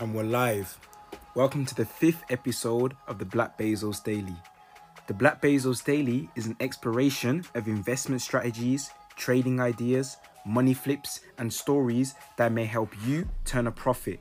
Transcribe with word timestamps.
And 0.00 0.14
we're 0.14 0.22
live. 0.22 0.78
Welcome 1.34 1.66
to 1.66 1.74
the 1.74 1.84
fifth 1.84 2.22
episode 2.30 2.94
of 3.08 3.18
the 3.18 3.24
Black 3.24 3.58
Bezos 3.58 4.00
Daily. 4.00 4.36
The 5.08 5.14
Black 5.14 5.42
Bezos 5.42 5.84
Daily 5.84 6.30
is 6.36 6.46
an 6.46 6.54
exploration 6.60 7.44
of 7.56 7.66
investment 7.66 8.22
strategies, 8.22 8.92
trading 9.16 9.58
ideas, 9.58 10.16
money 10.46 10.72
flips, 10.72 11.22
and 11.38 11.52
stories 11.52 12.14
that 12.36 12.52
may 12.52 12.64
help 12.64 12.94
you 13.04 13.28
turn 13.44 13.66
a 13.66 13.72
profit. 13.72 14.20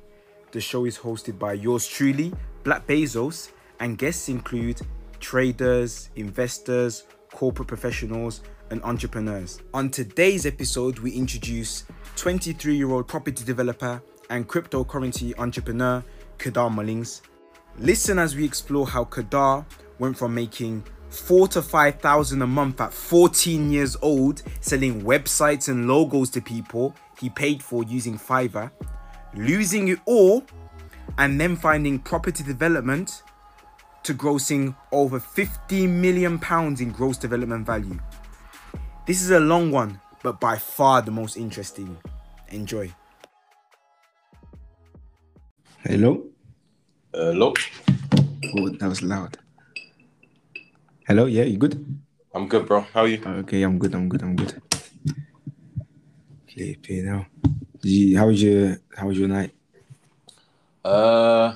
The 0.51 0.59
show 0.59 0.85
is 0.85 0.97
hosted 0.97 1.37
by 1.37 1.53
yours 1.53 1.85
truly, 1.85 2.33
Black 2.63 2.87
Bezos, 2.87 3.51
and 3.79 3.99
guests 3.99 4.29
include 4.29 4.81
traders, 5.19 6.09
investors, 6.15 7.03
corporate 7.31 7.67
professionals, 7.67 8.41
and 8.71 8.83
entrepreneurs. 8.83 9.61
On 9.75 9.91
today's 9.91 10.47
episode, 10.47 10.97
we 10.97 11.11
introduce 11.11 11.83
23 12.15 12.75
year 12.75 12.89
old 12.89 13.07
property 13.07 13.45
developer 13.45 14.01
and 14.29 14.47
cryptocurrency 14.47 15.33
entrepreneur 15.37 16.03
Kedar 16.37 16.69
Mullings. 16.69 17.21
Listen 17.79 18.19
as 18.19 18.35
we 18.35 18.45
explore 18.45 18.87
how 18.87 19.03
Kedar 19.03 19.65
went 19.99 20.17
from 20.17 20.33
making 20.33 20.83
four 21.09 21.47
to 21.49 21.61
five 21.61 21.99
thousand 21.99 22.41
a 22.41 22.47
month 22.47 22.81
at 22.81 22.93
14 22.93 23.71
years 23.71 23.95
old, 24.01 24.43
selling 24.59 25.01
websites 25.01 25.69
and 25.69 25.87
logos 25.87 26.29
to 26.31 26.41
people 26.41 26.95
he 27.19 27.29
paid 27.29 27.63
for 27.63 27.83
using 27.83 28.17
Fiverr, 28.17 28.71
losing 29.33 29.87
it 29.87 29.99
all, 30.05 30.43
and 31.17 31.39
then 31.39 31.55
finding 31.55 31.99
property 31.99 32.43
development 32.43 33.23
to 34.03 34.13
grossing 34.13 34.75
over 34.91 35.19
50 35.19 35.87
million 35.87 36.39
pounds 36.39 36.79
in 36.79 36.91
gross 36.91 37.17
development 37.17 37.65
value. 37.65 37.99
This 39.05 39.21
is 39.21 39.31
a 39.31 39.39
long 39.39 39.71
one, 39.71 39.99
but 40.23 40.39
by 40.39 40.57
far 40.57 41.01
the 41.01 41.11
most 41.11 41.37
interesting. 41.37 41.97
Enjoy. 42.49 42.93
Hello. 45.87 46.21
Hello. 47.13 47.53
Oh, 48.57 48.67
that 48.75 48.89
was 48.89 49.01
loud. 49.01 49.37
Hello. 51.07 51.25
Yeah, 51.27 51.43
you 51.43 51.57
good? 51.57 51.79
I'm 52.35 52.49
good, 52.49 52.67
bro. 52.67 52.81
How 52.81 53.01
are 53.03 53.07
you? 53.07 53.23
Okay, 53.25 53.61
I'm 53.63 53.79
good. 53.79 53.95
I'm 53.95 54.09
good. 54.09 54.21
I'm 54.21 54.35
good. 54.35 54.61
Sleepy 56.51 57.01
now. 57.03 57.25
You, 57.83 58.17
how 58.17 58.27
was 58.27 58.43
your 58.43 58.77
How 58.97 59.07
was 59.07 59.17
your 59.17 59.29
night? 59.29 59.51
Uh, 60.83 61.55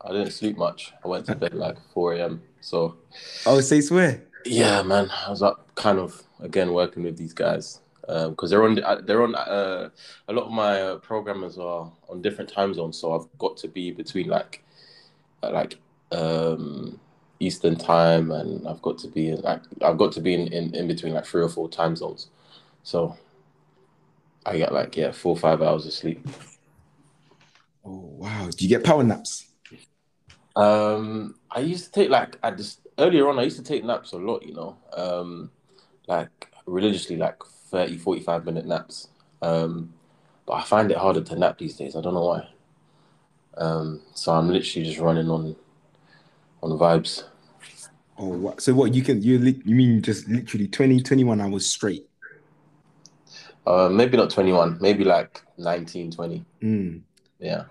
I 0.00 0.12
didn't 0.12 0.30
sleep 0.30 0.56
much. 0.56 0.92
I 1.04 1.08
went 1.08 1.26
to 1.26 1.34
bed 1.34 1.54
like 1.54 1.76
4 1.92 2.14
a.m. 2.14 2.42
So 2.60 2.96
Oh, 3.44 3.60
say 3.60 3.80
swear. 3.80 4.22
yeah, 4.46 4.82
man, 4.82 5.10
I 5.10 5.30
was 5.30 5.42
up 5.42 5.74
kind 5.74 5.98
of 5.98 6.22
again 6.38 6.72
working 6.72 7.02
with 7.02 7.16
these 7.16 7.32
guys 7.32 7.80
because 8.06 8.50
they're 8.50 8.64
on 8.64 8.82
uh, 8.82 9.00
they're 9.04 9.22
on 9.22 9.34
uh, 9.34 9.88
a 10.28 10.32
lot 10.32 10.46
of 10.46 10.52
my 10.52 10.80
uh, 10.80 10.96
programmers 10.96 11.58
are 11.58 11.90
on 12.08 12.22
different 12.22 12.50
time 12.50 12.74
zones, 12.74 12.98
so 12.98 13.14
I've 13.14 13.38
got 13.38 13.56
to 13.58 13.68
be 13.68 13.90
between 13.90 14.28
like 14.28 14.64
uh, 15.42 15.50
like 15.50 15.78
um 16.12 17.00
Eastern 17.40 17.76
time 17.76 18.30
and 18.30 18.66
I've 18.66 18.82
got 18.82 18.98
to 18.98 19.08
be 19.08 19.28
in 19.28 19.40
like 19.40 19.62
I've 19.82 19.98
got 19.98 20.12
to 20.12 20.20
be 20.20 20.34
in, 20.34 20.52
in, 20.52 20.74
in 20.74 20.86
between 20.86 21.14
like 21.14 21.26
three 21.26 21.42
or 21.42 21.48
four 21.48 21.68
time 21.68 21.96
zones. 21.96 22.28
So 22.82 23.16
I 24.46 24.58
get 24.58 24.72
like 24.72 24.96
yeah, 24.96 25.12
four 25.12 25.34
or 25.34 25.38
five 25.38 25.62
hours 25.62 25.86
of 25.86 25.92
sleep. 25.92 26.26
Oh 27.84 28.08
wow. 28.18 28.48
Do 28.50 28.64
you 28.64 28.68
get 28.68 28.84
power 28.84 29.02
naps? 29.02 29.46
Um, 30.56 31.34
I 31.50 31.60
used 31.60 31.86
to 31.86 31.90
take 31.90 32.10
like 32.10 32.38
I 32.42 32.50
just 32.52 32.86
earlier 32.98 33.28
on 33.28 33.38
I 33.38 33.42
used 33.42 33.56
to 33.56 33.64
take 33.64 33.84
naps 33.84 34.12
a 34.12 34.18
lot, 34.18 34.46
you 34.46 34.54
know, 34.54 34.76
um, 34.92 35.50
like 36.06 36.48
religiously 36.66 37.16
like 37.16 37.42
30, 37.66 37.98
45 37.98 38.44
minute 38.44 38.66
naps. 38.66 39.08
Um, 39.42 39.92
but 40.46 40.54
I 40.54 40.62
find 40.64 40.90
it 40.90 40.98
harder 40.98 41.22
to 41.22 41.38
nap 41.38 41.58
these 41.58 41.76
days. 41.76 41.96
I 41.96 42.00
don't 42.00 42.14
know 42.14 42.26
why. 42.26 42.48
Um, 43.56 44.02
so 44.14 44.32
I'm 44.32 44.48
literally 44.48 44.86
just 44.86 45.00
running 45.00 45.30
on 45.30 45.56
on 46.62 46.78
vibes. 46.78 47.24
Oh, 48.18 48.28
what? 48.28 48.60
so 48.60 48.74
what? 48.74 48.94
You 48.94 49.02
can 49.02 49.22
you 49.22 49.38
li- 49.38 49.62
you 49.64 49.74
mean 49.74 50.02
just 50.02 50.28
literally 50.28 50.68
20, 50.68 51.02
21 51.02 51.40
hours 51.40 51.66
straight? 51.66 52.08
Uh, 53.66 53.88
maybe 53.88 54.16
not 54.16 54.30
21, 54.30 54.78
maybe 54.80 55.04
like 55.04 55.42
19, 55.56 56.10
20. 56.10 56.44
Mm. 56.62 57.00
Yeah. 57.38 57.64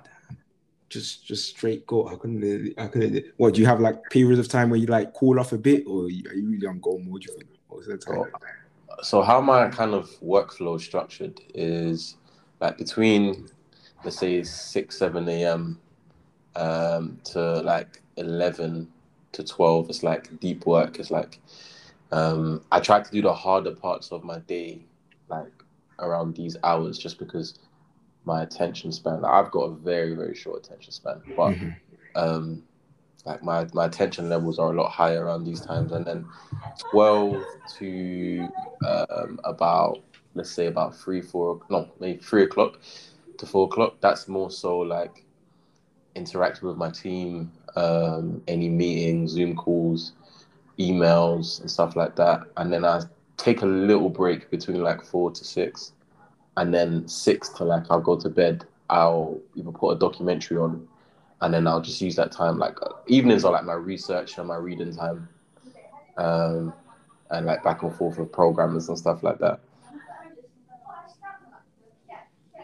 Just 0.90 1.26
just 1.26 1.50
straight 1.50 1.88
go. 1.88 2.08
I 2.08 2.16
couldn't. 2.16 2.74
I 2.78 2.88
couldn't. 2.88 3.26
What 3.38 3.56
do 3.56 3.62
you 3.62 3.68
have 3.68 3.80
like 3.80 4.10
periods 4.10 4.40
of 4.40 4.48
time 4.48 4.70
where 4.70 4.80
you 4.80 4.86
like 4.86 5.14
cool 5.14 5.40
off 5.40 5.52
a 5.52 5.58
bit, 5.58 5.86
or 5.88 6.04
are 6.04 6.10
you 6.10 6.24
really 6.32 6.68
on 6.68 6.80
go 6.80 7.00
mode? 7.00 7.26
You 7.26 7.34
think? 7.34 7.50
What's 7.68 7.88
the 7.88 7.98
time? 7.98 8.20
Oh, 8.20 8.28
So 9.02 9.22
how 9.22 9.42
my 9.42 9.70
kind 9.70 9.94
of 9.94 10.10
workflow 10.22 10.76
is 10.78 10.84
structured 10.84 11.40
is 11.54 12.18
like 12.60 12.78
between 12.78 13.48
let's 14.04 14.18
say 14.20 14.44
six, 14.44 14.98
seven 14.98 15.28
AM 15.30 15.80
um 16.56 17.20
to 17.26 17.62
like 17.62 18.02
eleven 18.18 18.88
to 19.32 19.44
twelve, 19.44 19.90
it's 19.90 20.04
like 20.04 20.40
deep 20.40 20.66
work. 20.66 21.00
It's 21.00 21.12
like 21.12 21.40
um 22.12 22.62
I 22.72 22.80
try 22.80 23.02
to 23.02 23.12
do 23.12 23.22
the 23.22 23.34
harder 23.34 23.76
parts 23.76 24.12
of 24.12 24.24
my 24.24 24.40
day 24.40 24.86
like 25.30 25.52
around 26.00 26.36
these 26.36 26.58
hours 26.64 26.98
just 26.98 27.18
because 27.18 27.60
my 28.26 28.44
attention 28.44 28.92
span 28.92 29.22
like, 29.22 29.32
I've 29.34 29.52
got 29.52 29.64
a 29.64 29.76
very, 29.76 30.16
very 30.16 30.36
short 30.36 30.66
attention 30.66 30.92
span. 30.92 31.22
But 31.36 31.54
Mhm. 31.54 31.76
um 32.16 32.64
like 33.26 33.44
my 33.44 33.66
my 33.74 33.86
attention 33.86 34.30
levels 34.30 34.60
are 34.60 34.72
a 34.72 34.76
lot 34.76 34.90
higher 34.90 35.26
around 35.26 35.44
these 35.46 35.62
times. 35.62 35.92
And 35.92 36.06
then 36.06 36.26
12 36.92 37.44
to 37.78 38.50
um 38.86 39.40
about 39.44 40.02
let's 40.36 40.52
say 40.52 40.68
about 40.68 40.96
three 40.96 41.22
four 41.22 41.62
no 41.70 41.90
maybe 42.00 42.20
three 42.20 42.44
o'clock 42.44 42.80
to 43.38 43.46
four 43.46 43.66
o'clock 43.68 43.96
that's 44.02 44.28
more 44.28 44.50
so 44.50 44.80
like 44.80 45.24
interacting 46.16 46.68
with 46.68 46.78
my 46.78 46.90
team 46.90 47.52
um 47.76 48.42
any 48.48 48.70
meetings 48.70 49.32
zoom 49.32 49.56
calls 49.56 50.14
emails 50.80 51.62
and 51.62 51.70
stuff 51.70 51.96
like 51.96 52.16
that. 52.16 52.42
And 52.58 52.72
then 52.72 52.86
i 52.86 53.02
take 53.38 53.62
a 53.62 53.66
little 53.66 54.10
break 54.10 54.50
between 54.50 54.82
like 54.82 55.04
four 55.04 55.32
to 55.32 55.44
six. 55.44 55.94
And 56.58 56.74
then 56.74 57.08
six 57.08 57.50
to 57.50 57.64
like 57.64 57.86
i'll 57.90 58.02
go 58.02 58.16
to 58.16 58.30
bed 58.30 58.66
i'll 58.90 59.40
either 59.56 59.72
put 59.72 59.96
a 59.96 60.00
documentary 60.00 60.58
on 60.58 60.88
and 61.44 61.54
then 61.54 61.68
I'll 61.68 61.82
just 61.82 62.02
use 62.02 62.16
that 62.16 62.32
time. 62.32 62.58
Like 62.58 62.78
evenings 63.08 63.44
are 63.44 63.52
like 63.52 63.66
my 63.66 63.74
research 63.74 64.38
and 64.38 64.48
my 64.48 64.56
reading 64.56 64.96
time, 64.96 65.28
um, 66.18 66.74
and 67.30 67.46
like 67.46 67.64
back 67.64 67.84
and 67.84 67.94
forth 67.94 68.18
with 68.18 68.32
programmers 68.32 68.88
and 68.88 68.98
stuff 68.98 69.24
like 69.24 69.40
that. 69.40 69.60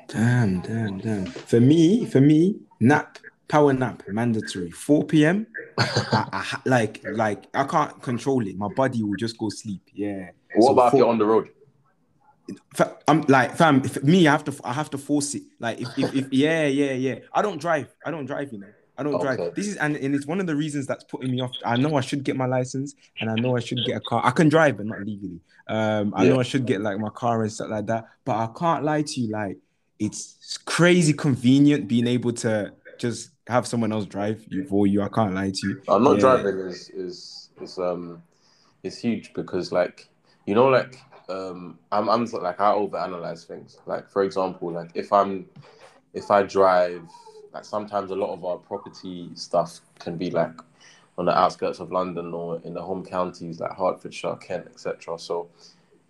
Damn, 0.08 0.62
damn, 0.62 0.98
damn. 1.00 1.26
For 1.26 1.60
me, 1.60 2.06
for 2.06 2.22
me, 2.22 2.56
nap, 2.80 3.20
power 3.50 3.74
nap, 3.74 4.04
mandatory. 4.08 4.72
4 4.72 5.04
p.m. 5.04 5.46
I, 5.78 6.26
I, 6.34 6.60
like, 6.66 7.02
like 7.06 7.46
I 7.54 7.66
can't 7.66 8.02
control 8.02 8.48
it. 8.48 8.58
My 8.58 8.70
body 8.70 9.04
will 9.04 9.18
just 9.18 9.38
go 9.38 9.50
sleep. 9.50 9.84
Yeah. 9.94 10.30
What 10.56 10.68
So 10.68 10.72
about 10.72 10.94
if 10.94 10.98
you're 11.00 11.10
on 11.10 11.20
the 11.20 11.26
road? 11.26 11.50
I'm 13.08 13.22
like, 13.24 13.56
fam. 13.56 13.82
If, 13.84 14.04
me, 14.04 14.28
I 14.28 14.32
have 14.32 14.44
to, 14.46 14.54
I 14.64 14.74
have 14.74 14.90
to 14.92 14.98
force 14.98 15.36
it. 15.36 15.44
Like, 15.60 15.80
if, 15.82 15.90
if, 15.98 16.14
if, 16.14 16.28
yeah, 16.32 16.66
yeah, 16.68 16.94
yeah. 16.94 17.20
I 17.34 17.42
don't 17.42 17.60
drive. 17.60 17.94
I 18.06 18.12
don't 18.12 18.26
drive. 18.26 18.52
You 18.54 18.60
know, 18.60 18.68
I 18.98 19.04
don't 19.04 19.20
drive. 19.20 19.40
This 19.56 19.68
is, 19.68 19.78
and, 19.78 19.96
and 19.96 20.14
it's 20.16 20.26
one 20.28 20.40
of 20.40 20.48
the 20.48 20.56
reasons 20.56 20.88
that's 20.88 21.04
putting 21.06 21.32
me 21.32 21.42
off. 21.42 21.52
I 21.66 21.78
know 21.78 21.96
I 21.96 22.02
should 22.02 22.24
get 22.24 22.36
my 22.36 22.46
license, 22.46 22.96
and 23.20 23.30
I 23.30 23.36
know 23.36 23.56
I 23.56 23.60
should 23.60 23.84
get 23.84 23.98
a 23.98 24.00
car. 24.00 24.22
I 24.24 24.32
can 24.32 24.50
drive, 24.50 24.78
but 24.78 24.86
not 24.86 25.00
legally. 25.04 25.40
Um, 25.68 26.14
I 26.16 26.24
Yeah. 26.24 26.30
know 26.32 26.40
I 26.40 26.44
should 26.44 26.66
get 26.66 26.82
like 26.82 27.00
my 27.00 27.10
car 27.10 27.42
and 27.44 27.52
stuff 27.52 27.70
like 27.70 27.86
that. 27.88 28.06
But 28.26 28.36
I 28.38 28.50
can't 28.58 28.84
lie 28.84 29.02
to 29.04 29.22
you. 29.22 29.31
Like, 29.31 29.58
it's 30.00 30.58
crazy 30.66 31.14
convenient 31.14 31.88
being 31.88 32.08
able 32.08 32.34
to 32.34 32.74
just 32.98 33.31
have 33.48 33.66
someone 33.68 33.92
else 33.92 34.06
drive 34.06 34.46
you 34.50 34.66
for 34.66 34.88
you. 34.88 35.02
I 35.02 35.10
can't 35.10 35.34
lie 35.34 35.52
to 35.52 35.68
you. 35.68 35.81
I'm 35.88 36.04
not 36.04 36.16
Yeah. 36.16 36.20
driving 36.22 36.60
is 36.60 36.90
is 36.90 37.50
is 37.62 37.78
um 37.80 38.24
is 38.84 38.98
huge 38.98 39.34
because 39.34 39.72
like 39.72 40.10
you 40.46 40.56
know 40.56 40.68
like 40.68 40.96
um 41.30 41.80
I'm 41.92 42.10
I'm 42.10 42.26
like 42.26 42.60
I 42.60 42.74
overanalyze 42.74 43.46
things. 43.46 43.78
Like 43.86 44.10
for 44.10 44.24
example, 44.24 44.72
like 44.72 44.92
if 44.96 45.14
I'm 45.14 45.46
if 46.14 46.31
I 46.31 46.44
drive 46.44 47.04
like 47.54 47.66
sometimes 47.66 48.12
a 48.12 48.16
lot 48.16 48.34
of 48.34 48.44
our 48.46 48.58
property 48.58 49.30
stuff 49.36 49.80
can 50.00 50.18
be 50.18 50.30
like 50.30 50.54
on 51.18 51.26
the 51.26 51.38
outskirts 51.38 51.80
of 51.80 51.92
London 51.92 52.34
or 52.34 52.62
in 52.64 52.74
the 52.74 52.81
home 52.81 53.04
counties 53.06 53.60
like 53.60 53.76
Hertfordshire, 53.76 54.36
Kent, 54.38 54.68
etc. 54.68 55.20
So 55.20 55.50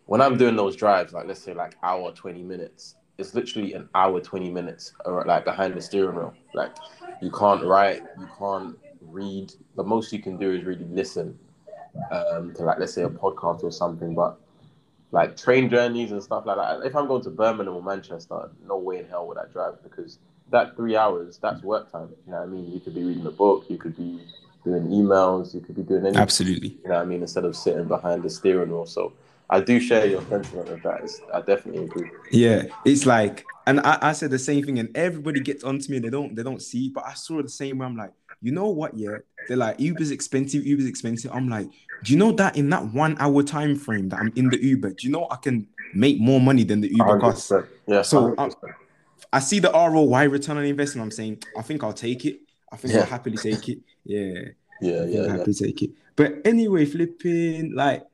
when 0.05 0.21
I'm 0.21 0.37
doing 0.37 0.55
those 0.55 0.75
drives, 0.75 1.13
like 1.13 1.27
let's 1.27 1.41
say 1.41 1.53
like 1.53 1.75
hour 1.83 2.11
twenty 2.11 2.43
minutes, 2.43 2.95
it's 3.17 3.33
literally 3.33 3.73
an 3.73 3.89
hour 3.95 4.19
twenty 4.21 4.49
minutes 4.49 4.93
or 5.05 5.23
like 5.25 5.45
behind 5.45 5.73
the 5.73 5.81
steering 5.81 6.15
wheel. 6.15 6.33
Like 6.53 6.75
you 7.21 7.31
can't 7.31 7.63
write, 7.63 8.03
you 8.19 8.27
can't 8.37 8.77
read. 9.01 9.53
The 9.75 9.83
most 9.83 10.13
you 10.13 10.19
can 10.19 10.37
do 10.37 10.51
is 10.53 10.63
really 10.63 10.85
listen 10.85 11.37
um, 12.11 12.53
to 12.55 12.63
like 12.63 12.79
let's 12.79 12.93
say 12.93 13.03
a 13.03 13.09
podcast 13.09 13.63
or 13.63 13.71
something. 13.71 14.13
But 14.13 14.39
like 15.11 15.35
train 15.37 15.69
journeys 15.69 16.11
and 16.11 16.21
stuff 16.21 16.45
like 16.45 16.57
that. 16.57 16.85
If 16.85 16.95
I'm 16.95 17.07
going 17.07 17.23
to 17.23 17.29
Birmingham 17.29 17.75
or 17.75 17.83
Manchester, 17.83 18.51
no 18.67 18.77
way 18.77 18.99
in 18.99 19.07
hell 19.07 19.27
would 19.27 19.37
I 19.37 19.45
drive 19.51 19.81
because 19.83 20.19
that 20.51 20.75
three 20.75 20.95
hours, 20.95 21.39
that's 21.41 21.61
work 21.63 21.91
time. 21.91 22.09
You 22.25 22.31
know 22.31 22.39
what 22.39 22.43
I 22.43 22.47
mean? 22.47 22.71
You 22.71 22.79
could 22.79 22.95
be 22.95 23.03
reading 23.03 23.25
a 23.25 23.31
book, 23.31 23.65
you 23.69 23.77
could 23.77 23.95
be 23.97 24.19
doing 24.63 24.87
emails, 24.87 25.53
you 25.53 25.61
could 25.61 25.75
be 25.75 25.83
doing 25.83 26.03
anything. 26.03 26.21
Absolutely. 26.21 26.69
You 26.83 26.89
know 26.89 26.95
what 26.95 27.01
I 27.01 27.05
mean? 27.05 27.21
Instead 27.21 27.45
of 27.45 27.55
sitting 27.55 27.87
behind 27.87 28.23
the 28.23 28.29
steering 28.29 28.69
wheel. 28.69 28.85
So 28.85 29.13
I 29.49 29.61
do 29.61 29.79
share 29.79 30.05
your 30.05 30.21
sentiment 30.23 30.69
of 30.69 30.81
that. 30.83 31.01
It's, 31.03 31.21
I 31.33 31.41
definitely 31.41 31.85
agree. 31.85 32.11
Yeah, 32.31 32.63
it's 32.85 33.05
like, 33.05 33.45
and 33.65 33.79
I, 33.79 33.97
I 34.01 34.11
said 34.13 34.31
the 34.31 34.39
same 34.39 34.63
thing, 34.63 34.79
and 34.79 34.95
everybody 34.95 35.39
gets 35.39 35.63
onto 35.63 35.89
me. 35.89 35.97
And 35.97 36.05
they 36.05 36.09
don't, 36.09 36.35
they 36.35 36.43
don't 36.43 36.61
see, 36.61 36.89
but 36.89 37.05
I 37.05 37.13
saw 37.13 37.41
the 37.41 37.49
same 37.49 37.79
way. 37.79 37.85
I'm 37.85 37.95
like, 37.95 38.13
you 38.41 38.51
know 38.51 38.69
what? 38.69 38.95
Yeah, 38.95 39.17
they're 39.47 39.57
like 39.57 39.79
Uber's 39.79 40.11
expensive. 40.11 40.65
Uber's 40.65 40.85
expensive. 40.85 41.31
I'm 41.33 41.49
like, 41.49 41.67
do 42.03 42.13
you 42.13 42.17
know 42.17 42.31
that 42.33 42.55
in 42.55 42.69
that 42.69 42.93
one 42.93 43.17
hour 43.19 43.43
time 43.43 43.75
frame 43.75 44.09
that 44.09 44.19
I'm 44.19 44.31
in 44.35 44.49
the 44.49 44.61
Uber, 44.63 44.91
do 44.91 45.07
you 45.07 45.11
know 45.11 45.27
I 45.29 45.35
can 45.37 45.67
make 45.93 46.19
more 46.19 46.39
money 46.39 46.63
than 46.63 46.81
the 46.81 46.89
Uber 46.89 47.19
costs? 47.19 47.51
Yeah. 47.87 48.01
So 48.01 48.35
I, 48.37 48.45
um, 48.45 48.53
I, 49.33 49.39
see 49.39 49.59
the 49.59 49.71
ROI 49.71 50.29
return 50.29 50.57
on 50.57 50.63
investment. 50.63 51.05
I'm 51.05 51.11
saying, 51.11 51.43
I 51.57 51.61
think 51.61 51.83
I'll 51.83 51.93
take 51.93 52.25
it. 52.25 52.39
I 52.71 52.77
think 52.77 52.93
yeah. 52.93 53.01
I'll 53.01 53.05
happily 53.07 53.37
take 53.37 53.67
it. 53.67 53.79
Yeah. 54.05 54.41
Yeah, 54.81 55.03
yeah, 55.03 55.21
I'll 55.21 55.29
happily 55.29 55.53
take 55.53 55.81
it. 55.81 55.91
But 56.15 56.41
anyway, 56.45 56.85
flipping 56.85 57.73
like 57.75 58.05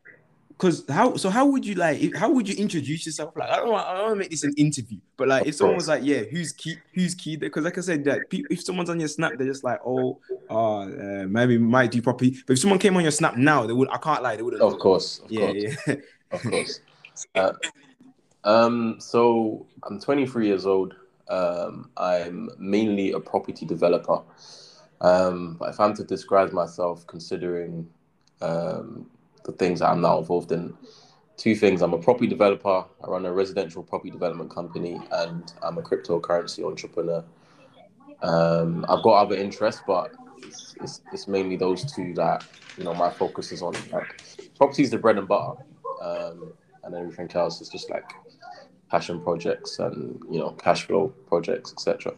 because 0.57 0.85
how 0.89 1.15
so 1.17 1.29
how 1.29 1.45
would 1.45 1.65
you 1.65 1.75
like 1.75 2.15
how 2.15 2.29
would 2.29 2.47
you 2.47 2.55
introduce 2.55 3.05
yourself? 3.05 3.35
Like 3.35 3.49
i 3.49 3.57
don't 3.57 3.69
want 3.71 3.87
i 3.87 3.93
don't 3.93 4.03
want 4.03 4.15
to 4.15 4.19
make 4.19 4.29
this 4.29 4.43
an 4.43 4.53
interview 4.57 4.99
but 5.17 5.27
like 5.27 5.45
if 5.45 5.55
someone 5.55 5.75
was 5.75 5.87
like 5.87 6.03
yeah 6.03 6.21
who's 6.21 6.53
key 6.53 6.77
who's 6.93 7.13
Kedar? 7.13 7.47
Because 7.47 7.65
like 7.65 7.77
i 7.77 7.81
said 7.81 8.03
that 8.05 8.21
if 8.31 8.63
someone's 8.63 8.89
on 8.89 8.99
your 8.99 9.09
snap 9.09 9.33
they're 9.37 9.47
just 9.47 9.63
like 9.63 9.79
oh 9.85 10.19
uh, 10.49 10.81
uh 10.81 11.25
maybe 11.27 11.57
might 11.57 11.91
do 11.91 12.01
properly 12.01 12.37
but 12.47 12.53
if 12.53 12.59
someone 12.59 12.79
came 12.79 12.95
on 12.95 13.03
your 13.03 13.11
snap 13.11 13.35
now 13.35 13.65
they 13.65 13.73
would 13.73 13.89
i 13.89 13.97
can't 13.97 14.23
lie 14.23 14.35
they 14.35 14.43
would 14.43 14.55
of 14.55 14.79
course 14.79 15.19
of 15.19 15.31
yeah 15.31 15.51
course. 15.51 15.77
yeah. 15.87 15.95
Of 16.31 16.41
course. 16.41 16.79
Uh, 17.35 17.53
um 18.43 18.95
so 18.99 19.65
i'm 19.83 19.99
23 19.99 20.47
years 20.47 20.65
old. 20.65 20.95
Um 21.27 21.89
i'm 21.97 22.49
mainly 22.57 23.11
a 23.11 23.19
property 23.19 23.65
developer. 23.65 24.21
Um 25.01 25.57
but 25.59 25.69
if 25.69 25.79
i'm 25.79 25.93
to 25.95 26.03
describe 26.03 26.51
myself 26.51 27.05
considering 27.07 27.87
um 28.41 29.09
the 29.45 29.51
things 29.53 29.79
that 29.79 29.89
I'm 29.89 30.01
now 30.01 30.17
involved 30.17 30.51
in. 30.51 30.73
Two 31.37 31.55
things: 31.55 31.81
I'm 31.81 31.93
a 31.93 31.97
property 31.97 32.27
developer. 32.27 32.85
I 33.03 33.07
run 33.07 33.25
a 33.25 33.31
residential 33.31 33.83
property 33.83 34.09
development 34.09 34.49
company, 34.49 34.99
and 35.11 35.53
I'm 35.61 35.77
a 35.77 35.81
cryptocurrency 35.81 36.65
entrepreneur. 36.65 37.23
Um, 38.21 38.85
I've 38.89 39.03
got 39.03 39.21
other 39.21 39.35
interests, 39.35 39.81
but 39.85 40.11
it's, 40.37 40.75
it's, 40.81 41.01
it's, 41.11 41.27
mainly 41.27 41.57
those 41.57 41.93
two 41.93 42.13
that 42.15 42.45
you 42.77 42.83
know 42.83 42.93
my 42.93 43.09
focus 43.09 43.51
is 43.51 43.61
on. 43.61 43.73
Like 43.91 44.21
property 44.57 44.83
is 44.83 44.91
the 44.91 44.97
bread 44.97 45.17
and 45.17 45.27
butter, 45.27 45.61
um, 46.01 46.53
and 46.83 46.95
everything 46.95 47.29
else 47.35 47.61
is 47.61 47.69
just 47.69 47.89
like 47.89 48.09
passion 48.89 49.21
projects 49.21 49.79
and 49.79 50.21
you 50.31 50.39
know 50.39 50.51
cash 50.51 50.83
flow 50.83 51.09
projects, 51.27 51.73
etc. 51.73 52.13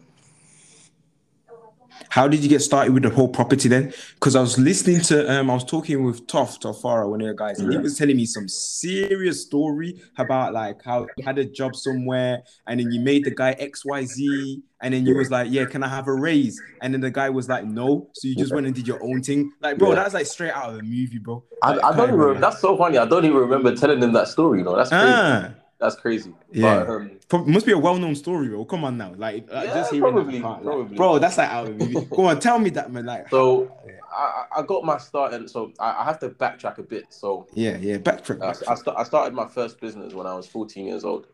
How 2.10 2.28
did 2.28 2.40
you 2.40 2.48
get 2.48 2.60
started 2.60 2.92
with 2.92 3.02
the 3.02 3.10
whole 3.10 3.28
property 3.28 3.68
then? 3.68 3.92
Because 4.14 4.34
I 4.36 4.40
was 4.40 4.58
listening 4.58 5.00
to 5.02 5.30
um, 5.30 5.50
I 5.50 5.54
was 5.54 5.64
talking 5.64 6.04
with 6.04 6.26
Toff 6.26 6.58
Tofara, 6.60 7.08
one 7.08 7.20
of 7.20 7.28
the 7.28 7.34
guys, 7.34 7.60
and 7.60 7.72
he 7.72 7.78
was 7.78 7.98
telling 7.98 8.16
me 8.16 8.26
some 8.26 8.48
serious 8.48 9.42
story 9.42 10.00
about 10.16 10.52
like 10.52 10.82
how 10.84 11.06
you 11.16 11.24
had 11.24 11.38
a 11.38 11.44
job 11.44 11.76
somewhere 11.76 12.42
and 12.66 12.80
then 12.80 12.90
you 12.90 13.00
made 13.00 13.24
the 13.24 13.30
guy 13.30 13.54
XYZ, 13.54 14.62
and 14.80 14.94
then 14.94 15.06
you 15.06 15.16
was 15.16 15.30
like, 15.30 15.50
Yeah, 15.50 15.64
can 15.64 15.82
I 15.82 15.88
have 15.88 16.06
a 16.06 16.14
raise? 16.14 16.60
And 16.82 16.94
then 16.94 17.00
the 17.00 17.10
guy 17.10 17.30
was 17.30 17.48
like, 17.48 17.64
No. 17.64 18.08
So 18.14 18.28
you 18.28 18.36
just 18.36 18.52
went 18.52 18.66
and 18.66 18.74
did 18.74 18.86
your 18.86 19.02
own 19.02 19.22
thing. 19.22 19.52
Like, 19.60 19.78
bro, 19.78 19.90
yeah. 19.90 19.96
that's 19.96 20.14
like 20.14 20.26
straight 20.26 20.52
out 20.52 20.70
of 20.70 20.78
a 20.78 20.82
movie, 20.82 21.18
bro. 21.18 21.44
Like, 21.62 21.82
I, 21.82 21.88
I, 21.88 21.96
don't 21.96 22.08
even 22.08 22.20
remember. 22.20 22.40
That's 22.40 22.60
so 22.60 22.76
funny. 22.76 22.98
I 22.98 23.06
don't 23.06 23.24
even 23.24 23.36
remember 23.36 23.74
telling 23.74 24.02
him 24.02 24.12
that 24.12 24.28
story, 24.28 24.58
you 24.58 24.64
know. 24.64 24.76
That's 24.76 24.90
crazy. 24.90 25.04
Ah. 25.06 25.50
That's 25.80 25.94
crazy. 25.94 26.34
Yeah, 26.50 26.84
but, 27.28 27.40
um, 27.40 27.52
must 27.52 27.64
be 27.64 27.70
a 27.70 27.78
well-known 27.78 28.16
story, 28.16 28.48
bro. 28.48 28.64
Come 28.64 28.84
on 28.84 28.96
now, 28.96 29.12
like 29.16 29.48
yeah, 29.48 29.66
just 29.66 29.92
hearing 29.92 30.12
probably, 30.12 30.40
that, 30.40 30.62
probably. 30.62 30.82
Like, 30.88 30.96
bro. 30.96 31.18
That's 31.20 31.38
like 31.38 31.48
out 31.48 31.68
of. 31.68 32.10
Go 32.10 32.26
on, 32.26 32.40
tell 32.40 32.58
me 32.58 32.70
that, 32.70 32.90
man. 32.90 33.06
Like, 33.06 33.28
so 33.28 33.72
I, 34.12 34.46
I 34.56 34.62
got 34.62 34.84
my 34.84 34.98
start, 34.98 35.34
and 35.34 35.48
so 35.48 35.72
I, 35.78 36.02
I 36.02 36.04
have 36.04 36.18
to 36.20 36.30
backtrack 36.30 36.78
a 36.78 36.82
bit. 36.82 37.06
So 37.10 37.46
yeah, 37.54 37.76
yeah, 37.76 37.98
backtrack. 37.98 38.38
backtrack. 38.38 38.68
I, 38.68 38.72
I, 38.72 38.74
st- 38.74 38.96
I 38.96 39.04
started 39.04 39.34
my 39.34 39.46
first 39.46 39.80
business 39.80 40.14
when 40.14 40.26
I 40.26 40.34
was 40.34 40.48
14 40.48 40.84
years 40.84 41.04
old. 41.04 41.28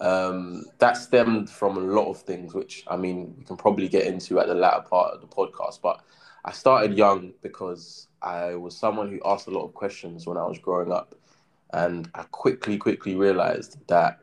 Um, 0.00 0.64
that 0.78 0.96
stemmed 0.96 1.48
from 1.48 1.76
a 1.76 1.80
lot 1.80 2.10
of 2.10 2.22
things, 2.22 2.54
which 2.54 2.82
I 2.88 2.96
mean, 2.96 3.34
we 3.38 3.44
can 3.44 3.56
probably 3.56 3.86
get 3.86 4.06
into 4.06 4.40
at 4.40 4.48
the 4.48 4.54
latter 4.54 4.82
part 4.82 5.14
of 5.14 5.20
the 5.20 5.28
podcast. 5.28 5.80
But 5.80 6.00
I 6.44 6.50
started 6.50 6.98
young 6.98 7.34
because 7.40 8.08
I 8.20 8.56
was 8.56 8.76
someone 8.76 9.10
who 9.10 9.20
asked 9.24 9.46
a 9.46 9.52
lot 9.52 9.64
of 9.64 9.74
questions 9.74 10.26
when 10.26 10.38
I 10.38 10.44
was 10.44 10.58
growing 10.58 10.90
up 10.90 11.14
and 11.72 12.10
I 12.14 12.24
quickly, 12.24 12.76
quickly 12.76 13.14
realized 13.14 13.78
that 13.88 14.20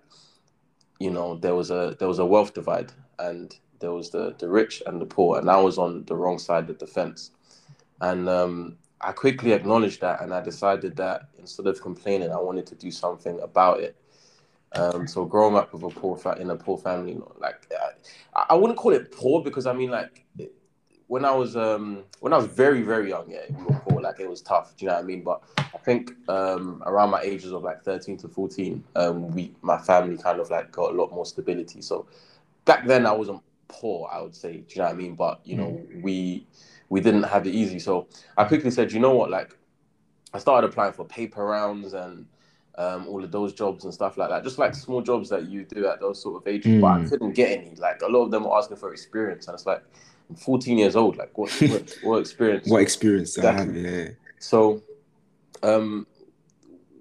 you 0.99 1.11
know 1.11 1.35
there 1.35 1.55
was 1.55 1.71
a 1.71 1.95
there 1.99 2.07
was 2.07 2.19
a 2.19 2.25
wealth 2.25 2.53
divide, 2.53 2.91
and 3.19 3.55
there 3.79 3.91
was 3.91 4.09
the 4.09 4.35
the 4.39 4.49
rich 4.49 4.81
and 4.85 4.99
the 5.01 5.05
poor, 5.05 5.39
and 5.39 5.49
I 5.49 5.57
was 5.57 5.77
on 5.77 6.05
the 6.05 6.15
wrong 6.15 6.39
side 6.39 6.69
of 6.69 6.79
the 6.79 6.87
fence, 6.87 7.31
and 8.01 8.27
um, 8.27 8.77
I 9.01 9.11
quickly 9.11 9.53
acknowledged 9.53 10.01
that, 10.01 10.21
and 10.21 10.33
I 10.33 10.41
decided 10.41 10.95
that 10.97 11.29
instead 11.37 11.67
of 11.67 11.81
complaining, 11.81 12.31
I 12.31 12.39
wanted 12.39 12.65
to 12.67 12.75
do 12.75 12.91
something 12.91 13.39
about 13.41 13.79
it. 13.79 13.95
Um, 14.73 15.07
so 15.07 15.23
growing 15.23 15.55
up 15.55 15.73
with 15.73 15.83
a 15.83 15.89
poor 15.89 16.17
fa- 16.17 16.37
in 16.39 16.49
a 16.49 16.55
poor 16.55 16.77
family, 16.77 17.17
like 17.39 17.71
I, 18.35 18.45
I 18.49 18.53
wouldn't 18.55 18.77
call 18.77 18.93
it 18.93 19.11
poor 19.11 19.41
because 19.41 19.65
I 19.65 19.73
mean 19.73 19.91
like 19.91 20.25
when 21.07 21.23
I 21.23 21.31
was 21.31 21.55
um 21.55 22.03
when 22.19 22.33
I 22.33 22.37
was 22.37 22.45
very 22.45 22.81
very 22.81 23.09
young, 23.09 23.29
yeah, 23.29 23.45
we 23.49 23.63
were 23.63 23.79
poor. 23.79 24.01
Like 24.01 24.19
it 24.19 24.29
was 24.29 24.41
tough. 24.41 24.75
Do 24.77 24.85
you 24.85 24.89
know 24.89 24.95
what 24.95 25.03
I 25.03 25.07
mean? 25.07 25.23
But 25.23 25.41
I 25.57 25.77
think 25.77 26.11
um 26.27 26.83
around 26.85 27.09
my 27.09 27.21
ages 27.21 27.51
of 27.51 27.63
like 27.63 27.83
thirteen 27.83 28.17
to 28.17 28.27
fourteen, 28.27 28.83
um 28.95 29.31
we 29.33 29.53
my 29.61 29.77
family 29.77 30.17
kind 30.17 30.39
of 30.39 30.49
like 30.49 30.71
got 30.71 30.91
a 30.91 30.95
lot 30.95 31.11
more 31.11 31.25
stability. 31.25 31.81
So 31.81 32.07
back 32.65 32.85
then 32.85 33.05
I 33.05 33.13
wasn't 33.13 33.41
poor, 33.67 34.09
I 34.11 34.21
would 34.21 34.35
say. 34.35 34.57
Do 34.57 34.65
you 34.69 34.81
know 34.81 34.83
what 34.85 34.93
I 34.93 34.97
mean? 34.97 35.15
But 35.15 35.41
you 35.45 35.55
know 35.57 35.69
mm. 35.69 36.01
we 36.01 36.45
we 36.89 37.01
didn't 37.01 37.23
have 37.23 37.47
it 37.47 37.55
easy. 37.55 37.79
So 37.79 38.07
I 38.37 38.43
quickly 38.43 38.71
said, 38.71 38.91
you 38.91 38.99
know 38.99 39.13
what, 39.13 39.29
like 39.29 39.57
I 40.33 40.39
started 40.39 40.67
applying 40.67 40.93
for 40.93 41.05
paper 41.05 41.43
rounds 41.43 41.93
and 41.93 42.25
um, 42.77 43.07
all 43.07 43.23
of 43.23 43.31
those 43.31 43.53
jobs 43.53 43.85
and 43.85 43.93
stuff 43.93 44.17
like 44.17 44.29
that. 44.29 44.43
Just 44.43 44.59
like 44.59 44.75
small 44.75 45.01
jobs 45.01 45.29
that 45.29 45.49
you 45.49 45.63
do 45.63 45.87
at 45.87 45.99
those 45.99 46.21
sort 46.21 46.41
of 46.41 46.47
ages, 46.47 46.73
mm. 46.73 46.81
but 46.81 46.87
I 46.87 46.97
mm. 46.99 47.09
couldn't 47.09 47.31
get 47.31 47.57
any. 47.57 47.75
Like 47.75 48.01
a 48.01 48.07
lot 48.07 48.23
of 48.25 48.31
them 48.31 48.43
were 48.43 48.57
asking 48.57 48.77
for 48.77 48.91
experience, 48.91 49.47
and 49.47 49.55
it's 49.55 49.65
like 49.65 49.83
14 50.35 50.77
years 50.77 50.95
old. 50.95 51.17
Like 51.17 51.37
what 51.37 51.51
what, 51.61 51.97
what 52.03 52.17
experience? 52.19 52.67
what 52.67 52.81
experience? 52.81 53.37
Exactly. 53.37 53.83
Have, 53.83 53.93
yeah. 53.93 54.09
So, 54.39 54.83
um, 55.63 56.07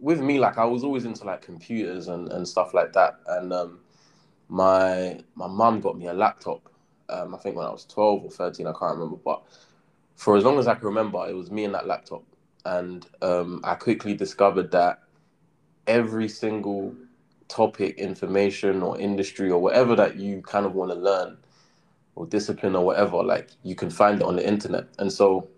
with 0.00 0.20
me, 0.20 0.38
like 0.38 0.58
I 0.58 0.64
was 0.64 0.84
always 0.84 1.04
into 1.04 1.24
like 1.24 1.42
computers 1.42 2.08
and, 2.08 2.30
and 2.32 2.46
stuff 2.46 2.74
like 2.74 2.92
that. 2.92 3.18
And 3.26 3.52
um, 3.52 3.80
my 4.48 5.20
my 5.34 5.46
mum 5.46 5.80
got 5.80 5.98
me 5.98 6.06
a 6.06 6.14
laptop. 6.14 6.70
Um, 7.08 7.34
I 7.34 7.38
think 7.38 7.56
when 7.56 7.66
I 7.66 7.70
was 7.70 7.84
12 7.84 8.24
or 8.24 8.30
13, 8.30 8.66
I 8.66 8.72
can't 8.72 8.96
remember. 8.96 9.16
But 9.16 9.42
for 10.16 10.36
as 10.36 10.44
long 10.44 10.58
as 10.58 10.66
I 10.66 10.74
can 10.74 10.86
remember, 10.86 11.24
it 11.28 11.34
was 11.34 11.50
me 11.50 11.64
and 11.64 11.74
that 11.74 11.86
laptop. 11.86 12.24
And 12.64 13.06
um, 13.22 13.60
I 13.62 13.74
quickly 13.74 14.14
discovered 14.14 14.72
that 14.72 15.02
every 15.86 16.28
single 16.28 16.94
topic, 17.46 17.96
information, 17.98 18.82
or 18.82 18.98
industry, 18.98 19.50
or 19.50 19.60
whatever 19.60 19.94
that 19.94 20.16
you 20.16 20.42
kind 20.42 20.66
of 20.66 20.74
want 20.74 20.90
to 20.90 20.96
learn 20.96 21.36
or 22.16 22.26
discipline 22.26 22.74
or 22.74 22.84
whatever, 22.84 23.22
like 23.22 23.50
you 23.62 23.74
can 23.74 23.90
find 23.90 24.20
it 24.20 24.24
on 24.24 24.36
the 24.36 24.46
internet. 24.46 24.88
And 24.98 25.12
so 25.12 25.48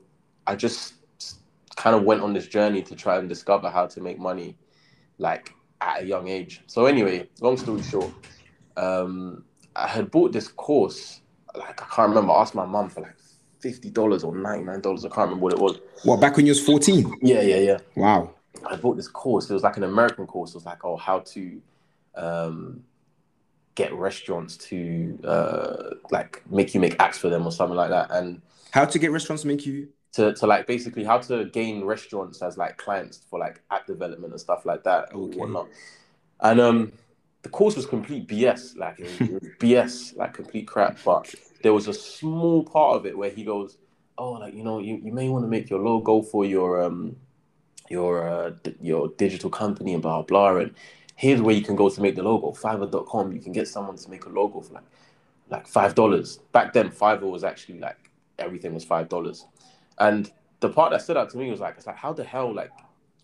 I 0.46 0.56
just 0.56 0.94
kind 1.76 1.96
of 1.96 2.02
went 2.02 2.20
on 2.20 2.32
this 2.32 2.48
journey 2.48 2.82
to 2.82 2.94
try 2.94 3.16
and 3.18 3.28
discover 3.28 3.70
how 3.70 3.86
to 3.86 4.00
make 4.00 4.18
money 4.18 4.56
like 5.18 5.54
at 5.80 6.02
a 6.02 6.04
young 6.04 6.28
age. 6.28 6.62
So 6.66 6.86
anyway, 6.86 7.28
long 7.40 7.56
story 7.56 7.82
short, 7.82 8.12
um, 8.76 9.44
I 9.76 9.86
had 9.86 10.10
bought 10.10 10.32
this 10.32 10.48
course, 10.48 11.20
like 11.54 11.80
I 11.80 11.86
can't 11.86 12.08
remember, 12.08 12.32
I 12.32 12.42
asked 12.42 12.54
my 12.54 12.66
mum 12.66 12.90
for 12.90 13.00
like 13.02 13.14
fifty 13.60 13.90
dollars 13.90 14.24
or 14.24 14.34
ninety 14.36 14.64
nine 14.64 14.80
dollars. 14.80 15.04
I 15.04 15.08
can't 15.08 15.30
remember 15.30 15.44
what 15.44 15.52
it 15.52 15.60
was. 15.60 15.78
What 16.04 16.20
back 16.20 16.36
when 16.36 16.46
you 16.46 16.50
was 16.50 16.64
fourteen? 16.64 17.16
Yeah, 17.22 17.40
yeah, 17.42 17.58
yeah. 17.58 17.78
Wow. 17.96 18.34
I 18.68 18.74
bought 18.76 18.96
this 18.96 19.08
course. 19.08 19.48
It 19.48 19.54
was 19.54 19.62
like 19.62 19.76
an 19.76 19.84
American 19.84 20.26
course. 20.26 20.50
It 20.50 20.56
was 20.56 20.66
like, 20.66 20.84
oh, 20.84 20.96
how 20.96 21.20
to 21.20 21.62
um, 22.16 22.82
get 23.78 23.94
restaurants 23.94 24.56
to 24.56 25.16
uh, 25.22 25.94
like 26.10 26.42
make 26.50 26.74
you 26.74 26.80
make 26.80 26.96
acts 26.98 27.16
for 27.16 27.28
them 27.28 27.46
or 27.46 27.52
something 27.52 27.76
like 27.76 27.90
that. 27.90 28.10
And 28.10 28.42
how 28.72 28.84
to 28.84 28.98
get 28.98 29.12
restaurants 29.12 29.42
to 29.42 29.48
make 29.48 29.64
you 29.64 29.88
to, 30.14 30.34
to 30.34 30.46
like 30.46 30.66
basically 30.66 31.04
how 31.04 31.18
to 31.18 31.44
gain 31.44 31.84
restaurants 31.84 32.42
as 32.42 32.58
like 32.58 32.76
clients 32.76 33.20
for 33.30 33.38
like 33.38 33.62
app 33.70 33.86
development 33.86 34.32
and 34.32 34.40
stuff 34.40 34.66
like 34.66 34.82
that 34.82 35.14
okay. 35.14 35.14
and 35.14 35.34
whatnot. 35.36 35.68
And 36.40 36.60
um, 36.60 36.92
the 37.42 37.50
course 37.50 37.76
was 37.76 37.86
complete 37.86 38.26
BS, 38.26 38.76
like 38.76 38.98
BS, 39.60 40.16
like 40.16 40.34
complete 40.34 40.66
crap. 40.66 40.98
But 41.04 41.32
there 41.62 41.72
was 41.72 41.86
a 41.86 41.94
small 41.94 42.64
part 42.64 42.96
of 42.96 43.06
it 43.06 43.16
where 43.16 43.30
he 43.30 43.44
goes, 43.44 43.78
"Oh, 44.16 44.32
like 44.32 44.54
you 44.54 44.64
know, 44.64 44.80
you, 44.80 45.00
you 45.04 45.12
may 45.12 45.28
want 45.28 45.44
to 45.44 45.48
make 45.48 45.70
your 45.70 45.80
logo 45.80 46.22
for 46.22 46.44
your 46.44 46.82
um 46.82 47.14
your 47.88 48.28
uh, 48.28 48.50
your 48.80 49.08
digital 49.16 49.50
company 49.50 49.94
and 49.94 50.02
blah 50.02 50.22
blah." 50.22 50.56
And 50.56 50.74
here's 51.18 51.42
where 51.42 51.54
you 51.54 51.62
can 51.62 51.74
go 51.74 51.88
to 51.88 52.00
make 52.00 52.14
the 52.14 52.22
logo. 52.22 52.52
Fiverr.com, 52.52 53.32
you 53.32 53.40
can 53.40 53.52
get 53.52 53.66
someone 53.66 53.96
to 53.96 54.08
make 54.08 54.24
a 54.24 54.28
logo 54.28 54.60
for 54.60 54.74
like 54.74 54.84
like 55.50 55.66
five 55.66 55.94
dollars. 55.96 56.38
Back 56.52 56.72
then, 56.72 56.90
Fiverr 56.90 57.28
was 57.28 57.42
actually 57.42 57.80
like 57.80 58.10
everything 58.38 58.72
was 58.72 58.84
five 58.84 59.08
dollars. 59.08 59.44
And 59.98 60.30
the 60.60 60.68
part 60.68 60.92
that 60.92 61.02
stood 61.02 61.16
out 61.16 61.28
to 61.30 61.36
me 61.36 61.50
was 61.50 61.58
like, 61.58 61.74
it's 61.76 61.88
like, 61.88 61.96
how 61.96 62.12
the 62.12 62.22
hell 62.22 62.54
like 62.54 62.70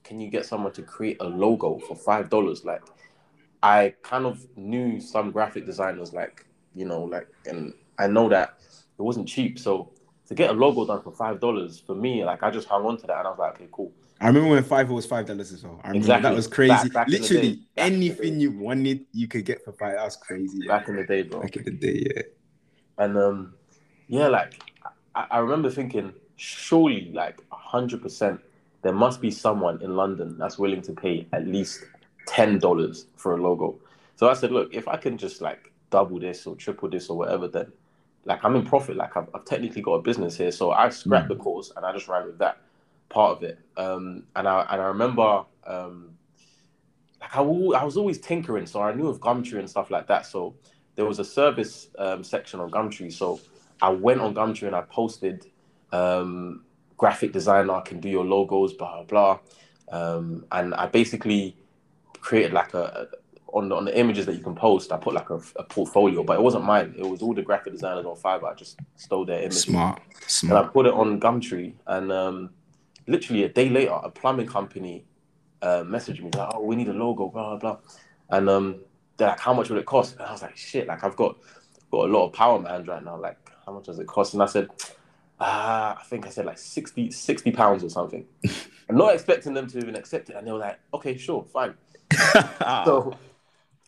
can 0.03 0.21
you 0.21 0.29
get 0.29 0.45
someone 0.45 0.73
to 0.73 0.83
create 0.83 1.19
a 1.21 1.25
logo 1.25 1.79
for 1.79 1.95
five 1.95 2.29
dollars? 2.29 2.65
Like 2.65 2.83
I 3.63 3.95
kind 4.03 4.27
of 4.27 4.45
knew 4.57 5.01
some 5.01 5.31
graphic 5.31 5.65
designers 5.65 6.13
like, 6.13 6.45
you 6.75 6.87
know, 6.87 7.05
like 7.05 7.29
and 7.47 7.75
I 7.97 8.09
know 8.09 8.29
that 8.29 8.59
it 8.99 9.03
wasn't 9.03 9.29
cheap. 9.29 9.57
So 9.57 9.93
to 10.29 10.35
get 10.35 10.51
a 10.51 10.53
logo 10.53 10.87
done 10.87 11.03
for 11.03 11.13
five 11.13 11.41
dollars 11.41 11.79
for 11.79 11.95
me, 11.95 12.25
like 12.25 12.43
I 12.43 12.51
just 12.51 12.69
hung 12.69 12.85
on 12.85 12.97
to 12.99 13.07
that 13.07 13.19
and 13.19 13.27
I 13.27 13.31
was 13.31 13.39
like, 13.39 13.55
okay, 13.57 13.69
cool. 13.73 13.93
I 14.21 14.29
remember 14.29 14.51
when 14.51 14.63
five 14.65 14.91
was 14.91 15.05
five 15.07 15.27
dollars 15.27 15.53
as 15.53 15.63
well. 15.65 15.81
I 15.83 15.89
remember 15.89 15.99
Exactly. 15.99 16.31
that 16.31 16.37
was 16.37 16.47
crazy. 16.47 16.73
Back- 16.73 16.93
back 16.93 17.09
Literally 17.09 17.51
day. 17.57 17.59
Back 17.77 17.87
in 17.87 18.01
the 18.01 18.07
anything 18.07 18.41
you 18.41 18.51
wanted, 18.53 19.05
you 19.13 19.29
could 19.29 19.45
get 19.45 19.65
for 19.65 19.73
five. 19.73 19.95
That 19.97 20.05
was 20.05 20.17
crazy. 20.17 20.59
Yeah. 20.63 20.79
back 20.79 20.89
in 20.89 20.97
the 20.97 21.05
day, 21.05 21.23
bro. 21.23 21.41
Back 21.41 21.57
in 21.57 21.65
the 21.65 21.71
day, 21.73 22.03
yeah. 22.15 22.23
And 22.99 23.17
um, 23.19 23.55
yeah, 24.09 24.29
like 24.29 24.63
I, 25.15 25.27
I 25.33 25.39
remember 25.39 25.69
thinking, 25.71 26.13
surely, 26.37 27.11
like 27.13 27.41
hundred 27.51 28.03
percent, 28.03 28.41
there 28.83 28.93
must 28.93 29.21
be 29.21 29.31
someone 29.31 29.83
in 29.83 29.97
London 29.97 30.39
that's 30.39 30.59
willing 30.59 30.81
to 30.83 30.93
pay 30.93 31.27
at 31.33 31.47
least 31.47 31.85
ten 32.27 32.59
dollars 32.59 33.07
for 33.17 33.35
a 33.35 33.37
logo. 33.43 33.79
So 34.17 34.31
I 34.31 34.35
said, 34.35 34.53
look, 34.53 34.73
if 34.73 34.87
I 34.87 34.97
can 34.97 35.19
just 35.19 35.41
like 35.43 35.73
double 35.91 36.21
this 36.21 36.47
or 36.47 36.55
triple 36.55 36.89
this 36.89 37.11
or 37.11 37.19
whatever, 37.19 37.49
then 37.49 37.73
like 38.25 38.45
I'm 38.45 38.57
in 38.57 38.65
profit. 38.65 38.97
Like 38.97 39.17
I've, 39.17 39.29
I've 39.35 39.45
technically 39.45 39.83
got 39.83 39.95
a 39.95 40.03
business 40.03 40.37
here, 40.37 40.51
so 40.51 40.73
I 40.73 40.89
scrapped 40.89 41.29
the 41.29 41.37
course 41.37 41.73
and 41.77 41.85
I 41.85 41.93
just 41.93 42.09
ran 42.09 42.27
with 42.27 42.39
that 42.39 42.59
part 43.09 43.37
of 43.37 43.43
it. 43.43 43.59
Um, 43.77 44.25
and 44.37 44.49
I 44.49 44.67
and 44.71 44.81
I 44.81 44.87
remember 44.87 45.45
um, 45.67 46.11
like 47.21 47.37
I, 47.37 47.41
I 47.41 47.85
was 47.85 47.97
always 47.97 48.19
tinkering, 48.19 48.67
so 48.67 48.83
I 48.83 48.95
knew 48.95 49.09
of 49.09 49.21
Gumtree 49.21 49.59
and 49.59 49.69
stuff 49.69 49.91
like 49.91 50.07
that. 50.09 50.27
So 50.27 50.55
there 50.95 51.05
was 51.05 51.19
a 51.19 51.25
service 51.25 51.89
um, 51.99 52.25
section 52.25 52.61
on 52.61 52.71
Gumtree, 52.71 53.13
so 53.13 53.41
I 53.83 53.91
went 53.91 54.21
on 54.21 54.35
Gumtree 54.35 54.67
and 54.67 54.77
I 54.77 54.83
posted 54.83 55.47
um, 55.93 56.65
graphic 56.97 57.33
designer 57.33 57.81
can 57.83 58.01
do 58.01 58.09
your 58.09 58.25
logos, 58.25 58.73
blah 58.73 59.03
blah 59.03 59.39
blah, 59.91 59.99
um, 59.99 60.47
and 60.53 60.75
I 60.75 60.87
basically 60.87 61.57
created 62.21 62.53
like 62.53 62.73
a 62.75 63.09
on 63.55 63.69
the, 63.69 63.77
on 63.77 63.85
the 63.85 63.97
images 63.97 64.27
that 64.27 64.35
you 64.35 64.43
can 64.43 64.55
post. 64.55 64.93
I 64.93 64.99
put 64.99 65.15
like 65.15 65.31
a, 65.31 65.41
a 65.57 65.63
portfolio, 65.63 66.25
but 66.25 66.37
it 66.37 66.43
wasn't 66.43 66.65
mine. 66.65 66.95
It 66.99 67.09
was 67.09 67.23
all 67.23 67.33
the 67.33 67.43
graphic 67.43 67.73
designers 67.73 68.05
on 68.05 68.17
Fiverr. 68.17 68.51
I 68.51 68.55
just 68.55 68.81
stole 68.97 69.25
their 69.25 69.39
images 69.39 69.63
Smart, 69.63 70.03
and 70.43 70.53
I 70.53 70.65
put 70.65 70.87
it 70.87 70.93
on 70.93 71.21
Gumtree, 71.21 71.75
and 71.87 72.11
um, 72.13 72.51
literally 73.07 73.45
a 73.45 73.49
day 73.49 73.69
later, 73.69 73.93
a 73.93 74.11
plumbing 74.11 74.49
company 74.49 75.05
uh, 75.63 75.85
messaged 75.85 76.21
me 76.21 76.31
like, 76.35 76.51
"Oh, 76.53 76.65
we 76.65 76.75
need 76.75 76.89
a 76.89 76.93
logo, 76.93 77.29
blah 77.29 77.57
blah 77.57 77.59
blah," 77.59 77.79
and 78.37 78.51
um, 78.51 78.81
they're 79.17 79.29
like, 79.29 79.41
"How 79.41 79.55
much 79.55 79.71
will 79.71 79.79
it 79.79 79.87
cost?" 79.87 80.17
And 80.17 80.23
I 80.23 80.33
was 80.33 80.43
like, 80.43 80.57
"Shit, 80.57 80.89
like 80.89 81.05
I've 81.05 81.17
got 81.17 81.37
got 81.93 82.09
a 82.09 82.13
lot 82.13 82.27
of 82.27 82.33
power 82.33 82.57
in 82.57 82.65
my 82.65 82.73
hands 82.73 82.89
right 82.89 83.05
now. 83.05 83.17
Like, 83.17 83.39
how 83.65 83.73
much 83.73 83.85
does 83.85 84.01
it 84.01 84.09
cost?" 84.09 84.35
And 84.35 84.43
I 84.43 84.47
said, 84.47 84.69
"Ah, 85.39 85.97
I 86.01 86.03
think 86.05 86.27
I 86.27 86.31
said 86.31 86.45
like 86.45 86.59
60, 86.59 87.13
60 87.13 87.53
pounds 87.53 87.85
or 87.85 87.89
something." 87.89 88.27
I'm 88.89 88.97
not 88.97 89.15
expecting 89.15 89.55
them 89.55 89.69
to 89.69 89.79
even 89.79 89.95
accept 89.95 90.29
it, 90.29 90.37
and 90.37 90.45
they 90.45 90.51
were 90.51 90.59
like, 90.59 90.81
"Okay, 90.93 91.17
sure, 91.17 91.45
fine." 91.45 91.75
So 92.85 93.17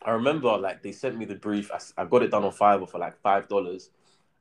I 0.07 0.11
remember 0.11 0.57
like 0.57 0.81
they 0.81 0.93
sent 0.93 1.17
me 1.17 1.25
the 1.25 1.35
brief. 1.35 1.69
I 1.97 2.05
got 2.05 2.23
it 2.23 2.31
done 2.31 2.45
on 2.45 2.51
Fiverr 2.53 2.89
for 2.89 2.97
like 2.97 3.19
five 3.21 3.49
dollars, 3.49 3.89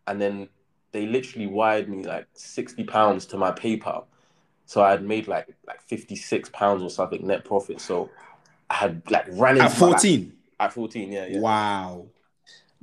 and 0.06 0.20
then 0.20 0.48
they 0.92 1.06
literally 1.06 1.48
wired 1.48 1.88
me 1.88 2.04
like 2.04 2.28
sixty 2.34 2.84
pounds 2.84 3.26
to 3.26 3.36
my 3.36 3.50
PayPal. 3.50 4.04
So 4.64 4.82
I 4.82 4.92
had 4.92 5.02
made 5.04 5.26
like 5.26 5.48
like 5.66 5.82
fifty 5.82 6.14
six 6.14 6.48
pounds 6.50 6.84
or 6.84 6.88
something 6.90 7.26
net 7.26 7.44
profit. 7.44 7.80
So 7.80 8.08
I 8.70 8.74
had 8.74 9.02
like 9.10 9.26
ran 9.32 9.56
into 9.56 9.64
At 9.64 9.80
my, 9.80 9.86
like- 9.88 10.00
14. 10.00 10.32
at 10.60 10.72
fourteen, 10.72 11.10
yeah, 11.12 11.26
yeah. 11.26 11.40
Wow. 11.40 12.06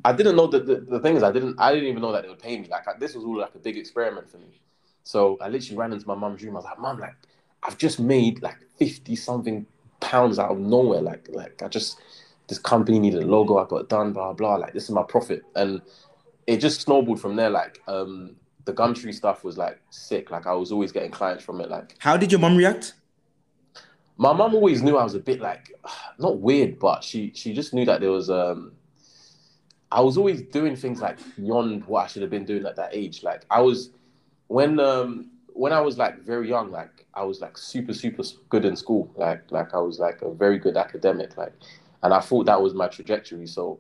I 0.04 0.12
didn't 0.12 0.36
know 0.36 0.48
that 0.48 0.66
the, 0.66 0.82
the 0.82 1.00
thing 1.00 1.16
is 1.16 1.24
I 1.24 1.32
didn't 1.32 1.58
I 1.58 1.74
didn't 1.74 1.88
even 1.88 2.02
know 2.02 2.12
that 2.12 2.24
they 2.24 2.30
would 2.30 2.40
pay 2.40 2.60
me. 2.60 2.68
Like 2.68 2.86
I, 2.86 2.98
this 3.00 3.16
was 3.16 3.24
all 3.24 3.38
like 3.38 3.56
a 3.56 3.60
big 3.60 3.78
experiment 3.78 4.30
for 4.30 4.40
me. 4.40 4.60
So 5.06 5.38
I 5.40 5.48
literally 5.48 5.78
ran 5.78 5.94
into 5.94 6.06
my 6.08 6.16
mum's 6.16 6.44
room. 6.44 6.56
I 6.56 6.60
was 6.60 6.66
like, 6.66 6.80
Mum, 6.80 7.00
like 7.00 7.16
I've 7.64 7.78
just 7.78 7.98
made 8.02 8.42
like 8.42 8.58
fifty 8.78 9.16
something 9.16 9.66
pounds 10.02 10.38
out 10.38 10.52
of 10.52 10.60
nowhere. 10.60 11.00
Like 11.02 11.30
like 11.32 11.62
I 11.64 11.70
just 11.70 12.00
this 12.48 12.60
company 12.60 13.00
needed 13.00 13.24
a 13.24 13.26
logo. 13.26 13.58
I 13.58 13.68
got 13.68 13.90
done. 13.90 14.14
Blah 14.14 14.34
blah. 14.34 14.56
Like 14.56 14.74
this 14.74 14.84
is 14.84 14.92
my 14.92 15.04
profit, 15.04 15.44
and 15.56 15.82
it 16.48 16.58
just 16.58 16.82
snowballed 16.82 17.22
from 17.22 17.36
there. 17.36 17.50
Like 17.50 17.82
um 17.88 18.36
the 18.66 18.74
Gumtree 18.74 19.14
stuff 19.14 19.44
was 19.44 19.58
like 19.58 19.80
sick. 19.90 20.32
Like 20.32 20.48
I 20.48 20.54
was 20.54 20.72
always 20.72 20.92
getting 20.92 21.12
clients 21.12 21.44
from 21.44 21.62
it. 21.62 21.70
Like 21.70 21.96
How 22.00 22.18
did 22.18 22.32
your 22.32 22.40
mom 22.40 22.56
react? 22.58 22.94
my 24.18 24.32
mom 24.32 24.54
always 24.54 24.84
knew 24.84 24.98
I 24.98 25.04
was 25.04 25.16
a 25.16 25.20
bit 25.20 25.40
like 25.42 25.72
not 26.20 26.40
weird, 26.40 26.80
but 26.80 27.04
she 27.04 27.32
she 27.36 27.54
just 27.54 27.74
knew 27.74 27.86
that 27.86 28.02
there 28.02 28.12
was 28.12 28.30
um 28.30 28.74
I 29.92 30.02
was 30.02 30.18
always 30.18 30.42
doing 30.42 30.76
things 30.76 31.02
like 31.02 31.20
beyond 31.36 31.86
what 31.86 32.06
I 32.06 32.08
should 32.08 32.24
have 32.24 32.32
been 32.32 32.46
doing 32.46 32.66
at 32.66 32.76
that 32.78 32.90
age. 32.94 33.24
Like 33.24 33.44
I 33.50 33.62
was 33.62 33.92
when 34.48 34.80
um 34.80 35.30
when 35.48 35.72
I 35.72 35.82
was 35.82 35.98
like 35.98 36.22
very 36.22 36.50
young, 36.50 36.72
like 36.72 37.06
I 37.14 37.24
was 37.24 37.42
like 37.42 37.58
super 37.58 37.94
super 37.94 38.24
good 38.50 38.66
in 38.66 38.76
school. 38.76 39.12
Like 39.16 39.52
like 39.52 39.74
I 39.74 39.80
was 39.80 40.00
like 40.00 40.22
a 40.22 40.32
very 40.34 40.58
good 40.58 40.78
academic. 40.78 41.38
Like 41.38 41.54
and 42.04 42.14
I 42.14 42.20
thought 42.20 42.46
that 42.46 42.62
was 42.62 42.74
my 42.74 42.88
trajectory. 42.88 43.48
So 43.48 43.80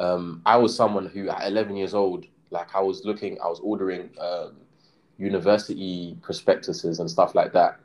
um 0.00 0.42
I 0.46 0.56
was 0.56 0.74
someone 0.76 1.06
who 1.06 1.28
at 1.28 1.46
11 1.46 1.76
years 1.76 1.94
old, 1.94 2.26
like 2.50 2.74
I 2.74 2.80
was 2.80 3.04
looking, 3.04 3.38
I 3.40 3.48
was 3.48 3.60
ordering 3.60 4.10
um 4.20 4.56
university 5.18 6.16
prospectuses 6.22 7.00
and 7.00 7.10
stuff 7.10 7.34
like 7.34 7.52
that 7.52 7.78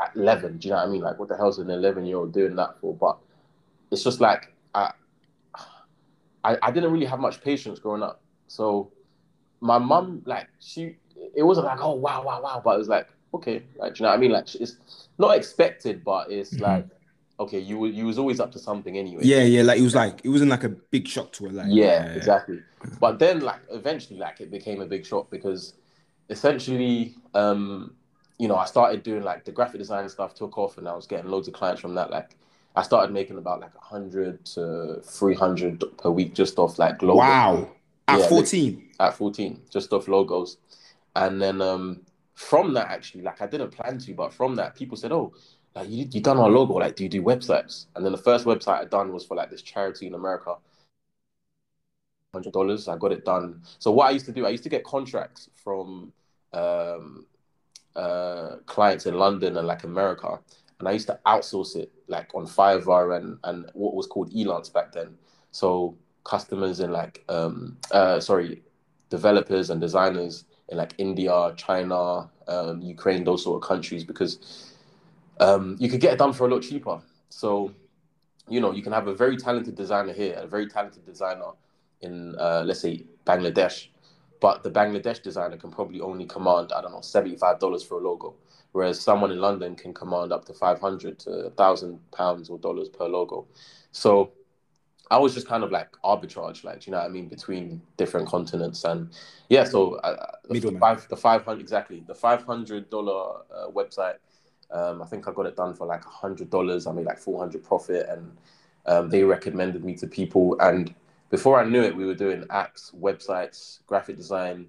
at 0.00 0.14
11. 0.16 0.58
Do 0.58 0.68
you 0.68 0.74
know 0.74 0.80
what 0.80 0.88
I 0.88 0.90
mean? 0.90 1.02
Like, 1.02 1.18
what 1.18 1.28
the 1.28 1.36
hell's 1.36 1.58
an 1.58 1.70
11 1.70 2.06
year 2.06 2.16
old 2.16 2.32
doing 2.32 2.56
that 2.56 2.78
for? 2.80 2.94
But 2.94 3.18
it's 3.90 4.02
just 4.04 4.20
like, 4.20 4.52
I, 4.74 4.92
I, 6.44 6.56
I 6.62 6.70
didn't 6.70 6.92
really 6.92 7.06
have 7.06 7.20
much 7.20 7.42
patience 7.42 7.78
growing 7.78 8.02
up. 8.02 8.20
So 8.48 8.90
my 9.60 9.78
mum, 9.78 10.22
like, 10.26 10.48
she, 10.60 10.96
it 11.34 11.42
wasn't 11.42 11.66
like, 11.66 11.78
oh, 11.80 11.94
wow, 11.94 12.22
wow, 12.24 12.42
wow. 12.42 12.60
But 12.64 12.74
it 12.74 12.78
was 12.78 12.88
like, 12.88 13.08
okay, 13.32 13.62
like, 13.78 13.94
do 13.94 14.00
you 14.00 14.02
know 14.04 14.10
what 14.10 14.16
I 14.18 14.20
mean? 14.20 14.32
Like, 14.32 14.54
it's 14.56 14.76
not 15.18 15.36
expected, 15.36 16.04
but 16.04 16.30
it's 16.30 16.56
Mhm. 16.56 16.60
like, 16.60 16.86
okay, 17.40 17.58
you, 17.58 17.78
were- 17.78 17.88
you 17.88 18.04
was 18.06 18.18
always 18.18 18.40
up 18.40 18.52
to 18.52 18.58
something 18.58 18.96
anyway. 18.98 19.22
Yeah, 19.24 19.42
yeah. 19.42 19.62
Like 19.62 19.78
it 19.78 19.82
was 19.82 19.94
like 19.94 20.20
it 20.24 20.28
wasn't 20.28 20.50
like 20.50 20.64
a 20.64 20.68
big 20.68 21.06
shock 21.08 21.32
to 21.34 21.44
her. 21.46 21.50
Like 21.52 21.66
Yeah, 21.68 22.04
exactly. 22.12 22.60
But 23.00 23.18
then, 23.18 23.40
like, 23.40 23.60
eventually, 23.70 24.18
like, 24.18 24.40
it 24.40 24.50
became 24.50 24.82
a 24.82 24.86
big 24.86 25.06
shock 25.06 25.30
because 25.30 25.72
essentially, 26.28 27.14
um, 27.34 27.94
you 28.38 28.48
know, 28.48 28.56
I 28.56 28.66
started 28.66 29.02
doing 29.02 29.22
like 29.22 29.44
the 29.44 29.52
graphic 29.52 29.78
design 29.78 30.08
stuff 30.08 30.34
took 30.34 30.58
off, 30.58 30.78
and 30.78 30.88
I 30.88 30.94
was 30.94 31.06
getting 31.06 31.30
loads 31.30 31.48
of 31.48 31.54
clients 31.54 31.80
from 31.80 31.94
that. 31.94 32.10
Like, 32.10 32.36
I 32.76 32.82
started 32.82 33.12
making 33.12 33.38
about 33.38 33.60
like 33.60 33.74
hundred 33.76 34.44
to 34.46 35.00
three 35.02 35.34
hundred 35.34 35.82
per 35.98 36.10
week 36.10 36.34
just 36.34 36.58
off 36.58 36.78
like 36.78 37.00
logos 37.02 37.18
Wow. 37.18 37.70
At 38.08 38.20
Yeah, 38.20 38.28
14. 38.28 38.88
at 39.00 39.14
fourteen, 39.14 39.62
just 39.70 39.92
off 39.92 40.08
logos, 40.08 40.58
and 41.16 41.40
then 41.40 41.62
um, 41.62 42.02
from 42.34 42.74
that, 42.74 42.88
actually, 42.90 43.22
like, 43.22 43.40
I 43.40 43.46
didn't 43.46 43.70
plan 43.70 43.98
to, 43.98 44.12
but 44.14 44.34
from 44.34 44.56
that, 44.56 44.74
people 44.74 44.96
said, 44.96 45.12
"Oh." 45.12 45.32
Like 45.74 45.88
you, 45.88 46.06
you 46.10 46.20
done 46.20 46.38
our 46.38 46.50
logo. 46.50 46.74
Like, 46.74 46.96
do 46.96 47.02
you 47.02 47.08
do 47.08 47.22
websites? 47.22 47.86
And 47.96 48.04
then 48.04 48.12
the 48.12 48.18
first 48.18 48.44
website 48.44 48.80
I 48.80 48.84
done 48.84 49.12
was 49.12 49.24
for 49.24 49.36
like 49.36 49.50
this 49.50 49.62
charity 49.62 50.06
in 50.06 50.14
America 50.14 50.56
hundred 52.34 52.52
dollars. 52.52 52.88
I 52.88 52.98
got 52.98 53.12
it 53.12 53.24
done. 53.24 53.62
So 53.78 53.90
what 53.90 54.08
I 54.08 54.10
used 54.10 54.26
to 54.26 54.32
do, 54.32 54.44
I 54.44 54.50
used 54.50 54.64
to 54.64 54.68
get 54.68 54.84
contracts 54.84 55.48
from 55.54 56.12
um, 56.52 57.26
uh, 57.96 58.56
clients 58.66 59.06
in 59.06 59.14
London 59.14 59.56
and 59.56 59.66
like 59.66 59.84
America, 59.84 60.38
and 60.78 60.88
I 60.88 60.92
used 60.92 61.06
to 61.06 61.18
outsource 61.24 61.76
it 61.76 61.90
like 62.08 62.34
on 62.34 62.46
Fiverr 62.46 63.16
and 63.16 63.38
and 63.44 63.70
what 63.72 63.94
was 63.94 64.06
called 64.06 64.32
Elance 64.34 64.70
back 64.70 64.92
then. 64.92 65.16
So 65.52 65.96
customers 66.24 66.80
in 66.80 66.90
like 66.92 67.24
um, 67.30 67.78
uh, 67.90 68.20
sorry, 68.20 68.62
developers 69.08 69.70
and 69.70 69.80
designers 69.80 70.44
in 70.68 70.76
like 70.76 70.94
India, 70.98 71.54
China, 71.56 72.30
um, 72.48 72.82
Ukraine, 72.82 73.24
those 73.24 73.44
sort 73.44 73.62
of 73.62 73.68
countries 73.68 74.04
because 74.04 74.73
um, 75.40 75.76
you 75.78 75.88
could 75.88 76.00
get 76.00 76.12
it 76.14 76.18
done 76.18 76.32
for 76.32 76.46
a 76.46 76.50
lot 76.50 76.62
cheaper. 76.62 77.00
So 77.28 77.72
you 78.48 78.60
know 78.60 78.72
you 78.72 78.82
can 78.82 78.92
have 78.92 79.08
a 79.08 79.14
very 79.14 79.36
talented 79.36 79.74
designer 79.74 80.12
here, 80.12 80.34
a 80.36 80.46
very 80.46 80.66
talented 80.68 81.04
designer 81.04 81.52
in 82.00 82.34
uh, 82.38 82.62
let's 82.64 82.80
say 82.80 83.04
Bangladesh, 83.26 83.88
but 84.40 84.62
the 84.62 84.70
Bangladesh 84.70 85.22
designer 85.22 85.56
can 85.56 85.70
probably 85.70 86.00
only 86.00 86.26
command 86.26 86.72
I 86.72 86.80
don't 86.82 86.92
know 86.92 87.00
seventy 87.00 87.36
five 87.36 87.58
dollars 87.58 87.82
for 87.82 87.98
a 87.98 88.00
logo, 88.00 88.34
whereas 88.72 89.00
someone 89.00 89.30
in 89.30 89.38
London 89.38 89.74
can 89.74 89.94
command 89.94 90.32
up 90.32 90.44
to 90.46 90.54
five 90.54 90.80
hundred 90.80 91.18
to 91.20 91.50
thousand 91.56 91.98
pounds 92.12 92.50
or 92.50 92.58
dollars 92.58 92.88
per 92.88 93.06
logo. 93.06 93.46
So 93.92 94.32
I 95.10 95.18
was 95.18 95.34
just 95.34 95.46
kind 95.46 95.62
of 95.62 95.70
like 95.70 95.88
arbitrage, 96.04 96.64
like 96.64 96.86
you 96.86 96.90
know 96.90 96.98
what 96.98 97.06
I 97.06 97.10
mean, 97.10 97.28
between 97.28 97.82
different 97.96 98.26
continents, 98.28 98.84
and 98.84 99.10
yeah. 99.48 99.64
So 99.64 99.94
uh, 99.96 100.32
the 100.48 100.54
Middleman. 100.54 100.80
five, 100.80 101.08
the 101.08 101.16
five 101.16 101.44
hundred 101.44 101.60
exactly 101.60 102.02
the 102.06 102.14
five 102.14 102.42
hundred 102.44 102.90
dollar 102.90 103.42
uh, 103.54 103.68
website. 103.70 104.16
Um, 104.70 105.02
I 105.02 105.06
think 105.06 105.28
I 105.28 105.32
got 105.32 105.46
it 105.46 105.56
done 105.56 105.74
for 105.74 105.86
like 105.86 106.04
hundred 106.04 106.50
dollars. 106.50 106.86
I 106.86 106.92
made 106.92 107.06
like 107.06 107.18
four 107.18 107.38
hundred 107.38 107.62
profit, 107.64 108.06
and 108.08 108.36
um, 108.86 109.10
they 109.10 109.22
recommended 109.22 109.84
me 109.84 109.94
to 109.96 110.06
people. 110.06 110.56
And 110.60 110.94
before 111.30 111.60
I 111.60 111.64
knew 111.64 111.82
it, 111.82 111.96
we 111.96 112.06
were 112.06 112.14
doing 112.14 112.42
apps, 112.44 112.94
websites, 112.94 113.80
graphic 113.86 114.16
design, 114.16 114.66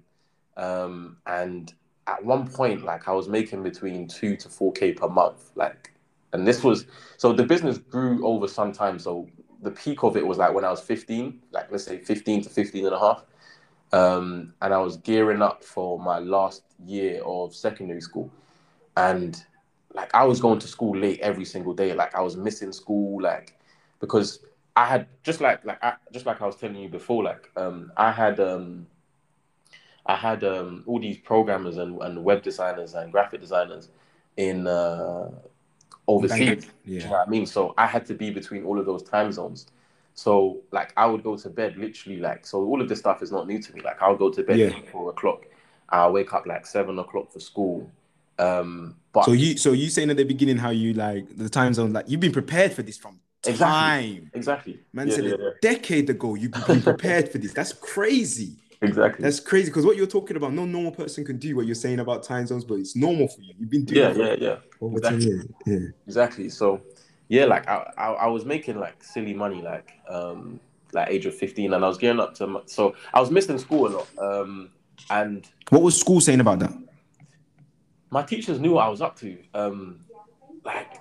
um, 0.56 1.16
and 1.26 1.72
at 2.06 2.24
one 2.24 2.48
point, 2.48 2.84
like 2.84 3.08
I 3.08 3.12
was 3.12 3.28
making 3.28 3.62
between 3.62 4.06
two 4.06 4.36
to 4.36 4.48
four 4.48 4.72
k 4.72 4.92
per 4.92 5.08
month. 5.08 5.50
Like, 5.54 5.92
and 6.32 6.46
this 6.46 6.62
was 6.62 6.86
so 7.16 7.32
the 7.32 7.44
business 7.44 7.78
grew 7.78 8.26
over 8.26 8.48
some 8.48 8.72
time. 8.72 8.98
So 8.98 9.28
the 9.62 9.70
peak 9.70 10.02
of 10.02 10.16
it 10.16 10.26
was 10.26 10.38
like 10.38 10.52
when 10.54 10.64
I 10.64 10.70
was 10.70 10.80
fifteen, 10.80 11.40
like 11.52 11.70
let's 11.70 11.84
say 11.84 11.98
fifteen 11.98 12.42
to 12.42 12.50
15 12.50 12.86
and 12.86 12.94
a 12.94 12.98
half. 12.98 13.24
Um, 13.92 14.52
and 14.62 14.74
I 14.74 14.78
was 14.78 14.96
gearing 14.98 15.42
up 15.42 15.62
for 15.62 15.98
my 15.98 16.18
last 16.18 16.64
year 16.84 17.22
of 17.22 17.54
secondary 17.54 18.00
school, 18.00 18.30
and 18.96 19.42
like 19.96 20.14
I 20.14 20.24
was 20.24 20.40
going 20.40 20.58
to 20.60 20.68
school 20.68 20.96
late 20.96 21.20
every 21.20 21.46
single 21.46 21.72
day. 21.72 21.94
Like 21.94 22.14
I 22.14 22.20
was 22.20 22.36
missing 22.36 22.70
school, 22.72 23.20
like 23.20 23.58
because 23.98 24.40
I 24.76 24.84
had 24.84 25.06
just 25.22 25.40
like 25.40 25.64
like 25.64 25.82
I, 25.82 25.94
just 26.12 26.26
like 26.26 26.40
I 26.42 26.46
was 26.46 26.56
telling 26.56 26.76
you 26.76 26.88
before, 26.88 27.24
like 27.24 27.50
um, 27.56 27.90
I 27.96 28.12
had 28.12 28.38
um, 28.38 28.86
I 30.04 30.14
had 30.14 30.44
um, 30.44 30.84
all 30.86 31.00
these 31.00 31.16
programmers 31.18 31.78
and, 31.78 32.00
and 32.02 32.22
web 32.22 32.42
designers 32.42 32.94
and 32.94 33.10
graphic 33.10 33.40
designers 33.40 33.88
in 34.36 34.66
uh, 34.66 35.30
overseas. 36.06 36.66
Yeah. 36.84 36.98
Do 37.00 37.04
you 37.04 37.04
know 37.04 37.10
what 37.10 37.26
I 37.26 37.30
mean? 37.30 37.46
So 37.46 37.74
I 37.78 37.86
had 37.86 38.04
to 38.06 38.14
be 38.14 38.30
between 38.30 38.64
all 38.64 38.78
of 38.78 38.84
those 38.86 39.02
time 39.02 39.32
zones. 39.32 39.66
So 40.14 40.60
like 40.72 40.92
I 40.96 41.06
would 41.06 41.22
go 41.22 41.36
to 41.36 41.48
bed 41.50 41.76
literally 41.76 42.20
like 42.20 42.46
so 42.46 42.62
all 42.64 42.80
of 42.80 42.88
this 42.88 42.98
stuff 42.98 43.22
is 43.22 43.32
not 43.32 43.46
new 43.46 43.60
to 43.60 43.74
me. 43.74 43.80
Like 43.80 44.00
I'll 44.02 44.16
go 44.16 44.30
to 44.30 44.42
bed 44.42 44.58
Yeah. 44.58 44.66
at 44.66 44.90
four 44.90 45.08
o'clock. 45.10 45.46
I'll 45.88 46.12
wake 46.12 46.34
up 46.34 46.46
like 46.46 46.66
seven 46.66 46.98
o'clock 46.98 47.32
for 47.32 47.40
school. 47.40 47.90
Um 48.38 48.96
but 49.12 49.24
So 49.24 49.32
you 49.32 49.56
so 49.56 49.72
you 49.72 49.88
saying 49.88 50.10
at 50.10 50.16
the 50.16 50.24
beginning 50.24 50.56
how 50.58 50.70
you 50.70 50.92
like 50.92 51.36
the 51.36 51.48
time 51.48 51.72
zone 51.74 51.92
like 51.92 52.08
you've 52.08 52.20
been 52.20 52.32
prepared 52.32 52.72
for 52.72 52.82
this 52.82 52.98
from 52.98 53.20
Exactly. 53.46 53.66
time. 53.66 54.30
exactly. 54.34 54.80
Man 54.92 55.08
Yeah, 55.08 55.14
said 55.14 55.24
yeah, 55.24 55.34
a 55.34 55.38
yeah. 55.38 55.50
decade 55.62 56.10
ago 56.10 56.34
you've 56.34 56.52
been 56.66 56.82
prepared 56.82 57.28
for 57.30 57.38
this. 57.38 57.52
That's 57.52 57.72
crazy. 57.72 58.56
Exactly. 58.82 59.22
That's 59.22 59.40
crazy 59.40 59.70
because 59.70 59.86
what 59.86 59.96
you're 59.96 60.06
talking 60.06 60.36
about, 60.36 60.52
no 60.52 60.66
normal 60.66 60.92
person 60.92 61.24
can 61.24 61.38
do 61.38 61.56
what 61.56 61.64
you're 61.64 61.74
saying 61.74 62.00
about 62.00 62.22
time 62.24 62.46
zones, 62.46 62.64
but 62.64 62.74
it's 62.74 62.94
normal 62.94 63.28
for 63.28 63.40
you. 63.40 63.54
You've 63.58 63.70
been 63.70 63.84
doing 63.84 64.00
yeah, 64.16 64.24
it 64.32 64.40
yeah, 64.40 64.48
yeah. 64.48 64.56
over 64.80 64.98
exactly. 64.98 65.40
Yeah. 65.64 65.78
Exactly. 66.06 66.48
So, 66.50 66.82
yeah, 67.28 67.46
like 67.46 67.66
I, 67.68 67.90
I, 67.96 68.06
I 68.12 68.26
was 68.26 68.44
making 68.44 68.78
like 68.78 69.02
silly 69.02 69.32
money, 69.32 69.62
like 69.62 69.92
um, 70.08 70.60
like 70.92 71.08
age 71.08 71.24
of 71.26 71.34
fifteen, 71.34 71.72
and 71.72 71.84
I 71.84 71.88
was 71.88 71.96
gearing 71.98 72.20
up 72.20 72.34
to. 72.36 72.62
So 72.66 72.94
I 73.14 73.20
was 73.20 73.30
missing 73.30 73.58
school 73.58 73.86
a 73.86 73.90
lot, 73.96 74.08
um, 74.18 74.70
and 75.10 75.46
What 75.70 75.82
was 75.82 75.98
school 75.98 76.20
saying 76.20 76.40
about 76.40 76.58
that? 76.58 76.72
My 78.10 78.22
teachers 78.22 78.58
knew 78.60 78.72
what 78.72 78.84
I 78.84 78.88
was 78.88 79.00
up 79.02 79.16
to. 79.20 79.38
Um, 79.54 80.00
like 80.64 81.00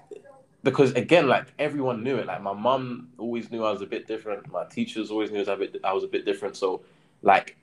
because 0.64 0.92
again, 0.94 1.28
like 1.28 1.48
everyone 1.60 2.04
knew 2.04 2.16
it. 2.18 2.26
Like 2.26 2.42
my 2.42 2.54
mum 2.54 3.10
always 3.18 3.52
knew 3.52 3.64
I 3.64 3.72
was 3.72 3.82
a 3.82 3.86
bit 3.86 4.08
different. 4.08 4.52
My 4.52 4.66
teachers 4.66 5.12
always 5.12 5.32
knew 5.32 5.38
I 5.38 5.42
was 5.42 5.50
a 5.50 5.56
bit, 5.56 5.76
I 5.84 5.94
was 5.94 6.04
a 6.04 6.08
bit 6.08 6.26
different. 6.26 6.56
So, 6.58 6.82
like. 7.22 7.58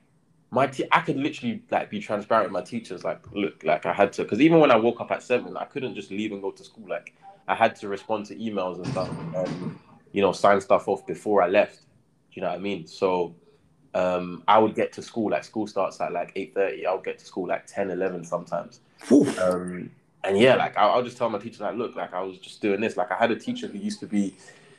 My 0.55 0.67
te- 0.67 0.87
I 0.93 1.01
could 1.01 1.17
literally 1.17 1.63
like 1.71 1.89
be 1.89 1.99
transparent 1.99 2.45
with 2.45 2.53
my 2.53 2.61
teachers. 2.61 3.05
Like, 3.05 3.25
look, 3.33 3.65
like 3.65 3.87
I 3.87 3.93
had 3.95 4.13
to, 4.13 4.23
because 4.23 4.39
even 4.39 4.61
when 4.61 4.71
I 4.71 4.77
woke 4.77 5.01
up 5.01 5.11
at 5.11 5.23
seven, 5.23 5.57
I 5.57 5.65
couldn't 5.65 5.95
just 5.95 6.11
leave 6.11 6.31
and 6.31 6.43
go 6.43 6.51
to 6.51 6.63
school. 6.63 6.87
Like, 6.87 7.15
I 7.49 7.55
had 7.55 7.75
to 7.77 7.89
respond 7.89 8.27
to 8.27 8.37
emails 8.37 8.77
and 8.77 8.87
stuff, 8.89 9.09
and 9.35 9.79
you 10.13 10.21
know, 10.21 10.33
sign 10.33 10.61
stuff 10.61 10.89
off 10.89 11.07
before 11.07 11.43
I 11.43 11.49
left. 11.49 11.81
You 12.33 12.43
know 12.43 12.49
what 12.49 12.57
I 12.57 12.61
mean? 12.61 12.87
So, 12.87 13.35
um, 13.95 14.43
I 14.47 14.59
would 14.59 14.75
get 14.75 14.93
to 14.93 15.03
school. 15.03 15.31
Like, 15.31 15.45
school 15.45 15.67
starts 15.67 15.99
at 16.03 16.13
like 16.13 16.33
eight 16.37 16.53
thirty. 16.55 16.85
I 16.85 16.93
would 16.93 17.05
get 17.05 17.19
to 17.21 17.25
school 17.25 17.49
like 17.49 17.67
10, 17.67 17.91
11 17.91 18.23
sometimes. 18.25 18.81
Um, 19.11 19.91
and 20.25 20.39
yeah, 20.39 20.55
like 20.55 20.77
I'll, 20.77 20.93
I'll 20.93 21.03
just 21.03 21.17
tell 21.17 21.29
my 21.29 21.39
teacher, 21.39 21.65
like, 21.65 21.77
look, 21.77 21.97
like 21.97 22.13
I 22.15 22.23
was 22.23 22.39
just 22.39 22.61
doing 22.61 22.81
this. 22.81 22.97
Like 22.97 23.11
I 23.11 23.17
had 23.17 23.31
a 23.31 23.37
teacher 23.37 23.67
who 23.67 23.79
used 23.79 24.01
to 24.01 24.07
be, 24.07 24.35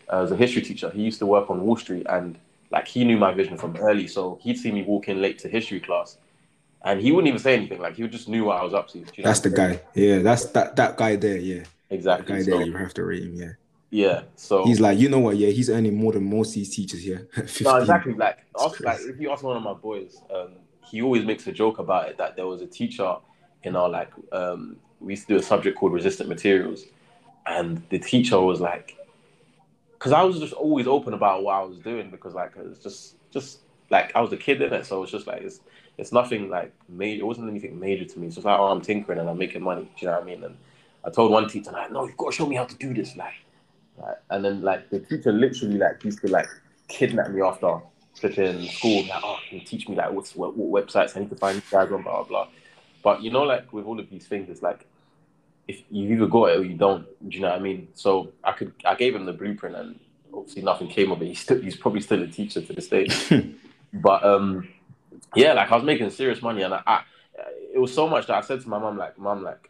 uh, 0.09 0.19
was 0.21 0.31
a 0.31 0.37
history 0.37 0.61
teacher. 0.61 0.89
He 0.89 1.01
used 1.03 1.19
to 1.19 1.25
work 1.25 1.49
on 1.49 1.61
Wall 1.61 1.75
Street, 1.77 2.05
and 2.09 2.37
like 2.71 2.87
he 2.87 3.03
knew 3.03 3.17
my 3.17 3.33
vision 3.33 3.57
from 3.57 3.75
early. 3.77 4.07
So 4.07 4.39
he'd 4.41 4.57
see 4.57 4.71
me 4.71 4.83
walk 4.83 5.07
in 5.09 5.21
late 5.21 5.39
to 5.39 5.49
history 5.49 5.79
class, 5.79 6.17
and 6.83 7.01
he 7.01 7.11
wouldn't 7.11 7.27
even 7.27 7.39
say 7.39 7.55
anything. 7.55 7.81
Like 7.81 7.95
he 7.95 8.07
just 8.07 8.27
knew 8.29 8.45
what 8.45 8.57
I 8.57 8.63
was 8.63 8.73
up 8.73 8.89
to. 8.89 8.99
You 8.99 9.23
know 9.25 9.29
That's 9.29 9.39
the 9.41 9.49
what 9.49 9.59
I'm 9.59 9.59
saying? 9.59 9.79
guy. 9.79 9.81
Yeah, 9.95 10.19
that's 10.19 10.45
that 10.51 10.75
that 10.75 10.97
guy 10.97 11.15
there. 11.15 11.37
Yeah, 11.37 11.63
that 11.63 11.95
Exactly. 11.95 12.25
guy 12.25 12.43
So, 12.43 12.51
there. 12.51 12.61
You 12.65 12.73
have 12.77 12.93
to 12.95 13.03
rate 13.03 13.23
him. 13.23 13.35
Yeah, 13.35 13.51
yeah. 13.89 14.21
So 14.35 14.65
he's 14.65 14.79
like, 14.79 14.97
you 14.99 15.09
know 15.09 15.19
what? 15.19 15.37
Yeah, 15.37 15.49
he's 15.49 15.69
earning 15.69 15.95
more 15.95 16.13
than 16.13 16.29
most 16.29 16.49
of 16.49 16.55
these 16.55 16.75
teachers 16.75 17.03
here. 17.03 17.27
15. 17.35 17.63
No, 17.65 17.75
exactly. 17.77 18.13
Like, 18.13 18.39
ask, 18.59 18.83
like 18.83 18.99
if 19.01 19.19
you 19.19 19.31
ask 19.31 19.43
one 19.43 19.57
of 19.57 19.63
my 19.63 19.73
boys, 19.73 20.21
um, 20.33 20.55
he 20.85 21.01
always 21.01 21.25
makes 21.25 21.47
a 21.47 21.51
joke 21.51 21.79
about 21.79 22.09
it 22.09 22.17
that 22.17 22.35
there 22.35 22.47
was 22.47 22.61
a 22.61 22.67
teacher 22.67 23.15
in 23.63 23.75
our 23.75 23.89
like 23.89 24.11
um, 24.31 24.77
we 24.99 25.13
used 25.13 25.27
to 25.27 25.33
do 25.33 25.39
a 25.39 25.43
subject 25.43 25.77
called 25.77 25.93
resistant 25.93 26.29
materials, 26.29 26.85
and 27.45 27.83
the 27.89 27.99
teacher 27.99 28.39
was 28.39 28.59
like, 28.59 28.95
because 29.93 30.11
I 30.11 30.23
was 30.23 30.39
just 30.39 30.53
always 30.53 30.87
open 30.87 31.13
about 31.13 31.43
what 31.43 31.55
I 31.55 31.63
was 31.63 31.79
doing 31.79 32.09
because 32.09 32.33
like 32.33 32.53
it's 32.57 32.83
just 32.83 33.15
just 33.31 33.59
like 33.89 34.11
I 34.15 34.21
was 34.21 34.31
a 34.33 34.37
kid 34.37 34.61
in 34.61 34.73
it, 34.73 34.85
so 34.85 35.03
it's 35.03 35.11
just 35.11 35.27
like 35.27 35.41
it's 35.41 35.61
it's 35.97 36.11
nothing 36.11 36.49
like 36.49 36.73
major. 36.89 37.21
It 37.21 37.25
wasn't 37.25 37.49
anything 37.49 37.79
major 37.79 38.05
to 38.05 38.19
me. 38.19 38.27
It's 38.27 38.37
like 38.37 38.59
oh, 38.59 38.67
I'm 38.67 38.81
tinkering 38.81 39.19
and 39.19 39.29
I'm 39.29 39.37
making 39.37 39.63
money. 39.63 39.83
Do 39.83 39.89
you 39.97 40.07
know 40.07 40.13
what 40.13 40.23
I 40.23 40.25
mean? 40.25 40.43
And 40.43 40.57
I 41.05 41.09
told 41.09 41.31
one 41.31 41.47
teacher 41.49 41.71
like, 41.71 41.91
no, 41.91 42.05
you've 42.05 42.17
got 42.17 42.31
to 42.31 42.35
show 42.35 42.45
me 42.45 42.55
how 42.55 42.65
to 42.65 42.75
do 42.75 42.93
this, 42.93 43.15
like. 43.15 43.33
Like, 43.97 44.17
and 44.31 44.43
then 44.43 44.61
like 44.61 44.89
the 44.89 44.99
teacher 44.99 45.31
literally 45.31 45.77
like 45.77 46.03
used 46.03 46.21
to 46.21 46.27
like 46.27 46.47
kidnap 46.87 47.29
me 47.29 47.41
after 47.41 47.79
flipping 48.15 48.67
school. 48.67 49.03
Like, 49.07 49.21
oh, 49.23 49.37
can 49.47 49.59
you 49.59 49.65
teach 49.65 49.87
me 49.87 49.95
like 49.95 50.11
what's 50.11 50.35
what, 50.35 50.55
what 50.57 50.87
websites 50.87 51.15
I 51.15 51.21
need 51.21 51.29
to 51.29 51.35
find 51.35 51.57
these 51.57 51.69
guys 51.69 51.91
on, 51.91 52.01
blah 52.01 52.23
blah 52.23 52.23
blah. 52.23 52.47
But 53.03 53.21
you 53.21 53.31
know, 53.31 53.43
like 53.43 53.71
with 53.73 53.85
all 53.85 53.99
of 53.99 54.09
these 54.09 54.25
things, 54.25 54.49
it's 54.49 54.61
like 54.61 54.87
if 55.67 55.81
you 55.89 56.13
either 56.13 56.27
got 56.27 56.45
it 56.45 56.59
or 56.59 56.63
you 56.63 56.75
don't. 56.75 57.05
Do 57.29 57.35
you 57.35 57.41
know 57.41 57.49
what 57.49 57.59
I 57.59 57.61
mean? 57.61 57.87
So 57.93 58.31
I 58.43 58.53
could 58.53 58.73
I 58.85 58.95
gave 58.95 59.15
him 59.15 59.25
the 59.25 59.33
blueprint, 59.33 59.75
and 59.75 59.99
obviously 60.33 60.61
nothing 60.61 60.87
came 60.87 61.11
of 61.11 61.21
it. 61.21 61.27
He's 61.27 61.39
still 61.39 61.61
he's 61.61 61.75
probably 61.75 62.01
still 62.01 62.23
a 62.23 62.27
teacher 62.27 62.61
to 62.61 62.73
this 62.73 62.87
day. 62.87 63.07
but 63.93 64.23
um, 64.25 64.67
yeah, 65.35 65.53
like 65.53 65.71
I 65.71 65.75
was 65.75 65.83
making 65.83 66.09
serious 66.09 66.41
money, 66.41 66.63
and 66.63 66.73
I, 66.73 66.81
I 66.85 67.03
it 67.73 67.79
was 67.79 67.93
so 67.93 68.07
much 68.07 68.27
that 68.27 68.35
I 68.35 68.41
said 68.41 68.61
to 68.61 68.69
my 68.69 68.77
mom, 68.77 68.97
like, 68.97 69.17
mom, 69.17 69.43
like 69.43 69.69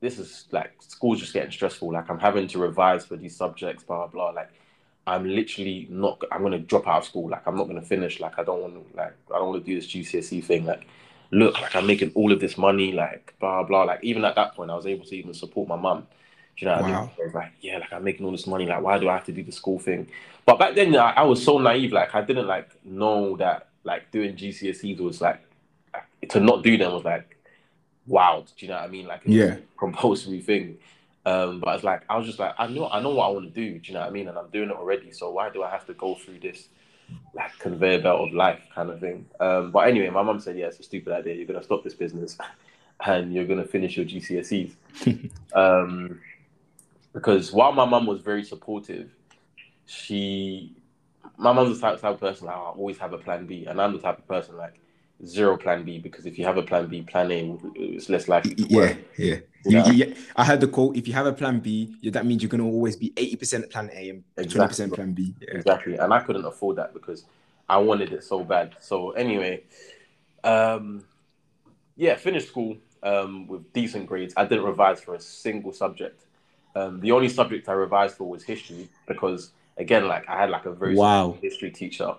this 0.00 0.18
is 0.18 0.46
like 0.50 0.72
school's 0.80 1.20
just 1.20 1.32
getting 1.32 1.50
stressful. 1.50 1.92
Like 1.92 2.10
I'm 2.10 2.18
having 2.18 2.46
to 2.48 2.58
revise 2.58 3.04
for 3.04 3.16
these 3.16 3.36
subjects, 3.36 3.84
blah 3.84 4.06
blah. 4.06 4.06
blah. 4.06 4.30
Like 4.30 4.50
I'm 5.06 5.28
literally 5.28 5.86
not. 5.90 6.22
I'm 6.30 6.42
gonna 6.42 6.58
drop 6.58 6.86
out 6.86 6.98
of 6.98 7.04
school. 7.04 7.28
Like 7.28 7.46
I'm 7.46 7.56
not 7.56 7.66
gonna 7.66 7.82
finish. 7.82 8.20
Like 8.20 8.38
I 8.38 8.44
don't 8.44 8.60
want 8.60 8.74
to. 8.74 8.96
Like 8.96 9.14
I 9.34 9.38
don't 9.38 9.48
want 9.48 9.64
to 9.64 9.70
do 9.70 9.80
this 9.80 9.90
GCSE 9.90 10.44
thing. 10.44 10.64
Like 10.64 10.86
look, 11.34 11.60
like 11.60 11.76
I'm 11.76 11.86
making 11.86 12.12
all 12.14 12.32
of 12.32 12.40
this 12.40 12.58
money. 12.58 12.92
Like 12.92 13.34
blah 13.40 13.62
blah. 13.64 13.84
Like 13.84 14.00
even 14.04 14.24
at 14.24 14.36
that 14.36 14.54
point, 14.54 14.70
I 14.70 14.76
was 14.76 14.86
able 14.86 15.06
to 15.06 15.16
even 15.16 15.34
support 15.34 15.68
my 15.68 15.76
mum. 15.76 16.02
Do 16.56 16.64
you 16.64 16.68
know 16.68 16.74
what 16.76 16.82
I 16.82 16.82
Wow. 16.82 16.86
mean? 16.86 17.10
I 17.20 17.24
was 17.24 17.34
like, 17.34 17.52
yeah, 17.60 17.78
like 17.78 17.92
I'm 17.92 18.04
making 18.04 18.26
all 18.26 18.32
this 18.32 18.46
money. 18.46 18.66
Like 18.66 18.82
why 18.82 18.98
do 18.98 19.08
I 19.08 19.14
have 19.14 19.24
to 19.26 19.32
do 19.32 19.42
the 19.44 19.52
school 19.52 19.78
thing? 19.78 20.08
But 20.46 20.58
back 20.58 20.74
then, 20.74 20.96
I, 20.96 21.12
I 21.12 21.22
was 21.24 21.44
so 21.44 21.58
naive. 21.58 21.92
Like 21.92 22.14
I 22.14 22.22
didn't 22.22 22.46
like 22.46 22.70
know 22.84 23.36
that 23.38 23.68
like 23.84 24.10
doing 24.12 24.36
GCSEs 24.36 25.00
was 25.00 25.20
like 25.20 25.42
to 26.30 26.40
not 26.40 26.62
do 26.64 26.76
them 26.78 26.92
was 26.92 27.04
like 27.04 27.36
wild. 28.06 28.52
Do 28.56 28.66
you 28.66 28.72
know 28.72 28.78
what 28.78 28.84
I 28.84 28.88
mean? 28.88 29.06
Like 29.06 29.26
Yeah. 29.26 29.56
a 29.56 29.60
compulsory 29.78 30.40
thing. 30.40 30.78
Um, 31.26 31.60
but 31.60 31.74
it's 31.76 31.84
like 31.84 32.02
I 32.08 32.16
was 32.18 32.26
just 32.26 32.38
like 32.38 32.54
I 32.58 32.66
know 32.68 32.88
I 32.88 33.00
know 33.00 33.10
what 33.14 33.26
I 33.26 33.30
want 33.30 33.46
to 33.46 33.50
do. 33.52 33.78
Do 33.78 33.88
you 33.88 33.94
know 33.94 34.00
what 34.00 34.08
I 34.10 34.12
mean? 34.12 34.28
And 34.28 34.38
I'm 34.38 34.50
doing 34.50 34.70
it 34.70 34.76
already. 34.76 35.12
So 35.12 35.30
why 35.30 35.50
do 35.50 35.62
I 35.62 35.70
have 35.70 35.86
to 35.86 35.94
go 35.94 36.14
through 36.16 36.40
this 36.40 36.68
like 37.34 37.58
conveyor 37.58 38.02
belt 38.02 38.28
of 38.28 38.34
life 38.34 38.60
kind 38.74 38.90
of 38.90 39.00
thing? 39.00 39.26
Um, 39.40 39.70
but 39.70 39.88
anyway, 39.88 40.10
my 40.10 40.22
mum 40.22 40.40
said, 40.40 40.56
"Yeah, 40.56 40.66
it's 40.66 40.80
a 40.80 40.82
stupid 40.82 41.12
idea. 41.12 41.34
You're 41.34 41.46
gonna 41.46 41.62
stop 41.62 41.84
this 41.84 41.94
business, 41.94 42.38
and 43.06 43.32
you're 43.32 43.46
gonna 43.46 43.64
finish 43.64 43.96
your 43.96 44.06
GCSEs." 44.06 44.74
um, 45.54 46.20
because 47.12 47.52
while 47.52 47.72
my 47.72 47.84
mum 47.84 48.06
was 48.06 48.20
very 48.20 48.44
supportive, 48.44 49.10
she 49.86 50.74
my 51.36 51.52
mum's 51.52 51.78
the 51.78 51.88
type, 51.88 52.00
type 52.00 52.14
of 52.14 52.20
person 52.20 52.46
like, 52.46 52.56
I 52.56 52.58
always 52.58 52.98
have 52.98 53.12
a 53.12 53.18
plan 53.18 53.46
B, 53.46 53.66
and 53.66 53.80
I'm 53.80 53.92
the 53.92 53.98
type 53.98 54.18
of 54.18 54.28
person 54.28 54.56
like 54.56 54.80
zero 55.24 55.56
plan 55.56 55.84
B 55.84 55.98
because 55.98 56.26
if 56.26 56.38
you 56.38 56.44
have 56.44 56.56
a 56.56 56.62
plan 56.62 56.86
B, 56.86 57.02
plan 57.02 57.30
A 57.30 57.58
is 57.76 58.08
less 58.08 58.28
likely 58.28 58.54
to 58.54 58.66
yeah, 58.68 58.94
yeah. 59.16 59.36
Yeah. 59.64 59.86
You, 59.86 59.92
you. 59.92 60.14
I 60.36 60.44
heard 60.44 60.60
the 60.60 60.68
quote: 60.68 60.96
"If 60.96 61.08
you 61.08 61.14
have 61.14 61.26
a 61.26 61.32
plan 61.32 61.60
B, 61.60 61.94
that 62.04 62.26
means 62.26 62.42
you're 62.42 62.50
gonna 62.50 62.64
always 62.66 62.96
be 62.96 63.12
eighty 63.16 63.36
percent 63.36 63.70
plan 63.70 63.90
A 63.92 64.10
and 64.10 64.24
twenty 64.36 64.44
Exactly. 64.44 64.68
percent 64.68 64.94
plan 64.94 65.12
B." 65.12 65.34
Yeah. 65.40 65.54
Exactly, 65.56 65.96
and 65.96 66.12
I 66.12 66.20
couldn't 66.20 66.44
afford 66.44 66.76
that 66.76 66.92
because 66.92 67.24
I 67.68 67.78
wanted 67.78 68.12
it 68.12 68.24
so 68.24 68.44
bad. 68.44 68.74
So 68.80 69.12
anyway, 69.12 69.62
um, 70.42 71.04
yeah, 71.96 72.16
finished 72.16 72.48
school 72.48 72.76
um, 73.02 73.46
with 73.46 73.72
decent 73.72 74.06
grades. 74.06 74.34
I 74.36 74.44
didn't 74.44 74.64
revise 74.64 75.00
for 75.00 75.14
a 75.14 75.20
single 75.20 75.72
subject. 75.72 76.24
Um, 76.76 77.00
the 77.00 77.12
only 77.12 77.28
subject 77.28 77.68
I 77.68 77.72
revised 77.72 78.16
for 78.16 78.28
was 78.28 78.42
history 78.42 78.88
because, 79.06 79.52
again, 79.78 80.08
like 80.08 80.28
I 80.28 80.38
had 80.38 80.50
like 80.50 80.66
a 80.66 80.72
very 80.72 80.96
Wow. 80.96 81.38
history 81.40 81.70
teacher, 81.70 82.14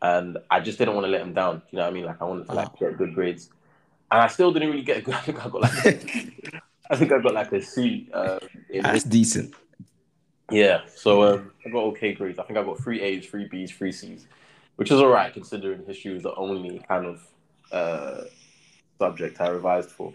and 0.00 0.38
I 0.50 0.60
just 0.60 0.78
didn't 0.78 0.94
want 0.94 1.06
to 1.06 1.10
let 1.10 1.20
him 1.22 1.34
down. 1.34 1.62
You 1.70 1.78
know 1.78 1.84
what 1.84 1.90
I 1.90 1.92
mean? 1.94 2.04
Like 2.04 2.22
I 2.22 2.24
wanted 2.24 2.46
to 2.46 2.52
like 2.54 2.68
Wow. 2.68 2.76
get 2.78 2.98
good 2.98 3.14
grades, 3.14 3.50
and 4.10 4.20
I 4.20 4.28
still 4.28 4.52
didn't 4.52 4.70
really 4.70 4.82
get 4.84 4.98
a 4.98 5.00
good. 5.02 5.14
I 5.14 5.20
think 5.22 5.44
I 5.44 5.48
got 5.48 5.60
like 5.62 6.08
I 6.90 6.96
think 6.96 7.12
I 7.12 7.18
got 7.20 7.34
like 7.34 7.52
a 7.52 7.62
C. 7.62 8.08
Um, 8.12 8.38
in 8.70 8.82
That's 8.82 9.04
decent. 9.04 9.54
yeah, 10.50 10.82
so 10.94 11.22
um, 11.22 11.50
I 11.64 11.70
got 11.70 11.84
okay 11.84 12.14
grades. 12.14 12.38
I 12.38 12.44
think 12.44 12.58
I 12.58 12.62
got 12.62 12.78
three 12.78 13.00
A's, 13.00 13.26
three 13.26 13.48
B's, 13.48 13.70
three 13.70 13.92
C's, 13.92 14.26
which 14.76 14.90
is 14.90 15.00
all 15.00 15.08
right 15.08 15.32
considering 15.32 15.84
history 15.84 16.14
was 16.14 16.22
the 16.22 16.34
only 16.34 16.82
kind 16.88 17.06
of 17.06 17.26
uh, 17.72 18.24
subject 18.98 19.40
I 19.40 19.48
revised 19.48 19.90
for. 19.90 20.12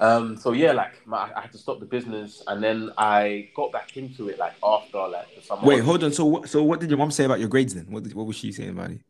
Um, 0.00 0.36
so 0.36 0.52
yeah, 0.52 0.72
like 0.72 1.04
my, 1.06 1.30
I 1.34 1.40
had 1.40 1.52
to 1.52 1.58
stop 1.58 1.80
the 1.80 1.86
business, 1.86 2.42
and 2.46 2.62
then 2.62 2.90
I 2.96 3.50
got 3.56 3.72
back 3.72 3.96
into 3.96 4.28
it 4.28 4.38
like 4.38 4.54
after 4.62 4.98
like 5.08 5.34
the 5.34 5.42
summer. 5.42 5.66
Wait, 5.66 5.80
hold 5.80 6.04
on. 6.04 6.12
So, 6.12 6.24
what, 6.24 6.48
so 6.48 6.62
what 6.62 6.78
did 6.78 6.88
your 6.88 6.98
mom 6.98 7.10
say 7.10 7.24
about 7.24 7.40
your 7.40 7.48
grades 7.48 7.74
then? 7.74 7.86
What 7.88 8.04
did, 8.04 8.14
what 8.14 8.26
was 8.26 8.36
she 8.36 8.52
saying 8.52 8.70
about 8.70 8.92
it? 8.92 9.00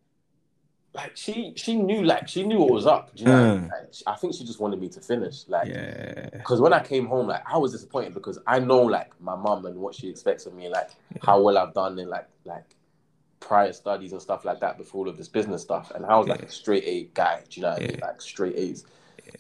Like 0.95 1.17
she 1.17 1.53
she 1.57 1.77
knew 1.77 2.03
like 2.03 2.29
she 2.29 2.43
knew 2.45 2.59
what 2.59 2.71
was 2.71 2.87
up. 2.87 3.15
do 3.15 3.23
You 3.25 3.29
know, 3.29 3.45
I? 3.45 3.57
Mm. 3.59 3.63
Like, 3.71 3.95
I 4.07 4.15
think 4.17 4.35
she 4.35 4.45
just 4.45 4.59
wanted 4.61 4.81
me 4.81 4.89
to 4.89 5.01
finish. 5.01 5.47
Like 5.49 5.69
Yeah, 5.69 6.31
because 6.33 6.61
when 6.61 6.73
I 6.73 6.81
came 6.81 7.07
home, 7.07 7.27
like 7.29 7.43
I 7.47 7.57
was 7.59 7.73
disappointed 7.73 8.15
because 8.15 8.39
I 8.47 8.59
know 8.59 8.83
like 8.83 9.11
my 9.21 9.37
mum 9.37 9.67
and 9.67 9.77
what 9.77 9.95
she 9.95 10.09
expects 10.09 10.47
of 10.47 10.55
me, 10.55 10.69
like 10.69 10.91
how 11.23 11.41
well 11.43 11.59
I've 11.59 11.75
done 11.75 11.99
in 11.99 12.09
like 12.09 12.27
like 12.45 12.65
prior 13.41 13.73
studies 13.73 14.13
and 14.13 14.21
stuff 14.21 14.45
like 14.45 14.61
that 14.61 14.79
before 14.79 15.05
all 15.05 15.09
of 15.09 15.17
this 15.17 15.29
business 15.29 15.63
stuff, 15.63 15.93
and 15.95 16.05
I 16.07 16.17
was 16.19 16.27
like 16.27 16.41
Yeah. 16.41 16.47
a 16.47 16.51
straight 16.51 16.85
A 16.87 17.05
guy. 17.15 17.43
Do 17.49 17.61
you 17.61 17.67
know 17.67 17.73
what 17.73 17.83
I 17.83 17.87
mean? 17.87 17.99
Like 18.03 18.21
straight 18.21 18.57
A's. 18.57 18.85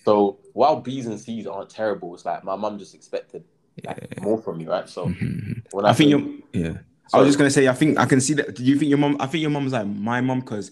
So 0.04 0.38
while 0.52 0.76
B's 0.80 1.06
and 1.06 1.18
C's 1.18 1.46
aren't 1.46 1.70
terrible, 1.70 2.14
it's 2.14 2.24
like 2.26 2.44
my 2.44 2.56
mum 2.56 2.78
just 2.78 2.94
expected 2.94 3.42
like 3.84 4.20
more 4.20 4.38
from 4.40 4.58
me, 4.58 4.66
right? 4.66 4.88
So 4.88 5.06
Mhm. 5.06 5.62
when 5.72 5.86
I 5.86 5.92
think 5.94 6.08
say- 6.10 6.10
your 6.10 6.20
yeah. 6.72 6.78
I 7.14 7.18
was 7.20 7.28
just 7.28 7.38
gonna 7.38 7.48
say, 7.50 7.66
I 7.68 7.72
think 7.72 7.98
I 7.98 8.04
can 8.04 8.20
see 8.20 8.34
that. 8.34 8.54
Do 8.54 8.62
you 8.62 8.76
think 8.78 8.90
your 8.90 8.98
mom? 8.98 9.16
I 9.18 9.26
think 9.26 9.40
your 9.40 9.50
mom's 9.50 9.72
like 9.72 9.86
my 9.86 10.20
mom 10.20 10.40
because 10.40 10.70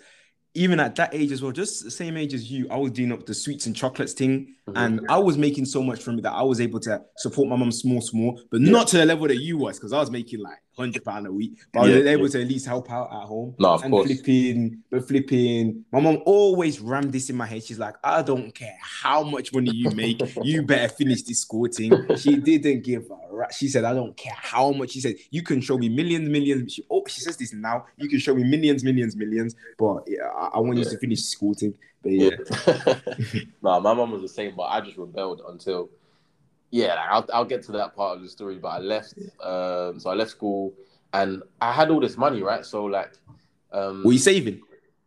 even 0.56 0.80
at 0.80 0.96
that 0.96 1.14
age 1.14 1.30
as 1.32 1.42
well, 1.42 1.52
just 1.52 1.84
the 1.84 1.90
same 1.90 2.16
age 2.16 2.32
as 2.34 2.50
you, 2.50 2.66
I 2.70 2.76
was 2.76 2.90
doing 2.92 3.12
up 3.12 3.26
the 3.26 3.34
sweets 3.34 3.66
and 3.66 3.76
chocolates 3.76 4.12
thing, 4.14 4.54
Mhm. 4.68 4.72
and 4.76 5.00
I 5.08 5.18
was 5.18 5.36
making 5.36 5.66
so 5.66 5.82
much 5.82 6.00
from 6.02 6.18
it 6.18 6.22
that 6.22 6.32
I 6.32 6.42
was 6.42 6.60
able 6.60 6.80
to 6.80 7.02
support 7.18 7.48
my 7.48 7.56
mum 7.56 7.70
small, 7.70 8.00
small, 8.00 8.40
but 8.50 8.60
Yeah. 8.60 8.70
not 8.70 8.88
to 8.88 8.96
the 8.96 9.04
level 9.06 9.28
that 9.28 9.36
you 9.42 9.58
was, 9.58 9.78
because 9.78 9.92
I 9.92 10.00
was 10.00 10.10
making 10.10 10.40
like 10.40 10.58
hundred 10.76 11.04
pound 11.04 11.26
a 11.26 11.32
week, 11.32 11.58
but 11.72 11.80
I 11.80 11.82
was 11.84 12.04
Yeah, 12.04 12.10
able 12.12 12.28
to 12.28 12.40
at 12.42 12.48
least 12.48 12.66
help 12.66 12.90
out 12.90 13.10
at 13.12 13.26
home. 13.26 13.54
No, 13.58 13.70
of 13.74 13.82
and 13.82 13.90
course. 13.90 14.06
flipping, 14.06 14.82
but 14.90 15.06
flipping. 15.08 15.84
My 15.92 16.00
mom 16.00 16.18
always 16.26 16.80
rammed 16.80 17.12
this 17.12 17.30
in 17.30 17.36
my 17.36 17.46
head. 17.46 17.64
She's 17.64 17.78
like, 17.78 17.94
I 18.04 18.22
don't 18.22 18.54
care 18.54 18.76
how 18.82 19.22
much 19.22 19.52
money 19.52 19.70
you 19.70 19.90
make, 19.90 20.22
you 20.42 20.62
better 20.62 20.88
finish 20.92 21.22
this 21.22 21.40
school 21.40 21.68
thing. 21.68 22.00
She 22.14 22.36
didn't 22.38 22.82
give 22.84 23.10
a 23.10 23.34
rat. 23.34 23.54
She 23.54 23.68
said, 23.68 23.84
I 23.84 23.94
don't 23.94 24.16
care 24.16 24.34
how 24.36 24.72
much. 24.72 24.90
She 24.90 25.00
said, 25.00 25.14
you 25.30 25.42
can 25.42 25.60
show 25.60 25.78
me 25.78 25.88
millions, 25.88 26.28
millions. 26.28 26.72
She, 26.74 26.84
oh, 26.90 27.04
she 27.06 27.20
says 27.20 27.36
this 27.36 27.52
now. 27.52 27.86
You 27.96 28.08
can 28.08 28.18
show 28.18 28.34
me 28.34 28.44
millions, 28.44 28.84
millions, 28.84 29.16
millions. 29.16 29.54
But 29.78 30.04
yeah, 30.06 30.26
I, 30.36 30.48
I 30.54 30.58
want 30.60 30.78
you 30.78 30.84
Yeah. 30.84 30.90
to 30.90 30.98
finish 30.98 31.22
school 31.24 31.54
thing. 31.54 31.74
But 32.02 32.12
yeah, 32.12 32.30
Yeah. 33.18 33.34
no, 33.62 33.80
my 33.80 33.94
mom 33.94 34.10
was 34.12 34.22
the 34.22 34.28
same, 34.28 34.54
but 34.56 34.64
I 34.64 34.80
just 34.80 34.96
rebelled 34.96 35.42
until 35.48 35.90
yeah, 36.70 36.94
like, 36.94 37.10
I'll 37.10 37.26
I'll 37.32 37.44
get 37.44 37.62
to 37.64 37.72
that 37.72 37.94
part 37.94 38.16
of 38.16 38.22
the 38.22 38.28
story. 38.28 38.56
But 38.56 38.68
I 38.68 38.78
left 38.78 39.14
um 39.42 40.00
so 40.00 40.10
I 40.10 40.14
left 40.14 40.30
school 40.30 40.74
and 41.12 41.42
I 41.60 41.72
had 41.72 41.90
all 41.90 42.00
this 42.00 42.16
money, 42.16 42.42
right? 42.42 42.64
So 42.64 42.84
like 42.84 43.12
um 43.72 44.04
were 44.04 44.12
you 44.12 44.18
saving? 44.18 44.60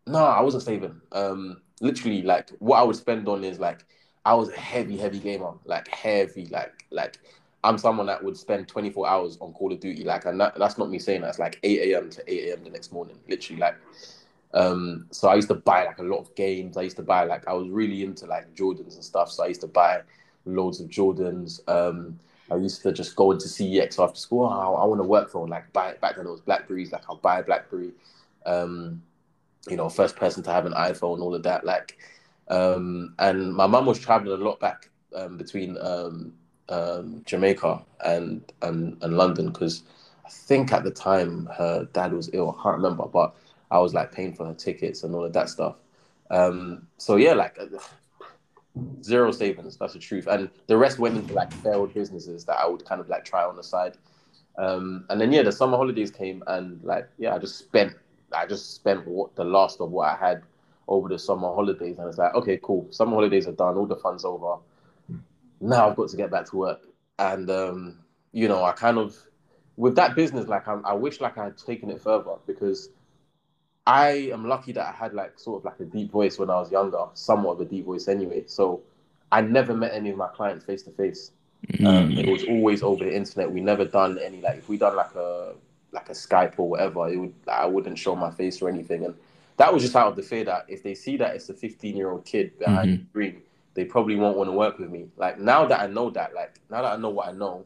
no, 0.08 0.19
I 0.19 0.41
wasn't 0.41 0.63
saving. 0.63 1.00
Um 1.12 1.62
literally 1.82 2.22
like 2.22 2.50
what 2.60 2.78
I 2.78 2.84
would 2.84 2.95
spend 2.95 3.28
on 3.28 3.43
is 3.43 3.60
like 3.60 3.86
I 4.26 4.34
was 4.34 4.50
a 4.50 4.60
heavy, 4.60 4.98
heavy 4.98 5.19
gamer. 5.19 5.54
Like 5.65 5.88
heavy, 5.89 6.45
like 6.48 6.86
like 6.91 7.19
I'm 7.63 7.78
someone 7.78 8.08
that 8.08 8.24
would 8.24 8.38
spend 8.38 8.67
24 8.69 9.08
hours 9.08 9.38
on 9.41 9.54
Call 9.54 9.74
of 9.74 9.80
Duty. 9.80 10.04
Like 10.04 10.26
and 10.26 10.39
that, 10.39 10.58
that's 10.58 10.78
not 10.78 10.89
me 10.89 11.00
saying 11.00 11.22
that's 11.22 11.39
like 11.39 11.60
8 11.63 11.93
a.m. 11.93 12.10
to 12.10 12.34
8 12.34 12.50
a.m. 12.50 12.63
the 12.63 12.69
next 12.69 12.93
morning. 12.93 13.17
Literally 13.28 13.60
like 13.60 13.76
um, 14.54 15.06
so 15.12 15.30
I 15.30 15.36
used 15.36 15.50
to 15.50 15.56
buy 15.56 15.86
like 15.86 16.00
a 16.00 16.04
lot 16.04 16.19
of 16.19 16.34
games. 16.36 16.76
I 16.76 16.82
used 16.82 16.98
to 16.98 17.04
buy 17.04 17.24
like 17.24 17.48
I 17.48 17.54
was 17.54 17.69
really 17.69 18.04
into 18.04 18.26
like 18.26 18.54
Jordans 18.56 18.95
and 18.95 19.04
stuff. 19.04 19.30
So 19.32 19.43
I 19.43 19.48
used 19.48 19.62
to 19.62 19.67
buy 19.67 20.02
loads 20.55 20.79
of 20.79 20.89
Jordans. 20.89 21.62
Um, 21.67 22.19
I 22.51 22.55
used 22.55 22.81
to 22.83 22.91
just 22.91 23.15
go 23.15 23.31
into 23.31 23.47
CEX 23.47 24.03
after 24.03 24.19
school. 24.19 24.45
Oh, 24.45 24.75
I, 24.75 24.81
I 24.81 24.85
want 24.85 24.99
to 24.99 25.07
work 25.07 25.29
for 25.29 25.47
like 25.47 25.71
buy 25.73 25.93
back 26.01 26.15
then 26.15 26.25
it 26.25 26.31
was 26.31 26.41
Blackberries. 26.41 26.91
Like 26.91 27.03
I'll 27.09 27.17
buy 27.17 27.39
a 27.39 27.43
Blackberry. 27.43 27.91
Um, 28.45 29.03
you 29.67 29.75
know, 29.75 29.89
first 29.89 30.15
person 30.15 30.41
to 30.43 30.51
have 30.51 30.65
an 30.65 30.73
iPhone, 30.73 31.21
all 31.21 31.35
of 31.35 31.43
that. 31.43 31.65
Like, 31.65 31.97
um, 32.47 33.13
and 33.19 33.53
my 33.53 33.67
mum 33.67 33.85
was 33.85 33.99
traveling 33.99 34.41
a 34.41 34.43
lot 34.43 34.59
back 34.59 34.89
um, 35.15 35.38
between 35.38 35.77
um, 35.79 36.33
um, 36.69 37.21
Jamaica 37.25 37.83
and 38.03 38.41
and, 38.62 38.97
and 39.01 39.17
London 39.17 39.51
because 39.51 39.83
I 40.25 40.29
think 40.29 40.71
at 40.71 40.83
the 40.83 40.91
time 40.91 41.49
her 41.57 41.88
dad 41.93 42.13
was 42.13 42.29
ill. 42.33 42.55
I 42.57 42.63
can't 42.63 42.77
remember, 42.77 43.05
but 43.05 43.35
I 43.71 43.79
was 43.79 43.93
like 43.93 44.12
paying 44.12 44.33
for 44.33 44.45
her 44.45 44.53
tickets 44.53 45.03
and 45.03 45.13
all 45.13 45.25
of 45.25 45.33
that 45.33 45.49
stuff. 45.49 45.75
Um, 46.31 46.88
so 46.97 47.15
yeah, 47.15 47.33
like 47.33 47.57
zero 49.03 49.32
savings. 49.32 49.77
That's 49.77 49.93
the 49.93 49.99
truth, 49.99 50.27
and 50.27 50.49
the 50.67 50.77
rest 50.77 50.99
went 50.99 51.17
into 51.17 51.34
like 51.34 51.51
failed 51.63 51.93
businesses 51.93 52.45
that 52.45 52.58
I 52.58 52.67
would 52.67 52.86
kind 52.86 53.01
of 53.01 53.10
like 53.10 53.25
try 53.25 53.43
on 53.43 53.55
the 53.55 53.63
side. 53.63 53.97
Um, 54.58 55.05
and 55.10 55.19
then 55.19 55.32
yeah, 55.32 55.43
the 55.43 55.51
summer 55.51 55.77
holidays 55.77 56.12
came, 56.12 56.43
and 56.47 56.84
like 56.84 57.08
yeah, 57.17 57.36
I 57.36 57.39
just 57.39 57.58
spent, 57.58 57.93
I 58.34 58.45
just 58.45 58.75
spent 58.75 59.08
what 59.08 59.36
the 59.36 59.43
last 59.43 59.79
of 59.82 59.91
what 59.91 60.10
I 60.10 60.15
had 60.15 60.43
over 60.88 61.08
the 61.08 61.19
summer 61.19 61.47
holidays, 61.47 61.97
and 61.97 62.08
it's 62.08 62.17
like 62.17 62.34
okay, 62.36 62.60
cool, 62.62 62.88
summer 62.91 63.13
holidays 63.13 63.47
are 63.47 63.53
done, 63.53 63.77
all 63.77 63.86
the 63.86 63.95
fun's 63.95 64.25
over. 64.25 64.58
Now 65.62 65.89
I've 65.89 65.95
got 65.95 66.10
to 66.10 66.17
get 66.17 66.32
back 66.32 66.45
to 66.49 66.58
work, 66.58 66.82
and 67.17 67.49
um, 67.49 67.99
you 68.32 68.47
know, 68.47 68.63
I 68.63 68.71
kind 68.73 68.97
of 68.97 69.15
with 69.77 69.95
that 69.95 70.13
business, 70.13 70.47
like 70.47 70.67
I, 70.67 70.79
I 70.84 70.93
wish 70.93 71.21
like 71.21 71.38
I 71.38 71.45
had 71.45 71.58
taken 71.58 71.89
it 71.89 72.01
further 72.01 72.36
because 72.45 72.89
I 73.89 74.10
am 74.32 74.47
lucky 74.47 74.71
that 74.73 74.86
I 74.86 74.91
had 74.91 75.15
like 75.15 75.39
sort 75.39 75.60
of 75.60 75.65
like 75.65 75.80
a 75.80 75.84
deep 75.86 76.12
voice 76.12 76.38
when 76.38 76.49
I 76.52 76.60
was 76.60 76.71
younger, 76.71 77.06
somewhat 77.15 77.54
of 77.54 77.62
a 77.62 77.65
deep 77.65 77.86
voice 77.86 78.08
anyway. 78.08 78.43
So 78.45 78.82
I 79.32 79.41
never 79.41 79.73
met 79.73 79.93
any 79.93 80.12
of 80.12 80.17
my 80.17 80.28
clients 80.28 80.63
face 80.63 80.84
to 80.84 80.91
face. 80.91 81.32
It 82.19 82.30
was 82.30 82.43
always 82.43 82.84
over 82.84 83.04
the 83.04 83.15
internet. 83.15 83.52
We 83.52 83.62
never 83.62 83.86
done 83.86 84.19
any 84.19 84.41
like 84.41 84.58
if 84.60 84.69
we 84.69 84.78
done 84.78 84.95
like 84.95 85.15
a 85.15 85.54
like 85.91 86.08
a 86.10 86.13
Skype 86.13 86.54
or 86.58 86.69
whatever, 86.69 87.10
it 87.10 87.17
would 87.17 87.34
I 87.47 87.65
wouldn't 87.65 87.97
show 87.97 88.15
my 88.15 88.30
face 88.30 88.62
or 88.62 88.69
anything. 88.69 89.06
And 89.06 89.15
that 89.58 89.73
was 89.73 89.82
just 89.82 89.95
out 89.95 90.08
of 90.08 90.15
the 90.15 90.21
fear 90.21 90.43
that 90.45 90.65
if 90.67 90.84
they 90.84 90.93
see 90.93 91.17
that 91.17 91.36
it's 91.36 91.49
a 91.49 91.54
15 91.56 91.97
year 91.97 92.12
old 92.12 92.25
kid 92.25 92.58
behind 92.60 92.89
the 92.99 93.10
screen, 93.10 93.41
they 93.73 93.86
probably 93.86 94.15
won't 94.17 94.38
want 94.38 94.49
to 94.49 94.54
work 94.54 94.78
with 94.78 94.91
me. 94.91 95.08
Like 95.17 95.39
now 95.39 95.65
that 95.65 95.80
I 95.80 95.88
know 95.88 96.12
that, 96.12 96.36
like 96.36 96.60
now 96.69 96.84
that 96.84 96.93
I 96.93 96.97
know 96.97 97.10
what 97.10 97.28
I 97.28 97.32
know, 97.32 97.65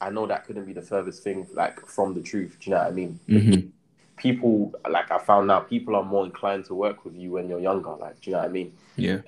I 0.00 0.10
know 0.10 0.26
that 0.26 0.46
couldn't 0.46 0.64
be 0.64 0.72
the 0.72 0.82
furthest 0.82 1.22
thing 1.22 1.46
like 1.54 1.86
from 1.86 2.14
the 2.14 2.22
truth. 2.22 2.56
Do 2.58 2.70
you 2.70 2.74
know 2.74 2.82
what 2.82 2.88
I 2.88 2.90
mean? 2.90 3.20
Mhm. 3.28 3.70
People 4.20 4.72
like 4.88 5.10
I 5.10 5.18
found 5.18 5.46
now 5.46 5.60
people 5.60 5.96
are 5.96 6.04
more 6.04 6.24
inclined 6.26 6.66
to 6.66 6.74
work 6.74 7.04
with 7.04 7.16
you 7.16 7.30
when 7.32 7.48
you're 7.48 7.60
younger. 7.60 7.90
Like, 7.90 8.20
do 8.20 8.30
you 8.30 8.32
know 8.36 8.42
what 8.42 8.48
I 8.48 8.52
mean? 8.52 8.72
Yeah. 8.96 9.20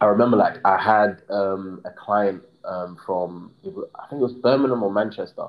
I 0.00 0.06
remember 0.06 0.36
like 0.36 0.56
I 0.64 0.80
had 0.80 1.22
um, 1.28 1.82
a 1.84 1.90
client 1.90 2.42
um, 2.64 2.96
from 3.04 3.50
I 3.64 4.06
think 4.08 4.20
it 4.20 4.24
was 4.24 4.32
Birmingham 4.32 4.82
or 4.82 4.92
Manchester, 4.92 5.46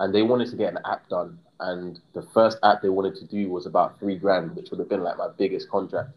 and 0.00 0.14
they 0.14 0.22
wanted 0.22 0.50
to 0.50 0.56
get 0.56 0.72
an 0.72 0.80
app 0.84 1.08
done. 1.08 1.38
And 1.60 2.00
the 2.14 2.22
first 2.22 2.58
app 2.62 2.82
they 2.82 2.88
wanted 2.88 3.16
to 3.16 3.26
do 3.26 3.50
was 3.50 3.66
about 3.66 3.98
three 4.00 4.16
grand, 4.16 4.56
which 4.56 4.70
would 4.70 4.80
have 4.80 4.88
been 4.88 5.02
like 5.02 5.18
my 5.18 5.28
biggest 5.36 5.68
contract. 5.68 6.10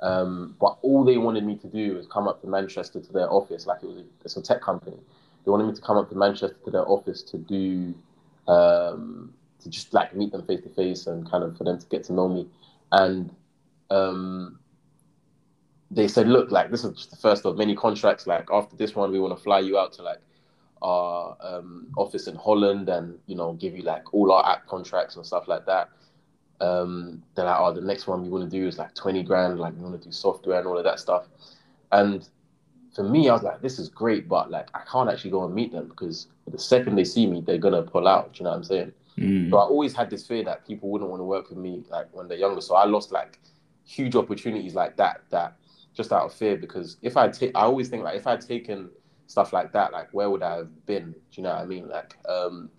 Um, 0.00 0.54
but 0.60 0.76
all 0.82 1.04
they 1.04 1.16
wanted 1.16 1.44
me 1.44 1.56
to 1.56 1.66
do 1.66 1.96
was 1.96 2.06
come 2.06 2.28
up 2.28 2.40
to 2.42 2.46
Manchester 2.46 3.00
to 3.00 3.12
their 3.12 3.30
office, 3.30 3.66
like 3.66 3.82
it 3.82 3.86
was 3.86 3.98
a, 3.98 4.04
it's 4.24 4.36
a 4.36 4.42
tech 4.42 4.60
company. 4.60 4.96
They 5.44 5.50
wanted 5.50 5.66
me 5.66 5.74
to 5.74 5.80
come 5.80 5.96
up 5.96 6.08
to 6.10 6.14
Manchester 6.14 6.56
to 6.64 6.70
their 6.70 6.88
office 6.88 7.22
to 7.22 7.38
do 7.38 7.94
um, 8.46 9.32
to 9.66 9.70
just 9.70 9.92
like 9.92 10.14
meet 10.14 10.30
them 10.32 10.46
face 10.46 10.62
to 10.62 10.68
face 10.70 11.06
and 11.06 11.28
kind 11.28 11.42
of 11.42 11.56
for 11.58 11.64
them 11.64 11.78
to 11.78 11.86
get 11.86 12.04
to 12.04 12.12
know 12.12 12.28
me. 12.28 12.48
And 12.92 13.34
um, 13.90 14.58
they 15.90 16.06
said, 16.06 16.28
look, 16.28 16.50
like 16.50 16.70
this 16.70 16.84
is 16.84 16.94
just 16.94 17.10
the 17.10 17.16
first 17.16 17.44
of 17.44 17.56
many 17.56 17.74
contracts. 17.74 18.26
Like 18.26 18.48
after 18.52 18.76
this 18.76 18.94
one, 18.94 19.10
we 19.10 19.18
want 19.18 19.36
to 19.36 19.42
fly 19.42 19.58
you 19.58 19.76
out 19.76 19.92
to 19.94 20.02
like 20.02 20.20
our 20.82 21.36
um, 21.40 21.88
office 21.96 22.28
in 22.28 22.36
Holland 22.36 22.88
and 22.88 23.18
you 23.26 23.34
know 23.34 23.54
give 23.54 23.74
you 23.74 23.82
like 23.82 24.14
all 24.14 24.30
our 24.30 24.46
app 24.48 24.66
contracts 24.66 25.16
and 25.16 25.26
stuff 25.26 25.48
like 25.48 25.66
that. 25.66 25.90
Um, 26.60 27.22
they're 27.34 27.44
like, 27.44 27.58
oh, 27.58 27.74
the 27.74 27.80
next 27.80 28.06
one 28.06 28.22
we 28.22 28.28
want 28.28 28.48
to 28.48 28.56
do 28.56 28.66
is 28.68 28.78
like 28.78 28.94
twenty 28.94 29.24
grand. 29.24 29.58
Like 29.58 29.74
we 29.74 29.82
want 29.82 30.00
to 30.00 30.08
do 30.08 30.12
software 30.12 30.58
and 30.58 30.68
all 30.68 30.78
of 30.78 30.84
that 30.84 31.00
stuff. 31.00 31.26
And 31.90 32.28
for 32.94 33.02
me, 33.02 33.28
I 33.28 33.32
was 33.32 33.42
like, 33.42 33.60
this 33.60 33.78
is 33.78 33.88
great, 33.88 34.28
but 34.28 34.50
like 34.50 34.68
I 34.74 34.80
can't 34.90 35.10
actually 35.10 35.32
go 35.32 35.44
and 35.44 35.54
meet 35.54 35.72
them 35.72 35.88
because 35.88 36.28
the 36.46 36.58
second 36.58 36.94
they 36.94 37.04
see 37.04 37.26
me, 37.26 37.40
they're 37.40 37.58
gonna 37.58 37.82
pull 37.82 38.06
out. 38.06 38.38
You 38.38 38.44
know 38.44 38.50
what 38.50 38.56
I'm 38.56 38.64
saying? 38.64 38.92
Mm. 39.18 39.50
So 39.50 39.56
I 39.56 39.62
always 39.62 39.94
had 39.94 40.10
this 40.10 40.26
fear 40.26 40.44
that 40.44 40.66
people 40.66 40.90
wouldn't 40.90 41.10
want 41.10 41.20
to 41.20 41.24
work 41.24 41.48
with 41.48 41.58
me 41.58 41.84
like 41.88 42.08
when 42.12 42.28
they're 42.28 42.38
younger. 42.38 42.60
So 42.60 42.74
I 42.74 42.84
lost 42.84 43.12
like 43.12 43.38
huge 43.84 44.16
opportunities 44.16 44.74
like 44.74 44.96
that 44.96 45.22
that 45.30 45.56
just 45.94 46.12
out 46.12 46.26
of 46.26 46.34
fear 46.34 46.56
because 46.56 46.98
if 47.02 47.16
I 47.16 47.28
take 47.28 47.52
I 47.54 47.62
always 47.62 47.88
think 47.88 48.04
like 48.04 48.16
if 48.16 48.26
I'd 48.26 48.40
taken 48.40 48.90
stuff 49.26 49.52
like 49.52 49.72
that, 49.72 49.92
like 49.92 50.08
where 50.12 50.28
would 50.28 50.42
I 50.42 50.56
have 50.56 50.86
been? 50.86 51.12
Do 51.12 51.18
you 51.32 51.42
know 51.44 51.50
what 51.50 51.62
I 51.62 51.64
mean? 51.64 51.88
Like 51.88 52.16
um 52.28 52.70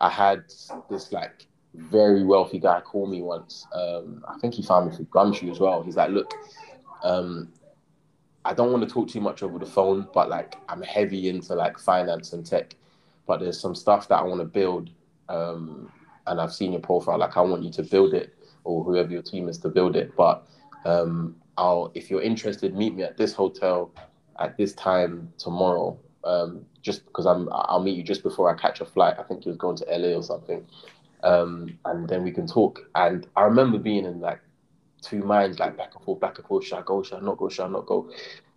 I 0.00 0.08
had 0.08 0.44
this 0.88 1.12
like 1.12 1.46
very 1.74 2.24
wealthy 2.24 2.58
guy 2.58 2.80
call 2.80 3.06
me 3.06 3.20
once. 3.20 3.66
Um 3.74 4.24
I 4.26 4.38
think 4.38 4.54
he 4.54 4.62
found 4.62 4.90
me 4.90 4.96
through 4.96 5.06
Gumtree 5.06 5.50
as 5.50 5.60
well. 5.60 5.82
He's 5.82 5.96
like, 5.96 6.10
look, 6.10 6.32
um 7.02 7.52
I 8.44 8.54
don't 8.54 8.72
want 8.72 8.86
to 8.88 8.92
talk 8.92 9.08
too 9.08 9.20
much 9.20 9.42
over 9.42 9.58
the 9.58 9.66
phone, 9.66 10.08
but 10.14 10.30
like 10.30 10.56
I'm 10.68 10.82
heavy 10.82 11.28
into 11.28 11.54
like 11.54 11.78
finance 11.78 12.32
and 12.32 12.46
tech. 12.46 12.76
But 13.26 13.40
there's 13.40 13.60
some 13.60 13.74
stuff 13.74 14.08
that 14.08 14.16
I 14.16 14.22
want 14.22 14.40
to 14.40 14.46
build 14.46 14.90
um, 15.28 15.90
and 16.26 16.40
I've 16.40 16.52
seen 16.52 16.72
your 16.72 16.80
profile. 16.80 17.18
Like, 17.18 17.36
I 17.36 17.40
want 17.40 17.62
you 17.62 17.70
to 17.72 17.82
build 17.82 18.14
it, 18.14 18.34
or 18.64 18.84
whoever 18.84 19.10
your 19.10 19.22
team 19.22 19.48
is 19.48 19.58
to 19.58 19.68
build 19.68 19.96
it. 19.96 20.14
But 20.16 20.46
um, 20.84 21.36
I'll, 21.56 21.90
if 21.94 22.10
you're 22.10 22.22
interested, 22.22 22.74
meet 22.74 22.94
me 22.94 23.02
at 23.02 23.16
this 23.16 23.32
hotel 23.32 23.90
at 24.38 24.56
this 24.56 24.72
time 24.74 25.32
tomorrow. 25.38 25.98
Um, 26.24 26.64
just 26.82 27.04
because 27.06 27.26
I'm, 27.26 27.48
I'll 27.52 27.82
meet 27.82 27.96
you 27.96 28.02
just 28.04 28.22
before 28.22 28.48
I 28.48 28.60
catch 28.60 28.80
a 28.80 28.84
flight. 28.84 29.16
I 29.18 29.22
think 29.24 29.42
he 29.42 29.48
was 29.48 29.58
going 29.58 29.76
to 29.76 29.84
LA 29.90 30.16
or 30.16 30.22
something, 30.22 30.64
um, 31.24 31.76
and 31.84 32.08
then 32.08 32.22
we 32.22 32.30
can 32.30 32.46
talk. 32.46 32.80
And 32.94 33.26
I 33.36 33.42
remember 33.42 33.78
being 33.78 34.04
in 34.04 34.20
like 34.20 34.40
two 35.00 35.22
minds, 35.24 35.58
like 35.58 35.76
back 35.76 35.94
and 35.96 36.04
forth, 36.04 36.20
back 36.20 36.38
and 36.38 36.46
forth. 36.46 36.64
Should 36.64 36.78
I 36.78 36.82
go? 36.82 37.02
Should 37.02 37.18
I 37.18 37.20
not 37.20 37.38
go? 37.38 37.48
Should 37.48 37.64
I 37.64 37.68
not 37.68 37.86
go? 37.86 38.08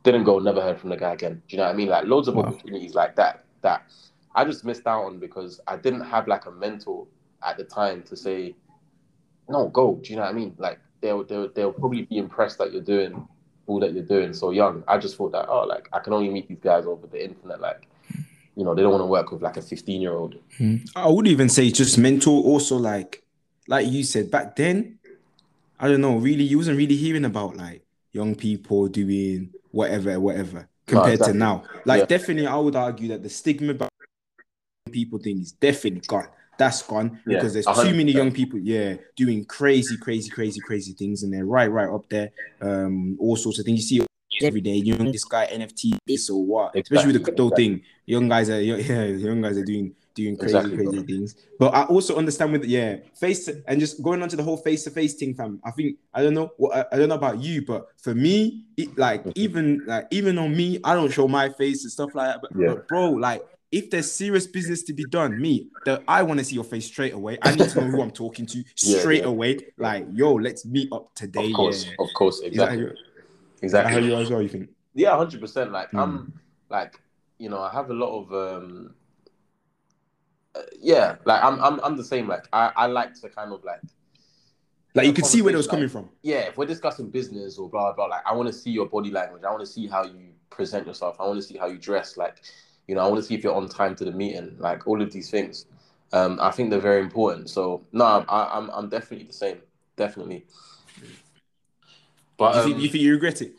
Didn't 0.04 0.24
go. 0.24 0.38
Never 0.40 0.62
heard 0.62 0.80
from 0.80 0.92
the 0.92 0.98
guy 0.98 1.14
again. 1.14 1.42
Do 1.48 1.56
you 1.56 1.58
know 1.58 1.66
what 1.66 1.74
I 1.74 1.76
mean? 1.76 1.88
Like 1.88 2.06
loads 2.06 2.28
of 2.28 2.36
Wow. 2.36 2.44
opportunities 2.44 2.94
like 2.94 3.16
that. 3.16 3.46
That 3.62 3.84
I 4.36 4.46
just 4.46 4.66
missed 4.66 4.86
out 4.86 5.06
on 5.06 5.20
because 5.20 5.60
I 5.68 5.78
didn't 5.78 6.02
have 6.02 6.28
like 6.28 6.46
a 6.46 6.52
mentor 6.52 7.08
at 7.44 7.58
the 7.58 7.64
time 7.64 8.04
to 8.04 8.16
say, 8.16 8.56
no, 9.50 9.70
go. 9.70 9.96
Do 9.96 10.10
you 10.10 10.18
know 10.18 10.24
what 10.24 10.32
I 10.32 10.34
mean? 10.34 10.54
Like 10.58 10.80
they'll 11.02 11.24
they'll 11.24 11.50
they'll 11.54 11.74
probably 11.74 12.04
be 12.04 12.18
impressed 12.18 12.58
that 12.60 12.72
you're 12.72 12.82
doing 12.82 13.28
all 13.68 13.80
that 13.80 13.94
you're 13.94 14.04
doing 14.04 14.34
so 14.34 14.52
young. 14.52 14.84
I 14.88 14.98
just 14.98 15.18
thought 15.18 15.32
that 15.32 15.48
oh, 15.48 15.64
like 15.66 15.88
I 15.94 16.00
can 16.00 16.14
only 16.14 16.30
meet 16.30 16.48
these 16.48 16.60
guys 16.60 16.86
over 16.86 17.08
the 17.08 17.24
internet. 17.24 17.62
Like 17.62 17.88
you 18.56 18.64
know, 18.64 18.74
they 18.74 18.82
don't 18.82 18.92
want 18.92 19.02
to 19.02 19.08
work 19.08 19.32
with 19.32 19.42
like 19.42 19.58
a 19.58 19.62
15 19.62 20.02
year 20.02 20.14
old. 20.14 20.36
Hmm. 20.58 20.78
I 20.96 21.08
would 21.10 21.28
even 21.28 21.50
say 21.50 21.70
just 21.72 21.98
mentor, 21.98 22.42
Also, 22.44 22.78
like, 22.78 23.24
like 23.68 23.88
you 23.88 24.04
said 24.04 24.32
back 24.32 24.56
then, 24.56 25.00
I 25.80 25.90
don't 25.90 26.02
know. 26.02 26.18
Really, 26.18 26.44
you 26.44 26.58
wasn't 26.58 26.78
really 26.78 26.96
hearing 26.96 27.26
about 27.26 27.58
like 27.58 27.84
young 28.14 28.34
people 28.36 28.88
doing 28.88 29.50
whatever, 29.72 30.20
whatever 30.20 30.70
compared 30.88 31.16
exactly. 31.16 31.34
to 31.34 31.38
now. 31.38 31.64
Like, 31.84 32.02
Yeah. 32.02 32.06
definitely, 32.06 32.48
I 32.48 32.56
would 32.56 32.76
argue 32.78 33.10
that 33.10 33.24
the 33.24 33.30
stigma 33.30 33.72
about 33.72 33.92
people 34.96 35.20
thing 35.20 35.40
is 35.40 35.52
definitely 35.52 36.02
gone. 36.08 36.28
that's 36.58 36.82
gone 36.84 37.20
Yeah, 37.28 37.36
because 37.36 37.54
there's 37.54 37.68
100%. 37.68 37.84
too 37.92 37.94
many 37.96 38.12
young 38.14 38.32
people, 38.32 38.58
yeah, 38.60 38.96
doing 39.18 39.44
crazy, 39.46 39.98
crazy, 39.98 40.30
crazy, 40.30 40.62
crazy 40.62 40.94
things, 40.94 41.24
and 41.24 41.34
they're 41.34 41.46
right, 41.46 41.70
right 41.70 41.90
up 41.90 42.08
there. 42.10 42.30
Um, 42.62 43.18
all 43.20 43.36
sorts 43.36 43.60
of 43.60 43.66
things 43.66 43.92
you 43.92 44.00
see 44.00 44.08
every 44.48 44.62
day. 44.62 44.76
You 44.76 44.98
know, 44.98 45.12
this 45.12 45.26
guy 45.26 45.48
NFT 45.48 45.98
this 46.08 46.30
or 46.30 46.44
what, 46.46 46.72
especially 46.82 47.08
with 47.08 47.16
the 47.16 47.20
Exactly, 47.20 47.24
crypto 47.24 47.50
thing. 47.50 47.82
Young 48.06 48.30
guys 48.30 48.50
are, 48.50 48.62
yeah, 48.72 49.04
young 49.04 49.42
guys 49.42 49.58
are 49.58 49.66
doing 49.66 49.94
doing 50.16 50.38
crazy, 50.38 50.56
Exactly, 50.56 50.76
crazy 50.78 50.96
bro. 50.96 51.04
things. 51.04 51.36
But 51.60 51.76
I 51.76 51.84
also 51.84 52.16
understand 52.16 52.54
with 52.54 52.64
yeah, 52.64 52.98
face 53.20 53.46
to, 53.46 53.62
and 53.68 53.80
just 53.82 54.02
going 54.02 54.22
on 54.24 54.30
to 54.30 54.38
the 54.38 54.44
whole 54.44 54.56
face 54.58 54.86
to 54.86 54.92
face 54.92 55.16
thing, 55.16 55.36
fam. 55.36 55.60
I 55.66 55.72
think 55.72 55.98
I 56.14 56.24
don't 56.24 56.34
know 56.34 56.52
what 56.58 56.72
I, 56.78 56.96
I 56.96 56.98
don't 56.98 57.10
know 57.10 57.16
about 57.16 57.42
you, 57.42 57.66
but 57.66 57.88
for 58.02 58.16
me, 58.16 58.64
it, 58.78 58.98
like 58.98 59.26
even 59.36 59.84
like 59.86 60.08
even 60.12 60.38
on 60.38 60.56
me, 60.56 60.80
I 60.86 60.94
don't 60.96 61.12
show 61.12 61.28
my 61.28 61.50
face 61.50 61.84
and 61.84 61.92
stuff 61.92 62.16
like 62.16 62.28
that. 62.28 62.42
But, 62.42 62.52
Yeah. 62.58 62.68
but 62.68 62.88
bro, 62.88 63.12
like 63.12 63.44
if 63.76 63.90
there's 63.90 64.10
serious 64.10 64.48
business 64.48 64.84
to 64.84 64.94
be 64.94 65.04
done, 65.06 65.40
me, 65.40 65.68
the 65.84 66.02
I 66.08 66.24
want 66.24 66.40
to 66.40 66.46
see 66.46 66.56
your 66.56 66.64
face 66.64 66.86
straight 66.88 67.14
away. 67.14 67.38
I 67.42 67.54
need 67.54 67.70
to 67.70 67.82
know 67.82 67.88
who 67.88 68.02
I'm 68.02 68.10
talking 68.12 68.46
to 68.48 68.64
straight 68.76 69.24
yeah. 69.24 69.28
away. 69.28 69.60
Like, 69.78 70.08
yo, 70.14 70.34
let's 70.34 70.66
meet 70.66 70.92
up 70.94 71.14
today. 71.14 71.48
Of 71.50 71.54
course, 71.54 71.86
yeah. 71.86 71.94
of 72.00 72.10
course, 72.16 72.38
Is 72.38 72.44
exactly, 72.46 72.78
how 72.78 72.84
you, 72.86 72.94
is 73.62 73.72
that 73.74 73.84
how 73.86 73.90
exactly. 73.98 74.10
you 74.10 74.16
as 74.16 74.32
well? 74.32 74.42
You 74.42 74.48
think? 74.48 74.70
Yeah, 74.94 75.18
hundred 75.18 75.42
percent. 75.42 75.72
Like 75.74 75.92
Mm. 75.92 76.00
I'm, 76.00 76.40
like 76.70 77.00
you 77.38 77.50
know, 77.50 77.60
I 77.60 77.70
have 77.74 77.90
a 77.90 77.94
lot 77.94 78.18
of 78.18 78.34
um, 78.34 78.94
uh, 80.56 80.62
yeah, 80.80 81.18
like 81.26 81.44
I'm, 81.44 81.60
I'm, 81.62 81.82
I'm 81.84 81.98
the 81.98 82.04
same. 82.04 82.30
Like 82.30 82.46
I, 82.54 82.72
I 82.78 82.86
like 82.88 83.14
to 83.22 83.28
kind 83.30 83.52
of 83.52 83.62
like, 83.66 83.82
Like 84.94 85.06
you 85.06 85.12
could 85.12 85.26
see 85.26 85.42
where 85.42 85.54
it 85.54 85.58
was 85.58 85.68
conversation, 85.68 85.92
coming 86.00 86.06
like, 86.06 86.14
from. 86.14 86.30
yeah, 86.30 86.48
if 86.48 86.58
we're 86.58 86.66
discussing 86.66 87.10
business 87.10 87.58
or 87.58 87.70
blah 87.70 87.92
blah, 87.92 88.06
like 88.06 88.22
I 88.26 88.34
want 88.34 88.48
to 88.48 88.54
see 88.54 88.72
your 88.72 88.88
body 88.88 89.12
language. 89.12 89.44
I 89.44 89.52
want 89.52 89.66
to 89.66 89.72
see 89.78 89.86
how 89.86 90.06
you 90.06 90.30
present 90.50 90.88
yourself. 90.88 91.18
I 91.20 91.24
want 91.28 91.42
to 91.42 91.46
see 91.46 91.58
how 91.58 91.68
you 91.68 91.78
dress. 91.78 92.16
Like, 92.16 92.38
you 92.88 92.96
know, 92.96 93.02
I 93.02 93.08
want 93.08 93.18
to 93.18 93.24
see 93.24 93.36
if 93.36 93.44
you're 93.44 93.56
on 93.56 93.68
time 93.68 93.96
to 93.96 94.06
the 94.06 94.12
meeting. 94.12 94.56
Like 94.60 94.88
all 94.88 95.02
of 95.02 95.12
these 95.12 95.30
things, 95.30 95.66
um, 96.14 96.40
I 96.42 96.52
think 96.52 96.70
they're 96.70 96.80
very 96.80 97.02
important. 97.02 97.50
So 97.50 97.84
no, 97.92 98.06
I'm, 98.06 98.26
I- 98.30 98.52
I'm, 98.58 98.70
I'm 98.72 98.90
definitely 98.90 99.26
the 99.28 99.34
same. 99.34 99.58
Definitely. 99.96 100.46
But 102.38 102.56
you, 102.56 102.62
um, 102.62 102.68
think, 102.68 102.82
you 102.84 102.90
think 102.90 103.04
you 103.04 103.12
regret 103.14 103.42
it? 103.42 103.54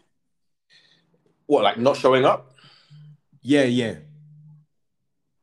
what, 1.46 1.62
like 1.64 1.78
not 1.78 1.96
showing 1.96 2.24
up? 2.24 2.52
Yeah, 3.42 3.64
yeah. 3.64 3.94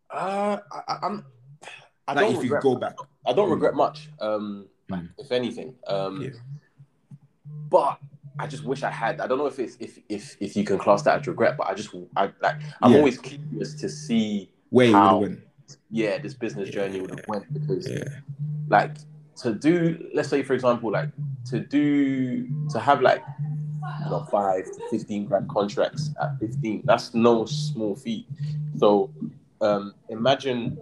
Uh, 0.10 0.58
I, 0.72 0.98
I'm. 1.02 1.26
I 2.08 2.14
like 2.14 2.26
don't 2.28 2.36
if 2.36 2.44
you 2.44 2.60
go 2.62 2.76
back. 2.76 2.96
I 3.26 3.34
don't 3.34 3.50
Mm. 3.50 3.54
regret 3.54 3.74
much. 3.76 4.10
Um, 4.20 4.68
Mm. 4.92 5.10
if 5.18 5.32
anything. 5.32 5.76
Um, 5.88 6.22
Yeah. 6.22 6.30
but 7.70 7.98
I 8.40 8.48
just 8.48 8.64
wish 8.66 8.84
I 8.84 8.90
had. 8.90 9.22
I 9.22 9.28
don't 9.28 9.38
know 9.38 9.46
if 9.46 9.60
it's 9.60 9.78
if 9.80 10.00
if 10.10 10.36
if 10.40 10.56
you 10.56 10.64
can 10.64 10.78
class 10.80 11.04
that 11.04 11.20
as 11.22 11.28
regret, 11.28 11.56
but 11.58 11.68
I 11.68 11.74
just 11.74 11.94
I 12.16 12.32
like 12.42 12.56
I'm 12.82 12.92
Yeah. 12.92 12.98
always 12.98 13.18
curious 13.20 13.74
to 13.76 13.90
see 13.90 14.50
Where 14.70 14.88
you 14.88 14.94
would 14.94 15.00
How? 15.00 15.18
went. 15.20 15.40
yeah 15.92 16.18
this 16.18 16.34
business 16.34 16.70
journey 16.70 17.00
would 17.00 17.12
have 17.12 17.28
went 17.28 17.52
because 17.54 17.90
Yeah. 17.90 18.04
like 18.68 18.96
to 19.38 19.54
do 19.54 20.04
let's 20.14 20.30
say 20.30 20.42
for 20.44 20.54
example 20.54 20.92
like 20.92 21.10
to 21.46 21.60
do 21.60 22.48
to 22.70 22.80
have 22.80 23.02
like 23.02 23.24
you 24.04 24.10
know 24.10 24.24
five 24.32 24.66
to 24.66 24.80
fifteen 24.90 25.26
grand 25.26 25.48
contracts 25.50 26.12
at 26.22 26.38
fifteen 26.40 26.82
that's 26.86 27.14
no 27.14 27.46
small 27.46 27.96
feat 27.96 28.28
so 28.78 29.10
um 29.62 29.94
imagine 30.10 30.78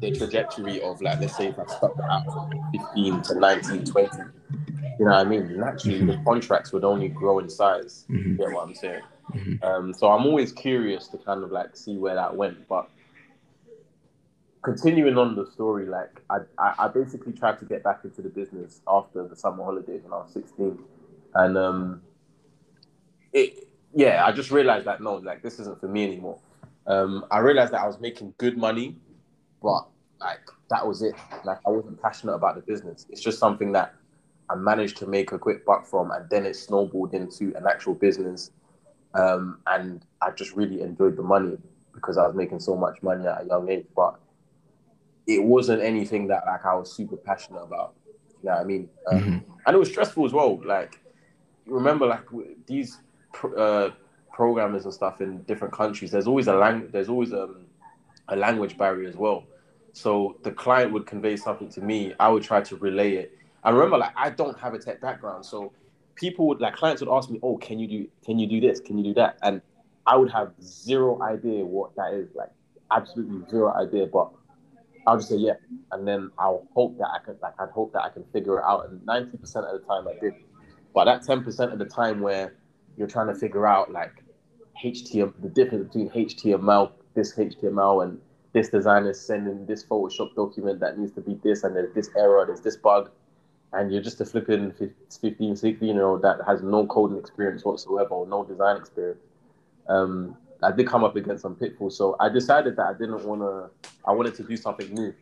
the 0.00 0.10
trajectory 0.12 0.80
of 0.82 1.00
like 1.02 1.18
let's 1.20 1.34
say 1.36 1.48
if 1.48 1.58
I 1.58 1.66
stuck 1.66 1.96
that 1.96 2.10
out 2.10 2.24
from 2.32 2.48
15 2.72 3.22
to 3.22 3.34
19 3.38 3.84
20 3.84 4.16
you 4.98 5.04
know 5.04 5.12
what 5.12 5.26
I 5.26 5.28
mean 5.28 5.58
naturally 5.58 6.04
the 6.04 6.18
contracts 6.24 6.72
would 6.72 6.84
only 6.84 7.08
grow 7.08 7.38
in 7.38 7.48
size 7.50 8.04
Mhm. 8.08 8.26
you 8.26 8.34
get 8.36 8.52
what 8.52 8.66
I'm 8.66 8.74
saying 8.74 9.02
Mhm. 9.32 9.64
um 9.64 9.92
so 9.94 10.10
I'm 10.10 10.24
always 10.26 10.52
curious 10.52 11.08
to 11.08 11.18
kind 11.18 11.42
of 11.44 11.50
like 11.52 11.76
see 11.76 11.96
where 11.98 12.14
that 12.14 12.34
went 12.36 12.66
but 12.68 12.88
continuing 14.62 15.16
on 15.16 15.36
the 15.36 15.46
story, 15.52 15.86
like 15.86 16.20
I, 16.28 16.38
I, 16.58 16.74
I 16.80 16.88
basically 16.88 17.32
tried 17.32 17.60
to 17.60 17.64
get 17.64 17.84
back 17.84 18.00
into 18.02 18.20
the 18.20 18.28
business 18.28 18.80
after 18.88 19.24
the 19.28 19.36
summer 19.36 19.62
holidays 19.62 20.02
when 20.02 20.12
I 20.12 20.16
was 20.16 20.32
16. 20.32 20.76
And 21.34 21.56
um 21.56 22.02
it 23.32 23.68
yeah, 23.94 24.26
I 24.26 24.32
just 24.32 24.50
realized 24.50 24.86
that 24.86 25.00
no, 25.00 25.14
like 25.14 25.40
this 25.42 25.60
isn't 25.60 25.80
for 25.80 25.86
me 25.86 26.04
anymore. 26.04 26.40
Um 26.88 27.24
I 27.30 27.38
realized 27.38 27.72
that 27.74 27.80
I 27.82 27.86
was 27.86 28.00
making 28.00 28.34
good 28.38 28.58
money, 28.58 28.96
but 29.62 29.86
like 30.20 30.40
that 30.70 30.84
was 30.84 31.00
it. 31.02 31.14
Like 31.44 31.58
I 31.64 31.70
wasn't 31.70 32.02
passionate 32.02 32.34
about 32.34 32.56
the 32.56 32.62
business. 32.62 33.06
It's 33.08 33.20
just 33.20 33.38
something 33.38 33.70
that 33.72 33.94
I 34.48 34.54
managed 34.54 34.96
to 34.98 35.06
make 35.06 35.32
a 35.32 35.38
quick 35.38 35.64
buck 35.66 35.86
from 35.86 36.10
and 36.10 36.28
then 36.30 36.46
it 36.46 36.54
snowballed 36.56 37.14
into 37.14 37.54
an 37.56 37.66
actual 37.66 37.94
business. 37.94 38.50
Um 39.14 39.58
and 39.66 40.04
I 40.20 40.30
just 40.30 40.54
really 40.54 40.80
enjoyed 40.82 41.16
the 41.16 41.22
money 41.22 41.56
because 41.94 42.18
I 42.18 42.26
was 42.26 42.36
making 42.36 42.60
so 42.60 42.76
much 42.76 43.02
money 43.02 43.26
at 43.26 43.42
a 43.42 43.46
young 43.46 43.68
age. 43.68 43.86
But 43.94 44.18
it 45.26 45.42
wasn't 45.42 45.82
anything 45.82 46.28
that 46.28 46.44
like 46.46 46.64
I 46.64 46.74
was 46.74 46.92
super 46.92 47.16
passionate 47.16 47.62
about. 47.62 47.94
You 48.42 48.50
know 48.50 48.56
what 48.56 48.60
I 48.60 48.64
mean? 48.64 48.88
Um, 49.06 49.18
Mhm. 49.20 49.42
And 49.66 49.74
it 49.74 49.78
was 49.78 49.88
stressful 49.88 50.24
as 50.24 50.32
well. 50.32 50.60
Like, 50.64 51.00
remember, 51.66 52.06
like 52.06 52.22
these 52.66 53.00
pr- 53.32 53.58
uh, 53.58 53.90
programmers 54.32 54.84
and 54.84 54.94
stuff 54.94 55.20
in 55.20 55.42
different 55.42 55.74
countries. 55.74 56.12
There's 56.12 56.28
always 56.28 56.46
a 56.46 56.54
lang- 56.54 56.88
There's 56.92 57.08
always 57.08 57.32
um, 57.32 57.66
a 58.28 58.36
language 58.36 58.78
barrier 58.78 59.08
as 59.08 59.16
well. 59.16 59.44
So 59.92 60.36
the 60.44 60.52
client 60.52 60.92
would 60.92 61.06
convey 61.06 61.36
something 61.36 61.68
to 61.70 61.80
me. 61.80 62.14
I 62.20 62.28
would 62.28 62.44
try 62.44 62.60
to 62.60 62.76
relay 62.76 63.16
it. 63.16 63.35
I 63.66 63.70
remember, 63.70 63.98
like, 63.98 64.12
I 64.16 64.30
don't 64.30 64.56
have 64.60 64.74
a 64.74 64.78
tech 64.78 65.00
background, 65.00 65.44
so 65.44 65.72
people 66.14 66.46
would 66.46 66.60
like 66.60 66.76
clients 66.76 67.02
would 67.02 67.10
ask 67.10 67.28
me, 67.28 67.40
"Oh, 67.42 67.56
can 67.56 67.80
you 67.80 67.88
do? 67.88 68.08
Can 68.24 68.38
you 68.38 68.46
do 68.46 68.60
this? 68.60 68.80
Can 68.80 68.96
you 68.96 69.02
do 69.02 69.14
that?" 69.14 69.38
And 69.42 69.60
I 70.06 70.16
would 70.16 70.30
have 70.30 70.52
zero 70.62 71.20
idea 71.20 71.64
what 71.64 71.94
that 71.96 72.14
is. 72.14 72.28
Like, 72.34 72.52
absolutely 72.92 73.44
zero 73.50 73.74
idea. 73.74 74.06
But 74.06 74.30
I'll 75.06 75.16
just 75.16 75.28
say 75.30 75.36
yeah, 75.36 75.54
and 75.90 76.06
then 76.06 76.30
I'll 76.38 76.66
hope 76.74 76.96
that 76.98 77.08
I 77.08 77.18
can 77.24 77.36
like 77.42 77.54
I'd 77.58 77.70
hope 77.70 77.92
that 77.94 78.02
I 78.02 78.08
can 78.08 78.22
figure 78.32 78.58
it 78.58 78.64
out. 78.64 78.88
And 78.88 79.04
ninety 79.04 79.36
percent 79.36 79.66
of 79.66 79.80
the 79.80 79.86
time 79.86 80.06
I 80.06 80.14
did, 80.20 80.34
but 80.94 81.06
that 81.06 81.24
ten 81.24 81.42
percent 81.42 81.72
of 81.72 81.80
the 81.80 81.86
time 81.86 82.20
where 82.20 82.54
you're 82.96 83.08
trying 83.08 83.26
to 83.26 83.34
figure 83.34 83.66
out 83.66 83.90
like 83.90 84.22
HTML, 84.84 85.34
the 85.42 85.48
difference 85.48 85.86
between 85.88 86.10
HTML, 86.10 86.92
this 87.14 87.34
HTML, 87.34 88.04
and 88.04 88.20
this 88.52 88.68
designer 88.68 89.12
sending 89.12 89.66
this 89.66 89.84
Photoshop 89.84 90.34
document 90.36 90.78
that 90.80 90.98
needs 90.98 91.12
to 91.12 91.20
be 91.20 91.34
this, 91.42 91.64
and 91.64 91.74
there's 91.74 91.92
this 91.94 92.10
error, 92.16 92.44
there's 92.46 92.60
this 92.60 92.76
bug, 92.76 93.10
and 93.76 93.92
you're 93.92 94.02
just 94.02 94.20
a 94.20 94.24
flipping 94.24 94.72
15, 94.72 95.54
16 95.54 95.86
year 95.86 96.04
old 96.04 96.22
that 96.22 96.38
has 96.46 96.62
no 96.62 96.86
coding 96.86 97.18
experience 97.18 97.64
whatsoever 97.64 98.10
or 98.10 98.26
no 98.26 98.42
design 98.42 98.76
experience. 98.78 99.20
Um, 99.88 100.36
I 100.62 100.72
did 100.72 100.86
come 100.86 101.04
up 101.04 101.14
against 101.14 101.42
some 101.42 101.54
pitfalls, 101.54 101.96
so 101.96 102.16
I 102.18 102.30
decided 102.30 102.76
that 102.76 102.86
I 102.86 102.92
didn't 102.94 103.22
want 103.24 103.42
to. 103.42 103.90
I 104.06 104.12
wanted 104.12 104.34
to 104.36 104.42
do 104.42 104.56
something 104.56 104.92
new. 104.94 105.14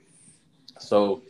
So 0.79 1.23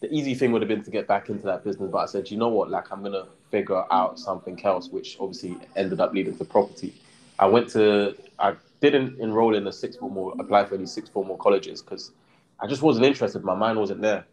the 0.00 0.12
easy 0.12 0.34
thing 0.34 0.52
would 0.52 0.60
have 0.60 0.68
been 0.68 0.82
to 0.84 0.90
get 0.90 1.08
back 1.08 1.30
into 1.30 1.46
that 1.46 1.64
business, 1.64 1.90
but 1.90 1.98
I 1.98 2.06
said, 2.06 2.30
you 2.30 2.36
know 2.36 2.48
what, 2.48 2.70
like 2.70 2.92
I'm 2.92 3.02
gonna 3.02 3.26
figure 3.50 3.84
out 3.90 4.18
something 4.18 4.62
else, 4.62 4.90
which 4.90 5.16
obviously 5.18 5.56
ended 5.74 6.00
up 6.00 6.12
leading 6.12 6.36
to 6.36 6.44
property. 6.44 6.94
I 7.38 7.46
went 7.46 7.70
to, 7.70 8.14
I 8.38 8.54
didn't 8.82 9.18
enroll 9.18 9.54
in 9.54 9.66
a 9.66 9.72
sixth 9.72 9.98
form 9.98 10.18
or 10.18 10.34
apply 10.38 10.66
for 10.66 10.74
any 10.74 10.86
sixth 10.86 11.12
form 11.12 11.30
or 11.30 11.38
colleges 11.38 11.80
because 11.80 12.12
I 12.60 12.66
just 12.66 12.82
wasn't 12.82 13.06
interested. 13.06 13.42
My 13.42 13.54
mind 13.54 13.78
wasn't 13.78 14.02
there. 14.02 14.26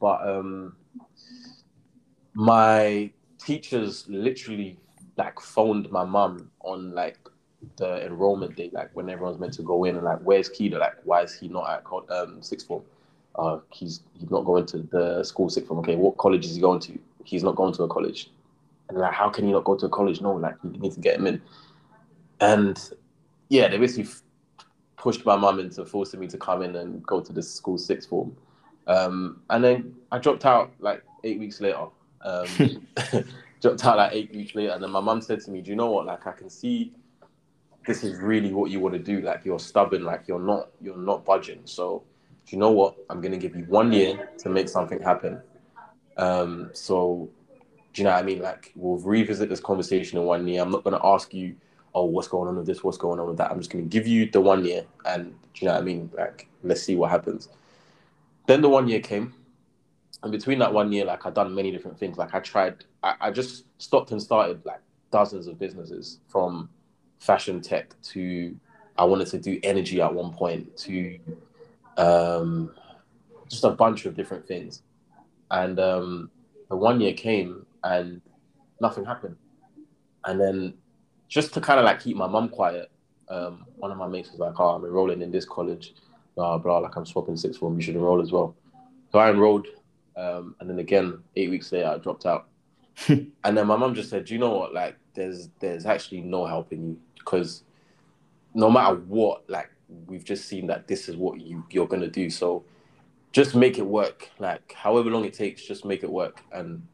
But 0.00 0.26
um, 0.26 0.74
my 2.34 3.10
teachers 3.38 4.06
literally 4.08 4.78
like 5.16 5.40
phoned 5.40 5.90
my 5.90 6.04
mum 6.04 6.50
on 6.60 6.92
like 6.92 7.18
the 7.76 8.04
enrollment 8.06 8.56
date, 8.56 8.72
like 8.72 8.90
when 8.94 9.10
everyone's 9.10 9.38
meant 9.38 9.52
to 9.54 9.62
go 9.62 9.84
in, 9.84 9.96
and 9.96 10.04
like, 10.04 10.20
where's 10.20 10.48
Kedar? 10.48 10.78
Like, 10.78 10.94
why 11.04 11.22
is 11.22 11.34
he 11.34 11.48
not 11.48 11.68
at 11.68 11.84
co- 11.84 12.06
um, 12.08 12.40
sixth 12.42 12.66
form? 12.66 12.82
Uh, 13.36 13.58
he's 13.70 14.02
he's 14.18 14.30
not 14.30 14.44
going 14.44 14.66
to 14.66 14.78
the 14.78 15.22
school 15.24 15.48
sixth 15.50 15.68
form. 15.68 15.80
Okay, 15.80 15.96
what 15.96 16.16
college 16.16 16.44
is 16.46 16.54
he 16.54 16.60
going 16.60 16.80
to? 16.80 16.98
He's 17.24 17.42
not 17.42 17.56
going 17.56 17.74
to 17.74 17.82
a 17.84 17.88
college. 17.88 18.30
And 18.88 18.98
like, 18.98 19.12
how 19.12 19.28
can 19.28 19.44
he 19.44 19.52
not 19.52 19.64
go 19.64 19.76
to 19.76 19.86
a 19.86 19.88
college? 19.90 20.20
No, 20.20 20.32
like, 20.32 20.56
you 20.64 20.70
need 20.70 20.92
to 20.92 21.00
get 21.00 21.18
him 21.18 21.26
in. 21.26 21.42
And 22.40 22.80
yeah, 23.48 23.68
they 23.68 23.78
basically 23.78 24.10
f- 24.10 24.22
pushed 24.96 25.24
my 25.24 25.36
mum 25.36 25.60
into 25.60 25.84
forcing 25.84 26.18
me 26.18 26.26
to 26.28 26.38
come 26.38 26.62
in 26.62 26.74
and 26.76 27.02
go 27.06 27.20
to 27.20 27.32
the 27.32 27.42
school 27.42 27.78
sixth 27.78 28.08
form. 28.08 28.36
Um, 28.86 29.42
and 29.50 29.62
then 29.62 29.94
I 30.10 30.18
dropped 30.18 30.44
out 30.44 30.72
like 30.80 31.04
eight 31.24 31.38
weeks 31.38 31.60
later. 31.60 31.86
Um, 32.22 32.86
dropped 33.60 33.84
out 33.84 33.98
like 33.98 34.12
eight 34.12 34.34
weeks 34.34 34.54
later, 34.54 34.72
and 34.72 34.82
then 34.82 34.90
my 34.90 35.00
mum 35.00 35.20
said 35.20 35.40
to 35.40 35.50
me, 35.50 35.60
"Do 35.60 35.70
you 35.70 35.76
know 35.76 35.90
what? 35.90 36.06
Like, 36.06 36.26
I 36.26 36.32
can 36.32 36.50
see 36.50 36.92
this 37.86 38.04
is 38.04 38.18
really 38.18 38.52
what 38.52 38.70
you 38.70 38.80
want 38.80 38.94
to 38.94 38.98
do. 38.98 39.20
Like, 39.20 39.44
you're 39.44 39.58
stubborn. 39.58 40.04
Like, 40.04 40.28
you're 40.28 40.40
not 40.40 40.70
you're 40.80 40.96
not 40.96 41.24
budging. 41.24 41.60
So, 41.64 42.02
do 42.46 42.56
you 42.56 42.58
know 42.58 42.70
what? 42.70 42.96
I'm 43.08 43.20
gonna 43.20 43.38
give 43.38 43.56
you 43.56 43.64
one 43.64 43.92
year 43.92 44.30
to 44.38 44.48
make 44.48 44.68
something 44.68 45.00
happen. 45.00 45.40
Um, 46.16 46.70
so, 46.72 47.28
do 47.92 48.02
you 48.02 48.04
know 48.04 48.12
what 48.12 48.22
I 48.22 48.26
mean? 48.26 48.40
Like, 48.40 48.72
we'll 48.74 48.98
revisit 48.98 49.48
this 49.48 49.60
conversation 49.60 50.18
in 50.18 50.24
one 50.24 50.46
year. 50.46 50.62
I'm 50.62 50.70
not 50.70 50.84
gonna 50.84 51.00
ask 51.02 51.32
you, 51.32 51.56
oh, 51.94 52.04
what's 52.04 52.28
going 52.28 52.48
on 52.48 52.56
with 52.56 52.66
this? 52.66 52.84
What's 52.84 52.98
going 52.98 53.18
on 53.18 53.26
with 53.26 53.38
that? 53.38 53.50
I'm 53.50 53.58
just 53.58 53.70
gonna 53.70 53.84
give 53.84 54.06
you 54.06 54.30
the 54.30 54.40
one 54.40 54.64
year, 54.64 54.84
and 55.04 55.34
do 55.54 55.60
you 55.60 55.68
know 55.68 55.74
what 55.74 55.80
I 55.80 55.84
mean? 55.84 56.10
Like, 56.16 56.48
let's 56.62 56.82
see 56.82 56.96
what 56.96 57.10
happens." 57.10 57.48
Then 58.46 58.62
the 58.62 58.68
one 58.68 58.88
year 58.88 59.00
came, 59.00 59.34
and 60.22 60.32
between 60.32 60.58
that 60.58 60.72
one 60.72 60.92
year, 60.92 61.04
like 61.04 61.24
I'd 61.24 61.34
done 61.34 61.54
many 61.54 61.70
different 61.70 61.98
things. 61.98 62.18
Like 62.18 62.34
I 62.34 62.40
tried, 62.40 62.84
I, 63.02 63.14
I 63.20 63.30
just 63.30 63.64
stopped 63.78 64.10
and 64.12 64.20
started 64.20 64.64
like 64.64 64.80
dozens 65.10 65.46
of 65.46 65.58
businesses 65.58 66.20
from 66.28 66.68
fashion 67.18 67.60
tech 67.60 67.94
to 68.02 68.56
I 68.96 69.04
wanted 69.04 69.28
to 69.28 69.38
do 69.38 69.58
energy 69.62 70.00
at 70.00 70.12
one 70.12 70.32
point 70.32 70.76
to 70.78 71.18
um 71.96 72.72
just 73.48 73.64
a 73.64 73.70
bunch 73.70 74.06
of 74.06 74.14
different 74.14 74.46
things. 74.46 74.82
And 75.50 75.78
um, 75.80 76.30
the 76.68 76.76
one 76.76 77.00
year 77.00 77.12
came 77.12 77.66
and 77.82 78.22
nothing 78.80 79.04
happened. 79.04 79.36
And 80.24 80.40
then 80.40 80.74
just 81.28 81.52
to 81.54 81.60
kind 81.60 81.80
of 81.80 81.84
like 81.84 82.00
keep 82.00 82.16
my 82.16 82.28
mum 82.28 82.48
quiet, 82.48 82.90
um, 83.28 83.64
one 83.76 83.90
of 83.90 83.98
my 83.98 84.06
mates 84.06 84.30
was 84.30 84.40
like, 84.40 84.58
"Oh, 84.58 84.70
I'm 84.70 84.84
enrolling 84.84 85.22
in 85.22 85.30
this 85.30 85.44
college, 85.44 85.94
blah 86.34 86.58
blah. 86.58 86.78
Like 86.78 86.96
I'm 86.96 87.06
swapping 87.06 87.36
sixth 87.36 87.60
form. 87.60 87.76
You 87.76 87.82
should 87.82 87.94
enroll 87.96 88.20
as 88.20 88.32
well." 88.32 88.54
So 89.12 89.18
I 89.18 89.30
enrolled, 89.30 89.66
um, 90.20 90.54
and 90.60 90.68
then 90.68 90.78
again, 90.78 91.18
eight 91.36 91.50
weeks 91.50 91.72
later, 91.72 91.88
I 91.88 91.98
dropped 91.98 92.26
out. 92.26 92.48
and 93.08 93.32
then 93.56 93.66
my 93.66 93.76
mom 93.76 93.94
just 93.94 94.10
said, 94.10 94.26
"Do 94.26 94.34
you 94.34 94.40
know 94.40 94.54
what? 94.54 94.74
Like, 94.74 94.96
there's 95.14 95.48
there's 95.60 95.86
actually 95.86 96.20
no 96.20 96.46
helping 96.46 96.82
you 96.84 96.98
because 97.18 97.62
no 98.54 98.70
matter 98.70 98.96
what, 98.96 99.48
like 99.48 99.70
we've 100.06 100.24
just 100.24 100.46
seen 100.46 100.66
that 100.66 100.86
this 100.86 101.08
is 101.08 101.16
what 101.16 101.40
you 101.40 101.64
you're 101.70 101.86
gonna 101.86 102.08
do. 102.08 102.28
So 102.30 102.64
just 103.32 103.54
make 103.54 103.78
it 103.78 103.86
work. 103.86 104.30
Like 104.38 104.72
however 104.72 105.10
long 105.10 105.24
it 105.24 105.34
takes, 105.34 105.62
just 105.62 105.84
make 105.84 106.02
it 106.02 106.10
work. 106.10 106.42
And 106.52 106.86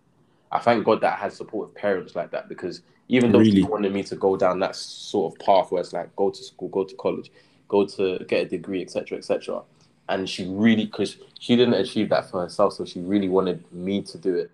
I 0.53 0.59
thank 0.59 0.85
God 0.85 1.01
that 1.01 1.15
I 1.15 1.17
had 1.17 1.33
supportive 1.33 1.75
parents 1.75 2.15
like 2.15 2.31
that 2.31 2.49
because 2.49 2.83
even 3.09 3.33
though 3.33 3.39
Really? 3.39 3.61
she 3.61 3.63
wanted 3.63 3.93
me 3.93 4.03
to 4.05 4.17
go 4.17 4.37
down 4.37 4.59
that 4.61 4.77
sort 4.77 5.33
of 5.35 5.45
path 5.45 5.71
where 5.71 5.81
it's 5.81 5.93
like 5.93 6.15
go 6.17 6.31
to 6.31 6.43
school, 6.43 6.69
go 6.69 6.85
to 6.85 6.95
college, 6.97 7.31
go 7.69 7.87
to 7.87 8.25
get 8.29 8.47
a 8.47 8.49
degree, 8.49 8.83
etc., 8.83 9.19
etc. 9.19 9.63
And 10.09 10.29
she 10.29 10.47
really, 10.49 10.87
because 10.87 11.17
she 11.41 11.57
didn't 11.57 11.75
achieve 11.75 12.09
that 12.11 12.31
for 12.31 12.41
herself, 12.43 12.75
so 12.75 12.85
she 12.85 13.01
really 13.01 13.29
wanted 13.29 13.65
me 13.73 14.03
to 14.03 14.19
do 14.19 14.35
it. 14.37 14.51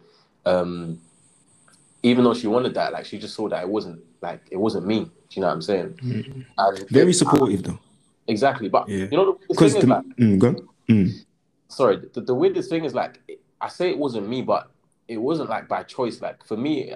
Um, 0.47 0.99
even 2.03 2.25
though 2.25 2.35
she 2.35 2.47
wanted 2.47 2.75
that, 2.75 2.93
like 2.93 3.05
she 3.05 3.19
just 3.19 3.35
saw 3.35 3.49
that 3.49 3.62
it 3.62 3.69
wasn't 3.69 4.01
like 4.23 4.41
it 4.51 4.57
wasn't 4.57 4.87
me. 4.87 5.05
Do 5.05 5.11
you 5.31 5.41
know 5.43 5.49
what 5.49 5.55
I'm 5.55 5.62
saying? 5.62 5.99
And 6.59 6.91
Very 6.91 7.12
supportive 7.12 7.62
though. 7.62 7.79
exactly. 8.27 8.69
But 8.69 8.88
Yeah. 8.88 9.07
you 9.11 9.17
know, 9.17 9.33
the 9.33 9.47
Because 9.49 9.73
thing 9.75 9.83
is, 9.83 9.88
like, 9.88 10.05
mm. 10.17 10.67
Mm. 10.88 11.25
sorry, 11.69 12.01
the, 12.12 12.21
the 12.23 12.35
weirdest 12.35 12.71
thing 12.71 12.85
is 12.85 12.95
like 12.95 13.21
I 13.61 13.69
say 13.69 13.91
it 13.91 13.99
wasn't 13.99 14.29
me, 14.29 14.43
but 14.43 14.71
it 15.07 15.19
wasn't 15.19 15.49
like 15.51 15.69
by 15.69 15.83
choice. 15.85 16.21
Like 16.21 16.45
for 16.45 16.57
me, 16.57 16.95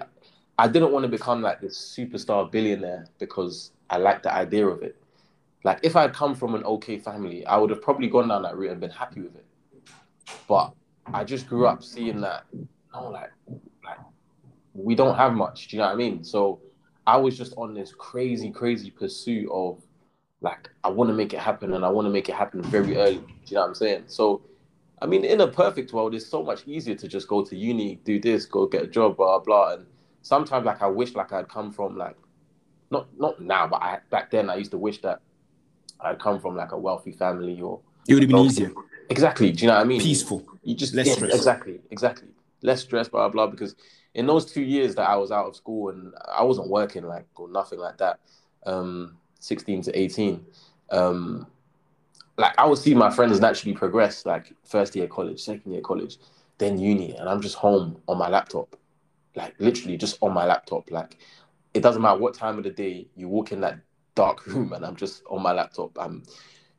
I 0.59 0.67
didn't 0.67 0.91
want 0.93 1.05
to 1.05 1.09
become 1.09 1.43
like 1.43 1.61
this 1.61 1.77
superstar 1.79 2.51
billionaire 2.51 3.07
because 3.19 3.71
I 3.91 3.99
liked 3.99 4.25
the 4.25 4.35
idea 4.35 4.67
of 4.67 4.83
it. 4.83 4.97
Like 5.65 5.81
if 5.83 5.97
I 5.97 6.03
had 6.03 6.13
come 6.13 6.35
from 6.35 6.55
an 6.55 6.65
okay 6.65 6.99
family, 6.99 7.45
I 7.47 7.57
would 7.57 7.71
have 7.71 7.83
probably 7.83 8.09
gone 8.09 8.29
down 8.29 8.43
that 8.43 8.57
route 8.57 8.71
and 8.71 8.81
been 8.81 8.91
happy 8.91 9.21
with 9.21 9.35
it. 9.35 9.47
But 10.49 10.73
I 11.13 11.25
just 11.25 11.49
grew 11.49 11.67
up 11.67 11.83
seeing 11.83 12.21
that 12.21 12.45
no, 12.95 13.11
like 13.11 13.33
like 13.85 13.99
we 14.75 14.95
don't 14.95 15.17
have 15.17 15.33
much. 15.33 15.69
Do 15.69 15.77
you 15.77 15.83
know 15.83 15.89
what 15.89 15.95
I 15.95 15.97
mean? 15.97 16.25
So 16.25 16.61
I 17.07 17.17
was 17.17 17.37
just 17.37 17.55
on 17.57 17.75
this 17.75 17.93
crazy, 17.93 18.51
crazy 18.51 18.91
pursuit 18.91 19.49
of 19.53 19.83
like 20.41 20.69
I 20.85 20.89
want 20.89 21.11
to 21.11 21.15
make 21.15 21.33
it 21.33 21.41
happen 21.41 21.73
and 21.73 21.85
I 21.85 21.89
want 21.89 22.07
to 22.07 22.11
make 22.11 22.29
it 22.29 22.35
happen 22.35 22.63
very 22.63 22.97
early. 22.97 23.19
Do 23.19 23.25
you 23.47 23.55
know 23.55 23.63
what 23.63 23.69
I'm 23.69 23.75
saying? 23.75 24.05
So 24.07 24.43
I 25.03 25.07
mean, 25.07 25.25
in 25.25 25.41
a 25.43 25.47
perfect 25.47 25.93
world, 25.93 26.15
it's 26.15 26.27
so 26.27 26.43
much 26.43 26.67
easier 26.67 26.95
to 26.95 27.09
just 27.09 27.29
go 27.29 27.45
to 27.45 27.57
uni, 27.57 27.97
do 28.05 28.19
this, 28.19 28.47
go 28.47 28.67
get 28.67 28.83
a 28.83 28.87
job, 28.87 29.17
blah 29.17 29.39
blah. 29.39 29.75
And 29.75 29.87
sometimes, 30.23 30.65
like, 30.65 30.83
I 30.83 30.87
wish 30.87 31.15
like 31.15 31.33
I'd 31.33 31.49
come 31.49 31.71
from 31.71 31.97
like, 31.97 32.17
not 32.91 33.09
not 33.19 33.41
now, 33.41 33.67
but 33.67 33.83
I 33.83 33.99
back 34.11 34.31
then 34.31 34.49
I 34.49 34.57
used 34.57 34.71
to 34.71 34.79
wish 34.79 35.01
that 35.03 35.21
I'd 36.01 36.19
come 36.19 36.41
from 36.41 36.57
like 36.57 36.73
a 36.73 36.79
wealthy 36.79 37.13
family 37.13 37.61
or 37.61 37.81
It 38.09 38.15
would 38.15 38.23
have 38.23 38.31
been 38.31 38.39
easier, 38.45 38.73
exactly. 39.09 39.53
Do 39.53 39.63
you 39.63 39.69
know 39.69 39.75
what 39.75 39.83
I 39.83 39.85
mean? 39.85 40.01
peaceful. 40.01 40.45
You 40.63 40.75
just 40.75 40.95
Less 40.95 41.07
yeah, 41.07 41.15
stress. 41.15 41.35
Exactly, 41.35 41.81
exactly. 41.91 42.29
Less 42.63 42.83
stress, 42.83 43.09
blah 43.09 43.29
blah. 43.29 43.47
Because 43.47 43.77
in 44.15 44.27
those 44.27 44.47
two 44.47 44.63
years 44.63 44.95
that 44.97 45.09
I 45.09 45.17
was 45.17 45.31
out 45.31 45.47
of 45.47 45.57
school 45.57 45.91
and 45.91 46.13
I 46.27 46.43
wasn't 46.43 46.69
working 46.69 47.05
like 47.05 47.27
or 47.37 47.49
nothing 47.49 47.79
like 47.79 47.99
that, 47.99 48.21
um, 48.67 49.17
sixteen 49.39 49.83
to 49.83 49.99
eighteen, 49.99 50.45
um, 50.91 51.47
like 52.37 52.55
I 52.59 52.67
would 52.67 52.79
see 52.79 52.95
my 52.95 53.11
friends 53.11 53.41
naturally 53.41 53.75
progress, 53.75 54.27
like 54.27 54.53
first 54.65 54.97
year 54.97 55.07
college, 55.07 55.41
second 55.41 55.73
year 55.73 55.83
college, 55.83 56.19
then 56.59 56.79
uni, 56.79 57.15
and 57.17 57.29
I'm 57.29 57.41
just 57.41 57.57
home 57.57 57.99
on 58.09 58.19
my 58.19 58.29
laptop, 58.29 58.77
like 59.35 59.55
literally 59.59 59.97
just 59.97 60.19
on 60.23 60.33
my 60.33 60.47
laptop. 60.47 60.91
Like 60.91 61.19
it 61.75 61.83
doesn't 61.83 62.03
matter 62.03 62.19
what 62.19 62.35
time 62.35 62.59
of 62.59 62.65
the 62.65 62.71
day 62.71 63.07
you 63.17 63.29
walk 63.29 63.53
in 63.53 63.61
that 63.61 63.79
dark 64.17 64.45
room, 64.47 64.73
and 64.73 64.85
I'm 64.85 64.97
just 64.97 65.23
on 65.31 65.43
my 65.43 65.53
laptop. 65.53 65.97
I'm 65.97 66.25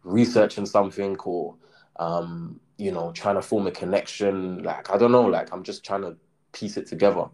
researching 0.03 0.65
something 0.65 1.15
or 1.23 1.55
um, 1.99 2.59
you 2.77 2.91
know, 2.91 3.11
trying 3.11 3.35
to 3.35 3.41
form 3.41 3.67
a 3.67 3.71
connection. 3.71 4.63
Like, 4.63 4.91
I 4.91 4.97
don't 4.97 5.11
know, 5.11 5.23
like 5.23 5.51
I'm 5.51 5.63
just 5.63 5.83
trying 5.83 6.01
to 6.01 6.15
piece 6.51 6.77
it 6.77 6.87
together. 6.87 7.25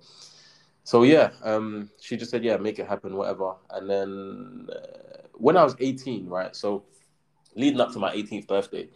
So 0.84 1.04
yeah, 1.04 1.32
um, 1.44 1.90
she 2.00 2.18
just 2.18 2.32
said, 2.32 2.44
yeah, 2.44 2.58
make 2.58 2.80
it 2.80 2.88
happen, 2.88 3.16
whatever. 3.16 3.56
And 3.70 3.90
then 3.90 4.68
uh, 4.74 5.28
when 5.34 5.58
I 5.58 5.64
was 5.64 5.76
18, 5.80 6.28
right? 6.28 6.56
So 6.56 6.84
leading 7.56 7.80
up 7.80 7.92
to 7.94 8.00
my 8.00 8.14
18th 8.14 8.48
birthday, 8.48 8.90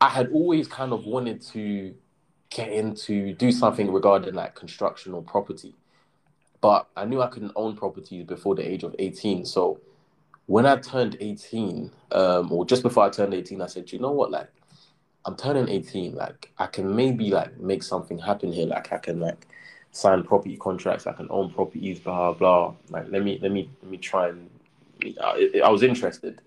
I 0.00 0.08
had 0.08 0.30
always 0.32 0.68
kind 0.68 0.92
of 0.92 1.04
wanted 1.04 1.42
to 1.52 1.94
get 2.50 2.70
into 2.70 3.34
do 3.34 3.50
something 3.50 3.90
regarding 3.90 4.34
like 4.34 4.54
construction 4.54 5.14
or 5.14 5.22
property. 5.22 5.74
But 6.60 6.88
I 6.96 7.04
knew 7.04 7.20
I 7.20 7.28
couldn't 7.28 7.52
own 7.56 7.76
properties 7.76 8.24
before 8.24 8.54
the 8.54 8.68
age 8.68 8.84
of 8.84 8.94
18. 8.98 9.44
So 9.46 9.80
when 10.46 10.66
I 10.66 10.76
turned 10.76 11.16
18, 11.20 11.90
um, 12.12 12.52
or 12.52 12.64
just 12.64 12.82
before 12.82 13.04
I 13.04 13.10
turned 13.10 13.34
18, 13.34 13.60
I 13.60 13.66
said, 13.66 13.92
you 13.92 13.98
know 13.98 14.10
what, 14.10 14.30
like 14.30 14.50
I'm 15.24 15.36
turning 15.36 15.68
18, 15.68 16.14
like 16.14 16.50
I 16.58 16.66
can 16.66 16.94
maybe 16.94 17.30
like 17.30 17.58
make 17.60 17.82
something 17.82 18.18
happen 18.18 18.52
here. 18.52 18.66
Like 18.66 18.92
I 18.92 18.98
can 18.98 19.20
like 19.20 19.46
sign 19.92 20.22
property 20.24 20.56
contracts, 20.56 21.06
I 21.06 21.12
can 21.12 21.28
own 21.30 21.50
properties, 21.50 22.00
blah 22.00 22.32
blah. 22.32 22.74
Like 22.90 23.06
let 23.08 23.22
me 23.22 23.38
let 23.40 23.52
me 23.52 23.70
let 23.82 23.90
me 23.90 23.98
try 23.98 24.28
and 24.28 24.50
I, 25.20 25.60
I 25.64 25.68
was 25.68 25.82
interested. 25.82 26.40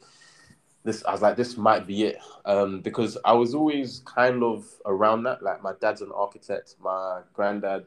This 0.84 1.04
I 1.06 1.14
was 1.14 1.22
like, 1.22 1.38
this 1.38 1.56
might 1.58 1.88
be 1.88 2.04
it. 2.04 2.18
Um, 2.46 2.82
because 2.82 3.18
I 3.24 3.34
was 3.34 3.56
always 3.56 4.02
kind 4.06 4.44
of 4.44 4.66
around 4.86 5.24
that. 5.24 5.42
Like 5.42 5.64
my 5.64 5.74
dad's 5.80 6.02
an 6.02 6.12
architect, 6.14 6.76
my 6.82 7.22
granddad 7.34 7.86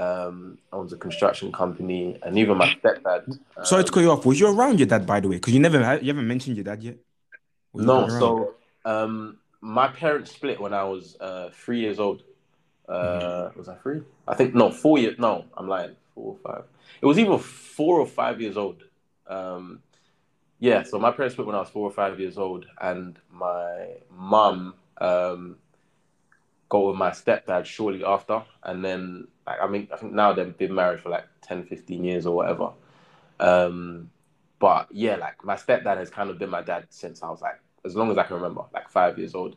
um 0.00 0.58
owns 0.72 0.92
a 0.92 0.96
construction 0.96 1.52
company, 1.52 2.18
and 2.22 2.38
even 2.38 2.56
my 2.56 2.74
stepdad. 2.74 3.28
Um, 3.56 3.64
Sorry 3.64 3.84
to 3.84 3.92
cut 3.92 4.00
you 4.00 4.10
off. 4.10 4.24
Was 4.24 4.40
you 4.40 4.48
around 4.48 4.78
your 4.78 4.86
dad, 4.86 5.06
by 5.06 5.20
the 5.20 5.28
way? 5.28 5.36
Because 5.36 5.52
you 5.52 5.60
never 5.60 5.78
you 6.00 6.08
haven't 6.08 6.26
mentioned 6.26 6.56
your 6.56 6.64
dad 6.64 6.82
yet. 6.82 6.96
Was 7.72 7.84
No, 7.84 8.08
so 8.08 8.54
um, 8.84 9.38
my 9.60 9.88
parents 9.88 10.32
split 10.32 10.60
when 10.60 10.72
I 10.72 10.84
was 10.84 11.16
uh, 11.20 11.50
three 11.52 11.80
years 11.80 11.98
old. 11.98 12.22
Uh, 12.88 13.50
Was 13.56 13.68
I 13.68 13.76
three? 13.76 14.00
I 14.26 14.34
think 14.34 14.54
no, 14.54 14.70
four 14.70 14.98
years. 14.98 15.16
No, 15.18 15.44
I'm 15.56 15.68
lying. 15.68 15.94
Four 16.14 16.32
or 16.32 16.38
five. 16.42 16.64
It 17.00 17.06
was 17.06 17.18
either 17.18 17.38
four 17.38 18.00
or 18.00 18.06
five 18.06 18.40
years 18.40 18.56
old. 18.56 18.82
Um, 19.28 19.80
yeah, 20.58 20.82
so 20.82 20.98
my 20.98 21.10
parents 21.12 21.34
split 21.34 21.46
when 21.46 21.56
I 21.56 21.60
was 21.60 21.68
four 21.68 21.88
or 21.88 21.92
five 21.92 22.18
years 22.18 22.36
old, 22.36 22.66
and 22.80 23.16
my 23.30 23.96
mum 24.10 24.74
um, 25.00 25.56
got 26.68 26.78
with 26.86 26.96
my 26.96 27.10
stepdad 27.10 27.64
shortly 27.64 28.04
after, 28.04 28.42
and 28.62 28.84
then 28.84 29.28
I 29.58 29.66
mean, 29.66 29.88
I 29.92 29.96
think 29.96 30.12
now 30.12 30.32
they've 30.32 30.56
been 30.56 30.74
married 30.74 31.00
for 31.00 31.08
like 31.08 31.26
10, 31.42 31.64
15 31.64 32.04
years 32.04 32.26
or 32.26 32.36
whatever. 32.36 32.70
Um, 33.38 34.10
but 34.58 34.88
yeah, 34.92 35.16
like 35.16 35.42
my 35.44 35.56
stepdad 35.56 35.96
has 35.96 36.10
kind 36.10 36.30
of 36.30 36.38
been 36.38 36.50
my 36.50 36.62
dad 36.62 36.86
since 36.90 37.22
I 37.22 37.30
was 37.30 37.40
like 37.40 37.60
as 37.84 37.96
long 37.96 38.10
as 38.10 38.18
I 38.18 38.24
can 38.24 38.36
remember, 38.36 38.62
like 38.72 38.88
five 38.88 39.18
years 39.18 39.34
old. 39.34 39.56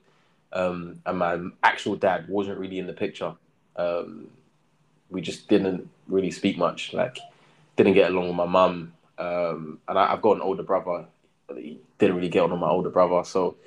Um, 0.54 1.02
and 1.06 1.18
my 1.18 1.40
actual 1.64 1.96
dad 1.96 2.28
wasn't 2.30 2.60
really 2.60 2.80
in 2.80 2.88
the 2.88 2.94
picture. 2.94 3.36
Um, 3.76 4.30
we 5.10 5.22
just 5.22 5.48
didn't 5.48 5.90
really 6.08 6.32
speak 6.32 6.58
much. 6.58 6.94
Like, 6.94 7.20
didn't 7.76 7.94
get 7.94 8.12
along 8.12 8.28
with 8.28 8.36
my 8.36 8.46
mum. 8.46 8.94
Um, 9.18 9.80
and 9.88 9.98
I, 9.98 10.14
I've 10.14 10.22
got 10.22 10.38
an 10.38 10.42
older 10.42 10.64
brother. 10.64 11.06
didn't 11.50 12.16
really 12.16 12.30
get 12.30 12.44
on 12.44 12.52
with 12.52 12.60
my 12.60 12.70
older 12.70 12.90
brother. 12.90 13.24
So, 13.24 13.58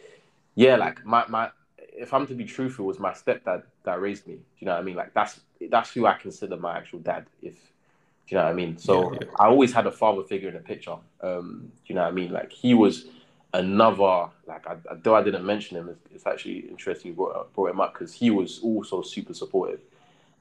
yeah, 0.55 0.77
like 0.77 1.05
my 1.05 1.25
my. 1.29 1.51
If 1.79 2.13
I'm 2.13 2.27
to 2.27 2.35
be 2.35 2.45
truthful, 2.45 2.85
it 2.85 2.89
was 2.89 2.99
my 2.99 3.13
stepdad 3.13 3.63
that 3.85 4.01
raised 4.01 4.27
me. 4.27 4.35
Do 4.35 4.41
you 4.59 4.67
know 4.67 4.75
what 4.75 4.81
I 4.81 4.85
mean? 4.85 4.97
Like 4.97 5.15
that's 5.15 5.41
that's 5.71 5.93
who 5.93 6.07
I 6.07 6.15
consider 6.15 6.57
my 6.57 6.77
actual 6.77 7.01
dad. 7.01 7.27
If 7.43 7.55
do 7.55 8.35
you 8.35 8.39
know 8.39 8.45
what 8.45 8.51
I 8.51 8.55
mean? 8.55 8.77
So 8.79 9.13
Yeah, 9.13 9.19
yeah. 9.23 9.29
I 9.39 9.47
always 9.47 9.73
had 9.73 9.87
a 9.87 9.93
father 9.93 10.23
figure 10.25 10.49
in 10.49 10.55
the 10.55 10.61
picture. 10.61 10.97
Um, 11.21 11.71
do 11.85 11.93
you 11.93 11.95
know 11.95 12.03
what 12.03 12.09
I 12.09 12.13
mean? 12.13 12.33
Like 12.33 12.53
he 12.53 12.75
was 12.75 13.07
another 13.55 14.31
like 14.47 14.67
I, 14.67 14.77
though 15.03 15.15
I 15.15 15.23
didn't 15.23 15.45
mention 15.45 15.77
him, 15.77 15.89
it's, 15.89 16.01
it's 16.15 16.27
actually 16.27 16.61
interesting 16.69 17.13
you 17.13 17.17
brought, 17.17 17.53
brought 17.55 17.71
him 17.71 17.81
up 17.81 17.95
because 17.95 18.13
he 18.13 18.31
was 18.31 18.61
also 18.61 19.03
super 19.03 19.35
supportive, 19.35 19.81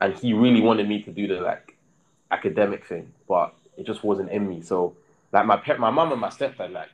and 0.01 0.13
he 0.15 0.33
really 0.33 0.61
wanted 0.61 0.87
me 0.87 1.01
to 1.03 1.11
do 1.11 1.27
the 1.27 1.41
like 1.41 1.75
academic 2.31 2.85
thing, 2.85 3.11
but 3.27 3.53
it 3.77 3.85
just 3.85 4.03
wasn't 4.03 4.29
in 4.31 4.47
me. 4.47 4.61
So 4.61 4.95
like 5.31 5.45
my 5.45 5.57
pet, 5.57 5.79
my 5.79 5.91
mum 5.91 6.11
and 6.11 6.21
my 6.21 6.29
stepdad, 6.29 6.71
like 6.71 6.89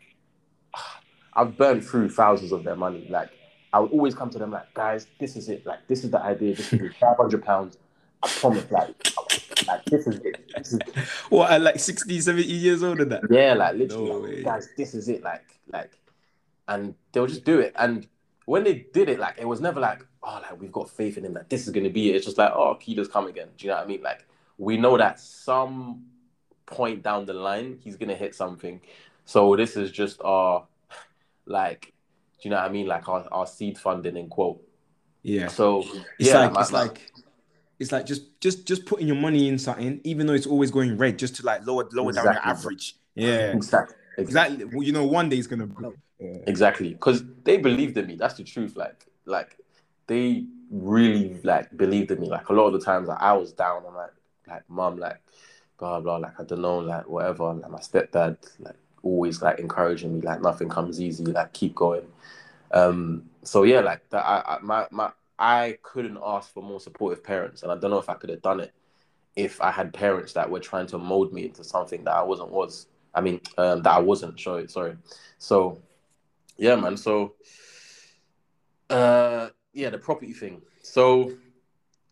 I've 1.34 1.58
burned 1.58 1.86
through 1.86 2.10
thousands 2.10 2.52
of 2.52 2.63
their 2.63 2.76
money. 2.76 3.08
Like 3.10 3.30
I 3.74 3.80
would 3.80 3.92
always 3.92 4.13
come 4.13 4.30
to 4.32 4.40
them 4.40 4.52
like, 4.52 4.74
guys, 4.74 5.08
this 5.19 5.36
is 5.36 5.50
it. 5.50 5.65
Like 5.65 5.88
this 5.88 6.04
is 6.04 6.12
the 6.12 6.22
idea. 6.22 6.56
This 6.56 6.74
is 6.74 6.96
five 7.00 7.17
hundred 7.17 7.44
pounds. 7.44 7.78
I 8.24 8.28
promise. 8.28 8.69
Like, 8.72 9.67
like 9.67 9.86
this 9.86 10.08
is 10.08 10.19
it. 10.24 10.52
This 10.56 10.74
is 10.74 10.80
What, 11.30 11.52
at 11.52 11.62
like 11.62 11.80
60, 11.80 12.19
70 12.19 12.44
years 12.48 12.84
old 12.84 13.00
and 13.02 13.12
that? 13.12 13.24
yeah, 13.30 13.54
like 13.54 13.76
literally, 13.76 14.10
No 14.10 14.17
like, 14.19 14.44
guys, 14.44 14.69
this 14.78 14.94
is 14.94 15.08
it. 15.10 15.24
Like, 15.24 15.44
like, 15.72 15.92
and 16.67 16.94
they'll 17.12 17.28
just 17.28 17.44
do 17.44 17.60
it. 17.60 17.74
And 17.78 18.08
when 18.46 18.63
they 18.63 18.86
did 18.94 19.10
it, 19.10 19.19
like, 19.19 19.38
it 19.40 19.48
was 19.48 19.62
never 19.62 19.80
like, 19.80 20.06
oh, 20.24 20.40
like 20.42 20.60
we've 20.62 20.72
got 20.72 20.90
faith 20.90 21.17
in 21.17 21.26
him. 21.26 21.34
Like, 21.34 21.50
this 21.50 21.65
is 21.67 21.74
gonna 21.74 21.90
be 21.90 22.10
it. 22.12 22.15
It's 22.17 22.26
just 22.26 22.38
like, 22.38 22.52
oh, 22.54 22.76
Kedar's 22.80 23.08
come 23.08 23.28
again. 23.28 23.48
Do 23.58 23.65
you 23.65 23.72
know 23.72 23.78
what 23.78 23.86
I 23.86 23.88
mean? 23.88 24.02
Like, 24.02 24.26
we 24.58 24.78
know 24.78 24.98
that 24.98 25.19
some 25.19 26.04
point 26.67 27.04
down 27.04 27.26
the 27.26 27.34
line 27.34 27.80
he's 27.84 27.98
gonna 27.98 28.15
hit 28.15 28.36
something. 28.36 28.80
So 29.26 29.56
this 29.56 29.76
is 29.76 29.92
just 29.92 30.22
our, 30.24 30.65
like, 31.46 31.94
do 32.42 32.50
you 32.50 32.50
know 32.52 32.58
what 32.58 32.65
I 32.69 32.69
mean? 32.74 32.88
Like 32.88 33.08
our, 33.10 33.28
our 33.32 33.46
seed 33.48 33.78
funding 33.78 34.17
in 34.17 34.28
quote. 34.30 34.62
Yeah. 35.24 35.48
So 35.48 35.82
It's 36.19 36.30
yeah, 36.30 36.40
like 36.40 36.54
my- 36.54 36.62
it's 36.62 36.72
like 36.72 37.12
it's 37.82 37.92
like 37.92 38.06
just 38.06 38.40
just 38.40 38.65
just 38.65 38.86
putting 38.86 39.08
your 39.08 39.17
money 39.17 39.50
in 39.50 39.58
something, 39.58 40.00
even 40.04 40.27
though 40.27 40.34
it's 40.34 40.48
always 40.48 40.71
going 40.71 40.98
red, 40.98 41.19
just 41.19 41.36
to 41.38 41.46
like 41.46 41.65
lower 41.65 41.88
lower 41.92 42.13
down 42.13 42.25
your 42.25 42.46
average. 42.46 42.96
Yeah. 43.15 43.52
exactly 43.52 43.96
Exactly. 44.17 44.65
Well, 44.65 44.84
you 44.84 44.92
know, 44.92 45.06
one 45.06 45.29
day 45.29 45.38
it's 45.38 45.48
gonna 45.48 45.67
blow. 45.67 45.94
Yeah. 46.19 46.38
Exactly, 46.48 46.90
because 46.90 47.23
they 47.44 47.58
believed 47.58 47.98
in 47.98 48.08
me. 48.08 48.15
That's 48.15 48.36
the 48.36 48.44
truth. 48.44 48.75
Like, 48.75 49.06
like 49.25 49.58
they 50.08 50.46
really 50.69 51.40
like 51.44 51.75
believed 51.75 52.12
in 52.12 52.19
me. 52.19 52.29
Like 52.29 52.50
a 52.50 52.54
lot 52.54 52.67
of 52.67 52.73
the 52.73 52.82
times, 52.82 53.08
like, 53.08 53.21
I 53.21 53.34
was 53.34 53.52
down. 53.54 53.84
I'm 53.88 53.96
like, 53.96 54.12
like 54.48 54.69
mom, 54.69 54.98
like 54.98 55.21
blah 55.77 56.00
blah. 56.00 56.17
Like 56.17 56.40
I 56.40 56.44
don't 56.44 56.62
know, 56.62 56.79
like 56.79 57.08
whatever. 57.08 57.54
Like 57.54 57.71
my 57.71 57.79
stepdad, 57.79 58.38
like 58.60 58.75
always 59.04 59.42
like 59.42 59.60
encouraging 59.60 60.13
me. 60.13 60.21
Like 60.21 60.42
nothing 60.42 60.69
comes 60.69 61.02
easy. 61.02 61.25
Like 61.25 61.54
keep 61.54 61.75
going. 61.75 62.08
Um. 62.71 63.29
So 63.44 63.63
yeah, 63.63 63.79
like 63.79 64.08
that. 64.10 64.23
I, 64.25 64.56
I 64.56 64.60
my 64.62 64.88
my 64.92 65.12
I 65.42 65.79
couldn't 65.81 66.19
ask 66.23 66.54
for 66.54 66.62
more 66.62 66.79
supportive 66.79 67.23
parents, 67.23 67.63
and 67.63 67.71
I 67.71 67.75
don't 67.75 67.89
know 67.89 67.98
if 67.98 68.10
I 68.10 68.13
could 68.13 68.29
have 68.29 68.44
done 68.44 68.60
it 68.60 68.71
if 69.35 69.60
I 69.60 69.71
had 69.71 69.92
parents 69.94 70.33
that 70.33 70.50
were 70.50 70.60
trying 70.60 70.85
to 70.87 70.98
mold 70.98 71.33
me 71.33 71.46
into 71.46 71.63
something 71.63 72.04
that 72.04 72.13
I 72.13 72.21
wasn't 72.21 72.52
was. 72.52 72.85
I 73.15 73.21
mean, 73.21 73.42
um, 73.58 73.81
that 73.81 73.92
I 73.92 74.00
wasn't. 74.00 74.39
Sorry, 74.39 74.67
sorry. 74.67 74.98
So 75.39 75.81
yeah, 76.58 76.75
man. 76.75 76.96
So, 76.96 77.33
uh, 78.92 79.50
yeah, 79.73 79.89
the 79.89 79.98
property 79.98 80.31
thing. 80.31 80.62
So, 80.83 81.33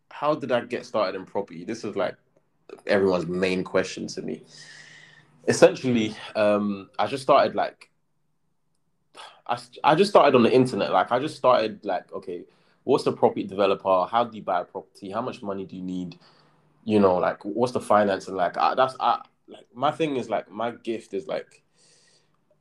how 0.10 0.34
did 0.34 0.52
I 0.52 0.62
get 0.62 0.88
started 0.88 1.16
in 1.16 1.26
property? 1.26 1.64
This 1.64 1.84
is 1.84 1.96
like 1.96 2.16
everyone's 2.88 3.28
main 3.28 3.64
question 3.64 4.08
to 4.08 4.24
me. 4.24 4.42
Essentially, 5.48 6.16
um, 6.36 6.90
I 6.98 7.06
just 7.06 7.22
started 7.22 7.54
like, 7.54 7.92
I, 9.46 9.60
I 9.84 9.94
just 9.94 10.10
started 10.10 10.36
on 10.36 10.42
the 10.42 10.52
internet. 10.52 10.92
Like, 10.92 11.12
I 11.12 11.20
just 11.20 11.38
started 11.38 11.86
like, 11.86 12.12
okay, 12.12 12.44
what's 12.84 13.04
the 13.04 13.12
property 13.12 13.44
developer? 13.44 14.06
How 14.10 14.24
do 14.24 14.36
you 14.38 14.44
buy 14.44 14.62
a 14.62 14.66
property? 14.66 15.12
How 15.12 15.22
much 15.22 15.42
money 15.42 15.66
do 15.66 15.76
you 15.76 15.84
need? 15.84 16.18
You 16.86 17.00
know, 17.00 17.16
like, 17.18 17.44
what's 17.44 17.74
the 17.74 17.82
financing 17.82 18.36
like, 18.36 18.58
I, 18.58 18.74
that's 18.76 18.96
I 19.00 19.22
like 19.50 19.66
my 19.74 19.92
thing 19.92 20.16
is 20.16 20.30
like 20.30 20.50
my 20.50 20.72
gift 20.72 21.14
is 21.14 21.28
like 21.28 21.64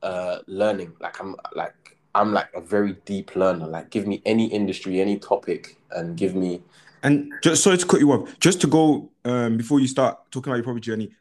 uh 0.01 0.39
learning 0.47 0.93
like 0.99 1.19
i'm 1.19 1.35
like 1.53 1.97
i'm 2.15 2.33
like 2.33 2.49
a 2.55 2.61
very 2.61 2.93
deep 3.05 3.35
learner 3.35 3.67
like 3.67 3.89
give 3.89 4.07
me 4.07 4.21
any 4.25 4.45
industry 4.45 5.01
any 5.01 5.17
topic 5.19 5.77
and 5.91 6.17
give 6.17 6.35
me 6.35 6.61
And 7.03 7.31
just 7.41 7.63
sorry 7.63 7.77
to 7.77 7.85
cut 7.85 7.99
you 7.99 8.11
off, 8.11 8.37
just 8.39 8.59
to 8.61 8.67
go 8.67 9.09
um 9.25 9.57
before 9.57 9.79
you 9.79 9.87
start 9.87 10.17
talking 10.31 10.51
about 10.51 10.57
your 10.57 10.63
property 10.63 10.81
journey. 10.81 11.11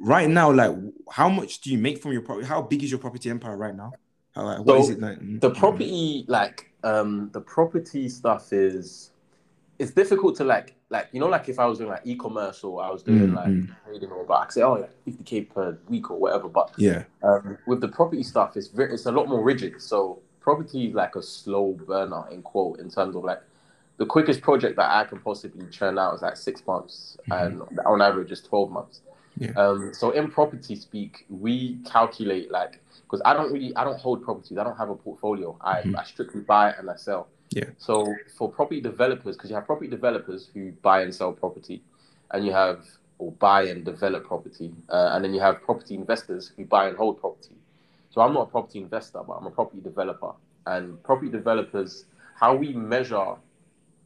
Right 0.00 0.28
now, 0.30 0.50
like 0.50 0.74
how 1.10 1.28
much 1.28 1.60
do 1.60 1.70
you 1.70 1.78
make 1.78 2.00
from 2.00 2.12
your 2.12 2.22
property? 2.22 2.46
How 2.46 2.62
big 2.62 2.82
is 2.82 2.90
your 2.90 3.00
property 3.00 3.28
empire 3.28 3.56
right 3.56 3.74
now? 3.74 3.92
How, 4.34 4.44
like, 4.44 4.58
what 4.60 4.68
So, 4.68 4.78
is 4.78 4.90
it 4.90 5.00
like? 5.00 5.18
Mm, 5.18 5.40
the 5.40 5.50
property 5.50 6.24
like 6.28 6.72
um 6.90 7.10
the 7.32 7.40
property 7.40 8.08
stuff 8.08 8.52
is 8.52 9.10
it's 9.78 9.90
difficult 9.90 10.36
to 10.36 10.44
like 10.44 10.68
like 10.88 11.08
you 11.12 11.20
know 11.20 11.26
like 11.36 11.48
if 11.48 11.58
i 11.58 11.66
was 11.66 11.78
doing 11.78 11.90
like 11.90 12.02
e-commerce 12.04 12.62
or 12.64 12.74
i 12.82 12.90
was 12.90 13.02
doing 13.02 13.30
Mm, 13.30 13.34
like 13.34 13.48
mm. 13.48 13.68
trading 13.84 14.10
or 14.10 14.24
but 14.24 14.34
i 14.40 14.44
could 14.46 14.52
say 14.54 14.62
oh 14.62 14.74
like 14.74 14.94
50k 15.06 15.50
per 15.54 15.66
week 15.88 16.10
or 16.10 16.18
whatever 16.18 16.48
but 16.48 16.70
Yeah. 16.78 17.02
um, 17.22 17.58
with 17.66 17.80
the 17.80 17.88
property 17.88 18.22
stuff, 18.22 18.56
it's 18.56 18.68
very, 18.68 18.92
it's 18.94 19.06
a 19.06 19.12
lot 19.18 19.26
more 19.28 19.42
rigid. 19.42 19.82
So 19.82 20.20
property 20.46 20.86
is 20.88 20.94
like 20.94 21.16
a 21.16 21.22
slow 21.22 21.66
burner 21.88 22.22
in 22.30 22.40
quote 22.42 22.78
in 22.78 22.88
terms 22.88 23.16
of 23.16 23.24
like 23.24 23.42
the 23.96 24.06
quickest 24.06 24.40
project 24.42 24.76
that 24.76 24.90
I 25.00 25.02
can 25.10 25.18
possibly 25.28 25.66
churn 25.76 25.98
out 25.98 26.14
is 26.14 26.22
like 26.22 26.36
six 26.36 26.64
months, 26.66 27.16
and 27.30 27.62
on 27.92 28.00
average 28.08 28.30
is 28.36 28.42
twelve 28.50 28.70
months. 28.70 29.00
Yeah. 29.38 29.52
Um, 29.52 29.92
so 29.92 30.10
in 30.10 30.30
property 30.30 30.76
speak, 30.76 31.26
we 31.28 31.78
calculate 31.84 32.50
like 32.50 32.80
because 33.04 33.20
I 33.24 33.34
don't 33.34 33.52
really 33.52 33.74
I 33.76 33.84
don't 33.84 33.98
hold 33.98 34.22
properties. 34.24 34.56
I 34.58 34.64
don't 34.64 34.76
have 34.76 34.90
a 34.90 34.94
portfolio. 34.94 35.56
I, 35.60 35.82
Mhm. 35.82 35.98
I 35.98 36.04
strictly 36.04 36.40
buy 36.40 36.72
and 36.72 36.88
I 36.90 36.96
sell. 36.96 37.28
Yeah. 37.50 37.70
So 37.78 38.14
for 38.36 38.50
property 38.50 38.80
developers, 38.80 39.36
because 39.36 39.50
you 39.50 39.56
have 39.56 39.66
property 39.66 39.88
developers 39.88 40.48
who 40.52 40.72
buy 40.82 41.02
and 41.02 41.14
sell 41.14 41.32
property, 41.32 41.82
and 42.32 42.44
you 42.44 42.52
have 42.52 42.86
or 43.18 43.32
buy 43.32 43.62
and 43.62 43.84
develop 43.84 44.24
property, 44.26 44.74
uh, 44.90 45.10
and 45.12 45.24
then 45.24 45.32
you 45.32 45.40
have 45.40 45.62
property 45.62 45.94
investors 45.94 46.52
who 46.56 46.64
buy 46.66 46.86
and 46.88 46.96
hold 46.98 47.18
property. 47.18 47.54
So 48.10 48.20
I'm 48.20 48.34
not 48.34 48.42
a 48.48 48.50
property 48.50 48.78
investor, 48.78 49.20
but 49.26 49.34
I'm 49.34 49.46
a 49.46 49.50
property 49.50 49.80
developer. 49.80 50.32
And 50.66 51.02
property 51.02 51.30
developers, 51.30 52.04
how 52.34 52.54
we 52.54 52.72
measure 52.74 53.36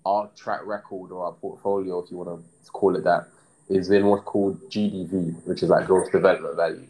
our 0.07 0.29
track 0.37 0.65
record 0.65 1.11
or 1.11 1.25
our 1.25 1.33
portfolio, 1.33 1.99
if 2.01 2.11
you 2.11 2.19
want 2.19 2.41
to 2.41 2.71
call 2.73 2.95
it 2.97 3.03
that, 3.05 3.29
is 3.71 3.91
in 3.91 4.07
what's 4.07 4.25
called 4.25 4.61
GDV, 4.69 5.47
which 5.47 5.63
is 5.63 5.71
like 5.71 5.87
gross 5.87 6.11
development 6.11 6.57
value. 6.57 6.87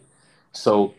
So 0.52 0.94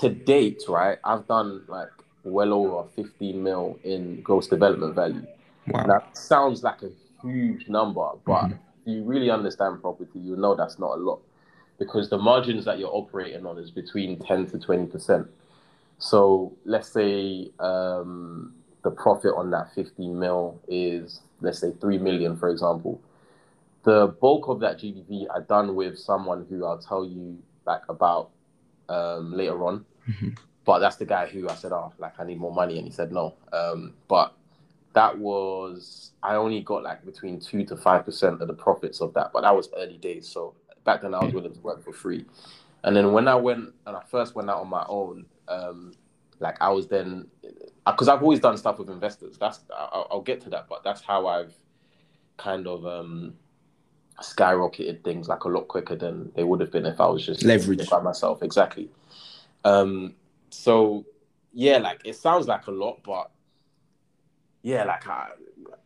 to 0.00 0.08
date, 0.08 0.62
right, 0.68 0.98
I've 1.04 1.26
done 1.28 1.62
like 1.68 1.90
well 2.24 2.52
over 2.52 2.88
15 2.96 3.40
mil 3.42 3.78
in 3.84 4.20
gross 4.22 4.48
development 4.48 4.94
value. 4.94 5.26
Wow. 5.68 5.86
That 5.86 6.16
sounds 6.16 6.62
like 6.64 6.82
a 6.82 6.90
huge 7.22 7.68
number, 7.68 8.08
but 8.24 8.46
Mhm. 8.46 8.52
if 8.52 8.58
you 8.86 9.04
really 9.04 9.30
understand 9.30 9.80
property, 9.82 10.18
you 10.18 10.36
know 10.36 10.54
that's 10.54 10.78
not 10.78 10.92
a 10.98 11.00
lot 11.00 11.20
because 11.78 12.08
the 12.08 12.18
margins 12.18 12.64
that 12.64 12.78
you're 12.78 12.94
operating 12.94 13.44
on 13.44 13.58
is 13.58 13.70
between 13.70 14.18
10 14.18 14.46
to 14.46 14.58
20%. 14.58 15.28
So 15.98 16.52
let's 16.64 16.88
say 16.88 17.50
um, 17.58 18.54
the 18.82 18.90
profit 18.90 19.34
on 19.36 19.50
that 19.50 19.74
15 19.74 20.18
mil 20.18 20.58
is, 20.68 21.20
let's 21.40 21.58
say, 21.58 21.72
3 21.72 21.98
million, 21.98 22.36
for 22.36 22.48
example. 22.48 23.00
The 23.86 24.08
bulk 24.20 24.48
of 24.48 24.58
that 24.60 24.78
GDV 24.78 25.28
I 25.32 25.40
done 25.40 25.76
with 25.76 25.96
someone 25.96 26.44
who 26.50 26.64
I'll 26.64 26.76
tell 26.78 27.04
you 27.04 27.38
like 27.66 27.82
about 27.88 28.30
um, 28.88 29.32
later 29.32 29.64
on. 29.64 29.84
Mhm. 30.08 30.36
But 30.64 30.80
that's 30.80 30.96
the 30.96 31.04
guy 31.04 31.26
who 31.26 31.48
I 31.48 31.54
said, 31.54 31.70
oh, 31.70 31.92
like 31.98 32.18
I 32.18 32.24
need 32.24 32.40
more 32.40 32.52
money, 32.52 32.78
and 32.78 32.84
he 32.86 32.92
said 32.92 33.12
no. 33.12 33.34
Um, 33.52 33.94
but 34.08 34.34
that 34.94 35.16
was 35.16 36.10
I 36.20 36.34
only 36.34 36.62
got 36.62 36.82
like 36.82 37.04
between 37.06 37.38
two 37.38 37.64
to 37.66 37.76
five 37.76 38.04
percent 38.04 38.42
of 38.42 38.48
the 38.48 38.54
profits 38.54 39.00
of 39.00 39.14
that, 39.14 39.30
but 39.32 39.42
that 39.42 39.54
was 39.54 39.68
early 39.76 39.98
days. 39.98 40.26
So 40.26 40.54
back 40.84 41.02
then 41.02 41.14
I 41.14 41.24
was 41.24 41.32
willing 41.32 41.54
to 41.54 41.60
work 41.60 41.84
for 41.84 41.92
free. 41.92 42.24
And 42.82 42.96
then 42.96 43.12
when 43.12 43.28
I 43.28 43.36
went 43.36 43.72
and 43.86 43.96
I 43.96 44.02
first 44.10 44.34
went 44.34 44.50
out 44.50 44.62
on 44.62 44.68
my 44.68 44.84
own, 44.88 45.26
um, 45.46 45.92
like 46.40 46.56
I 46.60 46.70
was 46.70 46.88
then 46.88 47.28
because 47.86 48.08
I've 48.08 48.22
always 48.22 48.40
done 48.40 48.56
stuff 48.56 48.80
with 48.80 48.90
investors. 48.90 49.38
That's 49.38 49.60
I'll, 49.72 50.08
I'll 50.10 50.20
get 50.22 50.40
to 50.40 50.50
that, 50.50 50.66
but 50.68 50.82
that's 50.82 51.02
how 51.02 51.28
I've 51.28 51.54
kind 52.36 52.66
of 52.66 52.84
um, 52.84 53.34
skyrocketed 54.22 55.02
things 55.04 55.28
like 55.28 55.44
a 55.44 55.48
lot 55.48 55.68
quicker 55.68 55.96
than 55.96 56.30
they 56.34 56.44
would 56.44 56.60
have 56.60 56.70
been 56.72 56.86
if 56.86 57.00
I 57.00 57.06
was 57.06 57.24
just 57.26 57.42
Leverage. 57.44 57.88
by 57.90 58.00
myself. 58.00 58.42
Exactly. 58.42 58.88
Um, 59.64 60.14
so 60.50 61.04
yeah, 61.52 61.78
like 61.78 62.00
it 62.04 62.16
sounds 62.16 62.46
like 62.48 62.66
a 62.66 62.70
lot, 62.70 63.00
but 63.04 63.30
yeah, 64.62 64.84
like 64.84 65.06
I, 65.06 65.28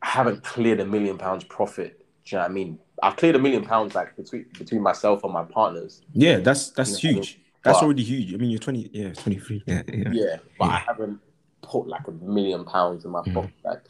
I 0.02 0.06
haven't 0.06 0.42
cleared 0.44 0.80
a 0.80 0.84
million 0.86 1.18
pounds 1.18 1.44
profit. 1.44 2.04
Do 2.24 2.36
you 2.36 2.38
know 2.38 2.42
what 2.44 2.50
I 2.50 2.54
mean? 2.54 2.78
I've 3.02 3.16
cleared 3.16 3.36
a 3.36 3.38
million 3.38 3.64
pounds 3.64 3.94
like 3.94 4.14
between 4.16 4.46
between 4.58 4.82
myself 4.82 5.24
and 5.24 5.32
my 5.32 5.44
partners. 5.44 6.02
Yeah, 6.12 6.38
that's 6.38 6.70
that's 6.70 7.02
Yeah, 7.02 7.12
huge. 7.12 7.40
That's 7.64 7.78
but- 7.78 7.84
already 7.84 8.02
huge. 8.02 8.32
I 8.34 8.36
mean, 8.38 8.50
you're 8.50 8.58
20. 8.58 8.90
Yeah, 8.92 9.12
23. 9.12 9.62
Yeah, 9.66 9.82
yeah. 9.92 10.08
Yeah, 10.12 10.36
but 10.58 10.64
I 10.70 10.76
haven't 10.78 11.20
put 11.62 11.86
like 11.88 12.06
a 12.08 12.12
million 12.12 12.64
pounds 12.64 13.04
in 13.04 13.10
my 13.10 13.20
Mm. 13.20 13.34
pocket. 13.34 13.52
Like 13.64 13.82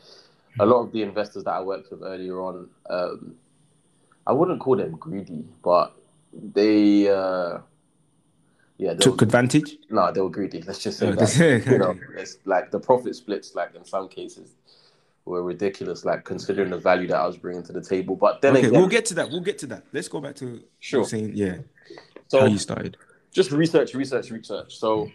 a 0.58 0.66
lot 0.66 0.80
of 0.80 0.92
the 0.92 1.02
investors 1.02 1.44
that 1.44 1.52
I 1.52 1.60
worked 1.62 1.90
with 1.92 2.02
earlier 2.02 2.40
on, 2.40 2.68
um, 2.88 3.34
I 4.30 4.32
wouldn't 4.32 4.60
call 4.60 4.76
them 4.76 4.92
greedy, 4.92 5.44
but 5.64 5.92
they, 6.32 7.08
uh, 7.08 7.58
yeah, 8.78 8.92
they 8.94 8.98
Took 9.00 9.20
were, 9.20 9.24
advantage. 9.24 9.76
no, 9.90 10.12
they 10.12 10.20
were 10.20 10.30
greedy. 10.30 10.62
Let's 10.62 10.78
just 10.78 10.98
say 11.00 11.08
Uh, 11.08 11.16
that. 11.16 11.64
you 11.66 11.78
know, 11.78 11.98
it's 12.16 12.38
like 12.44 12.70
the 12.70 12.78
profit 12.78 13.16
splits, 13.16 13.56
like 13.56 13.74
in 13.74 13.84
some 13.84 14.06
cases, 14.08 14.54
were 15.24 15.42
ridiculous, 15.42 16.04
like 16.04 16.24
considering 16.24 16.70
the 16.70 16.78
value 16.78 17.08
that 17.08 17.16
I 17.18 17.26
was 17.26 17.36
bringing 17.36 17.64
to 17.64 17.72
the 17.72 17.82
table. 17.82 18.14
But 18.14 18.40
then 18.40 18.56
okay, 18.56 18.68
again, 18.68 18.78
we'll 18.78 18.88
get 18.88 19.04
to 19.06 19.14
that. 19.14 19.30
We'll 19.30 19.40
get 19.40 19.58
to 19.58 19.66
that. 19.66 19.82
Let's 19.92 20.06
go 20.06 20.20
back 20.20 20.36
to 20.36 20.62
Sure. 20.78 21.04
saying 21.04 21.32
yeah 21.34 21.56
so 22.28 22.38
how 22.42 22.46
you 22.46 22.58
started. 22.58 22.96
just 23.32 23.50
research, 23.50 23.94
research, 23.94 24.30
research. 24.30 24.76
So 24.78 25.10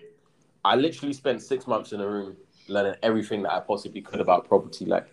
I 0.66 0.76
literally 0.76 1.14
spent 1.14 1.42
six 1.42 1.68
months 1.68 1.94
in 1.94 2.02
a 2.02 2.08
room 2.08 2.36
learning 2.68 2.96
everything 3.02 3.44
that 3.44 3.54
I 3.54 3.62
possibly 3.62 4.02
could 4.02 4.20
about 4.20 4.46
property. 4.50 4.84
Like 4.86 5.08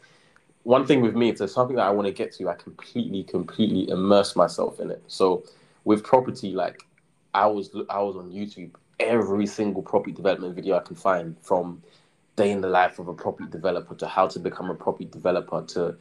one 0.65 0.87
thing 0.87 1.01
with 1.01 1.15
me, 1.15 1.29
if 1.29 1.39
there's 1.39 1.55
something 1.55 1.77
that 1.77 1.87
I 1.87 1.91
want 1.91 2.07
to 2.07 2.13
get 2.13 2.33
to, 2.35 2.49
I 2.49 2.55
completely, 2.55 3.25
completely 3.25 3.89
immerse 3.89 4.37
myself 4.37 4.81
in 4.81 4.91
it. 4.91 5.03
So 5.09 5.45
with 5.85 6.05
property, 6.05 6.53
like 6.53 6.83
I 7.35 7.47
was, 7.47 7.71
I 7.91 8.01
was 8.03 8.17
on 8.17 8.31
YouTube 8.31 8.71
every 9.01 9.47
single 9.47 9.83
property 9.83 10.13
development 10.13 10.55
video 10.55 10.77
I 10.77 10.81
can 10.81 10.97
find, 10.97 11.37
from 11.43 11.83
day 12.37 12.51
in 12.51 12.61
the 12.61 12.69
life 12.69 12.99
of 12.99 13.09
a 13.09 13.15
property 13.15 13.49
developer 13.51 13.95
to 13.97 14.07
how 14.07 14.27
to 14.29 14.39
become 14.39 14.71
a 14.71 14.75
property 14.75 15.05
developer 15.05 15.63
to 15.69 15.97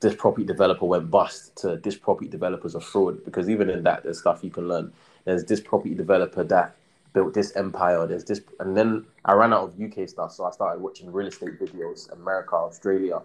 this 0.00 0.14
property 0.14 0.44
developer 0.44 0.84
went 0.86 1.10
bust 1.10 1.56
to 1.56 1.76
this 1.76 1.96
property 1.96 2.28
developer's 2.28 2.74
a 2.74 2.80
fraud. 2.80 3.24
Because 3.24 3.48
even 3.50 3.68
in 3.68 3.82
that, 3.82 4.04
there's 4.04 4.20
stuff 4.20 4.42
you 4.42 4.50
can 4.50 4.68
learn. 4.68 4.92
There's 5.24 5.44
this 5.44 5.60
property 5.60 5.94
developer 5.94 6.44
that 6.44 6.76
built 7.12 7.34
this 7.34 7.54
empire. 7.56 8.06
There's 8.06 8.24
this, 8.24 8.40
and 8.60 8.76
then 8.76 9.04
I 9.24 9.32
ran 9.32 9.52
out 9.52 9.64
of 9.64 9.80
UK 9.80 10.08
stuff, 10.08 10.32
so 10.32 10.44
I 10.44 10.52
started 10.52 10.80
watching 10.80 11.12
real 11.12 11.26
estate 11.26 11.58
videos, 11.58 12.12
America, 12.12 12.54
Australia. 12.54 13.20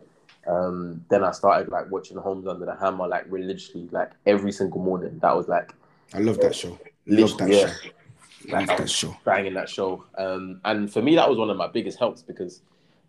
Um, 0.47 1.05
then 1.09 1.23
I 1.23 1.31
started 1.31 1.69
like 1.69 1.89
watching 1.89 2.17
Homes 2.17 2.47
Under 2.47 2.65
the 2.65 2.75
Hammer 2.75 3.07
like 3.07 3.25
religiously, 3.29 3.87
like 3.91 4.11
every 4.25 4.51
single 4.51 4.81
morning. 4.81 5.19
That 5.21 5.35
was 5.35 5.47
like 5.47 5.73
I 6.13 6.19
love 6.19 6.39
that 6.39 6.55
show. 6.55 6.77
Love 7.07 7.37
that 7.37 7.49
yeah. 7.49 7.67
show. 7.67 7.89
Love 8.49 8.67
that 8.67 8.89
show. 8.89 9.15
bang 9.23 9.45
in 9.45 9.53
that 9.53 9.69
show. 9.69 10.03
Um, 10.17 10.59
and 10.65 10.91
for 10.91 11.01
me, 11.01 11.15
that 11.15 11.29
was 11.29 11.37
one 11.37 11.49
of 11.49 11.57
my 11.57 11.67
biggest 11.67 11.97
helps 11.97 12.21
because 12.21 12.61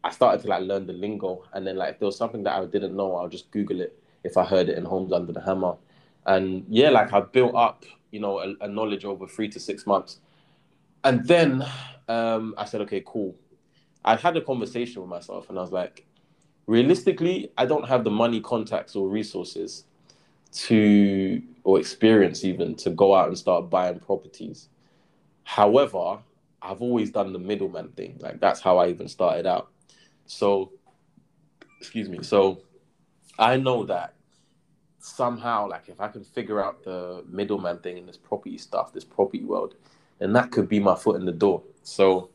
I 0.04 0.10
started 0.10 0.42
to 0.42 0.48
like 0.48 0.62
learn 0.62 0.86
the 0.86 0.92
lingo, 0.92 1.44
and 1.52 1.66
then 1.66 1.76
like 1.76 1.94
if 1.94 1.98
there 1.98 2.06
was 2.06 2.16
something 2.16 2.42
that 2.44 2.54
I 2.54 2.64
didn't 2.66 2.94
know, 2.94 3.16
I'll 3.16 3.28
just 3.28 3.50
Google 3.50 3.80
it 3.80 3.98
if 4.22 4.36
I 4.36 4.44
heard 4.44 4.68
it 4.68 4.78
in 4.78 4.84
Homes 4.84 5.12
Under 5.12 5.32
the 5.32 5.40
Hammer, 5.40 5.74
and 6.26 6.64
yeah, 6.68 6.90
like 6.90 7.12
I 7.12 7.20
built 7.20 7.54
up, 7.54 7.84
you 8.10 8.20
know, 8.20 8.38
a, 8.38 8.54
a 8.64 8.68
knowledge 8.68 9.04
over 9.04 9.26
three 9.26 9.48
to 9.48 9.58
six 9.58 9.86
months, 9.86 10.20
and 11.02 11.26
then 11.26 11.64
um, 12.08 12.54
I 12.56 12.64
said, 12.64 12.80
okay, 12.82 13.02
cool. 13.04 13.34
I 14.04 14.16
had 14.16 14.36
a 14.36 14.42
conversation 14.42 15.00
with 15.00 15.10
myself, 15.10 15.48
and 15.48 15.58
I 15.58 15.62
was 15.62 15.72
like, 15.72 16.06
realistically, 16.66 17.52
I 17.56 17.66
don't 17.66 17.86
have 17.88 18.04
the 18.04 18.10
money, 18.10 18.40
contacts, 18.40 18.96
or 18.96 19.08
resources 19.08 19.84
to 20.52 21.42
or 21.64 21.80
experience 21.80 22.44
even 22.44 22.74
to 22.76 22.90
go 22.90 23.14
out 23.14 23.28
and 23.28 23.36
start 23.36 23.70
buying 23.70 23.98
properties. 23.98 24.68
However, 25.42 26.18
I've 26.62 26.80
always 26.80 27.10
done 27.10 27.32
the 27.32 27.38
middleman 27.38 27.88
thing. 27.88 28.16
Like 28.20 28.40
that's 28.40 28.60
how 28.60 28.78
I 28.78 28.88
even 28.88 29.08
started 29.08 29.46
out. 29.46 29.70
So, 30.26 30.72
excuse 31.80 32.08
me. 32.08 32.22
So, 32.22 32.62
I 33.38 33.56
know 33.56 33.84
that 33.84 34.14
somehow, 34.98 35.68
like 35.68 35.88
if 35.88 36.00
I 36.00 36.08
can 36.08 36.24
figure 36.24 36.64
out 36.64 36.84
the 36.84 37.24
middleman 37.28 37.78
thing 37.78 37.98
in 37.98 38.06
this 38.06 38.16
property 38.16 38.56
stuff, 38.56 38.92
this 38.92 39.04
property 39.04 39.44
world, 39.44 39.74
then 40.18 40.32
that 40.32 40.50
could 40.50 40.68
be 40.68 40.80
my 40.80 40.94
foot 40.94 41.16
in 41.16 41.26
the 41.26 41.32
door. 41.32 41.62
So, 41.82 42.30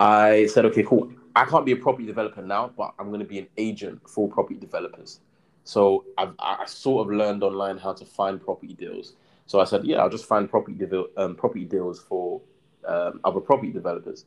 I 0.00 0.46
said, 0.46 0.64
okay, 0.66 0.84
cool. 0.84 1.12
I 1.34 1.44
can't 1.44 1.64
be 1.64 1.72
a 1.72 1.76
property 1.76 2.06
developer 2.06 2.42
now, 2.42 2.72
but 2.76 2.94
I'm 2.98 3.08
going 3.08 3.20
to 3.20 3.26
be 3.26 3.38
an 3.38 3.48
agent 3.56 4.08
for 4.08 4.28
property 4.28 4.58
developers. 4.58 5.20
So 5.64 6.04
I've, 6.16 6.32
I 6.38 6.64
sort 6.66 7.06
of 7.06 7.14
learned 7.14 7.42
online 7.42 7.78
how 7.78 7.92
to 7.92 8.04
find 8.04 8.42
property 8.42 8.74
deals. 8.74 9.14
So 9.46 9.60
I 9.60 9.64
said, 9.64 9.84
yeah, 9.84 9.98
I'll 9.98 10.10
just 10.10 10.26
find 10.26 10.48
property 10.48 10.78
um, 11.16 11.34
property 11.34 11.64
deals 11.64 12.00
for 12.00 12.40
um, 12.86 13.20
other 13.24 13.40
property 13.40 13.70
developers. 13.70 14.24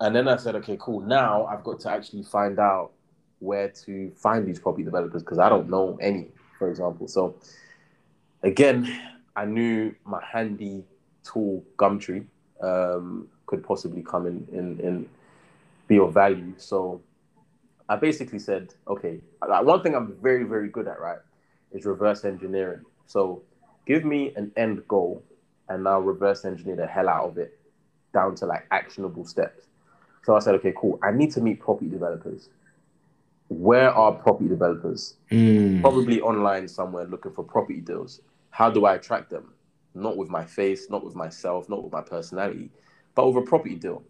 And 0.00 0.14
then 0.14 0.28
I 0.28 0.36
said, 0.36 0.54
okay, 0.56 0.76
cool. 0.80 1.00
Now 1.00 1.46
I've 1.46 1.64
got 1.64 1.80
to 1.80 1.90
actually 1.90 2.24
find 2.24 2.58
out 2.58 2.92
where 3.38 3.68
to 3.68 4.10
find 4.16 4.46
these 4.46 4.58
property 4.58 4.82
developers 4.82 5.22
because 5.22 5.38
I 5.38 5.48
don't 5.48 5.68
know 5.68 5.98
any, 6.00 6.28
for 6.58 6.68
example. 6.68 7.08
So 7.08 7.36
again, 8.42 9.00
I 9.36 9.44
knew 9.44 9.94
my 10.04 10.22
handy 10.24 10.84
tool 11.22 11.64
Gumtree 11.76 12.26
um, 12.62 13.28
could 13.46 13.62
possibly 13.64 14.02
come 14.02 14.26
in, 14.26 14.46
in, 14.52 14.80
in 14.80 15.08
be 15.86 15.98
of 15.98 16.12
value. 16.12 16.54
So 16.56 17.02
I 17.88 17.96
basically 17.96 18.38
said, 18.38 18.74
okay, 18.88 19.20
like 19.46 19.64
one 19.64 19.82
thing 19.82 19.94
I'm 19.94 20.16
very, 20.22 20.44
very 20.44 20.68
good 20.68 20.88
at, 20.88 21.00
right, 21.00 21.18
is 21.72 21.84
reverse 21.84 22.24
engineering. 22.24 22.82
So 23.06 23.42
give 23.86 24.04
me 24.04 24.32
an 24.36 24.52
end 24.56 24.86
goal 24.88 25.22
and 25.68 25.84
now 25.84 26.00
reverse 26.00 26.44
engineer 26.44 26.76
the 26.76 26.86
hell 26.86 27.08
out 27.08 27.30
of 27.30 27.38
it 27.38 27.58
down 28.12 28.34
to 28.36 28.46
like 28.46 28.66
actionable 28.70 29.24
steps. 29.24 29.66
So 30.24 30.34
I 30.34 30.38
said, 30.38 30.54
okay, 30.56 30.72
cool. 30.76 30.98
I 31.02 31.10
need 31.10 31.32
to 31.32 31.40
meet 31.40 31.60
property 31.60 31.90
developers. 31.90 32.48
Where 33.48 33.90
are 33.90 34.12
property 34.12 34.48
developers? 34.48 35.16
Mm. 35.30 35.82
Probably 35.82 36.20
online 36.22 36.66
somewhere 36.66 37.04
looking 37.04 37.32
for 37.32 37.44
property 37.44 37.80
deals. 37.80 38.22
How 38.50 38.70
do 38.70 38.86
I 38.86 38.94
attract 38.94 39.28
them? 39.28 39.52
Not 39.94 40.16
with 40.16 40.30
my 40.30 40.44
face, 40.44 40.88
not 40.88 41.04
with 41.04 41.14
myself, 41.14 41.68
not 41.68 41.82
with 41.82 41.92
my 41.92 42.00
personality, 42.00 42.70
but 43.14 43.30
with 43.30 43.44
a 43.44 43.46
property 43.46 43.74
deal. 43.74 44.02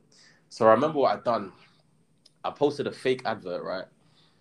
So 0.55 0.69
I 0.69 0.71
remember 0.71 1.01
what 1.01 1.17
I'd 1.17 1.25
done 1.25 1.51
I 2.45 2.51
posted 2.51 2.87
a 2.87 2.93
fake 2.93 3.23
advert, 3.25 3.65
right? 3.65 3.87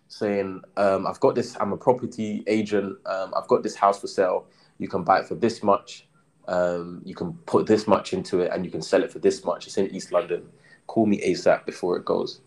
Saying, 0.10 0.62
um, 0.78 1.08
I've 1.08 1.20
got 1.20 1.34
this, 1.34 1.58
I'm 1.60 1.74
a 1.74 1.78
property 1.78 2.44
agent, 2.46 3.00
um, 3.08 3.34
I've 3.36 3.48
got 3.48 3.64
this 3.64 3.74
house 3.74 4.00
for 4.00 4.06
sale. 4.06 4.46
You 4.78 4.88
can 4.88 5.04
buy 5.04 5.22
it 5.22 5.26
for 5.26 5.34
this 5.34 5.64
much. 5.64 6.06
Um, 6.48 7.02
you 7.04 7.16
can 7.16 7.34
put 7.48 7.66
this 7.66 7.88
much 7.88 8.14
into 8.14 8.42
it 8.42 8.52
and 8.54 8.64
you 8.64 8.70
can 8.70 8.84
sell 8.84 9.02
it 9.02 9.12
for 9.12 9.18
this 9.18 9.44
much. 9.44 9.66
It's 9.66 9.76
in 9.80 9.88
East 9.88 10.12
London. 10.12 10.50
Call 10.86 11.08
me 11.08 11.20
ASAP 11.20 11.66
before 11.66 11.98
it 11.98 12.06
goes. 12.06 12.42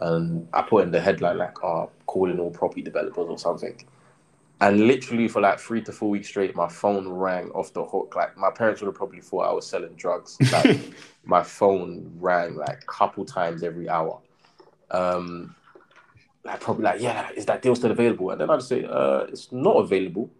And 0.00 0.46
I 0.52 0.62
put 0.62 0.84
in 0.84 0.92
the 0.92 1.00
headline, 1.00 1.38
like, 1.38 1.64
oh, 1.64 1.90
calling 2.06 2.38
all 2.38 2.52
property 2.52 2.82
developers 2.82 3.26
or 3.28 3.38
something. 3.38 3.84
And 4.62 4.86
literally 4.86 5.26
for 5.26 5.40
like 5.40 5.58
three 5.58 5.82
to 5.82 5.92
four 5.92 6.10
weeks 6.10 6.28
straight, 6.28 6.54
my 6.54 6.68
phone 6.68 7.08
rang 7.08 7.50
off 7.52 7.72
the 7.72 7.84
hook. 7.84 8.14
Like 8.14 8.36
my 8.36 8.50
parents 8.50 8.80
would 8.80 8.88
have 8.88 8.94
probably 8.94 9.20
thought 9.20 9.48
I 9.48 9.52
was 9.52 9.66
selling 9.66 9.94
drugs. 9.94 10.36
Like 10.52 10.80
my 11.24 11.42
phone 11.42 12.10
rang 12.18 12.56
like 12.56 12.82
a 12.82 12.86
couple 12.86 13.24
times 13.24 13.62
every 13.62 13.88
hour 13.88 14.20
um, 14.90 15.54
like 16.44 16.60
probably 16.60 16.84
like, 16.84 17.00
yeah, 17.00 17.30
is 17.34 17.46
that 17.46 17.62
deal 17.62 17.74
still 17.76 17.90
available? 17.90 18.30
And 18.30 18.40
then 18.40 18.50
I'd 18.50 18.62
say, 18.62 18.84
uh, 18.84 19.26
it's 19.28 19.52
not 19.52 19.76
available. 19.76 20.30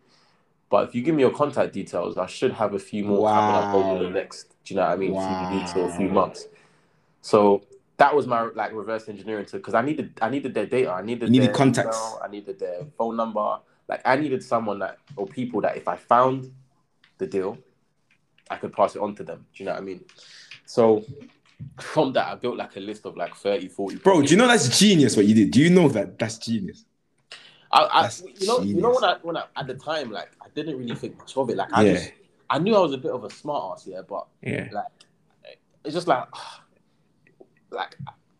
But 0.68 0.88
if 0.88 0.94
you 0.94 1.02
give 1.02 1.14
me 1.14 1.22
your 1.22 1.32
contact 1.32 1.72
details, 1.72 2.16
I 2.16 2.26
should 2.26 2.52
have 2.52 2.74
a 2.74 2.78
few 2.78 3.04
more 3.04 3.22
wow. 3.22 3.40
coming 3.40 3.56
up 3.56 3.74
over 3.74 4.04
the 4.04 4.10
next, 4.10 4.54
do 4.64 4.74
you 4.74 4.80
know 4.80 4.86
what 4.86 4.92
I 4.92 4.96
mean? 4.96 5.12
Wow. 5.12 5.50
Few 5.50 5.58
weeks 5.58 5.76
or 5.76 5.88
a 5.88 5.96
few 5.96 6.08
months. 6.08 6.46
So 7.22 7.62
that 7.96 8.14
was 8.14 8.26
my 8.26 8.42
like 8.54 8.72
reverse 8.72 9.08
engineering 9.08 9.44
to 9.46 9.56
because 9.56 9.74
I 9.74 9.82
needed 9.82 10.12
I 10.22 10.30
needed 10.30 10.54
their 10.54 10.64
data. 10.64 10.90
I 10.90 11.02
needed, 11.02 11.26
you 11.26 11.32
needed 11.32 11.48
their 11.48 11.54
contacts. 11.54 11.98
Email, 11.98 12.20
I 12.24 12.28
needed 12.28 12.58
their 12.58 12.86
phone 12.96 13.16
number. 13.16 13.58
Like 13.90 14.02
I 14.04 14.14
needed 14.14 14.42
someone 14.42 14.78
that 14.78 14.98
or 15.16 15.26
people 15.26 15.60
that 15.62 15.76
if 15.76 15.88
I 15.88 15.96
found 15.96 16.52
the 17.18 17.26
deal, 17.26 17.58
I 18.48 18.54
could 18.54 18.72
pass 18.72 18.94
it 18.94 19.02
on 19.02 19.16
to 19.16 19.24
them. 19.24 19.44
Do 19.52 19.62
you 19.62 19.66
know 19.66 19.72
what 19.72 19.82
I 19.82 19.84
mean? 19.84 20.04
So 20.64 21.04
from 21.80 22.12
that, 22.12 22.28
I 22.28 22.36
built 22.36 22.56
like 22.56 22.76
a 22.76 22.80
list 22.80 23.04
of 23.04 23.16
like 23.16 23.34
30, 23.34 23.66
40. 23.66 23.96
Bro, 23.96 24.22
do 24.22 24.28
you 24.28 24.36
know 24.36 24.46
that's 24.46 24.78
genius 24.78 25.16
what 25.16 25.26
you 25.26 25.34
did? 25.34 25.50
Do 25.50 25.60
you 25.60 25.70
know 25.70 25.88
that 25.88 26.20
that's 26.20 26.38
genius? 26.38 26.84
I, 27.72 27.88
I 27.90 28.02
that's 28.02 28.22
you 28.22 28.46
know, 28.46 28.60
genius. 28.60 28.76
you 28.76 28.80
know 28.80 28.90
when 28.92 29.04
I 29.04 29.16
when 29.22 29.36
I 29.36 29.44
at 29.56 29.66
the 29.66 29.74
time 29.74 30.12
like 30.12 30.30
I 30.40 30.46
didn't 30.54 30.78
really 30.78 30.94
think 30.94 31.18
much 31.18 31.36
of 31.36 31.50
it. 31.50 31.56
Like 31.56 31.72
I 31.72 31.82
yeah. 31.82 31.92
just 31.94 32.12
I 32.48 32.60
knew 32.60 32.76
I 32.76 32.80
was 32.80 32.92
a 32.92 32.98
bit 32.98 33.10
of 33.10 33.24
a 33.24 33.30
smart 33.30 33.72
ass, 33.72 33.88
yeah, 33.88 34.02
but 34.08 34.28
yeah, 34.40 34.68
like 34.70 34.86
it's 35.84 35.94
just 35.94 36.06
like 36.06 36.28
like 37.72 37.96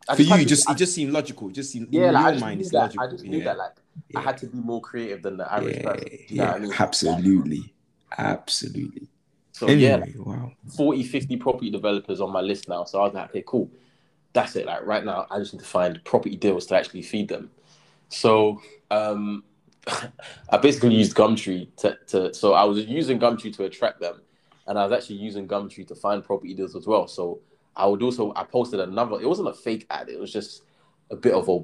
I 0.08 0.14
for 0.14 0.22
you, 0.22 0.44
just 0.44 0.68
I, 0.68 0.72
it 0.72 0.78
just 0.78 0.94
seemed 0.94 1.12
logical. 1.12 1.48
It 1.48 1.54
just 1.54 1.72
seemed 1.72 1.88
yeah, 1.90 2.08
in 2.08 2.14
like, 2.14 2.34
your 2.34 2.40
mind, 2.40 2.60
it's 2.60 2.70
that, 2.70 2.78
logical. 2.78 3.06
I 3.06 3.10
just 3.10 3.24
knew 3.24 3.38
yeah. 3.38 3.44
that 3.44 3.58
like 3.58 3.72
yeah. 4.08 4.18
I 4.18 4.22
had 4.22 4.38
to 4.38 4.46
be 4.46 4.58
more 4.58 4.80
creative 4.80 5.22
than 5.22 5.36
the 5.36 5.52
average 5.52 5.76
yeah, 5.76 5.92
person. 5.92 6.18
Yeah, 6.28 6.52
I 6.52 6.58
mean? 6.58 6.72
absolutely, 6.78 7.74
absolutely. 8.18 9.08
So 9.52 9.66
anyway, 9.66 10.12
yeah, 10.14 10.22
wow. 10.22 10.52
40, 10.76 11.02
50 11.02 11.36
property 11.36 11.70
developers 11.70 12.20
on 12.20 12.32
my 12.32 12.40
list 12.40 12.68
now. 12.68 12.84
So 12.84 13.00
I 13.00 13.04
was 13.04 13.14
like, 13.14 13.30
okay, 13.30 13.44
cool. 13.46 13.70
That's 14.32 14.56
it. 14.56 14.66
Like 14.66 14.86
right 14.86 15.04
now, 15.04 15.26
I 15.30 15.38
just 15.38 15.52
need 15.52 15.60
to 15.60 15.66
find 15.66 16.02
property 16.04 16.36
deals 16.36 16.66
to 16.66 16.76
actually 16.76 17.02
feed 17.02 17.28
them. 17.28 17.50
So 18.08 18.60
um, 18.90 19.44
I 20.50 20.56
basically 20.56 20.94
used 20.94 21.14
Gumtree 21.14 21.76
to, 21.76 21.98
to, 22.08 22.32
so 22.32 22.54
I 22.54 22.64
was 22.64 22.78
using 22.86 23.18
Gumtree 23.18 23.54
to 23.56 23.64
attract 23.64 24.00
them. 24.00 24.22
And 24.66 24.78
I 24.78 24.84
was 24.84 24.92
actually 24.92 25.16
using 25.16 25.48
Gumtree 25.48 25.86
to 25.88 25.94
find 25.94 26.24
property 26.24 26.54
deals 26.54 26.76
as 26.76 26.86
well. 26.86 27.06
So 27.08 27.40
I 27.76 27.86
would 27.86 28.02
also, 28.02 28.32
I 28.36 28.44
posted 28.44 28.80
another, 28.80 29.20
it 29.20 29.28
wasn't 29.28 29.48
a 29.48 29.54
fake 29.54 29.86
ad. 29.90 30.08
It 30.08 30.18
was 30.18 30.32
just 30.32 30.62
a 31.10 31.16
bit 31.16 31.34
of 31.34 31.48
a 31.48 31.58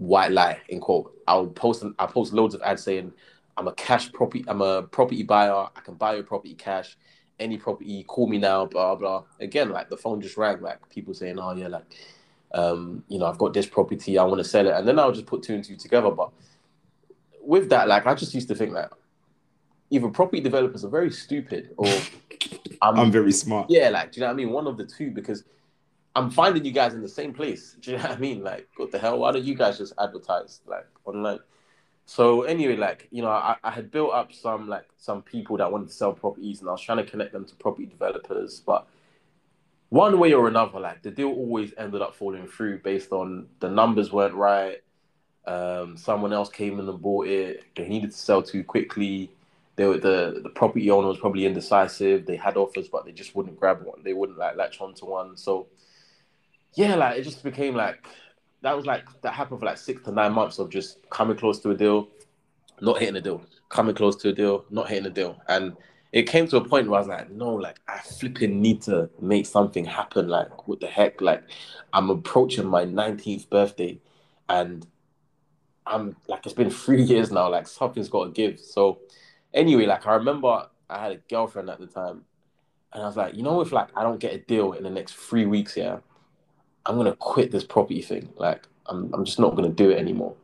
white 0.00 0.32
lie 0.32 0.60
in 0.68 0.80
quote. 0.80 1.14
I'll 1.28 1.46
post, 1.46 1.84
I 1.98 2.06
post 2.06 2.32
loads 2.32 2.54
of 2.54 2.62
ads 2.62 2.82
saying, 2.82 3.12
I'm 3.56 3.68
a 3.68 3.72
cash 3.74 4.10
property, 4.12 4.44
I'm 4.48 4.62
a 4.62 4.82
property 4.82 5.22
buyer. 5.22 5.68
I 5.76 5.80
can 5.84 5.94
buy 5.94 6.14
your 6.14 6.24
property 6.24 6.54
cash 6.54 6.96
any 7.40 7.56
property, 7.56 8.04
call 8.04 8.28
me 8.28 8.38
now, 8.38 8.66
blah 8.66 8.94
blah. 8.94 9.24
Again, 9.40 9.70
like 9.70 9.88
the 9.88 9.96
phone 9.96 10.20
just 10.20 10.36
rang, 10.36 10.60
like 10.60 10.86
people 10.90 11.14
saying, 11.14 11.38
"Oh 11.38 11.52
yeah, 11.52 11.68
like, 11.68 11.84
um, 12.52 13.02
you 13.08 13.18
know, 13.18 13.26
I've 13.26 13.38
got 13.38 13.54
this 13.54 13.66
property, 13.66 14.18
I 14.18 14.24
want 14.24 14.38
to 14.38 14.44
sell 14.44 14.66
it," 14.66 14.74
and 14.74 14.86
then 14.86 14.98
I'll 14.98 15.12
just 15.12 15.26
put 15.26 15.42
two 15.42 15.54
and 15.54 15.64
two 15.64 15.76
together. 15.76 16.10
But 16.10 16.30
with 17.40 17.70
that, 17.70 17.88
like, 17.88 18.06
I 18.06 18.14
just 18.14 18.34
used 18.34 18.48
to 18.48 18.54
think 18.54 18.74
that 18.74 18.92
either 19.88 20.08
property 20.08 20.40
developers 20.40 20.84
are 20.84 20.90
very 20.90 21.10
stupid 21.10 21.70
or 21.76 21.88
I'm, 22.82 22.98
I'm 22.98 23.10
very 23.10 23.32
smart. 23.32 23.66
Yeah, 23.70 23.88
like, 23.88 24.12
do 24.12 24.20
you 24.20 24.20
know 24.20 24.28
what 24.28 24.34
I 24.34 24.36
mean? 24.36 24.50
One 24.50 24.66
of 24.66 24.76
the 24.76 24.84
two, 24.84 25.10
because 25.10 25.44
I'm 26.16 26.30
finding 26.30 26.64
you 26.64 26.72
guys 26.72 26.94
in 26.94 27.02
the 27.02 27.08
same 27.08 27.32
place. 27.32 27.76
Do 27.80 27.92
you 27.92 27.96
know 27.96 28.04
what 28.04 28.12
I 28.12 28.18
mean? 28.18 28.42
Like, 28.42 28.68
what 28.76 28.90
the 28.90 28.98
hell? 28.98 29.18
Why 29.18 29.32
don't 29.32 29.44
you 29.44 29.54
guys 29.54 29.78
just 29.78 29.92
advertise 29.98 30.60
like 30.66 30.86
online? 31.04 31.40
So 32.06 32.42
anyway, 32.42 32.76
like 32.76 33.06
you 33.10 33.22
know, 33.22 33.28
I, 33.28 33.56
I 33.62 33.70
had 33.70 33.90
built 33.90 34.12
up 34.12 34.32
some 34.32 34.68
like 34.68 34.88
some 34.96 35.22
people 35.22 35.56
that 35.58 35.70
wanted 35.70 35.88
to 35.88 35.94
sell 35.94 36.12
properties, 36.12 36.60
and 36.60 36.68
I 36.68 36.72
was 36.72 36.82
trying 36.82 36.98
to 36.98 37.04
connect 37.04 37.32
them 37.32 37.44
to 37.44 37.54
property 37.54 37.86
developers, 37.86 38.60
but 38.66 38.86
one 39.90 40.18
way 40.18 40.32
or 40.32 40.48
another, 40.48 40.80
like 40.80 41.02
the 41.02 41.10
deal 41.10 41.28
always 41.28 41.74
ended 41.76 42.00
up 42.00 42.14
falling 42.14 42.46
through 42.46 42.78
based 42.78 43.12
on 43.12 43.48
the 43.58 43.68
numbers 43.68 44.12
weren't 44.12 44.34
right. 44.34 44.78
Um, 45.46 45.96
someone 45.96 46.32
else 46.32 46.48
came 46.48 46.78
in 46.78 46.88
and 46.88 47.02
bought 47.02 47.26
it. 47.26 47.64
They 47.76 47.88
needed 47.88 48.12
to 48.12 48.16
sell 48.16 48.42
too 48.42 48.62
quickly. 48.62 49.30
They 49.76 49.86
were, 49.86 49.98
the 49.98 50.40
the 50.42 50.50
property 50.50 50.90
owner 50.90 51.08
was 51.08 51.18
probably 51.18 51.44
indecisive. 51.44 52.24
They 52.24 52.36
had 52.36 52.56
offers, 52.56 52.88
but 52.88 53.04
they 53.04 53.12
just 53.12 53.34
wouldn't 53.34 53.58
grab 53.58 53.82
one. 53.82 54.02
They 54.02 54.14
wouldn't 54.14 54.38
like 54.38 54.56
latch 54.56 54.80
onto 54.80 55.06
one. 55.06 55.36
So 55.36 55.66
yeah, 56.74 56.94
like 56.94 57.18
it 57.18 57.22
just 57.22 57.42
became 57.42 57.74
like 57.74 58.06
that 58.62 58.76
was 58.76 58.86
like 58.86 59.04
that 59.22 59.32
happened 59.32 59.60
for 59.60 59.66
like 59.66 59.78
six 59.78 60.02
to 60.02 60.12
nine 60.12 60.32
months 60.32 60.58
of 60.58 60.70
just 60.70 60.98
coming 61.10 61.36
close 61.36 61.58
to 61.60 61.70
a 61.70 61.76
deal, 61.76 62.08
not 62.80 62.98
hitting 62.98 63.16
a 63.16 63.20
deal, 63.20 63.42
coming 63.68 63.94
close 63.94 64.16
to 64.16 64.28
a 64.28 64.32
deal, 64.32 64.64
not 64.70 64.88
hitting 64.88 65.06
a 65.06 65.10
deal, 65.10 65.40
and 65.48 65.76
it 66.12 66.24
came 66.24 66.46
to 66.48 66.56
a 66.56 66.64
point 66.64 66.88
where 66.88 66.98
I 66.98 67.00
was 67.00 67.08
like, 67.08 67.30
no, 67.30 67.54
like 67.54 67.80
I 67.88 67.98
flipping 67.98 68.60
need 68.60 68.82
to 68.82 69.08
make 69.20 69.46
something 69.46 69.84
happen. 69.84 70.28
Like 70.28 70.66
what 70.66 70.80
the 70.80 70.86
heck? 70.88 71.20
Like 71.20 71.44
I'm 71.92 72.10
approaching 72.10 72.66
my 72.66 72.84
19th 72.84 73.48
birthday, 73.48 74.00
and 74.48 74.86
I'm 75.86 76.16
like 76.28 76.44
it's 76.44 76.54
been 76.54 76.70
three 76.84 77.02
years 77.02 77.30
now. 77.30 77.48
Like 77.48 77.66
something's 77.66 78.08
got 78.08 78.24
to 78.24 78.30
give. 78.30 78.60
So 78.60 79.00
anyway, 79.54 79.86
like 79.86 80.06
I 80.06 80.14
remember 80.14 80.66
I 80.88 81.02
had 81.02 81.12
a 81.12 81.16
girlfriend 81.28 81.70
at 81.70 81.78
the 81.78 81.86
time, 81.86 82.22
and 82.92 83.02
I 83.02 83.06
was 83.06 83.16
like, 83.16 83.34
you 83.34 83.42
know, 83.42 83.60
if 83.60 83.72
like 83.72 83.88
I 83.96 84.02
don't 84.02 84.20
get 84.20 84.34
a 84.34 84.38
deal 84.38 84.72
in 84.72 84.82
the 84.82 84.90
next 84.90 85.14
three 85.14 85.46
weeks, 85.46 85.76
yeah, 85.76 85.98
I'm 86.86 86.96
gonna 86.96 87.16
quit 87.16 87.50
this 87.50 87.64
property 87.64 88.02
thing. 88.02 88.28
Like 88.36 88.66
I'm 88.86 89.12
I'm 89.14 89.24
just 89.24 89.38
not 89.38 89.54
gonna 89.56 89.68
do 89.68 89.90
it 89.90 89.98
anymore. 89.98 90.34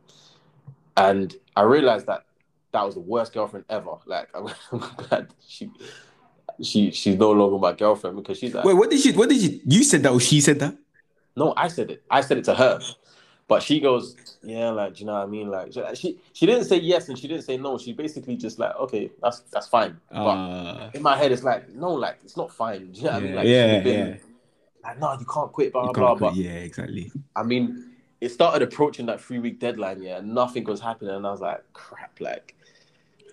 And 0.95 1.35
I 1.55 1.61
realized 1.61 2.07
that 2.07 2.25
that 2.71 2.83
was 2.83 2.95
the 2.95 3.01
worst 3.01 3.33
girlfriend 3.33 3.65
ever. 3.69 3.95
Like 4.05 4.29
I'm, 4.33 4.47
I'm 4.71 4.79
glad 4.95 5.27
she 5.47 5.71
she 6.61 6.91
she's 6.91 7.17
no 7.17 7.31
longer 7.31 7.57
my 7.57 7.73
girlfriend 7.73 8.15
because 8.17 8.39
she's 8.39 8.53
like 8.53 8.65
Wait, 8.65 8.73
what 8.73 8.89
did 8.89 8.99
she? 8.99 9.11
What 9.11 9.29
did 9.29 9.41
you? 9.41 9.59
You 9.65 9.83
said 9.83 10.03
that 10.03 10.11
or 10.11 10.19
she 10.19 10.41
said 10.41 10.59
that? 10.59 10.75
no, 11.35 11.53
I 11.55 11.67
said 11.67 11.91
it. 11.91 12.03
I 12.09 12.21
said 12.21 12.37
it 12.39 12.45
to 12.45 12.55
her. 12.55 12.79
But 13.47 13.63
she 13.63 13.79
goes, 13.79 14.17
yeah, 14.43 14.71
like, 14.71 14.95
do 14.95 14.99
you 14.99 15.05
know 15.05 15.13
what 15.13 15.23
I 15.23 15.25
mean? 15.25 15.49
Like, 15.49 15.71
she 15.95 16.19
she 16.33 16.45
didn't 16.45 16.65
say 16.65 16.79
yes 16.79 17.07
and 17.07 17.17
she 17.17 17.29
didn't 17.29 17.43
say 17.43 17.55
no. 17.55 17.77
She 17.77 17.93
basically 17.93 18.35
just 18.35 18.59
like, 18.59 18.75
okay, 18.75 19.09
that's 19.21 19.39
that's 19.51 19.67
fine. 19.67 19.97
But 20.11 20.17
Uh, 20.17 20.91
in 20.93 21.01
my 21.01 21.15
head, 21.15 21.31
it's 21.31 21.43
like, 21.43 21.69
no, 21.69 21.93
like, 21.93 22.17
it's 22.25 22.35
not 22.35 22.51
fine. 22.51 22.91
Do 22.91 22.99
you 22.99 23.05
know 23.05 23.11
what 23.11 23.15
I 23.15 23.25
mean? 23.25 23.35
Like, 23.35 23.47
yeah, 23.47 23.79
been 23.79 24.07
yeah. 24.07 24.15
Like, 24.87 24.99
no, 24.99 25.13
you 25.19 25.25
can't 25.25 25.51
quit, 25.51 25.73
blah 25.73 25.91
blah 25.91 25.93
blah. 25.93 26.15
quit. 26.15 26.19
But 26.19 26.35
Yeah, 26.35 26.51
exactly. 26.51 27.11
I 27.35 27.43
mean, 27.43 27.91
it 28.21 28.29
started 28.29 28.61
approaching 28.61 29.05
that 29.07 29.21
three 29.21 29.39
week 29.39 29.59
deadline, 29.59 30.01
yeah, 30.01 30.17
and 30.17 30.33
nothing 30.33 30.63
was 30.63 30.79
happening, 30.79 31.13
and 31.13 31.27
I 31.27 31.31
was 31.31 31.41
like, 31.41 31.61
crap, 31.73 32.19
like. 32.19 32.55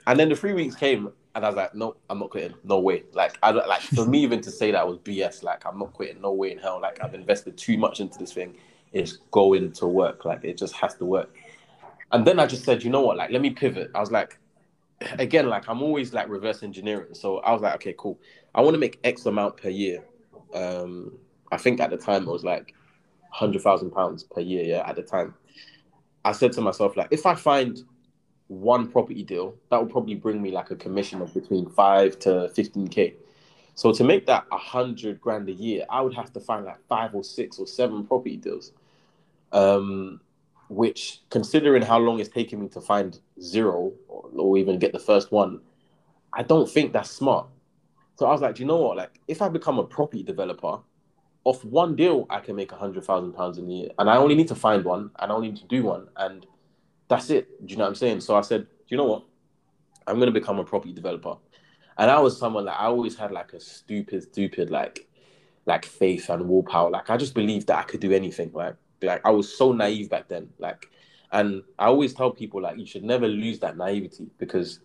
And 0.07 0.21
then 0.21 0.29
the 0.29 0.37
three 0.37 0.53
weeks 0.53 0.75
came, 0.75 1.11
and 1.35 1.45
I 1.45 1.49
was 1.49 1.57
like, 1.57 1.75
no, 1.75 1.97
I'm 2.11 2.19
not 2.19 2.31
quitting, 2.31 2.55
no 2.65 2.81
way. 2.81 3.05
Like, 3.15 3.39
I 3.43 3.53
don't 3.53 3.67
like 3.67 3.81
for 3.81 4.05
me 4.05 4.23
even 4.23 4.43
to 4.43 4.51
say 4.51 4.71
that 4.73 4.87
was 4.87 4.99
BS. 4.99 5.43
Like, 5.43 5.65
I'm 5.65 5.79
not 5.79 5.95
quitting, 5.95 6.21
no 6.21 6.33
way 6.33 6.53
in 6.53 6.59
hell. 6.59 6.81
Like, 6.81 7.03
I've 7.03 7.15
invested 7.15 7.57
too 7.57 7.79
much 7.79 8.01
into 8.01 8.19
this 8.19 8.33
thing. 8.33 8.57
It's 8.93 9.19
going 9.31 9.73
to 9.73 9.87
work. 9.87 10.25
Like, 10.25 10.45
it 10.45 10.59
just 10.59 10.75
has 10.75 10.95
to 10.97 11.07
work. 11.07 11.35
And 12.13 12.27
then 12.27 12.39
I 12.39 12.47
just 12.47 12.65
said, 12.65 12.85
you 12.85 12.91
know 12.91 13.01
what? 13.01 13.17
Like, 13.17 13.31
let 13.31 13.41
me 13.41 13.51
pivot. 13.51 13.91
I 13.95 14.01
was 14.01 14.11
like, 14.11 14.39
again, 15.19 15.49
like 15.49 15.69
I'm 15.69 15.83
always 15.83 16.13
like 16.13 16.29
reverse 16.29 16.63
engineering. 16.63 17.15
So 17.15 17.39
I 17.39 17.53
was 17.53 17.63
like, 17.63 17.75
okay, 17.77 17.95
cool. 17.97 18.19
I 18.55 18.61
want 18.61 18.75
to 18.75 18.79
make 18.79 18.99
X 19.05 19.27
amount 19.27 19.57
per 19.57 19.69
year. 19.69 20.05
Um, 20.55 21.19
I 21.55 21.59
think 21.59 21.81
at 21.81 21.91
the 21.91 21.97
time 21.97 22.23
it 22.25 22.31
was 22.31 22.45
like 22.45 22.75
hundred 23.31 23.63
thousand 23.63 23.91
pounds 23.91 24.25
per 24.25 24.41
year. 24.41 24.65
Yeah, 24.65 24.89
at 24.89 24.97
the 24.97 25.03
time, 25.03 25.35
I 26.25 26.33
said 26.33 26.53
to 26.53 26.61
myself 26.61 26.97
like, 26.97 27.09
if 27.11 27.27
I 27.27 27.35
find 27.35 27.83
one 28.49 28.91
property 28.91 29.23
deal, 29.23 29.55
that 29.71 29.79
will 29.81 29.91
probably 29.91 30.15
bring 30.15 30.43
me 30.43 30.51
like 30.51 30.71
a 30.71 30.77
commission 30.77 31.23
of 31.23 31.33
between 31.33 31.69
five 31.71 32.19
to 32.21 32.49
fifteen 32.51 32.89
k. 32.89 33.15
So 33.77 33.93
to 33.93 34.05
make 34.05 34.27
that 34.27 34.45
a 34.53 34.59
hundred 34.59 35.21
grand 35.21 35.49
a 35.49 35.53
year, 35.53 35.85
I 35.89 36.01
would 36.01 36.15
have 36.15 36.33
to 36.35 36.41
find 36.41 36.65
like 36.65 36.81
five 36.89 37.15
or 37.15 37.25
six 37.25 37.59
or 37.59 37.67
seven 37.67 38.07
property 38.07 38.37
deals. 38.37 38.73
Um, 39.53 40.21
which 40.69 41.21
considering 41.31 41.83
how 41.83 41.99
long 41.99 42.19
it's 42.21 42.29
taken 42.29 42.61
me 42.61 42.69
to 42.69 42.81
find 42.81 43.21
zero 43.41 43.93
or, 44.09 44.31
or 44.35 44.59
even 44.59 44.79
get 44.79 44.93
the 44.93 44.99
first 44.99 45.31
one, 45.31 45.61
I 46.33 46.43
don't 46.43 46.69
think 46.69 46.93
that's 46.93 47.11
smart. 47.11 47.47
So 48.17 48.27
I 48.27 48.33
was 48.33 48.41
like, 48.41 48.55
do 48.57 48.63
you 48.63 48.67
know 48.67 48.79
what? 48.79 48.97
Like, 48.97 49.21
if 49.29 49.43
I 49.43 49.49
become 49.49 49.79
a 49.79 49.85
property 49.85 50.23
developer, 50.23 50.79
off 51.45 51.65
one 51.65 51.95
deal, 51.95 52.27
I 52.31 52.41
can 52.41 52.57
make 52.57 52.73
a 52.73 52.77
hundred 52.77 53.05
thousand 53.05 53.33
pounds 53.33 53.59
in 53.59 53.71
a 53.71 53.73
year, 53.73 53.91
and 53.99 54.09
I 54.09 54.17
only 54.17 54.35
need 54.35 54.49
to 54.49 54.55
find 54.55 54.85
one, 54.85 55.11
and 55.19 55.31
I 55.31 55.35
only 55.35 55.49
need 55.49 55.59
to 55.59 55.67
do 55.67 55.85
one, 55.85 56.09
and 56.17 56.47
that's 57.09 57.31
it. 57.31 57.65
Do 57.65 57.71
you 57.71 57.77
know 57.77 57.85
what 57.85 57.91
I'm 57.91 57.95
saying? 57.95 58.21
So 58.21 58.35
I 58.35 58.41
said, 58.41 58.63
do 58.63 58.69
you 58.89 58.97
know 58.97 59.05
what? 59.05 59.25
I'm 60.07 60.19
gonna 60.19 60.31
become 60.31 60.59
a 60.59 60.65
property 60.65 60.93
developer, 60.93 61.37
and 61.99 62.11
I 62.11 62.19
was 62.21 62.39
someone 62.39 62.65
that 62.65 62.81
I 62.81 62.87
always 62.87 63.17
had 63.17 63.31
like 63.31 63.53
a 63.53 63.61
stupid, 63.61 64.23
stupid 64.23 64.71
like, 64.71 65.07
like 65.67 65.85
faith 65.85 66.31
and 66.31 66.49
willpower. 66.49 66.91
Like 66.91 67.11
I 67.11 67.17
just 67.17 67.35
believed 67.35 67.67
that 67.67 67.79
I 67.79 67.83
could 67.83 68.01
do 68.01 68.13
anything. 68.13 68.51
Like, 68.53 68.77
like 69.03 69.21
I 69.25 69.31
was 69.31 69.55
so 69.55 69.73
naive 69.73 70.09
back 70.09 70.29
then. 70.29 70.49
Like, 70.59 70.91
and 71.31 71.63
I 71.79 71.87
always 71.87 72.15
tell 72.15 72.31
people 72.31 72.63
like 72.63 72.79
you 72.79 72.87
should 72.87 73.05
never 73.05 73.29
lose 73.29 73.59
that 73.61 73.77
naivety 73.77 74.31
because 74.39 74.81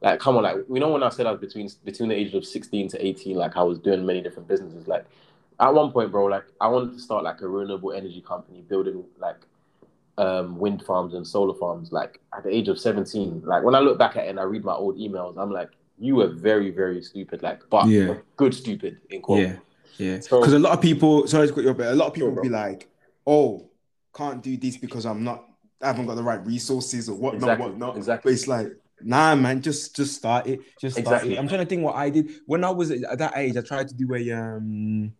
like 0.00 0.18
come 0.18 0.36
on 0.36 0.42
like 0.42 0.56
you 0.72 0.80
know 0.80 0.88
when 0.88 1.02
I 1.02 1.10
said 1.10 1.26
I 1.26 1.32
was 1.32 1.40
between 1.40 1.68
between 1.84 2.08
the 2.08 2.14
ages 2.14 2.34
of 2.34 2.44
16 2.44 2.88
to 2.88 3.06
18 3.06 3.36
like 3.36 3.56
I 3.56 3.62
was 3.62 3.78
doing 3.78 4.04
many 4.06 4.22
different 4.22 4.48
businesses 4.48 4.88
like 4.88 5.04
at 5.60 5.72
one 5.74 5.92
point 5.92 6.10
bro 6.10 6.24
like 6.26 6.44
I 6.60 6.68
wanted 6.68 6.92
to 6.94 6.98
start 7.00 7.22
like 7.24 7.40
a 7.42 7.48
renewable 7.48 7.92
energy 7.92 8.22
company 8.26 8.62
building 8.68 9.04
like 9.18 9.36
um 10.18 10.58
wind 10.58 10.82
farms 10.84 11.14
and 11.14 11.26
solar 11.26 11.54
farms 11.54 11.92
like 11.92 12.20
at 12.36 12.42
the 12.44 12.50
age 12.50 12.68
of 12.68 12.78
17 12.78 13.42
like 13.44 13.62
when 13.62 13.74
I 13.74 13.80
look 13.80 13.98
back 13.98 14.16
at 14.16 14.26
it 14.26 14.30
and 14.30 14.40
I 14.40 14.44
read 14.44 14.64
my 14.64 14.72
old 14.74 14.96
emails 14.98 15.36
I'm 15.38 15.50
like 15.52 15.70
you 15.98 16.16
were 16.16 16.28
very 16.28 16.70
very 16.70 17.02
stupid 17.02 17.42
like 17.42 17.60
but 17.70 17.86
Yeah. 17.86 18.14
good 18.36 18.54
stupid 18.54 18.98
in 19.10 19.20
quote 19.22 19.40
Yeah, 19.40 19.56
yeah. 19.98 20.20
So- 20.20 20.40
Because 20.40 20.54
a 20.54 20.58
lot 20.58 20.72
of 20.72 20.80
people, 20.80 21.26
sorry 21.26 21.46
to 21.48 21.52
cut 21.52 21.62
you 21.64 21.70
off, 21.70 21.76
but 21.76 21.88
a 21.88 21.94
lot 21.94 22.08
of 22.08 22.14
people 22.14 22.32
Sure, 22.34 22.42
be 22.42 22.48
like, 22.48 22.88
"Oh, 23.26 23.68
can't 24.14 24.42
do 24.42 24.56
this 24.56 24.76
because 24.78 25.04
I'm 25.04 25.22
not, 25.22 25.44
I 25.82 25.88
haven't 25.88 26.06
got 26.06 26.14
the 26.16 26.22
right 26.22 26.44
resources 26.46 27.08
or 27.10 27.16
whatnot, 27.16 27.42
Exactly, 27.42 27.66
whatnot." 27.66 27.96
exactly. 27.98 28.30
But 28.30 28.34
it's 28.34 28.48
like, 28.48 28.68
nah, 29.02 29.34
man, 29.34 29.60
just 29.60 29.94
just 29.94 30.14
start 30.16 30.46
it, 30.46 30.60
just 30.80 30.96
start 30.96 31.06
Exactly. 31.06 31.36
it. 31.36 31.38
I'm 31.38 31.48
trying 31.48 31.60
to 31.60 31.66
think 31.66 31.82
what 31.84 31.96
I 31.96 32.08
did 32.08 32.30
when 32.46 32.64
I 32.64 32.70
was 32.70 32.90
at 32.90 33.18
that 33.18 33.34
age. 33.36 33.56
I 33.58 33.60
tried 33.62 33.88
to 33.88 33.94
do 33.94 34.14
a 34.14 34.32
um, 34.32 35.12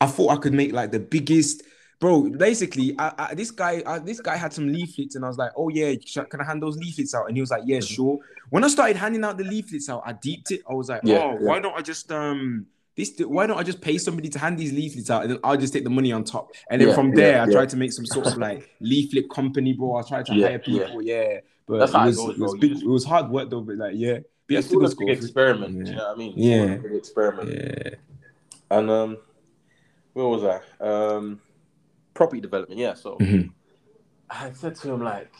I 0.00 0.06
thought 0.06 0.30
I 0.30 0.36
could 0.36 0.54
make 0.54 0.72
like 0.72 0.92
the 0.92 1.00
biggest. 1.00 1.62
Bro, 2.00 2.30
basically, 2.30 2.94
I, 2.98 3.12
I, 3.18 3.34
this 3.34 3.50
guy, 3.50 3.82
I, 3.84 3.98
this 3.98 4.20
guy 4.20 4.34
had 4.36 4.54
some 4.54 4.72
leaflets, 4.72 5.16
and 5.16 5.24
I 5.24 5.28
was 5.28 5.36
like, 5.36 5.52
"Oh 5.54 5.68
yeah, 5.68 5.94
can 6.30 6.40
I 6.40 6.44
hand 6.44 6.62
those 6.62 6.78
leaflets 6.78 7.14
out?" 7.14 7.26
And 7.28 7.36
he 7.36 7.42
was 7.42 7.50
like, 7.50 7.62
"Yeah, 7.66 7.80
sure." 7.80 8.18
When 8.48 8.64
I 8.64 8.68
started 8.68 8.96
handing 8.96 9.22
out 9.22 9.36
the 9.36 9.44
leaflets 9.44 9.90
out, 9.90 10.02
I 10.06 10.14
deeped 10.14 10.50
it. 10.50 10.62
I 10.68 10.72
was 10.72 10.88
like, 10.88 11.02
Yeah, 11.04 11.18
"Oh, 11.18 11.32
yeah. 11.38 11.46
why 11.46 11.60
don't 11.60 11.76
I 11.76 11.82
just 11.82 12.10
um, 12.10 12.64
this? 12.96 13.12
Why 13.18 13.46
don't 13.46 13.58
I 13.58 13.62
just 13.62 13.82
pay 13.82 13.98
somebody 13.98 14.30
to 14.30 14.38
hand 14.38 14.58
these 14.58 14.72
leaflets 14.72 15.10
out, 15.10 15.22
and 15.24 15.32
then 15.32 15.40
I'll 15.44 15.58
just 15.58 15.74
take 15.74 15.84
the 15.84 15.90
money 15.90 16.10
on 16.10 16.24
top?" 16.24 16.52
And 16.70 16.80
then 16.80 16.88
Yeah, 16.88 16.94
from 16.94 17.14
there, 17.14 17.42
I 17.42 17.50
tried 17.50 17.68
to 17.68 17.76
make 17.76 17.92
some 17.92 18.06
sort 18.06 18.28
of 18.28 18.38
like 18.38 18.70
leaflet 18.80 19.28
company, 19.28 19.74
bro. 19.74 19.96
I 19.96 20.02
tried 20.02 20.24
to 20.26 20.32
hire 20.32 20.58
people, 20.58 21.02
yeah. 21.02 21.40
But 21.66 21.80
That's 21.80 21.92
it 21.92 21.98
was, 21.98 22.16
goes, 22.16 22.30
it 22.30 22.38
was 22.40 22.54
big. 22.54 22.72
It 22.82 22.88
was 22.88 23.04
hard 23.04 23.30
work 23.30 23.50
though, 23.50 23.60
but 23.60 23.76
like, 23.76 23.92
yeah. 23.94 24.20
But 24.48 24.56
it's 24.56 24.66
still 24.66 24.84
a 24.84 24.96
big 24.96 25.10
experiment 25.10 25.86
Yeah. 25.86 25.92
you 25.92 25.96
know 25.98 26.08
what 26.08 26.14
I 26.16 26.18
mean 26.18 26.32
Yeah. 26.34 26.62
It's 26.64 26.80
a 26.84 26.88
big 26.88 26.96
experiment 26.96 27.50
Yeah. 27.50 27.90
And 28.72 28.90
um, 28.90 29.18
where 30.12 30.26
was 30.26 30.44
I? 30.44 30.60
Um, 30.84 31.40
property 32.14 32.40
development. 32.40 32.80
Yeah. 32.80 32.94
So 32.94 33.16
Mhm. 33.18 33.52
I 34.28 34.52
said 34.52 34.74
to 34.76 34.92
him 34.92 35.02
like, 35.02 35.32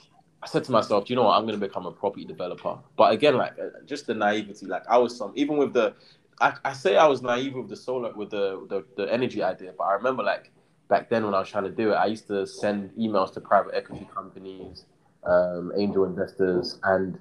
I 0.42 0.46
said 0.46 0.64
to 0.64 0.72
myself, 0.72 1.04
"Do 1.04 1.12
you 1.12 1.16
know 1.16 1.24
what? 1.24 1.36
I'm 1.36 1.46
going 1.46 1.58
to 1.58 1.66
become 1.66 1.86
a 1.86 1.92
property 1.92 2.24
developer. 2.24 2.78
But 2.96 3.12
again, 3.12 3.36
like 3.36 3.52
uh, 3.58 3.80
just 3.84 4.06
the 4.06 4.14
naivety. 4.14 4.66
Like 4.66 4.84
I 4.88 4.96
was 4.98 5.16
some 5.16 5.32
even 5.36 5.56
with 5.58 5.72
the, 5.74 5.94
I, 6.40 6.54
I 6.64 6.72
say 6.72 6.96
I 6.96 7.06
was 7.06 7.20
naive 7.22 7.54
with 7.54 7.68
the 7.68 7.76
solar 7.76 8.12
with 8.14 8.30
the, 8.30 8.66
the 8.68 8.84
the 8.96 9.12
energy 9.12 9.42
idea. 9.42 9.72
But 9.76 9.84
I 9.84 9.92
remember 9.94 10.22
like 10.22 10.50
back 10.88 11.10
then 11.10 11.24
when 11.24 11.34
I 11.34 11.40
was 11.40 11.48
trying 11.48 11.64
to 11.64 11.70
do 11.70 11.92
it, 11.92 11.94
I 11.94 12.06
used 12.06 12.26
to 12.28 12.46
send 12.46 12.90
emails 12.92 13.32
to 13.34 13.40
private 13.40 13.74
equity 13.74 14.08
companies, 14.12 14.86
um, 15.24 15.72
angel 15.76 16.04
investors, 16.04 16.78
and 16.84 17.18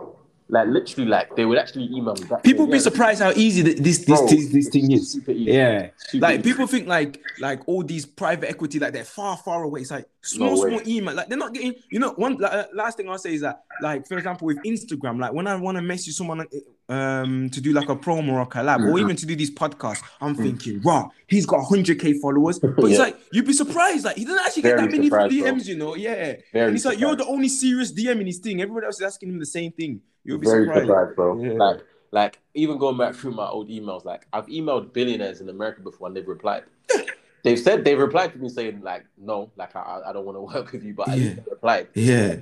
like 0.52 0.68
literally 0.68 1.08
like 1.08 1.36
they 1.36 1.45
would 1.45 1.58
actually 1.60 1.86
email 1.86 2.16
me 2.16 2.24
back. 2.26 2.41
People 2.43 2.66
saying, 2.66 2.72
be 2.72 2.78
"Yeah, 2.78 2.82
surprised 2.84 3.22
how 3.22 3.32
easy 3.32 3.64
th- 3.64 3.78
this 3.78 4.00
this 4.00 4.20
Bro, 4.20 4.28
this, 4.30 4.47
this 4.50 4.70
thing 4.70 4.91
is. 4.91 5.12
super 5.12 5.32
easy. 5.32 5.52
Yeah. 5.52 5.89
super 5.97 6.22
Like 6.26 6.39
easy." 6.39 6.50
people 6.50 6.68
think 6.68 6.88
like 6.88 7.22
like 7.39 7.62
all 7.68 7.84
these 7.84 8.06
private 8.06 8.50
equity 8.50 8.80
like 8.80 8.93
they're 8.93 9.04
far 9.04 9.38
far 9.38 9.64
away. 9.64 9.82
It's 9.82 9.91
like 9.91 10.06
small 10.22 10.56
No 10.56 10.68
small 10.70 10.82
email. 10.88 11.14
Like 11.16 11.28
they're 11.30 11.38
not 11.38 11.54
getting. 11.54 11.76
You 11.91 12.00
know, 12.00 12.12
one 12.14 12.38
like, 12.38 12.52
uh, 12.52 12.66
last 12.74 12.97
thing 12.97 13.08
I'll 13.10 13.18
say 13.20 13.34
is 13.36 13.41
that 13.41 13.64
like 13.82 14.08
for 14.08 14.18
example 14.18 14.47
with 14.47 14.58
Instagram, 14.66 15.20
like 15.20 15.34
when 15.34 15.45
I 15.47 15.56
want 15.56 15.78
to 15.78 15.82
message 15.84 16.16
someone 16.16 16.45
um 16.89 17.50
to 17.52 17.62
do 17.62 17.72
like 17.72 17.88
a 17.89 17.95
promo 17.95 18.32
or 18.34 18.41
a 18.41 18.47
collab 18.47 18.80
or 18.80 18.93
Mhm. 18.93 19.02
even 19.02 19.16
to 19.18 19.26
do 19.28 19.36
these 19.36 19.52
podcasts, 19.52 20.02
I'm 20.20 20.34
thinking, 20.34 20.82
wow, 20.84 21.12
he's 21.28 21.45
got 21.45 21.60
100k 21.70 22.20
followers. 22.22 22.58
But 22.64 22.74
it's. 22.80 22.93
Yeah. 22.93 22.97
like 23.00 23.18
you'd 23.32 23.45
be 23.45 23.54
surprised. 23.54 24.06
Like 24.06 24.18
he 24.18 24.26
doesn't 24.26 24.43
actually 24.43 24.64
get 24.64 24.70
Very 24.78 24.82
that 24.88 24.91
many 24.97 25.08
surprised, 25.10 25.39
bro. 25.39 25.52
DMs. 25.52 25.66
You 25.68 25.78
know, 25.78 25.95
yeah. 25.95 26.34
Very 26.52 26.68
and 26.70 26.76
it's 26.76 26.86
like 26.86 27.00
you're 27.00 27.16
the 27.16 27.28
only 27.28 27.50
serious 27.50 27.91
DM 27.93 28.20
in 28.22 28.26
his 28.26 28.39
thing. 28.39 28.60
Everybody 28.62 28.88
else 28.88 28.95
is 28.95 29.04
asking 29.04 29.30
him 29.30 29.38
the 29.39 29.45
same 29.45 29.72
thing. 29.72 30.02
You'll 30.24 30.39
be 30.39 30.47
Very 30.47 30.65
surprised. 30.65 30.88
surprised, 30.88 31.15
bro. 31.15 31.41
Yeah. 31.43 31.53
Like, 31.53 31.80
like 32.11 32.39
even 32.53 32.78
going 32.78 32.97
back 32.97 33.15
through 33.15 33.32
my 33.32 33.47
old 33.47 33.70
emails, 33.70 34.03
like 34.05 34.26
I've 34.34 34.47
emailed 34.47 34.93
billionaires 34.93 35.41
in 35.41 35.49
America 35.49 35.82
before 35.82 36.07
and 36.07 36.15
they've 36.15 36.28
replied. 36.28 36.63
they've 37.43 37.59
said 37.59 37.84
they've 37.86 37.99
replied 37.99 38.34
to 38.34 38.39
me 38.39 38.49
saying 38.49 38.82
like, 38.82 39.05
no, 39.17 39.51
like 39.55 39.76
I, 39.76 40.01
I 40.07 40.13
don't 40.13 40.26
want 40.26 40.36
to 40.38 40.41
work 40.59 40.72
with 40.72 40.84
you, 40.84 40.93
but 40.93 41.09
at 41.09 41.17
Yeah. 41.17 41.36
replied. 41.49 41.88
Yeah. 41.93 42.36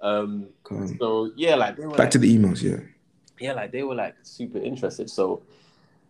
Um. 0.00 0.48
So 0.98 1.32
yeah, 1.36 1.54
like 1.56 1.76
Back 1.76 1.98
like, 1.98 2.10
to 2.10 2.18
the 2.18 2.36
emails, 2.36 2.62
yeah. 2.62 2.80
yeah, 3.40 3.52
like 3.54 3.72
they 3.72 3.82
were 3.82 3.94
like 3.94 4.14
super 4.22 4.58
interested. 4.58 5.08
So, 5.10 5.42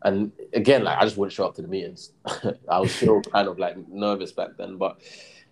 and 0.03 0.33
again, 0.53 0.85
like 0.85 0.99
I 0.99 1.05
just 1.05 1.17
wouldn't 1.17 1.33
show 1.33 1.47
up 1.47 1.55
to 1.57 1.63
the 1.63 1.69
meetings. 1.69 2.11
I 2.69 2.81
was 2.81 2.93
still 2.95 3.23
kind 3.23 3.49
of 3.49 3.59
like 3.59 3.77
nervous 3.89 4.33
back 4.33 4.51
then, 4.59 4.77
but 4.77 5.01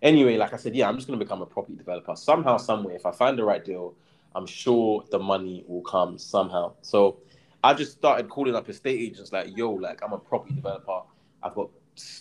anyway, 0.02 0.36
like 0.36 0.52
I 0.52 0.56
said, 0.56 0.74
yeah, 0.74 0.88
I'm 0.88 0.96
just 0.96 1.06
gonna 1.06 1.18
become 1.18 1.42
a 1.42 1.46
property 1.46 1.76
developer 1.76 2.14
somehow, 2.16 2.56
somewhere. 2.58 2.96
If 2.96 3.06
I 3.06 3.12
find 3.12 3.38
the 3.38 3.44
right 3.44 3.64
deal, 3.64 3.94
I'm 4.34 4.46
sure 4.46 5.04
the 5.10 5.18
money 5.18 5.64
will 5.66 5.82
come 5.82 6.18
somehow. 6.18 6.74
So, 6.82 7.18
I 7.62 7.74
just 7.74 7.92
started 7.92 8.28
calling 8.28 8.54
up 8.54 8.68
estate 8.68 9.00
agents, 9.00 9.32
like, 9.32 9.56
yo, 9.56 9.70
like 9.70 10.02
I'm 10.02 10.12
a 10.12 10.18
property 10.18 10.54
developer. 10.54 11.00
I've 11.42 11.54
got 11.54 11.70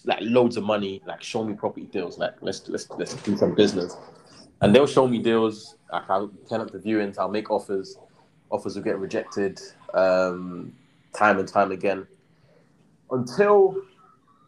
like 0.05 0.19
loads 0.21 0.57
of 0.57 0.63
money. 0.63 1.01
Like, 1.05 1.21
show 1.21 1.43
me 1.43 1.53
property 1.53 1.87
deals. 1.87 2.17
Like, 2.17 2.35
let's 2.41 2.67
let's 2.69 2.89
let's 2.91 3.15
do 3.15 3.35
some 3.35 3.55
business. 3.55 3.97
And 4.61 4.73
they'll 4.73 4.87
show 4.87 5.07
me 5.07 5.19
deals. 5.19 5.75
Like, 5.91 6.09
I'll 6.09 6.31
turn 6.49 6.61
up 6.61 6.71
the 6.71 6.79
viewings. 6.79 7.17
I'll 7.17 7.29
make 7.29 7.51
offers 7.51 7.97
offers 8.53 8.75
will 8.75 8.83
get 8.83 8.99
rejected 8.99 9.59
um, 9.93 10.73
time 11.13 11.39
and 11.39 11.47
time 11.47 11.71
again 11.71 12.07
until 13.11 13.75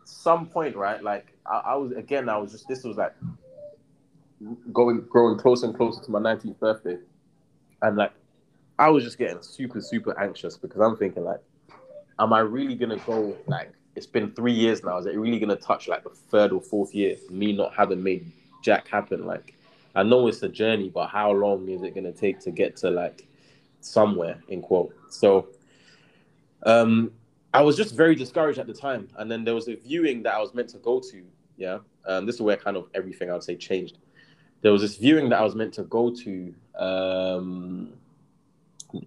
some 0.06 0.46
point, 0.46 0.76
right? 0.76 1.04
Like 1.04 1.36
I, 1.46 1.62
I 1.66 1.76
was 1.76 1.92
again, 1.92 2.30
I 2.30 2.38
was 2.38 2.52
just 2.52 2.68
this 2.68 2.84
was 2.84 2.98
like 2.98 3.14
going 4.72 5.04
growing 5.10 5.38
closer 5.38 5.66
and 5.66 5.76
closer 5.76 6.02
to 6.04 6.12
my 6.12 6.20
19th 6.20 6.60
birthday, 6.60 6.98
and 7.82 7.98
like 7.98 8.14
I 8.78 8.90
was 8.90 9.04
just 9.04 9.18
getting 9.18 9.42
super 9.42 9.82
super 9.82 10.20
anxious 10.20 10.58
because 10.58 10.82
I'm 10.82 10.98
thinking 10.98 11.24
like, 11.24 11.42
am 12.20 12.34
I 12.34 12.40
really 12.40 12.76
gonna 12.76 12.98
go 13.06 13.38
like 13.48 13.72
it's 13.96 14.06
been 14.06 14.32
three 14.32 14.52
years 14.52 14.84
now. 14.84 14.98
Is 14.98 15.06
it 15.06 15.18
really 15.18 15.40
gonna 15.40 15.56
touch 15.56 15.88
like 15.88 16.04
the 16.04 16.10
third 16.10 16.52
or 16.52 16.62
fourth 16.62 16.94
year? 16.94 17.16
Me 17.30 17.54
not 17.54 17.74
having 17.74 18.04
made 18.04 18.32
Jack 18.62 18.88
happen. 18.88 19.26
Like, 19.26 19.56
I 19.96 20.04
know 20.04 20.28
it's 20.28 20.44
a 20.44 20.50
journey, 20.50 20.90
but 20.90 21.08
how 21.08 21.32
long 21.32 21.68
is 21.70 21.82
it 21.82 21.96
gonna 21.96 22.12
take 22.12 22.40
to 22.42 22.52
get 22.52 22.76
to 22.78 22.90
like 22.90 23.26
somewhere? 23.80 24.42
In 24.50 24.62
quote. 24.62 24.94
So, 25.10 25.48
um, 26.66 27.12
I 27.54 27.62
was 27.62 27.78
just 27.78 27.96
very 27.96 28.16
discouraged 28.16 28.60
at 28.60 28.68
the 28.68 28.74
time, 28.74 29.08
and 29.18 29.32
then 29.32 29.46
there 29.46 29.56
was 29.56 29.70
a 29.70 29.76
viewing 29.76 30.24
that 30.24 30.34
I 30.34 30.42
was 30.42 30.54
meant 30.54 30.70
to 30.70 30.78
go 30.80 31.00
to. 31.00 31.24
Yeah, 31.56 31.80
um, 32.06 32.26
this 32.26 32.36
is 32.36 32.42
where 32.42 32.58
kind 32.58 32.76
of 32.76 32.90
everything 32.94 33.30
I 33.30 33.34
would 33.34 33.44
say 33.44 33.56
changed. 33.56 33.98
There 34.62 34.74
was 34.74 34.82
this 34.82 34.98
viewing 34.98 35.30
that 35.30 35.40
I 35.40 35.44
was 35.44 35.56
meant 35.56 35.74
to 35.76 35.84
go 35.84 36.10
to. 36.10 36.54
Um, 36.78 37.94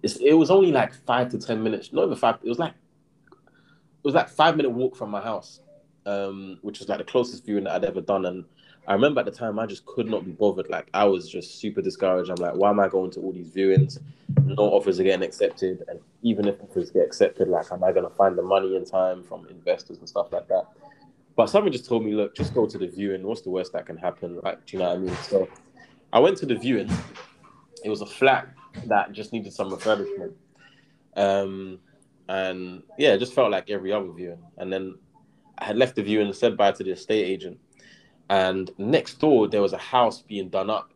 it 0.03 0.37
was 0.37 0.51
only 0.51 0.71
like 0.71 0.93
five 0.93 1.29
to 1.29 1.37
ten 1.37 1.63
minutes, 1.63 1.91
not 1.93 2.05
even 2.05 2.15
five. 2.15 2.37
It 2.43 2.49
was 2.49 2.59
like 2.59 2.71
it 2.71 4.03
was 4.03 4.15
like 4.15 4.29
five 4.29 4.55
minute 4.55 4.69
walk 4.69 4.95
from 4.95 5.09
my 5.09 5.21
house, 5.21 5.61
um, 6.05 6.59
which 6.61 6.79
was 6.79 6.89
like 6.89 6.99
the 6.99 7.03
closest 7.03 7.45
viewing 7.45 7.65
that 7.65 7.73
I'd 7.73 7.85
ever 7.85 8.01
done. 8.01 8.25
And 8.25 8.45
I 8.87 8.93
remember 8.93 9.19
at 9.19 9.25
the 9.25 9.31
time 9.31 9.59
I 9.59 9.65
just 9.65 9.85
could 9.85 10.09
not 10.09 10.25
be 10.25 10.31
bothered. 10.31 10.69
Like 10.69 10.89
I 10.93 11.05
was 11.05 11.29
just 11.29 11.59
super 11.59 11.81
discouraged. 11.81 12.29
I'm 12.29 12.37
like, 12.37 12.55
why 12.55 12.69
am 12.69 12.79
I 12.79 12.87
going 12.87 13.11
to 13.11 13.21
all 13.21 13.31
these 13.31 13.49
viewings? 13.49 13.99
No 14.45 14.63
offers 14.63 14.99
are 14.99 15.03
getting 15.03 15.23
accepted, 15.23 15.83
and 15.87 15.99
even 16.21 16.47
if 16.47 16.61
offers 16.61 16.91
get 16.91 17.05
accepted, 17.05 17.47
like, 17.47 17.71
am 17.71 17.83
I 17.83 17.91
going 17.91 18.07
to 18.07 18.15
find 18.15 18.37
the 18.37 18.43
money 18.43 18.75
in 18.75 18.85
time 18.85 19.23
from 19.23 19.47
investors 19.47 19.99
and 19.99 20.07
stuff 20.07 20.31
like 20.31 20.47
that? 20.47 20.65
But 21.35 21.49
someone 21.49 21.71
just 21.71 21.85
told 21.85 22.03
me, 22.03 22.13
look, 22.13 22.35
just 22.35 22.53
go 22.53 22.65
to 22.65 22.77
the 22.77 22.87
viewing. 22.87 23.23
What's 23.23 23.41
the 23.41 23.49
worst 23.49 23.73
that 23.73 23.85
can 23.85 23.97
happen? 23.97 24.39
Like, 24.43 24.65
do 24.65 24.75
you 24.75 24.83
know 24.83 24.89
what 24.89 24.97
I 24.97 24.99
mean? 24.99 25.15
So 25.23 25.47
I 26.11 26.19
went 26.19 26.37
to 26.39 26.45
the 26.45 26.55
viewing. 26.55 26.89
It 27.83 27.89
was 27.89 28.01
a 28.01 28.05
flat 28.05 28.49
that 28.85 29.11
just 29.11 29.33
needed 29.33 29.53
some 29.53 29.71
refurbishment. 29.71 30.33
Um, 31.15 31.79
and 32.27 32.83
yeah, 32.97 33.13
it 33.13 33.19
just 33.19 33.33
felt 33.33 33.51
like 33.51 33.69
every 33.69 33.91
other 33.91 34.11
viewing. 34.11 34.43
And 34.57 34.71
then 34.71 34.95
I 35.57 35.65
had 35.65 35.77
left 35.77 35.95
the 35.95 36.03
viewing 36.03 36.27
and 36.27 36.35
said 36.35 36.55
bye 36.57 36.71
to 36.71 36.83
the 36.83 36.91
estate 36.91 37.25
agent. 37.25 37.59
And 38.29 38.69
next 38.77 39.15
door 39.19 39.47
there 39.47 39.61
was 39.61 39.73
a 39.73 39.77
house 39.77 40.21
being 40.21 40.49
done 40.49 40.69
up, 40.69 40.93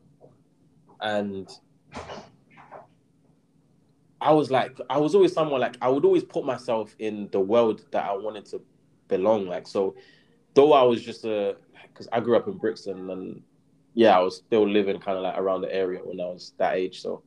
and 1.01 1.49
I 4.21 4.31
was 4.31 4.51
like, 4.51 4.79
I 4.89 4.97
was 4.99 5.15
always 5.15 5.33
someone 5.33 5.59
like 5.59 5.75
I 5.81 5.89
would 5.89 6.05
always 6.05 6.23
put 6.23 6.45
myself 6.45 6.95
in 6.99 7.27
the 7.31 7.39
world 7.39 7.85
that 7.91 8.05
I 8.05 8.13
wanted 8.13 8.45
to 8.47 8.61
belong. 9.07 9.47
Like 9.47 9.67
so, 9.67 9.95
though 10.53 10.73
I 10.73 10.83
was 10.83 11.03
just 11.03 11.25
a 11.25 11.57
because 11.87 12.07
I 12.11 12.19
grew 12.19 12.37
up 12.37 12.47
in 12.47 12.53
Brixton 12.53 13.09
and 13.09 13.41
yeah, 13.93 14.17
I 14.17 14.21
was 14.21 14.37
still 14.37 14.67
living 14.67 14.99
kind 14.99 15.17
of 15.17 15.23
like 15.23 15.37
around 15.37 15.61
the 15.61 15.73
area 15.73 15.99
when 16.03 16.19
I 16.19 16.25
was 16.25 16.53
that 16.57 16.75
age. 16.75 17.01
So 17.01 17.23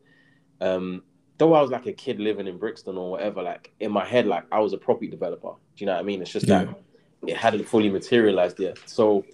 um, 0.60 1.02
though 1.38 1.54
I 1.54 1.60
was 1.60 1.70
like 1.70 1.86
a 1.86 1.92
kid 1.92 2.18
living 2.18 2.46
in 2.46 2.58
Brixton 2.58 2.96
or 2.96 3.12
whatever, 3.12 3.42
like 3.42 3.72
in 3.80 3.92
my 3.92 4.04
head, 4.04 4.26
like 4.26 4.44
I 4.50 4.60
was 4.60 4.72
a 4.72 4.78
property 4.78 5.08
developer. 5.08 5.50
Do 5.50 5.84
you 5.84 5.86
know 5.86 5.94
what 5.94 6.00
I 6.00 6.04
mean? 6.04 6.22
It's 6.22 6.32
just 6.32 6.46
yeah. 6.46 6.64
that 6.64 6.78
it 7.26 7.36
hadn't 7.36 7.64
fully 7.64 7.88
materialized 7.88 8.58
yet. 8.58 8.78
So 8.86 9.24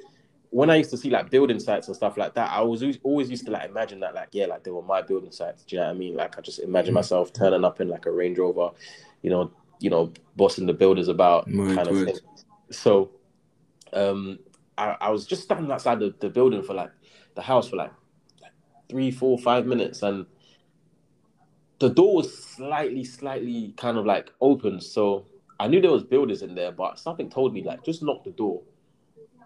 when 0.50 0.68
I 0.68 0.76
used 0.76 0.90
to 0.90 0.98
see 0.98 1.08
like 1.08 1.30
building 1.30 1.58
sites 1.58 1.86
and 1.86 1.96
stuff 1.96 2.18
like 2.18 2.34
that, 2.34 2.50
I 2.50 2.60
was 2.60 2.84
always 3.02 3.30
used 3.30 3.46
to 3.46 3.50
like 3.50 3.68
imagine 3.68 4.00
that 4.00 4.14
like 4.14 4.28
yeah, 4.32 4.46
like 4.46 4.64
they 4.64 4.70
were 4.70 4.82
my 4.82 5.00
building 5.00 5.32
sites. 5.32 5.64
Do 5.64 5.76
you 5.76 5.80
know 5.80 5.88
what 5.88 5.96
I 5.96 5.98
mean? 5.98 6.14
Like 6.14 6.38
I 6.38 6.42
just 6.42 6.58
imagine 6.58 6.90
mm-hmm. 6.90 6.96
myself 6.96 7.32
turning 7.32 7.64
up 7.64 7.80
in 7.80 7.88
like 7.88 8.06
a 8.06 8.10
Range 8.10 8.38
Rover, 8.38 8.70
you 9.22 9.30
know, 9.30 9.50
you 9.80 9.88
know, 9.88 10.12
bossing 10.36 10.66
the 10.66 10.74
builders 10.74 11.08
about 11.08 11.46
kind 11.46 11.78
of 11.78 12.04
thing. 12.04 12.18
So 12.70 13.10
um 13.94 14.38
I, 14.76 14.96
I 15.00 15.10
was 15.10 15.26
just 15.26 15.42
standing 15.42 15.70
outside 15.70 16.00
the, 16.00 16.14
the 16.20 16.28
building 16.28 16.62
for 16.62 16.74
like 16.74 16.90
the 17.34 17.42
house 17.42 17.68
for 17.68 17.76
like, 17.76 17.92
three, 18.88 19.10
four, 19.10 19.38
five 19.38 19.66
minutes 19.66 20.02
and 20.02 20.26
the 21.78 21.88
door 21.88 22.16
was 22.16 22.44
slightly, 22.44 23.02
slightly 23.02 23.74
kind 23.76 23.98
of 23.98 24.06
like 24.06 24.30
open. 24.40 24.80
So 24.80 25.26
I 25.58 25.66
knew 25.66 25.80
there 25.80 25.90
was 25.90 26.04
builders 26.04 26.42
in 26.42 26.54
there, 26.54 26.70
but 26.70 26.98
something 26.98 27.28
told 27.28 27.52
me 27.54 27.64
like 27.64 27.84
just 27.84 28.02
knock 28.02 28.22
the 28.22 28.30
door 28.30 28.62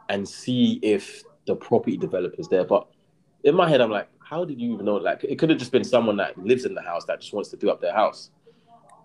and 0.09 0.29
see 0.29 0.79
if 0.83 1.23
the 1.47 1.57
property 1.57 1.97
developer's 1.97 2.49
there. 2.49 2.65
But 2.65 2.89
in 3.45 3.55
my 3.55 3.69
head, 3.69 3.81
I'm 3.81 3.91
like, 3.91 4.09
how 4.19 4.45
did 4.45 4.61
you 4.61 4.75
even 4.75 4.85
know? 4.85 4.97
Like 4.97 5.25
it 5.25 5.39
could 5.39 5.49
have 5.49 5.59
just 5.59 5.73
been 5.73 5.85
someone 5.85 6.17
that 6.19 6.37
lives 6.37 6.65
in 6.65 6.75
the 6.75 6.83
house 6.83 7.05
that 7.07 7.21
just 7.21 7.33
wants 7.33 7.49
to 7.51 7.57
do 7.57 7.71
up 7.71 7.81
their 7.81 7.95
house. 7.95 8.31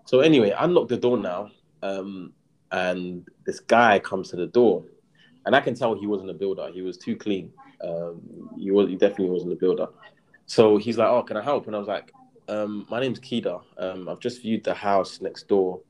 So 0.04 0.20
anyway, 0.20 0.52
I 0.52 0.66
knocked 0.66 0.88
the 0.88 0.96
door 0.96 1.16
now, 1.16 1.50
um, 1.82 2.32
and 2.72 3.26
this 3.46 3.60
guy 3.60 3.98
comes 4.00 4.30
to 4.30 4.36
the 4.36 4.46
door, 4.46 4.84
and 5.46 5.54
I 5.54 5.60
can 5.60 5.74
tell 5.74 5.94
he 5.94 6.06
wasn't 6.06 6.30
a 6.30 6.34
builder. 6.34 6.68
He 6.72 6.82
was 6.82 6.98
too 6.98 7.16
clean. 7.16 7.52
Um, 7.82 8.50
he 8.58 8.70
was 8.70 8.88
he 8.88 8.96
definitely 8.96 9.30
wasn't 9.30 9.52
a 9.52 9.56
builder. 9.56 9.88
So 10.46 10.76
he's 10.76 10.98
like, 10.98 11.08
"Oh, 11.08 11.22
can 11.22 11.36
I 11.36 11.42
help?" 11.42 11.66
And 11.66 11.76
I 11.76 11.78
was 11.78 11.88
like, 11.88 12.12
um, 12.48 12.86
my 12.90 13.00
name's 13.00 13.18
Kedar. 13.18 13.60
Um, 13.78 14.08
I've 14.08 14.20
just 14.20 14.42
viewed 14.42 14.64
the 14.64 14.74
house 14.74 15.20
next 15.20 15.48
door, 15.48 15.80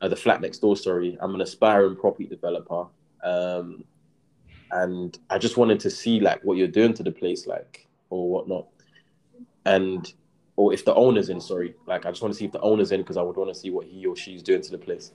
uh, 0.00 0.08
the 0.08 0.16
flat 0.16 0.40
next 0.40 0.58
door. 0.58 0.76
Sorry, 0.76 1.16
I'm 1.20 1.34
an 1.34 1.40
aspiring 1.40 1.96
property 1.96 2.26
developer, 2.26 2.86
um, 3.22 3.84
and 4.70 5.18
I 5.30 5.38
just 5.38 5.56
wanted 5.56 5.80
to 5.80 5.90
see 5.90 6.20
like 6.20 6.42
what 6.42 6.56
you're 6.56 6.68
doing 6.68 6.94
to 6.94 7.02
the 7.02 7.12
place, 7.12 7.46
like 7.46 7.86
or 8.10 8.28
whatnot, 8.28 8.66
and 9.64 10.12
or 10.56 10.72
if 10.72 10.84
the 10.84 10.94
owner's 10.94 11.28
in. 11.28 11.40
Sorry, 11.40 11.74
like 11.86 12.06
I 12.06 12.10
just 12.10 12.22
want 12.22 12.34
to 12.34 12.38
see 12.38 12.46
if 12.46 12.52
the 12.52 12.60
owner's 12.60 12.92
in 12.92 13.00
because 13.00 13.16
I 13.16 13.22
would 13.22 13.36
want 13.36 13.52
to 13.52 13.58
see 13.58 13.70
what 13.70 13.86
he 13.86 14.06
or 14.06 14.16
she's 14.16 14.42
doing 14.42 14.62
to 14.62 14.70
the 14.70 14.78
place. 14.78 15.12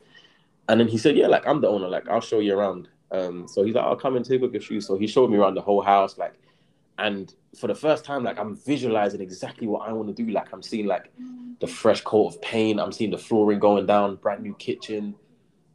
And 0.67 0.79
then 0.79 0.87
he 0.87 0.97
said, 0.97 1.15
"Yeah, 1.15 1.27
like 1.27 1.47
I'm 1.47 1.61
the 1.61 1.67
owner. 1.67 1.87
Like 1.87 2.09
I'll 2.09 2.21
show 2.21 2.39
you 2.39 2.57
around." 2.57 2.89
Um, 3.11 3.47
so 3.47 3.63
he's 3.63 3.75
like, 3.75 3.85
"I'll 3.85 3.95
come 3.95 4.15
and 4.15 4.25
take 4.25 4.41
off 4.41 4.51
your 4.51 4.61
shoes." 4.61 4.87
So 4.87 4.97
he 4.97 5.07
showed 5.07 5.29
me 5.29 5.37
around 5.37 5.55
the 5.55 5.61
whole 5.61 5.81
house, 5.81 6.17
like 6.17 6.35
and 7.01 7.33
for 7.57 7.67
the 7.67 7.75
first 7.75 8.05
time, 8.05 8.23
like 8.23 8.39
I'm 8.39 8.55
visualizing 8.55 9.21
exactly 9.21 9.67
what 9.67 9.87
I 9.87 9.93
want 9.93 10.15
to 10.15 10.23
do. 10.23 10.31
Like 10.31 10.53
I'm 10.53 10.61
seeing 10.61 10.85
like 10.85 11.11
the 11.59 11.67
fresh 11.67 12.01
coat 12.01 12.27
of 12.27 12.41
paint. 12.41 12.79
I'm 12.79 12.91
seeing 12.91 13.11
the 13.11 13.17
flooring 13.17 13.59
going 13.59 13.85
down, 13.85 14.15
brand 14.17 14.43
new 14.43 14.53
kitchen. 14.55 15.15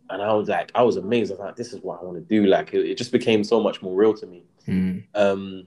And 0.09 0.23
I 0.23 0.33
was 0.33 0.49
like, 0.49 0.71
I 0.75 0.83
was 0.83 0.97
amazed. 0.97 1.33
I 1.33 1.35
was 1.35 1.41
like, 1.41 1.57
this 1.57 1.73
is 1.73 1.81
what 1.83 2.01
I 2.01 2.05
want 2.05 2.17
to 2.17 2.23
do. 2.23 2.47
Like 2.47 2.73
it, 2.73 2.87
it 2.87 2.97
just 2.97 3.11
became 3.11 3.43
so 3.43 3.61
much 3.61 3.83
more 3.83 3.95
real 3.95 4.15
to 4.15 4.27
me. 4.27 4.45
Mm. 4.69 5.05
Um, 5.17 5.67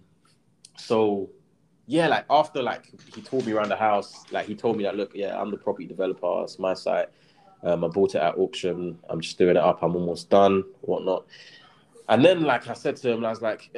so 0.78 1.30
yeah, 1.88 2.08
like 2.08 2.26
after 2.30 2.64
like 2.64 2.86
he 3.14 3.22
told 3.22 3.46
me 3.46 3.52
around 3.52 3.70
the 3.70 3.76
house, 3.76 4.24
like 4.32 4.46
he 4.46 4.56
told 4.56 4.78
me 4.78 4.84
that 4.84 4.96
look, 4.96 5.12
yeah, 5.14 5.40
I'm 5.40 5.52
the 5.52 5.58
property 5.58 5.88
developer. 5.88 6.44
It's 6.44 6.58
my 6.58 6.74
site. 6.74 7.10
Um, 7.64 7.84
I 7.84 7.88
bought 7.88 8.16
it 8.16 8.22
at 8.22 8.38
auction. 8.38 8.98
I'm 9.10 9.22
just 9.22 9.38
doing 9.38 9.58
it 9.58 9.64
up. 9.64 9.84
I'm 9.84 9.96
almost 9.96 10.30
done, 10.30 10.64
whatnot. 10.82 11.26
And 12.08 12.24
then, 12.24 12.42
like 12.42 12.68
I 12.68 12.74
said 12.74 12.96
to 12.98 13.12
him, 13.12 13.26
I 13.26 13.30
was 13.30 13.42
like, 13.42 13.70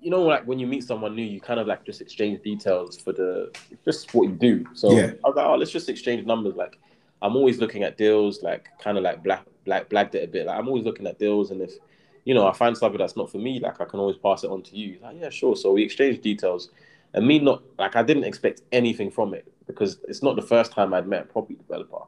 you 0.00 0.10
know, 0.10 0.22
like 0.22 0.46
when 0.46 0.58
you 0.58 0.66
meet 0.66 0.84
someone 0.84 1.14
new, 1.14 1.22
you 1.22 1.40
kind 1.40 1.60
of 1.60 1.66
like 1.66 1.84
just 1.84 2.00
exchange 2.00 2.42
details 2.42 2.98
for 2.98 3.12
the 3.12 3.52
just 3.84 4.14
what 4.14 4.28
you 4.28 4.34
do. 4.34 4.64
So 4.74 4.92
yeah. 4.92 5.12
I 5.24 5.28
was 5.28 5.36
like, 5.36 5.46
oh, 5.46 5.56
let's 5.56 5.70
just 5.70 5.88
exchange 5.88 6.26
numbers. 6.26 6.54
Like 6.56 6.78
I'm 7.22 7.36
always 7.36 7.58
looking 7.58 7.82
at 7.82 7.98
deals, 7.98 8.42
like 8.42 8.68
kind 8.78 8.96
of 8.96 9.04
like 9.04 9.22
black 9.22 9.44
black 9.64 9.88
blacked 9.88 10.14
it 10.14 10.24
a 10.24 10.26
bit. 10.26 10.46
Like 10.46 10.58
I'm 10.58 10.68
always 10.68 10.84
looking 10.84 11.06
at 11.06 11.18
deals, 11.18 11.50
and 11.50 11.60
if 11.60 11.74
you 12.24 12.34
know 12.34 12.46
I 12.46 12.52
find 12.52 12.76
something 12.76 12.98
that's 12.98 13.16
not 13.16 13.30
for 13.30 13.38
me, 13.38 13.60
like 13.60 13.80
I 13.80 13.84
can 13.84 14.00
always 14.00 14.16
pass 14.16 14.42
it 14.42 14.50
on 14.50 14.62
to 14.62 14.76
you. 14.76 14.98
Like 15.02 15.16
yeah, 15.20 15.30
sure. 15.30 15.54
So 15.54 15.72
we 15.72 15.82
exchanged 15.82 16.22
details, 16.22 16.70
and 17.12 17.26
me 17.26 17.38
not 17.38 17.62
like 17.78 17.94
I 17.94 18.02
didn't 18.02 18.24
expect 18.24 18.62
anything 18.72 19.10
from 19.10 19.34
it 19.34 19.52
because 19.66 19.98
it's 20.08 20.22
not 20.22 20.36
the 20.36 20.42
first 20.42 20.72
time 20.72 20.94
I'd 20.94 21.06
met 21.06 21.22
a 21.22 21.26
property 21.26 21.56
developer. 21.56 22.04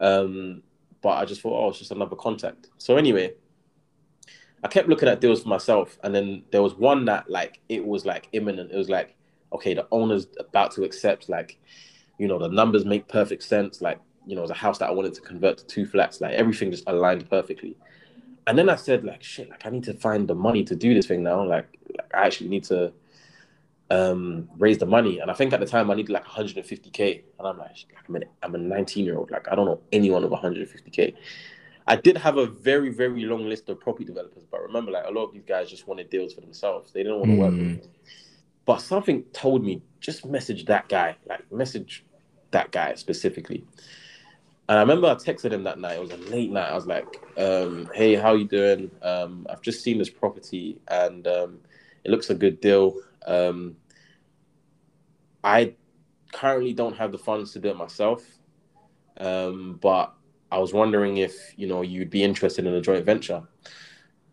Um, 0.00 0.62
but 1.02 1.10
I 1.10 1.24
just 1.24 1.40
thought, 1.40 1.64
oh, 1.64 1.68
it's 1.70 1.78
just 1.78 1.92
another 1.92 2.16
contact. 2.16 2.68
So 2.78 2.96
anyway, 2.96 3.34
I 4.62 4.68
kept 4.68 4.88
looking 4.88 5.08
at 5.08 5.20
deals 5.20 5.42
for 5.42 5.48
myself, 5.48 5.98
and 6.02 6.14
then 6.14 6.42
there 6.52 6.62
was 6.62 6.74
one 6.74 7.04
that 7.06 7.30
like 7.30 7.60
it 7.68 7.84
was 7.84 8.04
like 8.04 8.28
imminent. 8.32 8.72
It 8.72 8.76
was 8.76 8.88
like, 8.88 9.16
okay, 9.52 9.74
the 9.74 9.86
owner's 9.90 10.26
about 10.38 10.72
to 10.72 10.84
accept. 10.84 11.28
Like, 11.28 11.58
you 12.18 12.28
know, 12.28 12.38
the 12.38 12.48
numbers 12.48 12.84
make 12.84 13.08
perfect 13.08 13.42
sense. 13.42 13.80
Like, 13.80 14.00
you 14.26 14.34
know, 14.34 14.42
it 14.42 14.48
was 14.48 14.50
a 14.50 14.54
house 14.54 14.78
that 14.78 14.88
I 14.88 14.92
wanted 14.92 15.14
to 15.14 15.20
convert 15.22 15.58
to 15.58 15.66
two 15.66 15.86
flats. 15.86 16.20
Like 16.20 16.32
everything 16.34 16.70
just 16.70 16.84
aligned 16.86 17.28
perfectly. 17.30 17.76
And 18.46 18.58
then 18.58 18.68
I 18.68 18.76
said, 18.76 19.04
like, 19.04 19.22
shit, 19.22 19.48
like 19.48 19.64
I 19.64 19.70
need 19.70 19.84
to 19.84 19.94
find 19.94 20.28
the 20.28 20.34
money 20.34 20.64
to 20.64 20.76
do 20.76 20.92
this 20.92 21.06
thing 21.06 21.22
now. 21.22 21.44
Like, 21.44 21.68
like 21.96 22.14
I 22.14 22.26
actually 22.26 22.48
need 22.50 22.64
to 22.64 22.92
um 23.90 24.48
raise 24.56 24.78
the 24.78 24.86
money 24.86 25.18
and 25.18 25.30
i 25.30 25.34
think 25.34 25.52
at 25.52 25.60
the 25.60 25.66
time 25.66 25.90
i 25.90 25.94
needed 25.94 26.12
like 26.12 26.24
150k 26.24 27.22
and 27.38 27.48
i'm 27.48 27.58
like 27.58 27.76
i'm, 28.08 28.16
an, 28.16 28.24
I'm 28.42 28.54
a 28.54 28.58
19 28.58 29.04
year 29.04 29.18
old 29.18 29.30
like 29.30 29.48
i 29.50 29.54
don't 29.54 29.66
know 29.66 29.80
anyone 29.92 30.22
with 30.22 30.32
150k 30.32 31.14
I 31.90 31.96
did 31.96 32.16
have 32.18 32.36
a 32.36 32.46
very, 32.46 32.90
very 32.90 33.24
long 33.24 33.48
list 33.48 33.68
of 33.68 33.80
property 33.80 34.04
developers, 34.04 34.44
but 34.48 34.62
remember, 34.62 34.92
like 34.92 35.06
a 35.06 35.10
lot 35.10 35.24
of 35.24 35.32
these 35.32 35.42
guys 35.44 35.68
just 35.68 35.88
wanted 35.88 36.08
deals 36.08 36.32
for 36.32 36.40
themselves. 36.40 36.92
They 36.92 37.02
didn't 37.02 37.18
want 37.18 37.30
to 37.30 37.36
mm. 37.36 37.38
work 37.38 37.50
with 37.50 37.60
me. 37.60 37.80
But 38.64 38.80
something 38.80 39.24
told 39.32 39.64
me 39.64 39.82
just 39.98 40.24
message 40.24 40.66
that 40.66 40.88
guy, 40.88 41.16
like 41.28 41.50
message 41.50 42.04
that 42.52 42.70
guy 42.70 42.94
specifically. 42.94 43.64
And 44.68 44.78
I 44.78 44.82
remember 44.82 45.08
I 45.08 45.14
texted 45.14 45.50
him 45.50 45.64
that 45.64 45.80
night. 45.80 45.96
It 45.96 46.00
was 46.00 46.12
a 46.12 46.16
late 46.16 46.52
night. 46.52 46.70
I 46.70 46.74
was 46.76 46.86
like, 46.86 47.20
um, 47.36 47.90
"Hey, 47.92 48.14
how 48.14 48.34
you 48.34 48.46
doing? 48.46 48.92
Um, 49.02 49.48
I've 49.50 49.62
just 49.62 49.82
seen 49.82 49.98
this 49.98 50.10
property, 50.10 50.78
and 50.86 51.26
um, 51.26 51.58
it 52.04 52.12
looks 52.12 52.30
a 52.30 52.36
good 52.36 52.60
deal. 52.60 52.94
Um, 53.26 53.76
I 55.42 55.74
currently 56.32 56.72
don't 56.72 56.96
have 56.96 57.12
the 57.12 57.18
funds 57.18 57.52
to 57.52 57.58
do 57.58 57.68
it 57.68 57.76
myself, 57.76 58.24
um, 59.18 59.78
but 59.80 60.12
I 60.52 60.58
was 60.58 60.72
wondering 60.72 61.18
if 61.18 61.34
you 61.56 61.66
know 61.66 61.82
you'd 61.82 62.10
be 62.10 62.22
interested 62.22 62.66
in 62.66 62.74
a 62.74 62.80
joint 62.80 63.04
venture. 63.04 63.42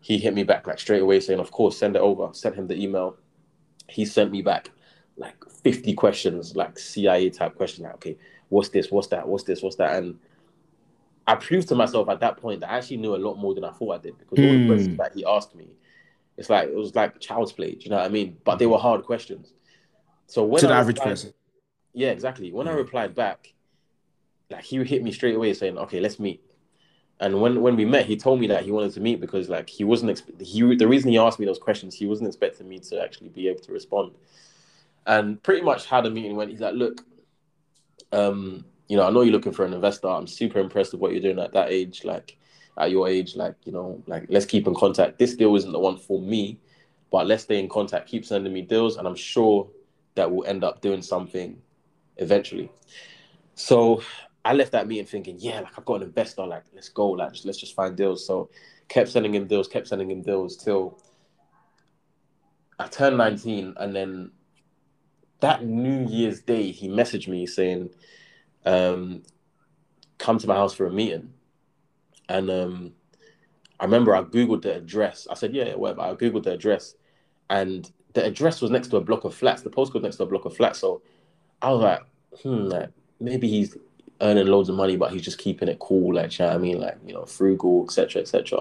He 0.00 0.18
hit 0.18 0.34
me 0.34 0.44
back 0.44 0.66
like 0.66 0.78
straight 0.78 1.02
away 1.02 1.20
saying, 1.20 1.40
"Of 1.40 1.50
course, 1.50 1.76
send 1.76 1.96
it 1.96 2.02
over." 2.02 2.28
Sent 2.32 2.54
him 2.56 2.66
the 2.66 2.80
email. 2.80 3.16
He 3.88 4.04
sent 4.04 4.30
me 4.30 4.42
back 4.42 4.70
like 5.16 5.36
50 5.50 5.94
questions, 5.94 6.54
like 6.54 6.78
CIA 6.78 7.30
type 7.30 7.56
questions. 7.56 7.84
Like, 7.84 7.94
okay, 7.94 8.16
what's 8.48 8.68
this? 8.68 8.90
What's 8.90 9.08
that? 9.08 9.26
What's 9.26 9.44
this? 9.44 9.62
What's 9.62 9.76
that? 9.76 9.96
And 9.96 10.18
I 11.26 11.34
proved 11.34 11.68
to 11.68 11.74
myself 11.74 12.08
at 12.08 12.20
that 12.20 12.36
point 12.38 12.60
that 12.60 12.70
I 12.70 12.78
actually 12.78 12.98
knew 12.98 13.14
a 13.14 13.18
lot 13.18 13.34
more 13.36 13.54
than 13.54 13.64
I 13.64 13.70
thought 13.70 13.96
I 13.96 13.98
did 13.98 14.18
because 14.18 14.40
all 14.40 14.52
the 14.54 14.60
Hmm. 14.60 14.66
questions 14.66 14.96
that 14.98 15.12
he 15.14 15.24
asked 15.24 15.54
me, 15.54 15.68
it's 16.38 16.48
like 16.48 16.68
it 16.68 16.74
was 16.74 16.94
like 16.94 17.20
child's 17.20 17.52
play. 17.52 17.72
Do 17.72 17.80
you 17.84 17.90
know 17.90 17.96
what 17.96 18.06
I 18.06 18.08
mean? 18.08 18.38
But 18.44 18.58
they 18.58 18.66
were 18.66 18.78
hard 18.78 19.04
questions. 19.04 19.52
So 20.26 20.44
when 20.44 20.60
to 20.60 20.68
the 20.68 20.72
I 20.74 20.78
average 20.78 20.96
replied- 20.96 21.10
person. 21.10 21.34
yeah, 21.92 22.10
exactly. 22.10 22.52
When 22.52 22.66
I 22.68 22.72
replied 22.72 23.14
back, 23.14 23.52
like 24.50 24.64
he 24.64 24.82
hit 24.84 25.02
me 25.02 25.12
straight 25.12 25.34
away 25.34 25.52
saying, 25.54 25.76
"Okay, 25.78 26.00
let's 26.00 26.18
meet." 26.18 26.42
And 27.20 27.40
when 27.42 27.60
when 27.60 27.76
we 27.76 27.84
met, 27.84 28.06
he 28.06 28.16
told 28.16 28.38
me 28.40 28.46
that 28.46 28.64
he 28.64 28.70
wanted 28.70 28.92
to 28.92 29.00
meet 29.00 29.20
because 29.20 29.48
like 29.48 29.68
he 29.68 29.84
wasn't 29.84 30.12
expe- 30.12 30.40
he 30.40 30.74
the 30.76 30.88
reason 30.88 31.10
he 31.10 31.18
asked 31.18 31.38
me 31.40 31.46
those 31.46 31.58
questions, 31.58 31.94
he 31.94 32.06
wasn't 32.06 32.28
expecting 32.28 32.68
me 32.68 32.78
to 32.78 33.02
actually 33.02 33.28
be 33.30 33.48
able 33.48 33.60
to 33.60 33.72
respond. 33.72 34.12
And 35.06 35.42
pretty 35.42 35.62
much 35.62 35.86
how 35.86 36.00
the 36.00 36.10
meeting 36.10 36.36
went, 36.36 36.50
he's 36.50 36.60
like, 36.60 36.74
"Look, 36.74 37.04
um, 38.12 38.64
you 38.88 38.96
know, 38.96 39.06
I 39.06 39.10
know 39.10 39.22
you're 39.22 39.32
looking 39.32 39.52
for 39.52 39.64
an 39.64 39.74
investor. 39.74 40.08
I'm 40.08 40.26
super 40.26 40.60
impressed 40.60 40.92
with 40.92 41.00
what 41.00 41.12
you're 41.12 41.20
doing 41.20 41.38
at 41.40 41.52
that 41.52 41.70
age, 41.70 42.04
like 42.04 42.37
at 42.78 42.90
your 42.90 43.08
age, 43.08 43.36
like 43.36 43.54
you 43.64 43.72
know, 43.72 44.02
like 44.06 44.26
let's 44.28 44.46
keep 44.46 44.66
in 44.66 44.74
contact. 44.74 45.18
This 45.18 45.34
deal 45.34 45.54
isn't 45.56 45.72
the 45.72 45.78
one 45.78 45.96
for 45.96 46.20
me, 46.20 46.58
but 47.10 47.26
let's 47.26 47.44
stay 47.44 47.58
in 47.58 47.68
contact. 47.68 48.08
Keep 48.08 48.24
sending 48.24 48.52
me 48.52 48.62
deals, 48.62 48.96
and 48.96 49.06
I'm 49.06 49.16
sure 49.16 49.68
that 50.14 50.30
we'll 50.30 50.46
end 50.48 50.64
up 50.64 50.80
doing 50.80 51.02
something 51.02 51.60
eventually. 52.16 52.70
So 53.54 54.02
I 54.44 54.52
left 54.52 54.72
that 54.72 54.86
meeting 54.86 55.06
thinking, 55.06 55.36
yeah, 55.38 55.60
like 55.60 55.78
I've 55.78 55.84
got 55.84 55.96
an 55.96 56.02
investor, 56.04 56.46
like 56.46 56.64
let's 56.74 56.88
go, 56.88 57.10
like 57.10 57.32
just, 57.32 57.44
let's 57.44 57.58
just 57.58 57.74
find 57.74 57.96
deals. 57.96 58.26
So 58.26 58.50
kept 58.88 59.10
sending 59.10 59.34
him 59.34 59.46
deals, 59.46 59.68
kept 59.68 59.88
sending 59.88 60.10
him 60.10 60.22
deals 60.22 60.56
till 60.56 60.98
I 62.78 62.86
turned 62.86 63.18
19, 63.18 63.74
and 63.76 63.94
then 63.94 64.30
that 65.40 65.64
New 65.64 66.06
Year's 66.06 66.40
Day, 66.40 66.70
he 66.70 66.88
messaged 66.88 67.28
me 67.28 67.46
saying, 67.46 67.90
um, 68.64 69.22
"Come 70.18 70.38
to 70.38 70.46
my 70.46 70.54
house 70.54 70.74
for 70.74 70.86
a 70.86 70.92
meeting." 70.92 71.32
And 72.28 72.50
um, 72.50 72.92
I 73.80 73.84
remember 73.84 74.14
I 74.14 74.22
googled 74.22 74.62
the 74.62 74.76
address. 74.76 75.26
I 75.30 75.34
said, 75.34 75.54
"Yeah, 75.54 75.74
whatever." 75.74 76.02
I 76.02 76.14
googled 76.14 76.44
the 76.44 76.52
address, 76.52 76.94
and 77.50 77.90
the 78.14 78.24
address 78.24 78.60
was 78.60 78.70
next 78.70 78.88
to 78.88 78.96
a 78.96 79.00
block 79.00 79.24
of 79.24 79.34
flats. 79.34 79.62
The 79.62 79.70
postcode 79.70 80.02
next 80.02 80.16
to 80.16 80.24
a 80.24 80.26
block 80.26 80.44
of 80.44 80.56
flats. 80.56 80.78
So 80.80 81.02
I 81.62 81.70
was 81.70 81.82
like, 81.82 82.00
"Hmm, 82.42 82.66
like 82.66 82.90
maybe 83.20 83.48
he's 83.48 83.76
earning 84.20 84.46
loads 84.46 84.68
of 84.68 84.74
money, 84.74 84.96
but 84.96 85.12
he's 85.12 85.22
just 85.22 85.38
keeping 85.38 85.68
it 85.68 85.78
cool, 85.78 86.14
like 86.14 86.38
you 86.38 86.44
know 86.44 86.52
I 86.52 86.58
mean, 86.58 86.80
like 86.80 86.98
you 87.06 87.14
know, 87.14 87.24
frugal, 87.24 87.84
etc., 87.84 88.22
etc." 88.22 88.60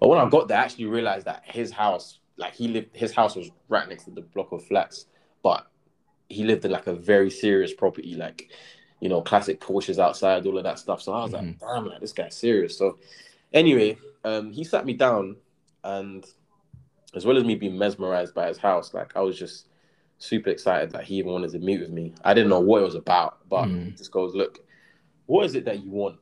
But 0.00 0.08
when 0.08 0.18
I 0.18 0.28
got 0.28 0.48
there, 0.48 0.58
I 0.58 0.62
actually 0.64 0.86
realized 0.86 1.26
that 1.26 1.42
his 1.46 1.72
house, 1.72 2.18
like 2.36 2.54
he 2.54 2.68
lived, 2.68 2.94
his 2.94 3.12
house 3.12 3.36
was 3.36 3.50
right 3.68 3.88
next 3.88 4.04
to 4.04 4.10
the 4.10 4.20
block 4.20 4.52
of 4.52 4.64
flats, 4.64 5.06
but 5.42 5.66
he 6.28 6.44
lived 6.44 6.64
in 6.64 6.70
like 6.70 6.86
a 6.86 6.94
very 6.94 7.30
serious 7.30 7.72
property, 7.72 8.14
like 8.14 8.50
you 9.04 9.10
know, 9.10 9.20
classic 9.20 9.60
Porsches 9.60 9.98
outside, 9.98 10.46
all 10.46 10.56
of 10.56 10.64
that 10.64 10.78
stuff. 10.78 11.02
So 11.02 11.12
I 11.12 11.22
was 11.22 11.32
like, 11.32 11.60
damn, 11.60 11.86
like 11.86 12.00
this 12.00 12.14
guy's 12.14 12.34
serious. 12.34 12.78
So 12.78 12.96
anyway, 13.52 13.98
um, 14.24 14.50
he 14.50 14.64
sat 14.64 14.86
me 14.86 14.94
down, 14.94 15.36
and 15.84 16.24
as 17.14 17.26
well 17.26 17.36
as 17.36 17.44
me 17.44 17.54
being 17.54 17.76
mesmerized 17.76 18.32
by 18.34 18.48
his 18.48 18.56
house, 18.56 18.94
like 18.94 19.14
I 19.14 19.20
was 19.20 19.38
just 19.38 19.68
super 20.16 20.48
excited 20.48 20.90
that 20.92 21.04
he 21.04 21.16
even 21.16 21.32
wanted 21.32 21.50
to 21.50 21.58
meet 21.58 21.80
with 21.80 21.90
me. 21.90 22.14
I 22.24 22.32
didn't 22.32 22.48
know 22.48 22.60
what 22.60 22.80
it 22.80 22.86
was 22.86 22.94
about, 22.94 23.46
but 23.50 23.66
Mm. 23.68 23.84
he 23.84 23.90
just 23.90 24.10
goes, 24.10 24.34
look, 24.34 24.60
what 25.26 25.44
is 25.44 25.54
it 25.54 25.66
that 25.66 25.84
you 25.84 25.90
want? 25.90 26.16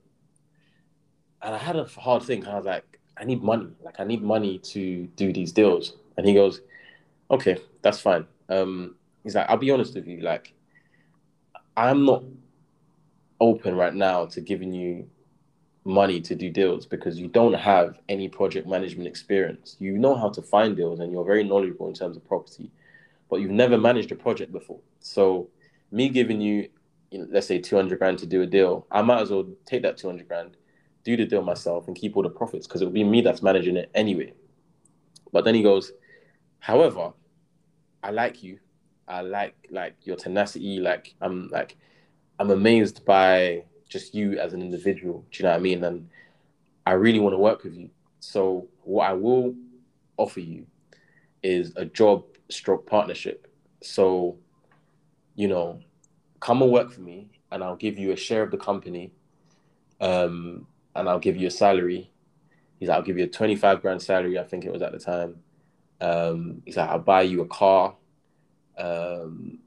And 1.41 1.55
I 1.55 1.59
had 1.59 1.77
a 1.77 1.85
hard 1.85 2.25
thing. 2.25 2.45
I 2.49 2.57
was 2.57 2.65
like, 2.65 2.99
I 3.17 3.23
need 3.23 3.45
money. 3.45 3.69
Like 3.81 4.01
I 4.01 4.05
need 4.05 4.23
money 4.23 4.59
to 4.59 5.07
do 5.15 5.33
these 5.33 5.53
deals. 5.53 5.95
And 6.17 6.27
he 6.27 6.35
goes, 6.35 6.63
okay, 7.31 7.59
that's 7.83 8.01
fine. 8.01 8.27
Um, 8.49 8.97
he's 9.23 9.37
like, 9.37 9.49
I'll 9.49 9.57
be 9.57 9.71
honest 9.71 9.95
with 9.95 10.09
you. 10.09 10.21
Like, 10.21 10.53
I'm 11.77 12.05
not 12.05 12.25
open 13.43 13.75
right 13.75 13.95
now 13.95 14.25
to 14.27 14.41
giving 14.41 14.73
you 14.73 15.11
money 15.85 16.21
to 16.21 16.37
do 16.37 16.49
deals 16.49 16.87
because 16.87 17.19
you 17.19 17.27
don't 17.27 17.55
have 17.55 17.99
any 18.09 18.29
project 18.29 18.69
management 18.69 19.09
experience. 19.09 19.77
You 19.81 19.99
know 19.99 20.15
how 20.15 20.29
to 20.31 20.41
find 20.41 20.77
deals 20.77 21.01
and 21.01 21.11
you're 21.11 21.25
very 21.25 21.43
knowledgeable 21.43 21.89
in 21.89 21.95
terms 21.95 22.17
of 22.17 22.25
property, 22.25 22.71
but 23.29 23.41
you've 23.41 23.51
never 23.51 23.77
managed 23.77 24.13
a 24.13 24.15
project 24.15 24.53
before. 24.53 24.79
So, 25.01 25.49
me 25.91 26.09
giving 26.09 26.41
you, 26.41 26.69
you 27.11 27.19
know, 27.19 27.27
let's 27.31 27.49
say 27.49 27.59
200 27.59 27.99
grand 27.99 28.21
to 28.21 28.27
do 28.27 28.43
a 28.43 28.47
deal, 28.47 28.87
I 28.93 29.03
might 29.03 29.21
as 29.21 29.31
well 29.31 29.47
take 29.67 29.83
that 29.83 29.99
200 29.99 30.29
grand, 30.29 30.57
do 31.03 31.17
the 31.17 31.27
deal 31.27 31.43
myself, 31.43 31.89
and 31.89 31.97
keep 31.97 32.17
all 32.17 32.23
the 32.23 32.31
profits 32.31 32.69
because 32.69 32.81
it'll 32.81 32.93
be 32.93 33.03
me 33.03 33.21
that's 33.21 33.43
managing 33.43 33.77
it 33.77 33.91
anyway. 33.93 34.33
But 35.33 35.45
then 35.45 35.57
he 35.57 35.65
goes, 35.65 35.91
however, 36.61 37.13
I 38.05 38.13
like 38.13 38.45
you. 38.45 38.61
I 39.09 39.23
like 39.23 39.57
like 39.71 39.97
your 40.05 40.17
tenacity. 40.17 40.79
Like 40.79 41.15
I'm 41.21 41.49
like 41.49 41.77
I'm 42.39 42.51
amazed 42.51 43.05
by 43.05 43.65
just 43.89 44.15
you 44.15 44.39
as 44.39 44.53
an 44.53 44.63
individual. 44.63 45.25
Do 45.31 45.39
you 45.39 45.43
know 45.45 45.51
what 45.51 45.57
I 45.57 45.61
mean? 45.61 45.85
And 45.85 46.09
I 46.87 46.93
really 46.93 47.21
want 47.21 47.35
to 47.35 47.39
work 47.39 47.63
with 47.63 47.75
you. 47.75 47.91
So 48.21 48.69
what 48.83 49.09
I 49.09 49.13
will 49.13 49.55
offer 50.17 50.41
you 50.41 50.67
is 51.43 51.73
a 51.77 51.85
job 51.85 52.25
stroke 52.51 52.87
partnership. 52.87 53.47
So, 53.83 54.39
you 55.35 55.49
know, 55.49 55.81
come 56.41 56.63
and 56.63 56.73
work 56.73 56.91
for 56.91 57.01
me 57.01 57.29
and 57.51 57.63
I'll 57.63 57.77
give 57.77 57.99
you 57.99 58.13
a 58.13 58.17
share 58.17 58.43
of 58.43 58.51
the 58.51 58.57
company. 58.57 59.13
Um, 60.01 60.67
and 60.95 61.09
I'll 61.09 61.19
give 61.19 61.37
you 61.37 61.47
a 61.47 61.51
salary. 61.51 62.11
He's 62.79 62.89
like, 62.89 62.99
I'll 62.99 63.05
give 63.05 63.19
you 63.19 63.25
a 63.25 63.29
25 63.29 63.81
grand 63.81 64.03
salary, 64.03 64.39
I 64.39 64.43
think 64.43 64.65
it 64.65 64.73
was 64.73 64.83
at 64.83 64.93
the 64.93 64.99
time. 64.99 65.37
Um, 66.01 66.63
he's 66.65 66.77
like, 66.77 66.89
I'll 66.89 66.99
buy 66.99 67.23
you 67.23 67.43
a 67.43 67.47
car, 67.47 67.95
um, 68.77 69.61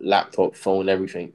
laptop, 0.00 0.56
phone, 0.56 0.88
everything. 0.88 1.34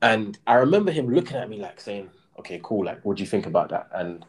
And 0.00 0.38
I 0.46 0.54
remember 0.54 0.92
him 0.92 1.12
looking 1.12 1.36
at 1.36 1.48
me 1.48 1.58
like 1.58 1.80
saying, 1.80 2.10
okay, 2.38 2.60
cool. 2.62 2.84
Like, 2.84 3.04
what 3.04 3.16
do 3.16 3.22
you 3.22 3.28
think 3.28 3.46
about 3.46 3.70
that? 3.70 3.88
And 3.92 4.24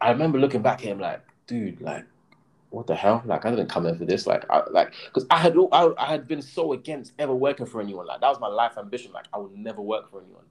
I 0.00 0.10
remember 0.10 0.38
looking 0.38 0.62
back 0.62 0.80
at 0.80 0.86
him 0.86 0.98
like, 0.98 1.22
dude, 1.46 1.80
like, 1.80 2.04
what 2.70 2.86
the 2.86 2.94
hell? 2.94 3.22
Like, 3.26 3.44
I 3.44 3.50
didn't 3.50 3.68
come 3.68 3.84
in 3.86 3.98
for 3.98 4.06
this. 4.06 4.26
Like, 4.26 4.44
I, 4.48 4.62
like, 4.70 4.94
because 5.06 5.26
I 5.30 5.38
had, 5.38 5.54
I, 5.72 5.90
I 5.98 6.06
had 6.06 6.26
been 6.26 6.40
so 6.40 6.72
against 6.72 7.12
ever 7.18 7.34
working 7.34 7.66
for 7.66 7.82
anyone. 7.82 8.06
Like, 8.06 8.22
that 8.22 8.28
was 8.28 8.40
my 8.40 8.48
life 8.48 8.78
ambition. 8.78 9.12
Like, 9.12 9.26
I 9.34 9.38
would 9.38 9.54
never 9.54 9.82
work 9.82 10.10
for 10.10 10.22
anyone. 10.22 10.44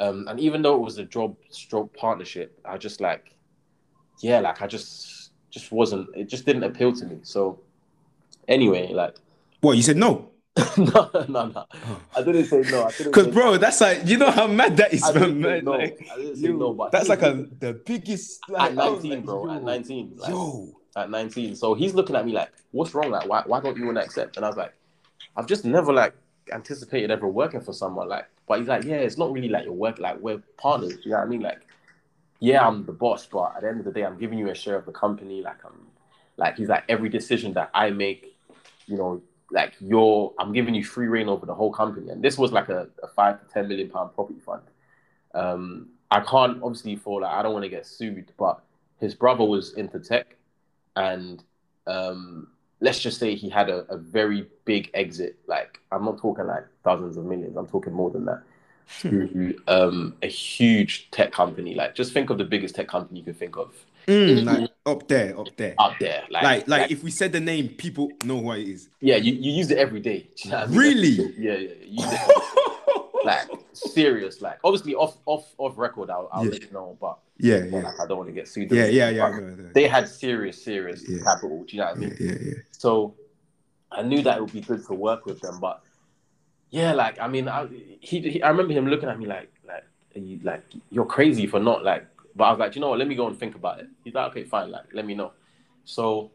Um, 0.00 0.26
and 0.26 0.40
even 0.40 0.62
though 0.62 0.74
it 0.74 0.80
was 0.80 0.98
a 0.98 1.04
job 1.04 1.36
stroke 1.50 1.96
partnership, 1.96 2.58
I 2.64 2.76
just 2.76 3.00
like, 3.00 3.36
yeah, 4.20 4.40
like 4.40 4.60
I 4.60 4.66
just, 4.66 5.30
just 5.50 5.70
wasn't. 5.70 6.08
It 6.16 6.28
just 6.28 6.44
didn't 6.44 6.64
appeal 6.64 6.92
to 6.92 7.06
me. 7.06 7.18
So, 7.22 7.60
anyway, 8.48 8.92
like, 8.92 9.14
What 9.60 9.76
you 9.76 9.82
said 9.84 9.96
no? 9.96 10.30
no, 10.76 11.10
no, 11.28 11.46
no. 11.46 11.66
I 12.16 12.22
didn't 12.22 12.44
say 12.44 12.62
no. 12.70 12.88
Because 12.96 13.26
bro, 13.28 13.56
that's 13.56 13.80
like 13.80 14.06
you 14.06 14.18
know 14.18 14.30
how 14.30 14.46
mad 14.46 14.76
that 14.76 14.92
is, 14.94 15.02
I 15.02 15.12
man. 15.12 15.64
no. 15.64 15.72
Like, 15.72 16.06
I 16.12 16.16
didn't 16.16 16.36
say 16.36 16.42
yo, 16.48 16.56
no, 16.56 16.72
but 16.74 16.92
that's 16.92 17.08
like 17.08 17.22
a 17.22 17.46
the 17.58 17.72
biggest. 17.84 18.48
Like, 18.48 18.70
at 18.70 18.74
19, 18.76 19.10
like, 19.10 19.24
bro. 19.24 19.46
yo, 19.46 19.56
At 19.56 19.62
19, 19.64 20.12
like, 20.16 20.30
Yo, 20.30 20.68
at 20.96 21.10
19. 21.10 21.56
So 21.56 21.74
he's 21.74 21.94
looking 21.94 22.14
at 22.14 22.24
me 22.24 22.32
like, 22.32 22.52
"What's 22.70 22.94
wrong? 22.94 23.10
Like, 23.10 23.28
why, 23.28 23.42
why 23.46 23.60
don't 23.60 23.76
you 23.76 23.86
want 23.86 23.98
to 23.98 24.04
accept?" 24.04 24.36
And 24.36 24.44
I 24.44 24.48
was 24.48 24.56
like, 24.56 24.72
"I've 25.36 25.48
just 25.48 25.64
never 25.64 25.92
like 25.92 26.14
anticipated 26.52 27.10
ever 27.10 27.26
working 27.26 27.60
for 27.60 27.72
someone 27.72 28.08
like." 28.08 28.26
But 28.46 28.60
he's 28.60 28.68
like, 28.68 28.84
"Yeah, 28.84 28.96
it's 28.96 29.18
not 29.18 29.32
really 29.32 29.48
like 29.48 29.64
your 29.64 29.74
work. 29.74 29.98
Like 29.98 30.20
we're 30.20 30.38
partners. 30.56 30.98
You 31.04 31.12
know 31.12 31.16
what 31.16 31.24
I 31.24 31.28
mean? 31.28 31.40
Like, 31.40 31.66
yeah, 32.38 32.64
I'm 32.64 32.86
the 32.86 32.92
boss, 32.92 33.26
but 33.26 33.54
at 33.56 33.62
the 33.62 33.68
end 33.70 33.80
of 33.80 33.86
the 33.86 33.92
day, 33.92 34.04
I'm 34.04 34.18
giving 34.18 34.38
you 34.38 34.50
a 34.50 34.54
share 34.54 34.76
of 34.76 34.86
the 34.86 34.92
company. 34.92 35.42
Like, 35.42 35.64
I'm 35.64 35.80
like 36.36 36.58
he's 36.58 36.68
like 36.68 36.84
every 36.88 37.08
decision 37.08 37.54
that 37.54 37.70
I 37.74 37.90
make, 37.90 38.36
you 38.86 38.96
know." 38.96 39.20
Like 39.54 39.74
you're, 39.80 40.34
I'm 40.38 40.52
giving 40.52 40.74
you 40.74 40.84
free 40.84 41.06
reign 41.06 41.28
over 41.28 41.46
the 41.46 41.54
whole 41.54 41.72
company, 41.72 42.10
and 42.10 42.20
this 42.22 42.36
was 42.36 42.52
like 42.52 42.68
a, 42.68 42.88
a 43.02 43.08
five 43.08 43.40
to 43.40 43.54
ten 43.54 43.68
million 43.68 43.88
pound 43.88 44.12
property 44.14 44.40
fund. 44.40 44.62
Um, 45.32 45.88
I 46.10 46.20
can't 46.20 46.60
obviously 46.62 46.96
for 46.96 47.20
like 47.20 47.32
I 47.32 47.42
don't 47.42 47.52
want 47.52 47.62
to 47.64 47.68
get 47.68 47.86
sued, 47.86 48.32
but 48.36 48.60
his 48.98 49.14
brother 49.14 49.44
was 49.44 49.74
into 49.74 50.00
tech, 50.00 50.36
and 50.96 51.42
um, 51.86 52.48
let's 52.80 53.00
just 53.00 53.20
say 53.20 53.36
he 53.36 53.48
had 53.48 53.70
a, 53.70 53.86
a 53.88 53.96
very 53.96 54.48
big 54.64 54.90
exit. 54.92 55.36
Like 55.46 55.78
I'm 55.92 56.04
not 56.04 56.18
talking 56.18 56.46
like 56.48 56.64
thousands 56.82 57.16
of 57.16 57.24
millions. 57.24 57.56
I'm 57.56 57.68
talking 57.68 57.92
more 57.92 58.10
than 58.10 58.24
that. 58.24 58.42
to 59.00 59.56
um, 59.68 60.14
a 60.22 60.26
huge 60.26 61.10
tech 61.12 61.32
company. 61.32 61.74
Like 61.76 61.94
just 61.94 62.12
think 62.12 62.30
of 62.30 62.38
the 62.38 62.44
biggest 62.44 62.74
tech 62.74 62.88
company 62.88 63.20
you 63.20 63.24
can 63.24 63.34
think 63.34 63.56
of 63.56 63.72
Mm, 64.06 64.44
like 64.44 64.70
up 64.86 65.08
there, 65.08 65.38
up 65.38 65.48
there. 65.56 65.74
up 65.78 65.98
there. 65.98 66.24
Like 66.30 66.42
Like, 66.42 66.68
like 66.68 66.90
if 66.90 67.02
we 67.02 67.10
said 67.10 67.32
the 67.32 67.40
name, 67.40 67.68
people 67.68 68.10
know 68.24 68.36
what 68.36 68.58
it 68.58 68.68
is. 68.68 68.88
yeah, 69.00 69.16
you, 69.16 69.32
you 69.32 69.52
use 69.52 69.70
it 69.70 69.78
every 69.78 70.00
day. 70.00 70.28
You 70.44 70.50
know 70.50 70.58
I 70.58 70.66
mean? 70.66 70.78
Really? 70.78 71.08
Yeah, 71.08 71.52
yeah. 71.54 71.58
You 71.84 72.04
use 72.04 72.12
it 72.12 73.24
like 73.24 73.48
serious. 73.72 74.42
Like 74.42 74.58
obviously 74.62 74.94
off 74.94 75.16
off 75.26 75.46
off 75.58 75.78
record, 75.78 76.10
I'll, 76.10 76.28
I'll 76.32 76.44
Yeah. 76.44 76.50
let 76.50 76.62
you 76.62 76.70
know, 76.72 76.96
but 77.00 77.18
yeah, 77.38 77.60
well, 77.70 77.82
yeah, 77.82 77.88
like, 77.88 78.00
I 78.00 78.06
don't 78.06 78.18
want 78.18 78.28
to 78.28 78.34
get 78.34 78.46
sued. 78.46 78.70
yeah, 78.70 78.86
yeah, 78.86 79.08
yeah. 79.08 79.24
I 79.26 79.30
But 79.30 79.36
know, 79.40 79.46
I 79.46 79.50
know. 79.56 79.70
They 79.74 79.88
had 79.88 80.08
serious, 80.08 80.62
serious 80.62 81.02
Yeah. 81.08 81.22
capital. 81.24 81.64
Do 81.66 81.76
you 81.76 81.82
know 81.82 81.88
what 81.88 81.96
I 81.96 82.00
yeah, 82.00 82.06
mean? 82.08 82.16
yeah, 82.20 82.36
yeah. 82.48 82.54
So 82.72 83.14
I 83.90 84.02
knew 84.02 84.22
that 84.22 84.36
it 84.36 84.40
would 84.42 84.52
be 84.52 84.60
good 84.60 84.84
to 84.86 84.92
work 84.94 85.24
with 85.24 85.40
them, 85.40 85.58
but 85.60 85.82
yeah, 86.70 86.92
like 86.92 87.18
I 87.20 87.28
mean, 87.28 87.48
I 87.48 87.66
he, 88.00 88.20
he 88.20 88.42
I 88.42 88.50
remember 88.50 88.74
him 88.74 88.86
looking 88.88 89.08
at 89.08 89.18
me 89.18 89.24
like 89.26 89.50
like 89.66 89.84
you 90.14 90.40
like 90.42 90.62
you're 90.90 91.06
crazy 91.06 91.46
for 91.46 91.58
not 91.58 91.82
like. 91.84 92.06
But 92.36 92.44
I 92.44 92.50
was 92.50 92.58
like, 92.58 92.74
you 92.74 92.80
know 92.80 92.88
what? 92.90 92.98
Let 92.98 93.08
me 93.08 93.14
go 93.14 93.26
and 93.26 93.38
think 93.38 93.54
about 93.54 93.80
it. 93.80 93.86
He's 94.02 94.14
like, 94.14 94.30
okay, 94.30 94.44
fine. 94.44 94.70
Like, 94.70 94.86
let 94.92 95.06
me 95.06 95.14
know. 95.14 95.32
So 95.84 96.32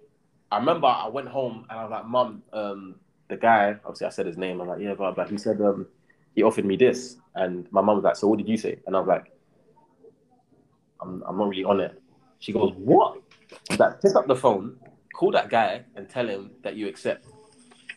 I 0.52 0.58
remember 0.58 0.88
I 0.88 1.08
went 1.08 1.28
home 1.28 1.66
and 1.70 1.80
I 1.80 1.84
was 1.84 1.92
like, 1.92 2.06
Mum, 2.06 2.44
um, 2.54 2.96
the 3.30 3.38
guy, 3.38 3.76
obviously 3.86 4.08
I 4.08 4.10
said 4.10 4.26
his 4.26 4.38
name. 4.38 4.60
I'm 4.60 4.68
like, 4.68 4.80
yeah, 4.82 4.94
blah 4.96 5.12
blah. 5.12 5.26
He 5.26 5.38
said 5.38 5.62
um, 5.62 5.88
he 6.36 6.44
offered 6.44 6.66
me 6.66 6.76
this, 6.76 7.18
and 7.36 7.68
my 7.72 7.82
mum 7.82 7.98
was 7.98 8.04
like, 8.04 8.16
so 8.16 8.28
what 8.28 8.38
did 8.38 8.50
you 8.50 8.58
say? 8.58 8.80
And 8.86 8.96
I 8.96 9.00
was 9.00 9.08
like, 9.08 9.32
I'm, 11.02 11.24
I'm 11.28 11.38
not 11.38 11.50
really 11.50 11.64
on 11.64 11.80
it. 11.80 12.02
She 12.40 12.52
goes, 12.52 12.74
what? 12.76 13.22
That 13.78 14.02
pick 14.02 14.16
up 14.16 14.28
the 14.28 14.36
phone, 14.36 14.78
call 15.14 15.32
that 15.32 15.50
guy, 15.50 15.84
and 15.96 16.10
tell 16.10 16.28
him 16.28 16.52
that 16.64 16.76
you 16.76 16.88
accept. 16.88 17.26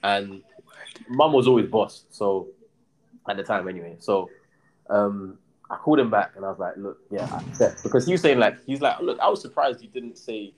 And 0.02 0.42
mum 1.08 1.32
was 1.32 1.46
always 1.48 1.66
boss, 1.66 2.04
so 2.10 2.48
at 3.28 3.36
the 3.36 3.42
time 3.42 3.68
anyway. 3.68 3.96
So 4.00 4.28
um, 4.90 5.38
I 5.72 5.76
called 5.76 5.98
him 5.98 6.10
back 6.10 6.32
and 6.36 6.44
I 6.44 6.50
was 6.50 6.58
like, 6.58 6.76
look, 6.76 6.98
yeah, 7.10 7.26
I 7.32 7.40
accept. 7.48 7.82
Because 7.82 8.04
he 8.04 8.12
was 8.12 8.20
saying 8.20 8.38
like, 8.38 8.62
he's 8.66 8.82
like, 8.82 9.00
look, 9.00 9.18
I 9.20 9.28
was 9.28 9.40
surprised 9.40 9.82
you 9.82 9.88
didn't 9.88 10.18
say 10.18 10.52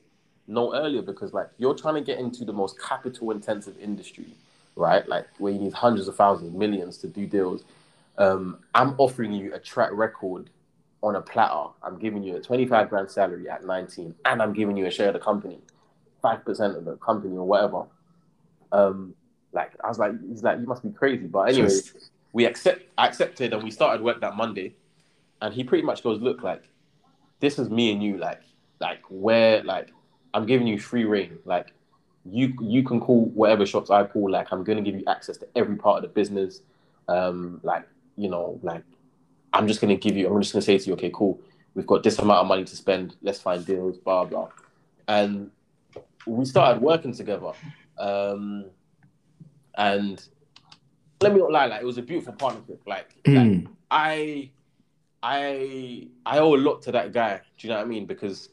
no 0.48 0.74
earlier 0.74 1.02
because 1.02 1.32
like 1.32 1.48
you're 1.56 1.74
trying 1.74 1.94
to 1.94 2.00
get 2.00 2.18
into 2.18 2.44
the 2.44 2.52
most 2.52 2.80
capital 2.82 3.30
intensive 3.30 3.78
industry, 3.78 4.26
right? 4.74 5.08
Like 5.08 5.28
where 5.38 5.52
you 5.52 5.60
need 5.60 5.72
hundreds 5.72 6.08
of 6.08 6.16
thousands, 6.16 6.52
millions 6.52 6.98
to 6.98 7.06
do 7.06 7.26
deals. 7.26 7.62
Um, 8.18 8.58
I'm 8.74 8.96
offering 8.98 9.32
you 9.32 9.54
a 9.54 9.60
track 9.60 9.90
record 9.92 10.50
on 11.00 11.14
a 11.14 11.20
platter. 11.20 11.70
I'm 11.84 11.96
giving 11.98 12.24
you 12.24 12.36
a 12.36 12.40
25 12.40 12.88
grand 12.90 13.08
salary 13.08 13.48
at 13.48 13.64
19, 13.64 14.16
and 14.24 14.42
I'm 14.42 14.52
giving 14.52 14.76
you 14.76 14.86
a 14.86 14.90
share 14.90 15.08
of 15.08 15.14
the 15.14 15.20
company, 15.20 15.58
five 16.22 16.44
percent 16.44 16.76
of 16.76 16.84
the 16.84 16.96
company 16.96 17.36
or 17.36 17.46
whatever. 17.46 17.84
Um, 18.72 19.14
like 19.52 19.72
I 19.84 19.88
was 19.88 20.00
like, 20.00 20.12
he's 20.28 20.42
like, 20.42 20.58
you 20.58 20.66
must 20.66 20.82
be 20.82 20.90
crazy. 20.90 21.26
But 21.26 21.50
anyway, 21.50 21.68
Just... 21.68 22.10
we 22.32 22.46
accept 22.46 22.82
I 22.98 23.06
accepted 23.06 23.52
and 23.52 23.62
we 23.62 23.70
started 23.70 24.02
work 24.02 24.20
that 24.20 24.34
Monday. 24.34 24.74
And 25.40 25.52
he 25.52 25.64
pretty 25.64 25.84
much 25.84 26.02
goes, 26.02 26.20
Look, 26.20 26.42
like, 26.42 26.64
this 27.40 27.58
is 27.58 27.68
me 27.68 27.92
and 27.92 28.02
you, 28.02 28.16
like, 28.16 28.42
like 28.80 29.02
where 29.08 29.62
like 29.62 29.90
I'm 30.32 30.46
giving 30.46 30.66
you 30.66 30.78
free 30.78 31.04
rein. 31.04 31.38
Like 31.44 31.72
you 32.24 32.54
you 32.60 32.82
can 32.82 33.00
call 33.00 33.26
whatever 33.26 33.66
shots 33.66 33.90
I 33.90 34.04
call, 34.04 34.30
like 34.30 34.52
I'm 34.52 34.64
gonna 34.64 34.82
give 34.82 34.94
you 34.94 35.04
access 35.06 35.36
to 35.38 35.48
every 35.56 35.76
part 35.76 35.96
of 35.98 36.02
the 36.02 36.08
business. 36.08 36.60
Um, 37.08 37.60
like, 37.62 37.86
you 38.16 38.28
know, 38.28 38.58
like 38.62 38.82
I'm 39.52 39.68
just 39.68 39.80
gonna 39.80 39.96
give 39.96 40.16
you, 40.16 40.28
I'm 40.28 40.40
just 40.40 40.52
gonna 40.52 40.62
say 40.62 40.78
to 40.78 40.86
you, 40.86 40.92
okay, 40.94 41.10
cool, 41.14 41.40
we've 41.74 41.86
got 41.86 42.02
this 42.02 42.18
amount 42.18 42.40
of 42.40 42.46
money 42.46 42.64
to 42.64 42.76
spend, 42.76 43.16
let's 43.22 43.40
find 43.40 43.64
deals, 43.64 43.98
blah 43.98 44.24
blah. 44.24 44.48
And 45.06 45.50
we 46.26 46.44
started 46.44 46.82
working 46.82 47.12
together. 47.12 47.52
Um, 47.98 48.66
and 49.76 50.22
let 51.20 51.32
me 51.32 51.40
not 51.40 51.52
lie, 51.52 51.66
like 51.66 51.82
it 51.82 51.86
was 51.86 51.98
a 51.98 52.02
beautiful 52.02 52.32
partnership. 52.34 52.80
Like, 52.86 53.22
mm. 53.24 53.64
like 53.64 53.72
I, 53.90 54.50
I, 55.24 56.08
I 56.26 56.38
owe 56.38 56.54
a 56.54 56.58
lot 56.58 56.82
to 56.82 56.92
that 56.92 57.12
guy. 57.12 57.40
Do 57.56 57.66
you 57.66 57.72
know 57.72 57.78
what 57.78 57.86
I 57.86 57.88
mean? 57.88 58.04
Because 58.04 58.50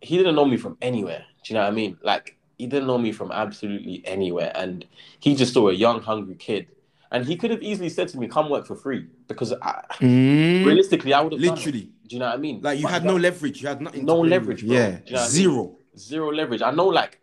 he 0.00 0.16
didn't 0.16 0.36
know 0.36 0.44
me 0.44 0.56
from 0.56 0.78
anywhere. 0.80 1.24
Do 1.42 1.52
you 1.52 1.58
know 1.58 1.64
what 1.64 1.72
I 1.72 1.74
mean? 1.74 1.98
Like 2.02 2.38
he 2.58 2.68
didn't 2.68 2.86
know 2.86 2.96
me 2.96 3.10
from 3.10 3.32
absolutely 3.32 4.00
anywhere, 4.04 4.52
and 4.54 4.86
he 5.18 5.34
just 5.34 5.52
saw 5.52 5.68
a 5.68 5.72
young, 5.72 6.00
hungry 6.00 6.36
kid. 6.36 6.68
And 7.10 7.24
he 7.24 7.36
could 7.36 7.50
have 7.50 7.60
easily 7.60 7.88
said 7.88 8.06
to 8.08 8.18
me, 8.18 8.28
"Come 8.28 8.48
work 8.48 8.66
for 8.66 8.76
free," 8.76 9.08
because 9.26 9.52
I, 9.52 9.82
mm. 9.94 10.64
realistically, 10.64 11.12
I 11.12 11.22
would 11.22 11.32
have 11.32 11.40
literally. 11.40 11.90
Do 12.06 12.16
you 12.16 12.20
know 12.20 12.26
what 12.26 12.34
I 12.34 12.38
mean? 12.38 12.60
Like 12.62 12.78
you 12.78 12.84
but 12.84 12.92
had 12.92 13.04
no 13.04 13.16
leverage. 13.16 13.60
You 13.60 13.68
had 13.68 13.80
nothing. 13.80 14.04
No 14.04 14.20
leverage. 14.20 14.64
Bro. 14.64 14.76
Yeah, 14.76 14.98
you 15.04 15.16
know 15.16 15.26
zero. 15.26 15.54
I 15.54 15.66
mean? 15.66 15.76
Zero 15.98 16.32
leverage. 16.32 16.62
I 16.62 16.70
know, 16.70 16.86
like 16.86 17.20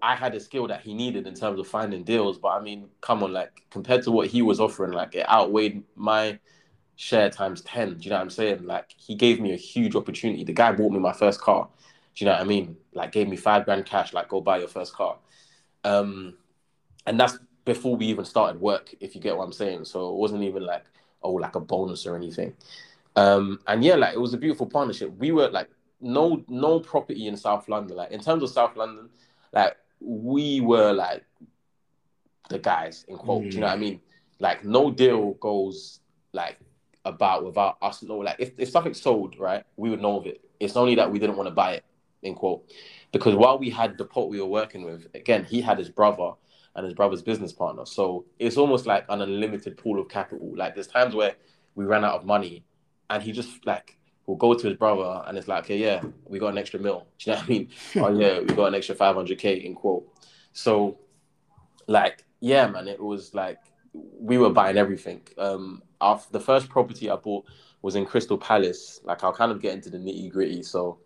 I 0.00 0.14
had 0.14 0.32
a 0.36 0.40
skill 0.40 0.68
that 0.68 0.82
he 0.82 0.94
needed 0.94 1.26
in 1.26 1.34
terms 1.34 1.58
of 1.58 1.66
finding 1.66 2.04
deals, 2.04 2.38
but 2.38 2.48
I 2.48 2.60
mean, 2.60 2.88
come 3.00 3.24
on, 3.24 3.32
like 3.32 3.62
compared 3.70 4.04
to 4.04 4.12
what 4.12 4.28
he 4.28 4.42
was 4.42 4.60
offering, 4.60 4.92
like 4.92 5.16
it 5.16 5.28
outweighed 5.28 5.82
my 5.96 6.38
share 6.96 7.30
times 7.30 7.60
10. 7.62 7.98
Do 7.98 8.04
you 8.04 8.10
know 8.10 8.16
what 8.16 8.22
I'm 8.22 8.30
saying? 8.30 8.64
Like 8.64 8.94
he 8.96 9.14
gave 9.14 9.40
me 9.40 9.52
a 9.52 9.56
huge 9.56 9.94
opportunity. 9.94 10.44
The 10.44 10.52
guy 10.52 10.72
bought 10.72 10.92
me 10.92 10.98
my 10.98 11.12
first 11.12 11.40
car. 11.40 11.68
Do 12.14 12.24
you 12.24 12.26
know 12.26 12.32
what 12.32 12.40
I 12.40 12.44
mean? 12.44 12.76
Like 12.94 13.12
gave 13.12 13.28
me 13.28 13.36
five 13.36 13.66
grand 13.66 13.84
cash, 13.84 14.12
like 14.12 14.28
go 14.28 14.40
buy 14.40 14.58
your 14.58 14.68
first 14.68 14.94
car. 14.94 15.18
Um, 15.84 16.34
and 17.06 17.20
that's 17.20 17.38
before 17.64 17.96
we 17.96 18.06
even 18.06 18.24
started 18.24 18.60
work, 18.60 18.94
if 19.00 19.14
you 19.14 19.20
get 19.20 19.36
what 19.36 19.44
I'm 19.44 19.52
saying. 19.52 19.84
So 19.84 20.08
it 20.08 20.16
wasn't 20.16 20.42
even 20.42 20.64
like, 20.64 20.84
oh, 21.22 21.32
like 21.32 21.54
a 21.54 21.60
bonus 21.60 22.06
or 22.06 22.16
anything. 22.16 22.54
Um, 23.14 23.60
and 23.66 23.84
yeah, 23.84 23.96
like 23.96 24.14
it 24.14 24.20
was 24.20 24.34
a 24.34 24.38
beautiful 24.38 24.66
partnership. 24.66 25.12
We 25.18 25.32
were 25.32 25.48
like 25.48 25.68
no 26.00 26.44
no 26.48 26.80
property 26.80 27.26
in 27.26 27.36
South 27.36 27.68
London. 27.68 27.96
Like 27.96 28.10
in 28.10 28.20
terms 28.20 28.42
of 28.42 28.50
South 28.50 28.76
London, 28.76 29.10
like 29.52 29.76
we 30.00 30.60
were 30.60 30.92
like 30.92 31.24
the 32.48 32.58
guys 32.58 33.04
in 33.08 33.16
quote. 33.16 33.44
Mm. 33.44 33.52
you 33.52 33.60
know 33.60 33.66
what 33.66 33.72
I 33.72 33.78
mean? 33.78 34.00
Like 34.38 34.64
no 34.64 34.90
deal 34.90 35.32
goes 35.34 36.00
like 36.32 36.58
about 37.06 37.44
without 37.44 37.78
us 37.80 38.02
know. 38.02 38.18
Like 38.18 38.36
if, 38.38 38.52
if 38.58 38.68
something 38.68 38.94
sold, 38.94 39.36
right, 39.38 39.64
we 39.76 39.90
would 39.90 40.02
know 40.02 40.18
of 40.18 40.26
it. 40.26 40.42
It's 40.60 40.76
only 40.76 40.94
that 40.96 41.10
we 41.10 41.18
didn't 41.18 41.36
want 41.36 41.48
to 41.48 41.54
buy 41.54 41.74
it, 41.74 41.84
in 42.22 42.34
quote. 42.34 42.70
Because 43.12 43.34
while 43.34 43.58
we 43.58 43.70
had 43.70 43.96
the 43.96 44.04
pot 44.04 44.28
we 44.28 44.40
were 44.40 44.46
working 44.46 44.84
with, 44.84 45.06
again, 45.14 45.44
he 45.44 45.60
had 45.60 45.78
his 45.78 45.88
brother 45.88 46.32
and 46.74 46.84
his 46.84 46.94
brother's 46.94 47.22
business 47.22 47.52
partner. 47.52 47.86
So 47.86 48.26
it's 48.38 48.56
almost 48.56 48.86
like 48.86 49.06
an 49.08 49.22
unlimited 49.22 49.78
pool 49.78 50.00
of 50.00 50.08
capital. 50.08 50.52
Like 50.54 50.74
there's 50.74 50.88
times 50.88 51.14
where 51.14 51.36
we 51.74 51.84
ran 51.84 52.04
out 52.04 52.14
of 52.14 52.26
money 52.26 52.64
and 53.08 53.22
he 53.22 53.32
just 53.32 53.64
like 53.64 53.96
will 54.26 54.36
go 54.36 54.54
to 54.54 54.66
his 54.66 54.76
brother 54.76 55.22
and 55.26 55.38
it's 55.38 55.48
like, 55.48 55.64
okay, 55.64 55.78
yeah, 55.78 56.02
we 56.24 56.38
got 56.38 56.48
an 56.48 56.58
extra 56.58 56.80
mil. 56.80 57.06
Do 57.18 57.30
you 57.30 57.34
know 57.34 57.40
what 57.40 57.46
I 57.46 57.48
mean? 57.48 57.68
oh 57.96 58.18
yeah, 58.18 58.40
we 58.40 58.54
got 58.54 58.66
an 58.66 58.74
extra 58.74 58.94
500k 58.94 59.64
in 59.64 59.74
quote. 59.74 60.06
So, 60.52 60.98
like, 61.86 62.24
yeah, 62.40 62.66
man, 62.66 62.88
it 62.88 63.00
was 63.00 63.34
like 63.34 63.58
we 63.92 64.38
were 64.38 64.50
buying 64.50 64.76
everything. 64.76 65.22
Um, 65.38 65.82
after 66.00 66.32
the 66.32 66.40
first 66.40 66.68
property 66.68 67.10
I 67.10 67.16
bought 67.16 67.44
was 67.82 67.96
in 67.96 68.04
Crystal 68.04 68.38
Palace. 68.38 69.00
Like, 69.04 69.24
I'll 69.24 69.32
kind 69.32 69.52
of 69.52 69.60
get 69.60 69.74
into 69.74 69.90
the 69.90 69.98
nitty 69.98 70.30
gritty. 70.30 70.62
So, 70.62 70.98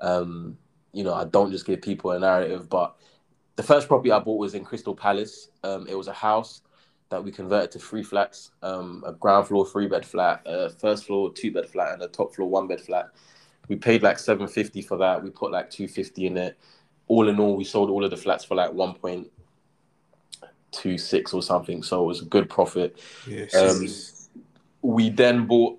um, 0.00 0.56
you 0.92 1.04
know, 1.04 1.14
I 1.14 1.24
don't 1.24 1.50
just 1.50 1.66
give 1.66 1.82
people 1.82 2.12
a 2.12 2.18
narrative, 2.18 2.68
but 2.68 2.96
the 3.56 3.62
first 3.62 3.88
property 3.88 4.12
I 4.12 4.18
bought 4.18 4.38
was 4.38 4.54
in 4.54 4.64
Crystal 4.64 4.94
Palace. 4.94 5.50
Um, 5.64 5.86
it 5.88 5.96
was 5.96 6.08
a 6.08 6.12
house 6.12 6.62
that 7.10 7.22
we 7.22 7.30
converted 7.30 7.70
to 7.72 7.78
three 7.78 8.02
flats 8.02 8.52
um, 8.62 9.04
a 9.06 9.12
ground 9.12 9.46
floor 9.46 9.66
three 9.66 9.86
bed 9.86 10.06
flat 10.06 10.40
a 10.46 10.70
first 10.70 11.04
floor 11.04 11.30
two 11.32 11.52
bed 11.52 11.68
flat 11.68 11.92
and 11.92 12.00
a 12.02 12.08
top 12.08 12.34
floor 12.34 12.48
one 12.48 12.66
bed 12.66 12.80
flat 12.80 13.10
we 13.68 13.76
paid 13.76 14.02
like 14.02 14.18
750 14.18 14.80
for 14.82 14.96
that 14.96 15.22
we 15.22 15.28
put 15.30 15.52
like 15.52 15.70
250 15.70 16.26
in 16.26 16.38
it 16.38 16.58
all 17.08 17.28
in 17.28 17.38
all 17.38 17.56
we 17.56 17.64
sold 17.64 17.90
all 17.90 18.04
of 18.04 18.10
the 18.10 18.16
flats 18.16 18.44
for 18.44 18.54
like 18.54 18.70
1.26 18.70 21.34
or 21.34 21.42
something 21.42 21.82
so 21.82 22.02
it 22.02 22.06
was 22.06 22.22
a 22.22 22.26
good 22.26 22.48
profit 22.48 22.98
yes. 23.28 23.54
um, 23.54 23.86
we 24.82 25.10
then 25.10 25.46
bought 25.46 25.78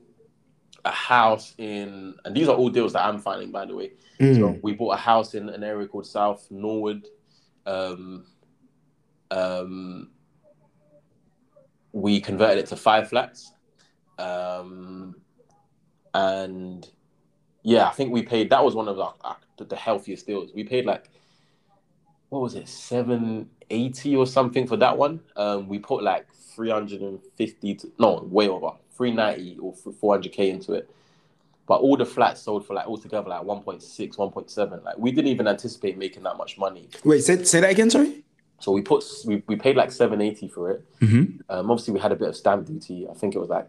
a 0.83 0.91
house 0.91 1.53
in 1.57 2.15
and 2.25 2.35
these 2.35 2.47
are 2.47 2.55
all 2.55 2.69
deals 2.69 2.93
that 2.93 3.05
i'm 3.05 3.19
finding 3.19 3.51
by 3.51 3.65
the 3.65 3.75
way 3.75 3.91
mm. 4.19 4.35
so 4.35 4.59
we 4.63 4.73
bought 4.73 4.93
a 4.93 4.97
house 4.97 5.35
in 5.35 5.47
an 5.49 5.63
area 5.63 5.87
called 5.87 6.07
south 6.07 6.47
norwood 6.49 7.07
um, 7.65 8.25
um, 9.29 10.09
we 11.93 12.21
converted 12.21 12.59
it 12.59 12.67
to 12.67 12.75
five 12.75 13.09
flats. 13.09 13.53
Um, 14.17 15.15
and 16.13 16.87
yeah, 17.63 17.87
I 17.87 17.91
think 17.91 18.11
we 18.11 18.21
paid, 18.23 18.49
that 18.49 18.63
was 18.63 18.75
one 18.75 18.87
of 18.87 18.99
our, 18.99 19.15
our, 19.21 19.37
the 19.57 19.75
healthiest 19.75 20.25
deals. 20.25 20.51
We 20.53 20.63
paid 20.63 20.85
like, 20.85 21.09
what 22.29 22.41
was 22.41 22.55
it, 22.55 22.67
780 22.67 24.15
or 24.15 24.25
something 24.25 24.67
for 24.67 24.77
that 24.77 24.97
one. 24.97 25.21
Um, 25.35 25.67
we 25.67 25.79
put 25.79 26.03
like 26.03 26.27
350, 26.55 27.75
to, 27.75 27.91
no, 27.99 28.27
way 28.29 28.47
over, 28.47 28.71
390 29.01 29.57
or 29.59 29.73
400K 29.73 30.49
into 30.49 30.73
it. 30.73 30.89
But 31.67 31.81
all 31.81 31.97
the 31.97 32.05
flats 32.05 32.41
sold 32.41 32.67
for 32.67 32.73
like 32.73 32.85
altogether 32.85 33.29
like 33.29 33.41
1.6, 33.41 34.15
1.7. 34.15 34.83
Like 34.83 34.97
we 34.97 35.11
didn't 35.11 35.27
even 35.27 35.47
anticipate 35.47 35.97
making 35.97 36.23
that 36.23 36.37
much 36.37 36.57
money. 36.57 36.89
Wait, 37.03 37.23
say, 37.23 37.43
say 37.43 37.61
that 37.61 37.71
again, 37.71 37.89
sorry? 37.89 38.23
So 38.59 38.71
we 38.71 38.81
put 38.81 39.03
we, 39.25 39.41
we 39.47 39.55
paid 39.55 39.75
like 39.75 39.91
780 39.91 40.47
for 40.49 40.71
it. 40.71 40.85
Mm-hmm. 40.99 41.41
Um, 41.49 41.71
obviously, 41.71 41.93
we 41.93 41.99
had 41.99 42.11
a 42.11 42.15
bit 42.15 42.29
of 42.29 42.35
stamp 42.35 42.67
duty. 42.67 43.07
I 43.09 43.13
think 43.13 43.35
it 43.35 43.39
was 43.39 43.49
like 43.49 43.67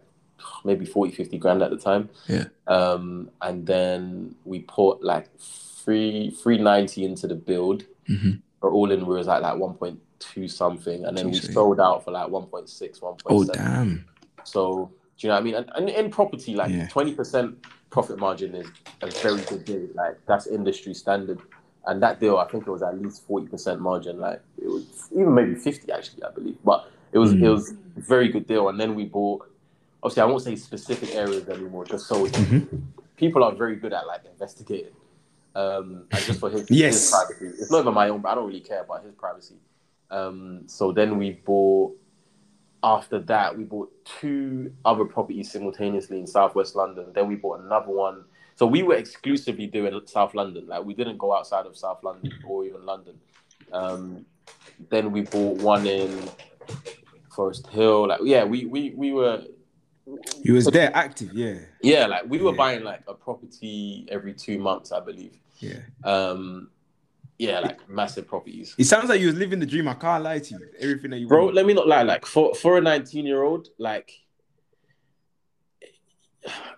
maybe 0.63 0.85
40, 0.85 1.13
50 1.13 1.37
grand 1.37 1.63
at 1.63 1.71
the 1.71 1.77
time. 1.77 2.09
Yeah. 2.27 2.45
Um, 2.67 3.31
and 3.41 3.65
then 3.65 4.35
we 4.45 4.59
put 4.59 5.03
like 5.03 5.29
three 5.39 6.29
390 6.43 7.05
into 7.05 7.27
the 7.27 7.35
build. 7.35 7.85
Mm-hmm. 8.07 8.33
But 8.61 8.67
all 8.67 8.91
in, 8.91 9.05
we 9.05 9.15
was 9.15 9.27
like 9.27 9.41
like 9.41 9.55
1.2 9.55 10.51
something, 10.51 11.05
and 11.05 11.17
then 11.17 11.31
Jeez, 11.31 11.47
we 11.47 11.53
sold 11.53 11.79
out 11.79 12.03
for 12.03 12.11
like 12.11 12.27
1.6, 12.27 12.99
1.7. 12.99 13.21
Oh 13.25 13.43
damn! 13.45 14.05
So 14.43 14.91
do 15.17 15.27
you 15.27 15.29
know 15.29 15.35
what 15.35 15.41
I 15.41 15.43
mean? 15.43 15.55
And, 15.55 15.71
and 15.75 15.89
in 15.89 16.09
property, 16.11 16.55
like 16.55 16.89
twenty 16.89 17.11
yeah. 17.11 17.17
percent 17.17 17.65
profit 17.89 18.17
margin 18.17 18.55
is 18.55 18.67
a 19.01 19.07
very 19.07 19.41
good 19.41 19.65
deal. 19.65 19.87
Like 19.93 20.17
that's 20.25 20.47
industry 20.47 20.93
standard 20.93 21.39
and 21.85 22.01
that 22.01 22.19
deal 22.19 22.37
I 22.37 22.47
think 22.47 22.65
it 22.67 22.71
was 22.71 22.81
at 22.81 22.99
least 22.99 23.25
forty 23.27 23.47
percent 23.47 23.81
margin. 23.81 24.19
Like 24.19 24.41
it 24.61 24.67
was 24.67 25.09
even 25.11 25.33
maybe 25.33 25.55
fifty 25.55 25.91
actually, 25.91 26.23
I 26.23 26.31
believe. 26.31 26.57
But 26.63 26.89
it 27.11 27.17
was 27.17 27.33
mm-hmm. 27.33 27.45
it 27.45 27.49
was 27.49 27.71
a 27.71 28.01
very 28.01 28.29
good 28.29 28.47
deal. 28.47 28.69
And 28.69 28.79
then 28.79 28.95
we 28.95 29.05
bought. 29.05 29.49
Obviously, 30.01 30.21
I 30.21 30.25
won't 30.25 30.41
say 30.41 30.55
specific 30.57 31.15
areas 31.15 31.47
anymore, 31.47 31.85
just 31.85 32.07
so 32.07 32.27
mm-hmm. 32.27 32.77
people 33.15 33.41
are 33.41 33.55
very 33.55 33.77
good 33.77 33.93
at 33.93 34.05
like 34.05 34.25
investigating. 34.25 34.91
Um, 35.55 36.07
and 36.11 36.21
just 36.25 36.39
for 36.39 36.49
his, 36.49 36.69
yes. 36.69 36.93
his 36.93 37.11
privacy, 37.11 37.61
it's 37.61 37.71
not 37.71 37.81
even 37.81 37.93
my 37.93 38.09
own, 38.09 38.19
but 38.21 38.29
I 38.29 38.35
don't 38.35 38.47
really 38.47 38.59
care 38.59 38.81
about 38.81 39.03
his 39.03 39.13
privacy. 39.13 39.55
Um, 40.11 40.63
so 40.65 40.91
then 40.91 41.17
we 41.17 41.31
bought. 41.31 41.97
After 42.83 43.19
that, 43.19 43.57
we 43.57 43.63
bought 43.63 43.91
two 44.05 44.73
other 44.83 45.05
properties 45.05 45.51
simultaneously 45.51 46.19
in 46.19 46.27
Southwest 46.27 46.75
London. 46.75 47.05
Then 47.13 47.27
we 47.27 47.35
bought 47.35 47.61
another 47.61 47.91
one 47.91 48.25
so 48.55 48.67
we 48.67 48.83
were 48.83 48.95
exclusively 48.95 49.67
doing 49.67 49.99
South 50.05 50.35
London. 50.35 50.67
Like 50.67 50.83
we 50.83 50.93
didn't 50.93 51.17
go 51.17 51.35
outside 51.35 51.65
of 51.65 51.75
South 51.77 52.03
London 52.03 52.31
or 52.45 52.65
even 52.65 52.85
London. 52.85 53.15
Um, 53.71 54.25
then 54.89 55.11
we 55.11 55.21
bought 55.21 55.57
one 55.57 55.87
in 55.87 56.29
Forest 57.35 57.67
Hill. 57.67 58.07
Like 58.07 58.21
yeah, 58.23 58.43
we 58.43 58.65
we 58.65 58.91
we 58.91 59.11
were 59.11 59.43
He 60.43 60.51
was 60.51 60.65
there 60.65 60.91
active, 60.95 61.33
yeah. 61.33 61.59
Yeah, 61.81 62.05
like 62.07 62.25
we 62.29 62.39
were 62.39 62.51
Yeah. 62.51 62.57
buying 62.57 62.83
like 62.83 63.01
a 63.07 63.13
property 63.13 64.05
every 64.11 64.33
two 64.33 64.59
months, 64.59 64.91
I 64.91 64.99
believe. 64.99 65.37
Yeah. 65.59 65.79
Um, 66.03 66.69
yeah, 67.37 67.59
like 67.59 67.89
massive 67.89 68.27
properties. 68.27 68.75
It 68.77 68.85
sounds 68.85 69.09
like 69.09 69.19
you 69.19 69.27
was 69.27 69.35
living 69.35 69.59
the 69.59 69.65
dream. 69.65 69.87
I 69.87 69.95
can't 69.95 70.23
lie 70.23 70.39
to 70.39 70.53
you. 70.53 70.59
Everything 70.79 71.11
that 71.11 71.19
you 71.19 71.27
Bro, 71.27 71.45
want. 71.45 71.55
let 71.55 71.65
me 71.65 71.73
not 71.73 71.87
lie. 71.87 72.03
Like 72.03 72.25
for 72.25 72.53
for 72.55 72.77
a 72.77 72.81
nineteen 72.81 73.25
year 73.25 73.43
old, 73.43 73.69
like 73.77 74.11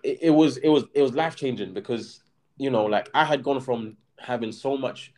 it, 0.03 0.19
it 0.23 0.29
was 0.31 0.57
it 0.57 0.69
was 0.69 0.85
it 0.93 1.01
was 1.01 1.13
life 1.13 1.35
changing 1.35 1.73
because 1.73 2.21
you 2.57 2.69
know 2.69 2.85
like 2.85 3.09
I 3.13 3.25
had 3.25 3.43
gone 3.43 3.59
from 3.59 3.97
having 4.19 4.51
so 4.51 4.77
much 4.77 5.13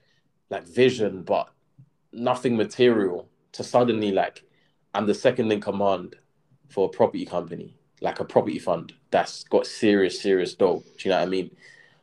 like 0.49 0.65
vision 0.65 1.23
but 1.23 1.49
nothing 2.11 2.57
material 2.57 3.29
to 3.53 3.63
suddenly 3.63 4.11
like 4.11 4.43
I'm 4.93 5.05
the 5.05 5.13
second 5.13 5.51
in 5.51 5.61
command 5.61 6.15
for 6.69 6.87
a 6.87 6.89
property 6.89 7.25
company, 7.25 7.75
like 8.01 8.19
a 8.19 8.25
property 8.25 8.59
fund 8.59 8.93
that's 9.11 9.43
got 9.45 9.67
serious 9.67 10.19
serious 10.19 10.55
dough. 10.55 10.83
Do 10.97 11.09
you 11.09 11.11
know 11.11 11.19
what 11.19 11.27
I 11.27 11.29
mean? 11.29 11.55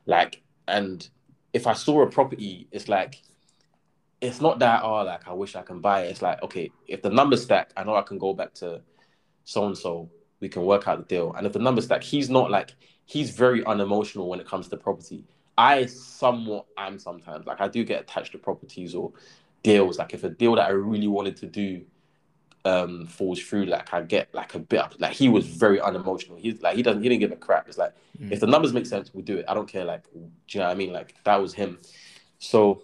Like 0.07 0.43
and 0.69 1.09
if 1.55 1.67
I 1.69 1.73
saw 1.73 2.03
a 2.03 2.07
property, 2.11 2.69
it's 2.71 2.89
like 2.89 3.23
it's 4.21 4.41
not 4.41 4.59
that 4.59 4.83
oh 4.83 5.03
like 5.03 5.27
I 5.27 5.33
wish 5.33 5.57
I 5.57 5.63
can 5.63 5.81
buy 5.81 6.03
it. 6.03 6.11
It's 6.11 6.21
like 6.21 6.43
okay, 6.43 6.71
if 6.87 7.01
the 7.01 7.11
numbers 7.11 7.45
stack, 7.45 7.71
I 7.77 7.85
know 7.85 7.95
I 7.95 8.03
can 8.03 8.19
go 8.19 8.35
back 8.35 8.53
to 8.55 8.83
so 9.45 9.67
and 9.67 9.79
so. 9.79 10.11
We 10.41 10.49
can 10.51 10.65
work 10.65 10.89
out 10.89 10.99
the 10.99 11.05
deal. 11.05 11.33
And 11.33 11.47
if 11.47 11.55
the 11.55 11.59
numbers 11.59 11.85
stack, 11.87 12.03
he's 12.03 12.29
not 12.29 12.51
like 12.51 12.75
he's 13.07 13.31
very 13.31 13.65
unemotional 13.65 14.29
when 14.29 14.41
it 14.41 14.47
comes 14.47 14.69
to 14.69 14.77
property. 14.77 15.25
I 15.57 15.87
somewhat 15.87 16.67
am 16.77 16.99
sometimes 16.99 17.47
like 17.47 17.61
I 17.61 17.69
do 17.69 17.85
get 17.85 18.03
attached 18.03 18.33
to 18.33 18.39
properties 18.39 18.95
or 18.95 19.13
deals. 19.63 19.99
Like 19.99 20.13
if 20.13 20.25
a 20.25 20.29
deal 20.29 20.57
that 20.57 20.67
I 20.67 20.71
really 20.71 21.07
wanted 21.07 21.37
to 21.37 21.47
do 21.47 21.83
um 22.65 23.07
falls 23.07 23.41
through, 23.41 23.67
like 23.67 23.93
I 23.93 24.01
get 24.03 24.35
like 24.35 24.55
a 24.55 24.59
bit 24.59 24.79
up. 24.79 24.95
Like 24.99 25.13
he 25.13 25.29
was 25.29 25.47
very 25.47 25.81
unemotional. 25.81 26.39
He's 26.39 26.61
like 26.63 26.77
he 26.77 26.83
doesn't 26.83 27.03
he 27.03 27.09
didn't 27.09 27.21
give 27.21 27.33
a 27.33 27.37
crap. 27.37 27.69
It's 27.69 27.79
like 27.79 27.95
Mm. 28.21 28.31
if 28.31 28.39
the 28.39 28.47
numbers 28.47 28.73
make 28.73 28.87
sense, 28.87 29.13
we'll 29.13 29.25
do 29.25 29.39
it. 29.39 29.45
I 29.49 29.55
don't 29.55 29.69
care. 29.69 29.85
Like 29.85 30.05
do 30.13 30.21
you 30.21 30.61
know 30.61 30.67
what 30.67 30.73
I 30.73 30.75
mean? 30.77 30.93
Like 30.93 31.15
that 31.25 31.37
was 31.43 31.53
him. 31.53 31.79
So 32.39 32.83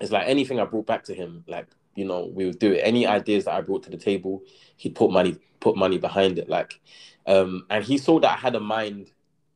it's 0.00 0.10
like 0.10 0.26
anything 0.26 0.58
I 0.60 0.64
brought 0.64 0.86
back 0.86 1.04
to 1.04 1.14
him, 1.14 1.44
like 1.46 1.66
you 1.94 2.04
know, 2.04 2.26
we 2.26 2.46
would 2.46 2.58
do 2.58 2.72
it. 2.72 2.80
Any 2.82 3.06
ideas 3.06 3.44
that 3.44 3.54
I 3.54 3.60
brought 3.60 3.82
to 3.84 3.90
the 3.90 3.96
table, 3.96 4.42
he'd 4.76 4.94
put 4.94 5.10
money 5.10 5.38
put 5.60 5.76
money 5.76 5.98
behind 5.98 6.38
it. 6.38 6.48
Like, 6.48 6.80
um, 7.26 7.66
and 7.70 7.84
he 7.84 7.98
saw 7.98 8.18
that 8.20 8.30
I 8.30 8.36
had 8.36 8.54
a 8.54 8.60
mind 8.60 9.10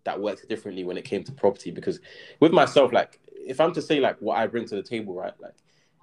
that 0.04 0.20
worked 0.20 0.48
differently 0.48 0.84
when 0.84 0.96
it 0.96 1.04
came 1.04 1.22
to 1.24 1.32
property. 1.32 1.70
Because 1.70 2.00
with 2.40 2.52
myself, 2.52 2.92
like, 2.92 3.20
if 3.34 3.60
I'm 3.60 3.72
to 3.74 3.82
say 3.82 4.00
like 4.00 4.18
what 4.20 4.38
I 4.38 4.46
bring 4.46 4.66
to 4.66 4.76
the 4.76 4.82
table, 4.82 5.14
right, 5.14 5.34
like 5.40 5.54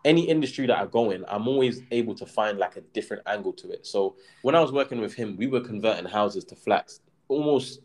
any 0.05 0.27
industry 0.27 0.67
that 0.67 0.77
I 0.77 0.85
go 0.85 1.11
in, 1.11 1.25
I'm 1.27 1.47
always 1.47 1.81
able 1.91 2.15
to 2.15 2.25
find 2.25 2.57
like 2.57 2.75
a 2.75 2.81
different 2.81 3.23
angle 3.25 3.53
to 3.53 3.69
it. 3.71 3.85
So 3.85 4.15
when 4.41 4.55
I 4.55 4.59
was 4.59 4.71
working 4.71 4.99
with 5.01 5.13
him, 5.13 5.35
we 5.37 5.47
were 5.47 5.61
converting 5.61 6.05
houses 6.05 6.43
to 6.45 6.55
flats, 6.55 7.01
almost. 7.27 7.81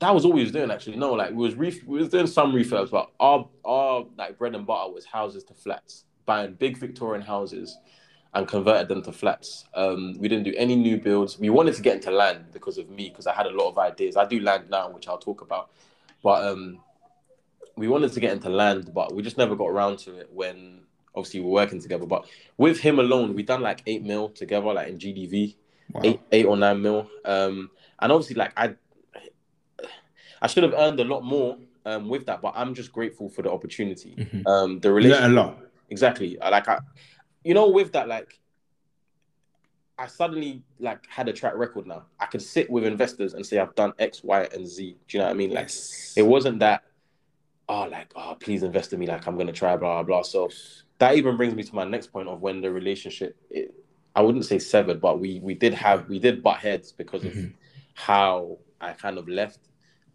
That 0.00 0.12
was 0.12 0.24
all 0.24 0.32
we 0.32 0.42
was 0.42 0.52
doing 0.52 0.70
actually. 0.70 0.96
No, 0.96 1.12
like 1.12 1.30
we 1.30 1.36
was 1.36 1.54
ref- 1.54 1.84
we 1.84 1.98
was 1.98 2.08
doing 2.08 2.26
some 2.26 2.52
refurbs, 2.52 2.90
but 2.90 3.10
our 3.20 3.48
our 3.64 4.06
like 4.18 4.38
bread 4.38 4.54
and 4.54 4.66
butter 4.66 4.92
was 4.92 5.04
houses 5.04 5.44
to 5.44 5.54
flats, 5.54 6.04
buying 6.26 6.54
big 6.54 6.76
Victorian 6.76 7.22
houses 7.22 7.78
and 8.34 8.48
converted 8.48 8.88
them 8.88 9.02
to 9.02 9.12
flats. 9.12 9.64
Um, 9.74 10.16
we 10.18 10.28
didn't 10.28 10.44
do 10.44 10.52
any 10.56 10.74
new 10.74 10.98
builds. 10.98 11.38
We 11.38 11.50
wanted 11.50 11.74
to 11.76 11.82
get 11.82 11.94
into 11.96 12.10
land 12.10 12.46
because 12.52 12.78
of 12.78 12.90
me, 12.90 13.08
because 13.08 13.28
I 13.28 13.32
had 13.32 13.46
a 13.46 13.50
lot 13.50 13.68
of 13.68 13.78
ideas. 13.78 14.16
I 14.16 14.26
do 14.26 14.40
land 14.40 14.68
now, 14.70 14.90
which 14.90 15.06
I'll 15.06 15.18
talk 15.18 15.40
about, 15.40 15.70
but 16.22 16.44
um, 16.44 16.80
we 17.76 17.88
wanted 17.88 18.12
to 18.12 18.20
get 18.20 18.32
into 18.32 18.48
land, 18.48 18.92
but 18.92 19.14
we 19.14 19.22
just 19.22 19.38
never 19.38 19.54
got 19.54 19.68
around 19.68 19.98
to 20.00 20.16
it 20.16 20.28
when 20.32 20.83
obviously 21.14 21.40
we're 21.40 21.50
working 21.50 21.80
together. 21.80 22.06
But 22.06 22.26
with 22.56 22.80
him 22.80 22.98
alone, 22.98 23.34
we 23.34 23.42
done 23.42 23.62
like 23.62 23.82
eight 23.86 24.02
mil 24.02 24.28
together, 24.30 24.72
like 24.72 24.88
in 24.88 24.98
GDV, 24.98 25.56
Wow. 25.92 26.00
eight 26.04 26.20
eight 26.32 26.46
or 26.46 26.56
nine 26.56 26.80
mil. 26.82 27.08
Um, 27.24 27.70
and 28.00 28.10
obviously, 28.12 28.36
like 28.36 28.52
I, 28.56 28.74
I 30.42 30.46
should 30.46 30.62
have 30.62 30.74
earned 30.74 30.98
a 31.00 31.04
lot 31.04 31.22
more 31.22 31.58
um, 31.86 32.08
with 32.08 32.26
that, 32.26 32.40
but 32.42 32.52
I'm 32.56 32.74
just 32.74 32.92
grateful 32.92 33.28
for 33.28 33.42
the 33.42 33.50
opportunity. 33.50 34.14
Mhm. 34.16 34.46
Um, 34.46 34.80
the 34.80 34.92
relationship 34.92 35.30
a 35.30 35.34
lot. 35.34 35.58
exactly 35.90 36.38
like 36.40 36.66
i 36.66 36.78
you 37.44 37.52
know 37.52 37.68
with 37.68 37.92
that 37.92 38.08
like 38.08 38.40
i 39.98 40.06
suddenly 40.06 40.62
like 40.80 41.06
had 41.08 41.28
a 41.28 41.32
track 41.32 41.52
record 41.54 41.86
now 41.86 42.02
i 42.18 42.24
could 42.24 42.40
sit 42.40 42.68
with 42.70 42.84
investors 42.84 43.34
and 43.34 43.44
say 43.44 43.58
i've 43.58 43.74
done 43.74 43.92
x 43.98 44.24
y 44.24 44.48
and 44.54 44.66
z 44.66 44.96
do 45.06 45.18
you 45.18 45.20
know 45.20 45.26
what 45.26 45.30
i 45.30 45.34
mean 45.34 45.50
like 45.50 45.64
Yes. 45.66 46.14
it 46.16 46.22
wasn't 46.22 46.58
that 46.60 46.82
oh 47.68 47.84
like 47.84 48.12
oh 48.16 48.36
please 48.40 48.62
invest 48.62 48.92
in 48.92 48.98
me 49.00 49.06
like 49.06 49.26
i'm 49.26 49.36
gonna 49.38 49.52
try 49.52 49.76
blah 49.76 49.94
blah 49.94 50.02
blah 50.02 50.22
so 50.22 50.48
that 50.98 51.16
even 51.16 51.36
brings 51.36 51.54
me 51.54 51.62
to 51.62 51.74
my 51.74 51.84
next 51.84 52.08
point 52.08 52.28
of 52.28 52.40
when 52.40 52.60
the 52.60 52.70
relationship 52.70 53.36
it, 53.50 53.74
i 54.14 54.20
wouldn't 54.20 54.44
say 54.44 54.58
severed 54.58 55.00
but 55.00 55.18
we 55.18 55.40
we 55.42 55.54
did 55.54 55.72
have 55.74 56.08
we 56.08 56.18
did 56.18 56.42
butt 56.42 56.58
heads 56.58 56.92
because 56.92 57.22
Mhm. 57.22 57.46
of 57.46 57.52
how 57.94 58.58
i 58.80 58.92
kind 58.92 59.18
of 59.18 59.28
left 59.28 59.60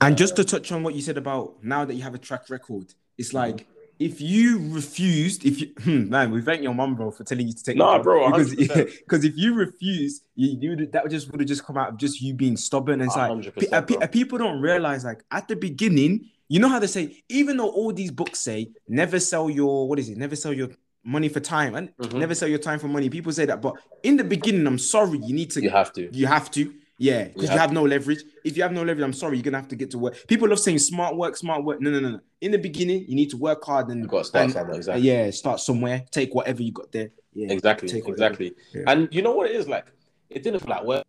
And 0.02 0.18
just 0.18 0.36
to 0.38 0.44
touch 0.46 0.72
on 0.72 0.84
what 0.84 0.94
you 0.96 1.02
said 1.02 1.18
about 1.18 1.64
now 1.64 1.84
that 1.86 1.94
you 1.96 2.04
have 2.04 2.16
a 2.16 2.18
track 2.20 2.50
record, 2.50 2.94
it's 3.18 3.34
like 3.34 3.68
if 4.00 4.22
you 4.22 4.72
refused, 4.72 5.46
if 5.46 5.60
you 5.60 5.68
hmm, 5.84 6.08
man, 6.10 6.32
we 6.32 6.42
thank 6.42 6.62
your 6.64 6.74
mum, 6.74 6.96
bro, 6.96 7.12
for 7.12 7.26
telling 7.26 7.48
you 7.48 7.54
to 7.54 7.64
take. 7.64 7.76
Nah, 7.76 7.98
the 7.98 8.04
bro, 8.04 8.32
because 8.32 8.54
100%. 8.56 8.90
because 9.06 9.26
if 9.30 9.36
you 9.36 9.56
refuse, 9.56 10.22
you, 10.36 10.58
you 10.62 10.70
would- 10.70 10.92
that 10.94 11.04
would 11.04 11.12
just 11.12 11.30
would 11.32 11.42
have 11.42 11.50
just 11.50 11.66
come 11.66 11.78
out 11.78 11.90
of 11.90 11.98
just 11.98 12.22
you 12.22 12.34
being 12.34 12.56
stubborn. 12.56 13.02
And 13.02 13.10
it's 13.10 13.18
like 13.18 13.30
100%, 13.30 13.88
pe- 13.88 13.98
uh, 13.98 14.04
uh, 14.04 14.08
people 14.08 14.38
don't 14.38 14.62
realize, 14.62 15.04
like 15.04 15.22
at 15.32 15.50
the 15.50 15.58
beginning, 15.58 16.30
you 16.50 16.60
know 16.60 16.68
how 16.68 16.80
they 16.80 16.88
say, 16.88 17.24
even 17.30 17.58
though 17.58 17.70
all 17.70 17.94
these 17.94 18.12
books 18.12 18.40
say 18.40 18.70
never 18.88 19.20
sell 19.20 19.50
your 19.50 19.88
what 19.88 20.00
is 20.00 20.10
it, 20.10 20.18
never 20.18 20.36
sell 20.36 20.52
your 20.52 20.70
money 21.04 21.30
for 21.30 21.40
time 21.40 21.76
and 21.76 21.96
Mhm. 21.98 22.20
never 22.20 22.36
sell 22.36 22.50
your 22.50 22.60
time 22.60 22.80
for 22.80 22.88
money. 22.88 23.10
People 23.10 23.32
say 23.32 23.46
that, 23.46 23.62
but 23.62 23.76
in 24.04 24.18
the 24.18 24.24
beginning, 24.24 24.68
I'm 24.68 24.78
sorry, 24.80 25.20
you 25.26 25.34
need 25.34 25.52
to 25.52 25.62
you 25.62 25.70
have 25.70 25.94
to 25.94 26.10
you 26.12 26.28
have 26.28 26.52
to. 26.52 26.74
Yeah, 27.02 27.30
because 27.30 27.44
you, 27.44 27.50
have 27.52 27.60
have 27.62 27.72
no 27.72 27.84
leverage. 27.84 28.22
If 28.44 28.58
you 28.58 28.64
have 28.64 28.74
no 28.74 28.84
leverage, 28.84 29.06
I'm 29.06 29.14
sorry, 29.14 29.38
you're 29.38 29.44
gonna 29.44 29.56
have 29.58 29.70
to 29.70 29.78
get 29.78 29.90
to 29.92 29.98
work. 29.98 30.28
People 30.28 30.50
love 30.50 30.60
saying 30.60 30.80
smart 30.80 31.16
work, 31.16 31.38
smart 31.38 31.64
work. 31.64 31.80
No, 31.80 31.90
no, 31.92 32.02
no, 32.02 32.10
no. 32.10 32.20
In 32.42 32.52
the 32.52 32.58
beginning, 32.58 33.06
you 33.08 33.16
need 33.16 33.30
to 33.30 33.38
work 33.38 33.64
hard 33.64 33.88
and 33.88 34.02
you 34.02 34.08
got 34.08 34.18
to 34.18 34.24
start 34.26 34.44
and- 34.44 34.52
somewhere 34.54 34.74
uh, 34.74 34.78
exactly 34.80 35.08
yeah, 35.08 35.30
start 35.30 35.62
somewhere. 35.62 36.04
Take 36.12 36.36
whatever 36.36 36.62
you 36.62 36.74
got 36.74 36.92
there. 36.92 37.12
Yeah, 37.34 37.54
exactly 37.54 37.88
exactly 38.06 38.54
Yeah. 38.76 38.84
and 38.88 39.08
you 39.14 39.22
know 39.22 39.32
what 39.32 39.50
it 39.50 39.56
is 39.56 39.68
like 39.70 39.86
it 40.30 40.44
didn't 40.44 40.60
feel 40.62 40.72
like 40.72 40.84
work 40.84 41.04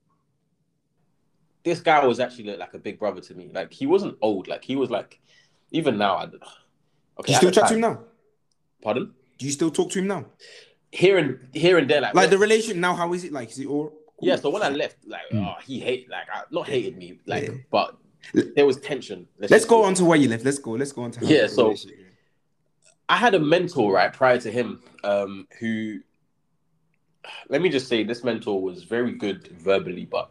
this 1.62 1.80
guy 1.80 2.04
was 2.06 2.20
actually 2.20 2.56
like 2.56 2.74
a 2.74 2.78
big 2.78 2.98
brother 2.98 3.20
to 3.20 3.34
me 3.34 3.50
like 3.52 3.72
he 3.72 3.86
wasn't 3.86 4.16
old 4.22 4.48
like 4.48 4.64
he 4.64 4.76
was 4.76 4.90
like 4.90 5.20
even 5.72 5.98
now 5.98 6.16
I, 6.16 6.24
okay 6.24 6.38
Do 7.26 7.32
you 7.32 7.36
still 7.36 7.50
chat 7.50 7.68
to 7.68 7.74
him 7.74 7.80
now? 7.80 8.00
pardon 8.82 9.12
Do 9.38 9.46
you 9.46 9.52
still 9.52 9.70
talk 9.70 9.90
to 9.92 9.98
him 10.00 10.06
now? 10.06 10.24
here 10.92 11.18
and 11.18 11.38
here 11.52 11.78
and 11.78 11.88
there 11.88 12.00
like, 12.00 12.14
Like 12.14 12.30
the 12.30 12.38
relation 12.38 12.80
now, 12.80 12.94
how 12.96 13.12
is 13.12 13.22
it? 13.24 13.32
Like, 13.32 13.50
is 13.50 13.58
it 13.58 13.66
all? 13.66 13.92
yeah 14.22 14.36
so 14.36 14.50
when 14.50 14.62
i 14.62 14.68
left 14.68 14.96
like 15.06 15.22
Mm. 15.32 15.46
oh 15.46 15.54
he 15.66 15.78
hate 15.80 16.10
like 16.10 16.26
I, 16.32 16.42
not 16.50 16.66
hated 16.68 16.96
me 16.98 17.18
like 17.26 17.44
Yeah. 17.44 17.54
but 17.70 17.96
there 18.56 18.66
was 18.66 18.76
tension 18.78 19.26
Let's 19.38 19.50
just 19.52 19.68
go 19.68 19.82
on 19.84 19.94
to 19.94 20.04
where 20.04 20.18
you 20.18 20.28
left. 20.28 20.44
Let's 20.44 20.58
go. 20.58 20.72
Let's 20.72 20.92
go 20.92 21.02
on 21.04 21.10
to 21.12 21.20
how 21.20 21.26
Yeah, 21.26 21.46
so- 21.46 21.74
I 23.08 23.16
had 23.16 23.34
a 23.34 23.38
mentor 23.40 23.92
right 23.92 24.12
prior 24.12 24.38
to 24.38 24.50
him, 24.52 24.82
um, 25.04 25.48
who 25.58 26.00
let 27.48 27.60
me 27.62 27.68
just 27.68 27.88
say 27.88 28.04
this 28.04 28.22
mentor 28.24 28.60
was 28.62 28.84
very 28.84 29.12
good 29.12 29.48
verbally, 29.58 30.04
but 30.04 30.30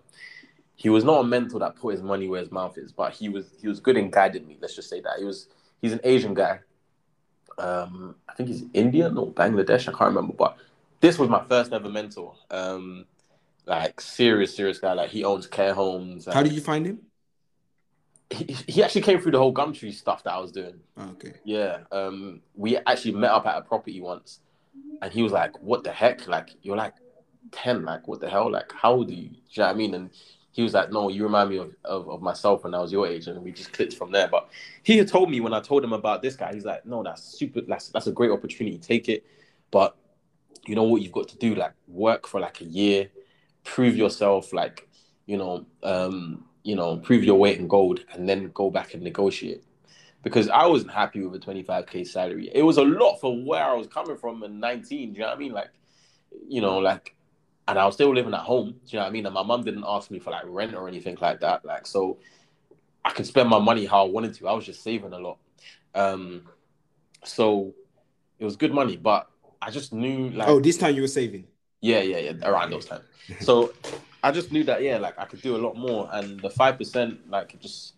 he 0.80 0.88
was 0.88 1.04
not 1.04 1.20
a 1.20 1.24
mentor 1.26 1.60
that 1.60 1.76
put 1.76 1.92
his 1.92 2.02
money 2.02 2.30
where 2.30 2.40
his 2.40 2.54
mouth 2.54 2.78
is. 2.78 2.94
But 2.94 3.12
he 3.12 3.28
was 3.28 3.52
he 3.62 3.68
was 3.68 3.82
good 3.82 3.98
in 3.98 4.10
guiding 4.10 4.48
me. 4.48 4.58
Let's 4.62 4.76
just 4.76 4.90
say 4.90 5.02
that 5.02 5.20
he 5.20 5.26
was 5.26 5.50
he's 5.82 5.92
an 5.92 6.00
Asian 6.06 6.34
guy. 6.34 6.62
Um, 7.58 8.16
I 8.30 8.34
think 8.34 8.48
he's 8.48 8.64
Indian 8.74 9.18
or 9.18 9.34
Bangladesh. 9.34 9.90
I 9.90 9.92
can't 9.92 10.16
remember, 10.16 10.34
but 10.34 10.56
this 11.02 11.20
was 11.20 11.28
my 11.28 11.44
first 11.50 11.74
ever 11.74 11.90
mentor. 11.90 12.34
Um, 12.50 13.06
like 13.66 14.00
serious, 14.00 14.56
serious 14.56 14.80
guy. 14.80 14.94
Like 14.94 15.10
he 15.10 15.26
owns 15.26 15.48
care 15.48 15.74
homes. 15.74 16.30
How 16.32 16.44
did 16.44 16.54
you 16.54 16.62
find 16.62 16.86
him? 16.86 17.00
He, 18.30 18.56
he 18.68 18.82
actually 18.82 19.02
came 19.02 19.20
through 19.20 19.34
the 19.34 19.38
whole 19.38 19.54
Gumtree 19.54 19.94
stuff 19.94 20.24
that 20.24 20.32
I 20.32 20.40
was 20.40 20.54
doing. 20.54 20.80
Oh, 20.96 21.10
okay. 21.10 21.34
Yeah, 21.44 21.80
um, 21.92 22.40
we 22.56 22.78
actually 22.78 23.16
met 23.16 23.32
up 23.32 23.46
at 23.46 23.58
a 23.58 23.64
property 23.64 24.00
once, 24.00 24.40
and 25.02 25.12
he 25.12 25.24
was 25.24 25.34
like, 25.34 25.62
"What 25.62 25.84
the 25.84 25.92
heck? 25.92 26.26
Like, 26.26 26.52
you're 26.62 26.78
like 26.78 26.94
ten. 27.52 27.84
Like, 27.84 28.08
what 28.08 28.22
the 28.22 28.30
hell? 28.30 28.50
Like, 28.50 28.72
how 28.72 28.94
old 28.94 29.10
are 29.10 29.14
you? 29.14 29.30
Do 29.30 29.36
you 29.36 29.62
know 29.64 29.66
what 29.66 29.74
I 29.74 29.78
mean?" 29.78 29.94
And 29.94 30.10
he 30.60 30.64
was 30.64 30.74
like, 30.74 30.92
"No, 30.92 31.08
you 31.08 31.24
remind 31.24 31.50
me 31.50 31.58
of, 31.58 31.74
of, 31.86 32.10
of 32.10 32.22
myself 32.22 32.66
when 32.66 32.74
I 32.74 32.80
was 32.80 32.92
your 32.92 33.08
age," 33.08 33.28
and 33.28 33.42
we 33.42 33.54
just 33.54 33.72
clicked 33.72 33.94
from 33.94 34.12
there. 34.12 34.28
But 34.28 34.50
he 34.84 34.98
had 34.98 35.08
told 35.08 35.32
me 35.32 35.40
when 35.40 35.54
I 35.54 35.62
told 35.62 35.86
him 35.86 35.94
about 35.94 36.22
this 36.22 36.36
guy, 36.36 36.54
he's 36.54 36.66
like, 36.66 36.86
"No, 36.86 37.02
that's 37.02 37.24
super. 37.24 37.62
That's 37.62 37.88
that's 37.88 38.08
a 38.08 38.12
great 38.12 38.30
opportunity. 38.30 38.78
Take 38.78 39.08
it, 39.08 39.26
but 39.72 39.96
you 40.68 40.76
know 40.76 40.84
what 40.84 41.02
you've 41.02 41.14
got 41.14 41.30
to 41.30 41.38
do? 41.38 41.56
Like, 41.56 41.72
work 41.88 42.28
for 42.28 42.42
like 42.42 42.60
a 42.60 42.66
year, 42.66 43.10
prove 43.64 43.96
yourself. 43.96 44.52
Like, 44.52 44.90
you 45.28 45.38
know, 45.38 45.66
um, 45.82 46.44
you 46.64 46.76
know, 46.76 46.98
prove 46.98 47.24
your 47.24 47.40
weight 47.40 47.58
in 47.58 47.70
gold, 47.70 48.02
and 48.14 48.28
then 48.28 48.52
go 48.54 48.70
back 48.70 48.94
and 48.94 49.02
negotiate." 49.02 49.64
because 50.22 50.50
I 50.50 50.66
wasn't 50.66 50.92
happy 50.92 51.26
with 51.26 51.42
a 51.42 51.46
25k 51.46 52.06
salary. 52.06 52.52
It 52.54 52.64
was 52.64 52.76
a 52.76 52.84
lot 52.84 53.22
for 53.22 53.42
where 53.42 53.64
I 53.64 53.74
was 53.76 53.88
coming 53.88 54.18
from 54.18 54.44
in 54.44 54.60
19. 54.60 55.14
Do 55.14 55.14
you 55.14 55.22
know 55.22 55.30
what 55.30 55.38
I 55.38 55.40
mean? 55.40 55.54
Like, 55.54 55.70
you 56.46 56.60
know, 56.60 56.80
like, 56.80 57.16
and 57.70 57.78
I 57.78 57.86
was 57.86 57.94
still 57.94 58.14
living 58.14 58.34
at 58.34 58.40
home. 58.40 58.72
Do 58.72 58.78
you 58.88 58.98
know 58.98 59.04
what 59.04 59.10
I 59.10 59.12
mean? 59.12 59.26
And 59.28 59.34
my 59.36 59.44
mum 59.44 59.64
didn't 59.64 59.84
ask 59.88 60.10
me 60.10 60.18
for 60.18 60.32
like 60.32 60.44
rent 60.48 60.74
or 60.74 60.88
anything 60.88 61.18
like 61.22 61.40
that. 61.42 61.64
Like, 61.64 61.86
so 61.86 62.18
I 63.06 63.12
could 63.12 63.28
spend 63.28 63.48
my 63.48 63.60
money 63.60 63.86
how 63.86 64.06
I 64.06 64.10
wanted 64.10 64.34
to. 64.36 64.48
I 64.48 64.54
was 64.54 64.66
just 64.66 64.82
saving 64.82 65.14
a 65.14 65.20
lot. 65.20 65.38
Um, 65.94 66.48
so 67.24 67.76
it 68.40 68.46
was 68.46 68.56
good 68.56 68.74
money, 68.74 68.98
but 68.98 69.30
I 69.62 69.70
just 69.70 69.94
knew 69.94 70.32
like 70.32 70.48
Oh, 70.48 70.60
this 70.60 70.78
time 70.78 70.96
you 70.96 71.02
were 71.02 71.08
saving. 71.08 71.46
Yeah, 71.82 72.02
yeah, 72.02 72.18
yeah, 72.18 72.50
around 72.50 72.72
those 72.72 72.86
times. 72.86 73.04
So 73.42 73.72
I 74.24 74.32
just 74.32 74.52
knew 74.52 74.64
that, 74.64 74.82
yeah, 74.82 74.98
like 74.98 75.20
I 75.20 75.26
could 75.26 75.42
do 75.42 75.56
a 75.56 75.62
lot 75.62 75.78
more. 75.78 76.10
And 76.12 76.40
the 76.40 76.50
5%, 76.50 77.20
like, 77.30 77.54
it 77.54 77.62
just, 77.62 77.94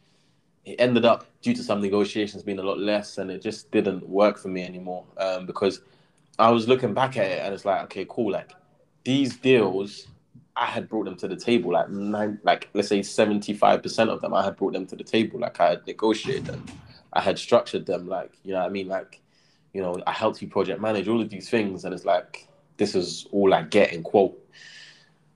it 0.65 0.75
ended 0.79 1.05
up 1.05 1.25
due 1.41 1.53
to 1.53 1.63
some 1.63 1.81
negotiations 1.81 2.43
being 2.43 2.59
a 2.59 2.63
lot 2.63 2.77
less 2.77 3.17
and 3.19 3.31
it 3.31 3.41
just 3.41 3.71
didn't 3.71 4.07
work 4.07 4.37
for 4.37 4.49
me 4.49 4.63
anymore. 4.63 5.05
Um, 5.17 5.45
because 5.45 5.81
I 6.37 6.49
was 6.49 6.67
looking 6.67 6.93
back 6.93 7.15
at 7.15 7.25
it 7.25 7.39
and 7.39 7.53
it's 7.53 7.63
like, 7.63 7.83
okay, 7.83 8.05
cool. 8.09 8.33
Like 8.33 8.51
these 9.03 9.37
deals, 9.37 10.07
I 10.55 10.65
had 10.65 10.89
brought 10.89 11.05
them 11.05 11.15
to 11.17 11.27
the 11.27 11.35
table. 11.35 11.71
Like 11.71 11.89
nine, 11.89 12.39
like 12.43 12.69
let's 12.73 12.87
say 12.87 13.01
seventy 13.01 13.53
five 13.53 13.81
percent 13.81 14.09
of 14.09 14.21
them, 14.21 14.33
I 14.33 14.43
had 14.43 14.57
brought 14.57 14.73
them 14.73 14.85
to 14.87 14.95
the 14.95 15.03
table. 15.03 15.39
Like 15.39 15.59
I 15.59 15.69
had 15.71 15.87
negotiated 15.87 16.45
them, 16.45 16.65
I 17.13 17.21
had 17.21 17.39
structured 17.39 17.85
them. 17.85 18.07
Like 18.07 18.31
you 18.43 18.53
know, 18.53 18.59
what 18.59 18.67
I 18.67 18.69
mean, 18.69 18.87
like 18.87 19.21
you 19.73 19.81
know, 19.81 20.01
I 20.05 20.11
helped 20.11 20.41
you 20.41 20.47
project 20.47 20.81
manage 20.81 21.07
all 21.07 21.21
of 21.21 21.29
these 21.29 21.49
things, 21.49 21.85
and 21.85 21.93
it's 21.93 22.05
like 22.05 22.47
this 22.77 22.95
is 22.95 23.27
all 23.31 23.53
I 23.53 23.63
get 23.63 23.93
in 23.93 24.03
quote. 24.03 24.37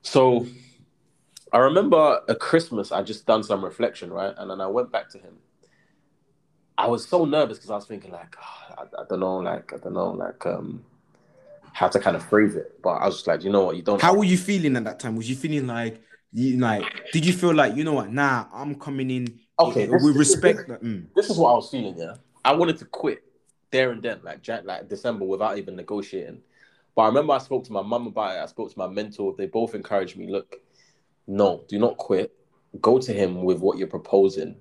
So 0.01 0.45
I 1.51 1.59
remember 1.59 2.21
a 2.27 2.35
Christmas, 2.35 2.91
I 2.91 3.01
just 3.01 3.25
done 3.25 3.43
some 3.43 3.63
reflection, 3.63 4.11
right, 4.11 4.33
and 4.37 4.51
then 4.51 4.61
I 4.61 4.67
went 4.67 4.91
back 4.91 5.09
to 5.11 5.17
him. 5.17 5.37
I 6.77 6.87
was 6.87 7.07
so 7.07 7.23
nervous 7.23 7.57
because 7.57 7.71
I 7.71 7.75
was 7.75 7.85
thinking 7.85 8.11
like, 8.11 8.35
oh, 8.41 8.75
I, 8.77 9.01
I 9.01 9.05
don't 9.09 9.21
know, 9.21 9.37
like 9.37 9.71
I 9.73 9.77
don't 9.77 9.93
know, 9.93 10.11
like 10.11 10.45
um 10.45 10.83
how 11.75 11.89
to 11.89 11.99
kind 11.99 12.15
of 12.15 12.23
phrase 12.23 12.55
it. 12.55 12.81
But 12.81 12.93
I 12.93 13.05
was 13.05 13.15
just 13.15 13.27
like, 13.27 13.43
you 13.43 13.51
know 13.51 13.65
what, 13.65 13.75
you 13.75 13.81
don't. 13.81 14.01
How 14.01 14.15
were 14.15 14.23
you 14.23 14.37
feeling 14.37 14.77
at 14.77 14.85
that 14.85 14.97
time? 14.97 15.17
Was 15.17 15.29
you 15.29 15.35
feeling 15.35 15.67
like, 15.67 16.01
you 16.31 16.57
like, 16.57 16.85
did 17.11 17.25
you 17.25 17.33
feel 17.33 17.53
like, 17.53 17.75
you 17.75 17.83
know 17.83 17.93
what, 17.93 18.11
nah, 18.11 18.45
I'm 18.53 18.75
coming 18.75 19.11
in 19.11 19.39
okay 19.59 19.87
with 19.89 20.01
this, 20.01 20.15
respect? 20.15 20.69
This, 20.69 20.77
mm. 20.77 21.07
this 21.15 21.29
is 21.29 21.37
what 21.37 21.51
I 21.51 21.55
was 21.55 21.69
feeling. 21.69 21.97
Yeah, 21.97 22.15
I 22.45 22.53
wanted 22.53 22.77
to 22.77 22.85
quit 22.85 23.23
there 23.71 23.91
and 23.91 24.01
then, 24.01 24.21
like 24.23 24.47
like 24.63 24.87
December, 24.87 25.25
without 25.25 25.57
even 25.57 25.75
negotiating. 25.75 26.41
But 26.95 27.01
I 27.01 27.07
remember 27.07 27.33
I 27.33 27.39
spoke 27.39 27.65
to 27.65 27.73
my 27.73 27.81
mum 27.81 28.07
about 28.07 28.37
it. 28.37 28.39
I 28.39 28.45
spoke 28.45 28.71
to 28.71 28.79
my 28.79 28.87
mentor. 28.87 29.35
They 29.37 29.47
both 29.47 29.75
encouraged 29.75 30.15
me. 30.15 30.31
Look, 30.31 30.55
no, 31.27 31.65
do 31.67 31.77
not 31.77 31.97
quit. 31.97 32.33
Go 32.79 32.99
to 32.99 33.11
him 33.11 33.43
with 33.43 33.59
what 33.59 33.77
you're 33.77 33.89
proposing, 33.89 34.55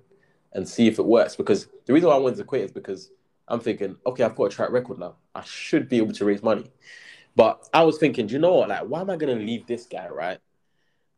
and 0.51 0.67
see 0.67 0.87
if 0.87 0.99
it 0.99 1.05
works. 1.05 1.37
Because 1.37 1.69
the 1.85 1.93
reason 1.93 2.09
why 2.09 2.15
I 2.15 2.19
wanted 2.19 2.39
to 2.39 2.43
quit 2.43 2.65
is 2.65 2.71
because 2.73 3.11
I'm 3.47 3.61
thinking, 3.61 3.95
okay, 4.05 4.23
I've 4.25 4.35
got 4.35 4.45
a 4.45 4.49
track 4.49 4.71
record 4.71 4.99
now. 4.99 5.15
I 5.33 5.43
should 5.45 5.87
be 5.87 5.97
able 5.97 6.13
to 6.13 6.25
raise 6.25 6.43
money. 6.43 6.69
But 7.35 7.67
I 7.73 7.83
was 7.83 7.97
thinking, 7.97 8.27
do 8.27 8.33
you 8.33 8.39
know 8.39 8.53
what? 8.53 8.69
Like, 8.69 8.83
why 8.83 9.01
am 9.01 9.09
I 9.09 9.17
going 9.17 9.37
to 9.37 9.43
leave 9.43 9.67
this 9.67 9.85
guy, 9.85 10.07
right? 10.07 10.39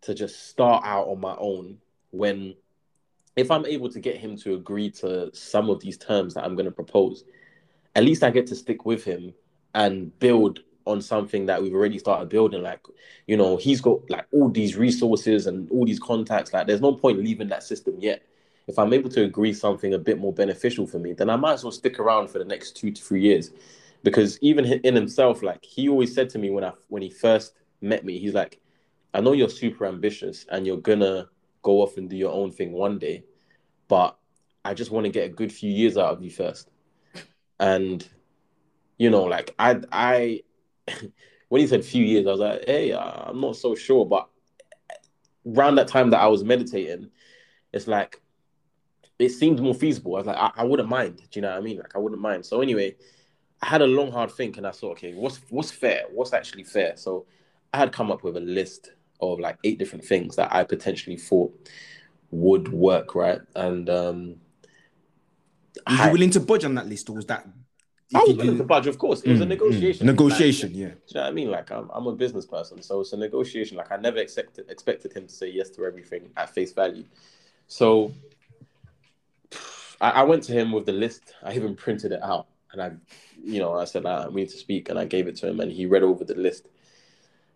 To 0.01 0.13
just 0.13 0.49
start 0.49 0.83
out 0.85 1.07
on 1.07 1.19
my 1.19 1.35
own 1.37 1.77
when 2.11 2.55
if 3.35 3.51
I'm 3.51 3.65
able 3.67 3.89
to 3.89 3.99
get 3.99 4.17
him 4.17 4.35
to 4.37 4.55
agree 4.55 4.89
to 4.91 5.29
some 5.33 5.69
of 5.69 5.79
these 5.79 5.97
terms 5.97 6.33
that 6.33 6.43
I'm 6.43 6.55
going 6.55 6.65
to 6.65 6.71
propose, 6.71 7.23
at 7.95 8.03
least 8.03 8.23
I 8.23 8.31
get 8.31 8.47
to 8.47 8.55
stick 8.55 8.85
with 8.85 9.03
him 9.03 9.33
and 9.75 10.17
build 10.19 10.61
on 10.85 11.01
something 11.01 11.45
that 11.45 11.61
we've 11.61 11.73
already 11.73 11.99
started 11.99 12.29
building. 12.29 12.63
Like, 12.63 12.81
you 13.27 13.37
know, 13.37 13.57
he's 13.57 13.79
got 13.79 14.09
like 14.09 14.25
all 14.31 14.49
these 14.49 14.75
resources 14.75 15.45
and 15.45 15.69
all 15.69 15.85
these 15.85 15.99
contacts. 15.99 16.51
Like, 16.51 16.65
there's 16.65 16.81
no 16.81 16.93
point 16.93 17.19
leaving 17.19 17.49
that 17.49 17.61
system 17.61 17.95
yet. 17.99 18.23
If 18.67 18.79
I'm 18.79 18.91
able 18.91 19.09
to 19.11 19.23
agree 19.23 19.53
something 19.53 19.93
a 19.93 19.99
bit 19.99 20.17
more 20.17 20.33
beneficial 20.33 20.87
for 20.87 20.97
me, 20.97 21.13
then 21.13 21.29
I 21.29 21.35
might 21.35 21.53
as 21.53 21.63
well 21.63 21.71
stick 21.71 21.99
around 21.99 22.29
for 22.29 22.39
the 22.39 22.45
next 22.45 22.75
two 22.75 22.91
to 22.91 23.01
three 23.01 23.21
years 23.21 23.51
because 24.07 24.39
even 24.39 24.63
in 24.63 24.95
himself, 24.95 25.43
like 25.43 25.65
he 25.65 25.89
always 25.89 26.15
said 26.15 26.29
to 26.29 26.39
me 26.39 26.49
when 26.49 26.63
I 26.63 26.71
when 26.87 27.01
he 27.01 27.09
first 27.09 27.55
met 27.81 28.05
me, 28.05 28.17
he's 28.17 28.33
like, 28.33 28.61
I 29.13 29.19
know 29.19 29.33
you're 29.33 29.49
super 29.49 29.85
ambitious 29.85 30.45
and 30.49 30.65
you're 30.65 30.77
gonna 30.77 31.27
go 31.61 31.81
off 31.81 31.97
and 31.97 32.09
do 32.09 32.15
your 32.15 32.31
own 32.31 32.53
thing 32.53 32.71
one 32.71 32.99
day, 32.99 33.25
but 33.89 34.17
I 34.63 34.75
just 34.75 34.91
want 34.91 35.07
to 35.07 35.11
get 35.11 35.25
a 35.25 35.33
good 35.33 35.51
few 35.51 35.69
years 35.69 35.97
out 35.97 36.13
of 36.13 36.23
you 36.23 36.31
first. 36.31 36.69
And 37.59 38.07
you 38.97 39.09
know, 39.09 39.23
like 39.23 39.53
I 39.59 39.81
I 39.91 40.43
when 41.49 41.59
he 41.59 41.67
said 41.67 41.83
few 41.83 42.05
years, 42.05 42.27
I 42.27 42.31
was 42.31 42.39
like, 42.39 42.63
hey, 42.65 42.93
uh, 42.93 43.29
I'm 43.29 43.41
not 43.41 43.57
so 43.57 43.75
sure, 43.75 44.05
but 44.05 44.29
around 45.45 45.75
that 45.75 45.89
time 45.89 46.11
that 46.11 46.21
I 46.21 46.27
was 46.27 46.45
meditating, 46.45 47.09
it's 47.73 47.87
like 47.87 48.21
it 49.19 49.31
seemed 49.31 49.59
more 49.59 49.73
feasible. 49.75 50.15
I 50.15 50.19
was 50.19 50.27
like, 50.27 50.37
I, 50.37 50.51
I 50.55 50.63
wouldn't 50.63 50.87
mind. 50.87 51.17
Do 51.17 51.23
you 51.33 51.41
know 51.41 51.49
what 51.49 51.57
I 51.57 51.61
mean? 51.61 51.79
Like 51.79 51.93
I 51.93 51.99
wouldn't 51.99 52.21
mind. 52.21 52.45
So 52.45 52.61
anyway, 52.61 52.95
I 53.61 53.67
had 53.67 53.81
a 53.81 53.87
long, 53.87 54.11
hard 54.11 54.31
think, 54.31 54.57
and 54.57 54.67
I 54.67 54.71
thought, 54.71 54.91
okay, 54.93 55.13
what's 55.13 55.41
what's 55.49 55.71
fair? 55.71 56.03
What's 56.11 56.33
actually 56.33 56.63
fair? 56.63 56.95
So 56.95 57.25
I 57.73 57.77
had 57.77 57.91
come 57.91 58.11
up 58.11 58.23
with 58.23 58.37
a 58.37 58.41
list 58.41 58.91
of 59.19 59.39
like 59.39 59.57
eight 59.63 59.79
different 59.79 60.05
things 60.05 60.35
that 60.35 60.53
I 60.53 60.63
potentially 60.63 61.17
thought 61.17 61.53
would 62.29 62.71
work, 62.71 63.15
right? 63.15 63.41
And 63.55 63.89
um, 63.89 64.35
was 65.87 65.99
you 65.99 66.11
willing 66.11 66.29
to 66.31 66.39
budge 66.39 66.65
on 66.65 66.75
that 66.75 66.87
list, 66.87 67.09
or 67.09 67.15
was 67.15 67.25
that? 67.25 67.47
I 68.15 68.19
was 68.19 68.37
willing 68.37 68.57
to 68.57 68.63
budge, 68.63 68.87
of 68.87 68.97
course. 68.97 69.21
It 69.21 69.31
was 69.31 69.39
mm, 69.39 69.43
a 69.43 69.45
negotiation. 69.47 70.07
Mm, 70.07 70.11
negotiation, 70.11 70.69
like, 70.69 70.77
yeah. 70.77 70.87
Do 70.87 70.93
you 70.93 71.15
know 71.15 71.21
what 71.21 71.27
I 71.27 71.31
mean? 71.31 71.51
Like, 71.51 71.71
I'm, 71.71 71.89
I'm 71.93 72.07
a 72.07 72.15
business 72.15 72.45
person, 72.45 72.81
so 72.81 73.01
it's 73.01 73.11
a 73.11 73.17
negotiation. 73.17 73.75
Like, 73.75 73.91
I 73.91 73.97
never 73.97 74.17
expected 74.17 74.69
expected 74.69 75.13
him 75.13 75.27
to 75.27 75.33
say 75.33 75.49
yes 75.49 75.69
to 75.71 75.85
everything 75.85 76.29
at 76.37 76.53
face 76.53 76.71
value. 76.71 77.05
So, 77.67 78.13
I, 79.99 80.11
I 80.11 80.23
went 80.23 80.43
to 80.43 80.53
him 80.53 80.71
with 80.71 80.85
the 80.85 80.93
list. 80.93 81.33
I 81.43 81.53
even 81.55 81.75
printed 81.75 82.13
it 82.13 82.23
out 82.23 82.47
and 82.71 82.81
I, 82.81 82.91
you 83.43 83.59
know, 83.59 83.73
I 83.73 83.85
said 83.85 84.05
ah, 84.05 84.27
we 84.29 84.41
need 84.41 84.49
to 84.49 84.57
speak, 84.57 84.89
and 84.89 84.99
I 84.99 85.05
gave 85.05 85.27
it 85.27 85.35
to 85.37 85.47
him, 85.47 85.59
and 85.59 85.71
he 85.71 85.85
read 85.85 86.03
over 86.03 86.23
the 86.23 86.35
list. 86.35 86.67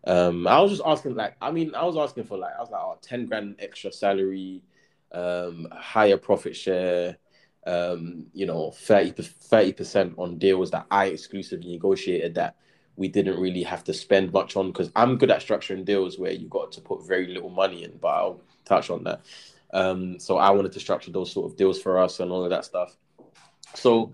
Um, 0.05 0.47
I 0.47 0.59
was 0.59 0.71
just 0.71 0.83
asking, 0.85 1.15
like, 1.15 1.35
I 1.41 1.51
mean, 1.51 1.75
I 1.75 1.85
was 1.85 1.97
asking 1.97 2.23
for 2.23 2.37
like, 2.37 2.53
I 2.57 2.61
was 2.61 2.71
like, 2.71 2.81
oh, 2.81 2.97
10 3.01 3.27
grand 3.27 3.55
extra 3.59 3.91
salary, 3.91 4.63
um, 5.11 5.67
higher 5.71 6.17
profit 6.17 6.55
share, 6.55 7.17
um, 7.67 8.25
you 8.33 8.45
know, 8.45 8.71
30 8.71 9.73
percent 9.73 10.13
on 10.17 10.37
deals 10.37 10.71
that 10.71 10.87
I 10.89 11.07
exclusively 11.07 11.71
negotiated 11.71 12.35
that 12.35 12.55
we 12.95 13.07
didn't 13.07 13.39
really 13.39 13.63
have 13.63 13.83
to 13.85 13.93
spend 13.93 14.33
much 14.33 14.55
on 14.55 14.67
because 14.67 14.91
I'm 14.95 15.17
good 15.17 15.31
at 15.31 15.41
structuring 15.41 15.85
deals 15.85 16.19
where 16.19 16.31
you 16.31 16.47
got 16.47 16.71
to 16.73 16.81
put 16.81 17.07
very 17.07 17.27
little 17.27 17.49
money 17.49 17.83
in, 17.83 17.97
but 18.01 18.09
I'll 18.09 18.41
touch 18.65 18.89
on 18.89 19.03
that. 19.05 19.21
Um, 19.73 20.19
so 20.19 20.37
I 20.37 20.49
wanted 20.49 20.73
to 20.73 20.79
structure 20.79 21.11
those 21.11 21.31
sort 21.31 21.49
of 21.49 21.57
deals 21.57 21.81
for 21.81 21.99
us 21.99 22.19
and 22.19 22.31
all 22.31 22.43
of 22.43 22.49
that 22.49 22.65
stuff. 22.65 22.97
So 23.75 24.13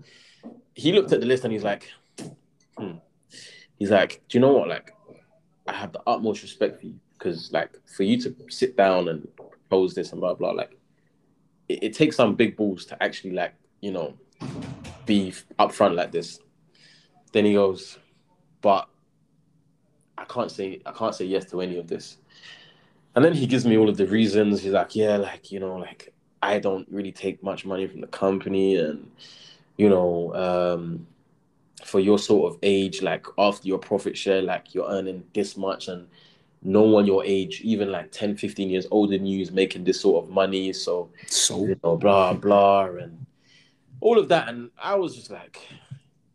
he 0.74 0.92
looked 0.92 1.12
at 1.12 1.20
the 1.20 1.26
list 1.26 1.44
and 1.44 1.52
he's 1.52 1.64
like, 1.64 1.90
hmm. 2.76 2.92
he's 3.78 3.90
like, 3.90 4.22
do 4.28 4.38
you 4.38 4.40
know 4.40 4.52
what? 4.52 4.68
Like, 4.68 4.94
I 5.66 5.72
have 5.72 5.92
the 5.92 6.02
utmost 6.06 6.42
respect 6.42 6.80
for 6.80 6.86
you 6.86 6.94
because, 7.14 7.52
like, 7.52 7.70
for 7.86 8.04
you 8.04 8.20
to 8.22 8.34
sit 8.48 8.76
down 8.76 9.08
and 9.08 9.28
propose 9.36 9.94
this 9.94 10.12
and 10.12 10.20
blah 10.20 10.34
blah, 10.34 10.52
like, 10.52 10.76
it, 11.68 11.82
it 11.82 11.94
takes 11.94 12.16
some 12.16 12.34
big 12.34 12.56
balls 12.56 12.84
to 12.86 13.02
actually, 13.02 13.32
like, 13.32 13.54
you 13.80 13.92
know, 13.92 14.14
be 15.06 15.32
upfront 15.58 15.94
like 15.94 16.12
this. 16.12 16.40
Then 17.32 17.44
he 17.44 17.54
goes, 17.54 17.98
but 18.60 18.88
I 20.16 20.24
can't 20.24 20.50
say 20.50 20.80
I 20.84 20.92
can't 20.92 21.14
say 21.14 21.24
yes 21.24 21.44
to 21.50 21.60
any 21.60 21.78
of 21.78 21.86
this. 21.86 22.18
And 23.14 23.24
then 23.24 23.32
he 23.32 23.46
gives 23.46 23.64
me 23.66 23.78
all 23.78 23.88
of 23.88 23.96
the 23.96 24.06
reasons. 24.06 24.62
He's 24.62 24.72
like, 24.72 24.94
yeah, 24.94 25.16
like 25.16 25.50
you 25.50 25.60
know, 25.60 25.76
like 25.76 26.12
I 26.42 26.58
don't 26.58 26.86
really 26.90 27.12
take 27.12 27.42
much 27.42 27.64
money 27.64 27.86
from 27.86 28.00
the 28.00 28.06
company, 28.06 28.76
and 28.76 29.10
you 29.78 29.88
know, 29.88 30.34
um, 30.34 31.06
for 31.84 32.00
your 32.00 32.18
sort 32.18 32.52
of 32.52 32.58
age, 32.62 33.00
like 33.00 33.24
after 33.38 33.66
your 33.66 33.78
profit 33.78 34.18
share, 34.18 34.42
like 34.42 34.74
you're 34.74 34.90
earning 34.90 35.24
this 35.32 35.56
much 35.56 35.88
and 35.88 36.08
no 36.62 36.82
one 36.82 37.06
your 37.06 37.24
age, 37.24 37.60
even 37.62 37.90
like 37.90 38.10
10, 38.10 38.36
15 38.36 38.68
years 38.68 38.86
older 38.90 39.16
than 39.16 39.24
you 39.24 39.40
is 39.40 39.52
making 39.52 39.84
this 39.84 40.00
sort 40.00 40.24
of 40.24 40.30
money. 40.30 40.72
So, 40.72 41.10
so 41.28 41.64
you 41.64 41.80
know, 41.82 41.96
blah, 41.96 42.34
blah, 42.34 42.86
and 42.86 43.24
all 44.00 44.18
of 44.18 44.28
that. 44.28 44.48
And 44.48 44.70
I 44.76 44.96
was 44.96 45.14
just 45.14 45.30
like, 45.30 45.60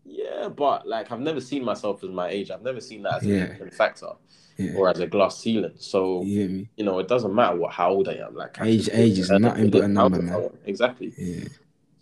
yeah, 0.05 0.47
but 0.47 0.87
like 0.87 1.11
I've 1.11 1.19
never 1.19 1.41
seen 1.41 1.63
myself 1.65 2.03
as 2.03 2.09
my 2.09 2.29
age. 2.29 2.49
I've 2.49 2.63
never 2.63 2.81
seen 2.81 3.03
that 3.03 3.17
as 3.17 3.25
yeah. 3.25 3.55
a 3.61 3.69
factor. 3.69 4.09
Yeah. 4.55 4.73
or 4.75 4.87
as 4.87 4.99
a 4.99 5.07
glass 5.07 5.39
ceiling. 5.39 5.73
So 5.77 6.21
you, 6.21 6.67
you, 6.77 6.85
know, 6.85 6.99
it 6.99 7.07
doesn't 7.07 7.33
matter 7.33 7.57
what 7.57 7.73
how 7.73 7.89
old 7.89 8.07
I 8.07 8.13
am. 8.13 8.35
Like 8.35 8.55
age, 8.61 8.87
age 8.93 9.17
is 9.17 9.31
nothing 9.31 9.71
but 9.71 9.81
a 9.81 9.87
number, 9.87 10.21
man. 10.21 10.51
Exactly. 10.65 11.11
Yeah. 11.17 11.45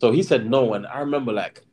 So 0.02 0.12
he 0.12 0.24
said 0.24 0.50
no, 0.50 0.74
and 0.74 0.88
I 0.88 0.98
remember 1.02 1.32
like 1.32 1.64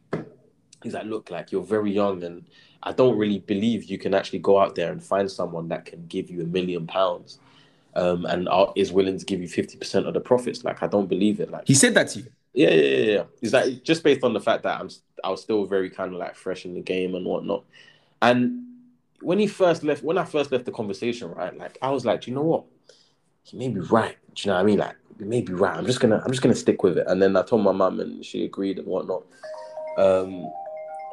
he's 0.82 0.92
like, 0.92 1.06
look, 1.06 1.30
like 1.30 1.50
you're 1.50 1.62
very 1.62 1.90
young, 1.90 2.22
and 2.22 2.44
I 2.82 2.92
don't 2.92 3.16
really 3.16 3.38
believe 3.38 3.84
you 3.84 3.96
can 3.96 4.12
actually 4.12 4.40
go 4.40 4.60
out 4.60 4.74
there 4.74 4.92
and 4.92 5.02
find 5.02 5.30
someone 5.30 5.68
that 5.68 5.86
can 5.86 6.06
give 6.08 6.28
you 6.28 6.42
a 6.42 6.44
million 6.44 6.86
pounds, 6.86 7.38
um, 7.96 8.26
and 8.26 8.46
is 8.76 8.92
willing 8.92 9.18
to 9.18 9.24
give 9.24 9.40
you 9.40 9.48
fifty 9.48 9.78
percent 9.78 10.06
of 10.06 10.12
the 10.12 10.20
profits. 10.20 10.62
Like 10.62 10.82
I 10.82 10.88
don't 10.88 11.08
believe 11.08 11.40
it. 11.40 11.50
Like 11.50 11.66
he 11.66 11.72
said 11.72 11.94
that 11.94 12.08
to 12.08 12.18
you. 12.18 12.26
Yeah, 12.52 12.68
yeah, 12.68 12.96
yeah. 12.96 13.12
yeah. 13.14 13.24
Is 13.40 13.52
that 13.52 13.82
just 13.82 14.02
based 14.02 14.22
on 14.22 14.34
the 14.34 14.40
fact 14.40 14.62
that 14.64 14.78
I'm 14.78 14.90
I 15.24 15.30
was 15.30 15.40
still 15.40 15.64
very 15.64 15.88
kind 15.88 16.12
of 16.12 16.18
like 16.18 16.34
fresh 16.34 16.66
in 16.66 16.74
the 16.74 16.82
game 16.82 17.14
and 17.14 17.24
whatnot, 17.24 17.64
and 18.20 18.62
when 19.22 19.38
he 19.38 19.46
first 19.46 19.84
left, 19.84 20.02
when 20.02 20.18
I 20.18 20.26
first 20.26 20.52
left 20.52 20.66
the 20.66 20.72
conversation, 20.72 21.30
right, 21.30 21.56
like 21.56 21.78
I 21.80 21.88
was 21.92 22.04
like, 22.04 22.20
do 22.20 22.30
you 22.30 22.34
know 22.36 22.42
what, 22.42 22.64
he 23.42 23.56
may 23.56 23.68
be 23.68 23.80
right. 23.80 24.18
Do 24.34 24.42
you 24.42 24.50
know 24.50 24.56
what 24.56 24.62
I 24.62 24.66
mean? 24.66 24.78
Like 24.78 24.96
it 25.20 25.26
may 25.26 25.40
be 25.40 25.52
right. 25.52 25.76
I'm 25.76 25.86
just 25.86 26.00
gonna 26.00 26.20
I'm 26.24 26.30
just 26.30 26.42
gonna 26.42 26.54
stick 26.54 26.82
with 26.82 26.98
it. 26.98 27.06
And 27.08 27.20
then 27.20 27.36
I 27.36 27.42
told 27.42 27.62
my 27.62 27.72
mum 27.72 28.00
and 28.00 28.24
she 28.24 28.44
agreed 28.44 28.78
and 28.78 28.86
whatnot. 28.86 29.24
Um 29.96 30.48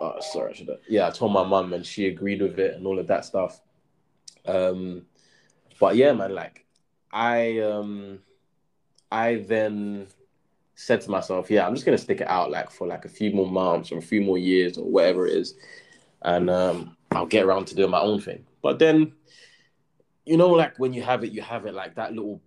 oh, 0.01 0.15
sorry, 0.19 0.51
I 0.51 0.53
should 0.53 0.67
have 0.69 0.79
yeah, 0.87 1.07
I 1.07 1.11
told 1.11 1.33
my 1.33 1.43
mum 1.43 1.73
and 1.73 1.85
she 1.85 2.07
agreed 2.07 2.41
with 2.41 2.59
it 2.59 2.75
and 2.75 2.85
all 2.85 2.99
of 2.99 3.07
that 3.07 3.25
stuff. 3.25 3.59
Um 4.45 5.03
but 5.79 5.95
yeah, 5.95 6.13
man, 6.13 6.33
like 6.33 6.65
I 7.11 7.59
um 7.59 8.19
I 9.11 9.35
then 9.47 10.07
said 10.75 11.01
to 11.01 11.09
myself, 11.09 11.49
yeah, 11.49 11.65
I'm 11.65 11.73
just 11.73 11.85
gonna 11.85 11.97
stick 11.97 12.21
it 12.21 12.27
out 12.27 12.51
like 12.51 12.69
for 12.69 12.87
like 12.87 13.05
a 13.05 13.09
few 13.09 13.31
more 13.31 13.49
months 13.49 13.91
or 13.91 13.97
a 13.97 14.03
few 14.03 14.21
more 14.21 14.37
years 14.37 14.77
or 14.77 14.85
whatever 14.85 15.25
it 15.25 15.33
is. 15.33 15.55
And 16.21 16.49
um 16.49 16.95
I'll 17.11 17.25
get 17.25 17.45
around 17.45 17.65
to 17.67 17.75
doing 17.75 17.91
my 17.91 18.01
own 18.01 18.21
thing. 18.21 18.45
But 18.61 18.77
then 18.77 19.13
you 20.25 20.37
know, 20.37 20.49
like 20.49 20.77
when 20.79 20.93
you 20.93 21.03
have 21.03 21.23
it, 21.23 21.31
you 21.31 21.41
have 21.41 21.65
it 21.65 21.73
like 21.73 21.95
that 21.95 22.13
little 22.13 22.41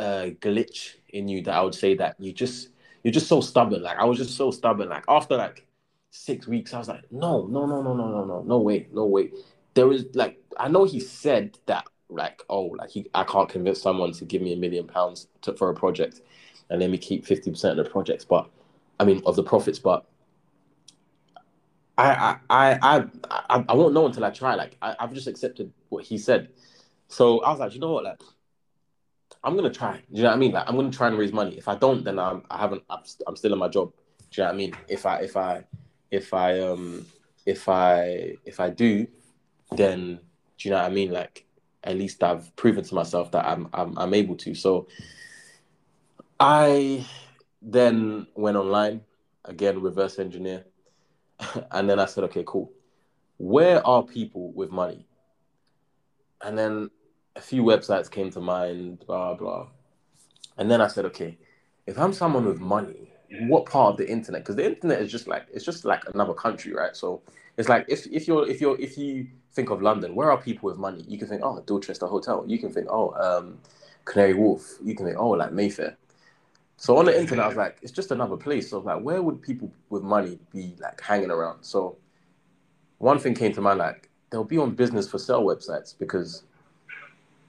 uh 0.00 0.30
glitch 0.40 0.96
in 1.10 1.28
you 1.28 1.42
that 1.42 1.54
I 1.54 1.62
would 1.62 1.74
say 1.74 1.94
that 1.96 2.16
you 2.18 2.32
just 2.32 2.70
you're 3.04 3.12
just 3.12 3.28
so 3.28 3.40
stubborn. 3.40 3.82
Like 3.82 3.98
I 3.98 4.04
was 4.04 4.18
just 4.18 4.36
so 4.36 4.50
stubborn. 4.50 4.88
Like 4.88 5.04
after 5.08 5.36
like 5.36 5.66
six 6.10 6.46
weeks, 6.46 6.74
I 6.74 6.78
was 6.78 6.88
like, 6.88 7.10
no, 7.12 7.46
no, 7.46 7.66
no, 7.66 7.82
no, 7.82 7.94
no, 7.94 8.08
no, 8.08 8.24
no, 8.24 8.42
no 8.42 8.58
way, 8.58 8.88
no 8.92 9.06
way. 9.06 9.30
There 9.74 9.86
was 9.86 10.04
like 10.14 10.38
I 10.58 10.68
know 10.68 10.84
he 10.84 11.00
said 11.00 11.58
that 11.66 11.84
like 12.08 12.42
oh 12.48 12.64
like 12.78 12.90
he 12.90 13.06
I 13.14 13.24
can't 13.24 13.48
convince 13.48 13.80
someone 13.80 14.12
to 14.14 14.24
give 14.24 14.42
me 14.42 14.52
a 14.52 14.56
million 14.56 14.86
pounds 14.86 15.28
to, 15.42 15.54
for 15.54 15.70
a 15.70 15.74
project 15.74 16.22
and 16.70 16.80
let 16.80 16.90
me 16.90 16.98
keep 16.98 17.26
fifty 17.26 17.50
percent 17.50 17.78
of 17.78 17.84
the 17.84 17.90
projects, 17.90 18.24
but 18.24 18.50
I 18.98 19.04
mean 19.04 19.22
of 19.26 19.36
the 19.36 19.44
profits, 19.44 19.78
but 19.78 20.06
I 21.98 22.38
I 22.50 22.78
I 22.82 23.04
I 23.30 23.64
I 23.68 23.74
won't 23.74 23.94
know 23.94 24.06
until 24.06 24.24
I 24.24 24.30
try. 24.30 24.54
Like 24.54 24.76
I, 24.82 24.96
I've 24.98 25.12
just 25.12 25.26
accepted 25.26 25.72
what 25.88 26.04
he 26.04 26.18
said. 26.18 26.50
So 27.08 27.40
I 27.42 27.50
was 27.50 27.60
like, 27.60 27.74
you 27.74 27.80
know 27.80 27.92
what, 27.92 28.04
like 28.04 28.20
I'm 29.42 29.56
gonna 29.56 29.70
try. 29.70 29.96
Do 29.96 30.02
you 30.10 30.22
know 30.22 30.28
what 30.28 30.36
I 30.36 30.38
mean? 30.38 30.52
Like 30.52 30.68
I'm 30.68 30.76
gonna 30.76 30.90
try 30.90 31.08
and 31.08 31.18
raise 31.18 31.32
money. 31.32 31.56
If 31.56 31.68
I 31.68 31.74
don't, 31.76 32.04
then 32.04 32.18
I'm 32.18 32.42
I 32.50 32.58
haven't 32.58 32.82
I'm, 32.90 33.00
I'm 33.26 33.36
still 33.36 33.52
in 33.52 33.58
my 33.58 33.68
job. 33.68 33.92
Do 34.30 34.40
you 34.40 34.44
know 34.44 34.48
what 34.48 34.54
I 34.54 34.56
mean? 34.56 34.72
If 34.88 35.06
I 35.06 35.16
if 35.20 35.36
I 35.36 35.64
if 36.10 36.34
I 36.34 36.60
um 36.60 37.06
if 37.46 37.68
I 37.68 38.36
if 38.44 38.60
I 38.60 38.70
do, 38.70 39.06
then 39.72 40.20
do 40.58 40.68
you 40.68 40.70
know 40.70 40.78
what 40.82 40.90
I 40.90 40.94
mean? 40.94 41.10
Like 41.10 41.46
at 41.84 41.96
least 41.96 42.22
I've 42.22 42.54
proven 42.56 42.84
to 42.84 42.94
myself 42.94 43.30
that 43.32 43.46
I'm 43.46 43.68
I'm 43.72 43.96
I'm 43.98 44.14
able 44.14 44.36
to. 44.36 44.54
So 44.54 44.88
I 46.38 47.06
then 47.62 48.26
went 48.34 48.56
online 48.56 49.02
again, 49.44 49.80
reverse 49.80 50.18
engineer, 50.18 50.64
and 51.70 51.88
then 51.88 51.98
I 51.98 52.04
said, 52.04 52.24
okay, 52.24 52.44
cool. 52.46 52.72
Where 53.38 53.86
are 53.86 54.02
people 54.02 54.52
with 54.52 54.70
money? 54.70 55.06
And 56.42 56.58
then 56.58 56.90
a 57.36 57.40
few 57.40 57.62
websites 57.62 58.10
came 58.10 58.30
to 58.30 58.40
mind, 58.40 59.04
blah 59.06 59.34
blah. 59.34 59.68
And 60.58 60.70
then 60.70 60.80
I 60.80 60.88
said, 60.88 61.04
okay, 61.06 61.38
if 61.86 61.98
I'm 61.98 62.12
someone 62.12 62.44
with 62.44 62.60
money, 62.60 63.12
what 63.48 63.66
part 63.66 63.92
of 63.92 63.96
the 63.96 64.08
internet? 64.08 64.42
Because 64.42 64.56
the 64.56 64.66
internet 64.66 65.00
is 65.00 65.10
just 65.10 65.26
like 65.26 65.46
it's 65.52 65.64
just 65.64 65.84
like 65.84 66.02
another 66.12 66.34
country, 66.34 66.72
right? 66.72 66.96
So 66.96 67.22
it's 67.56 67.68
like 67.68 67.86
if 67.88 68.06
if 68.06 68.26
you're 68.26 68.48
if 68.48 68.60
you're 68.60 68.78
if 68.80 68.98
you 68.98 69.28
think 69.52 69.70
of 69.70 69.82
London, 69.82 70.14
where 70.14 70.30
are 70.30 70.40
people 70.40 70.68
with 70.68 70.78
money? 70.78 71.04
You 71.08 71.18
can 71.18 71.28
think, 71.28 71.42
oh, 71.44 71.62
Dorchester 71.66 72.06
Hotel. 72.06 72.44
You 72.46 72.58
can 72.58 72.70
think, 72.70 72.86
oh, 72.90 73.12
um, 73.14 73.58
Canary 74.04 74.34
Wharf. 74.34 74.78
You 74.84 74.94
can 74.94 75.06
think, 75.06 75.18
oh, 75.18 75.30
like 75.30 75.52
Mayfair. 75.52 75.96
So 76.76 76.96
on 76.96 77.04
the 77.04 77.18
internet, 77.18 77.44
I 77.44 77.48
was 77.48 77.56
like, 77.58 77.78
it's 77.82 77.92
just 77.92 78.10
another 78.10 78.36
place. 78.36 78.70
So 78.70 78.78
like, 78.80 79.02
where 79.02 79.22
would 79.22 79.42
people 79.42 79.70
with 79.90 80.02
money 80.02 80.38
be 80.50 80.76
like 80.80 81.00
hanging 81.00 81.30
around? 81.30 81.62
So 81.62 81.98
one 82.98 83.18
thing 83.18 83.34
came 83.34 83.52
to 83.52 83.60
mind, 83.60 83.78
like 83.78 84.08
they'll 84.30 84.44
be 84.44 84.58
on 84.58 84.74
business 84.74 85.08
for 85.08 85.18
sale 85.18 85.44
websites 85.44 85.96
because 85.98 86.44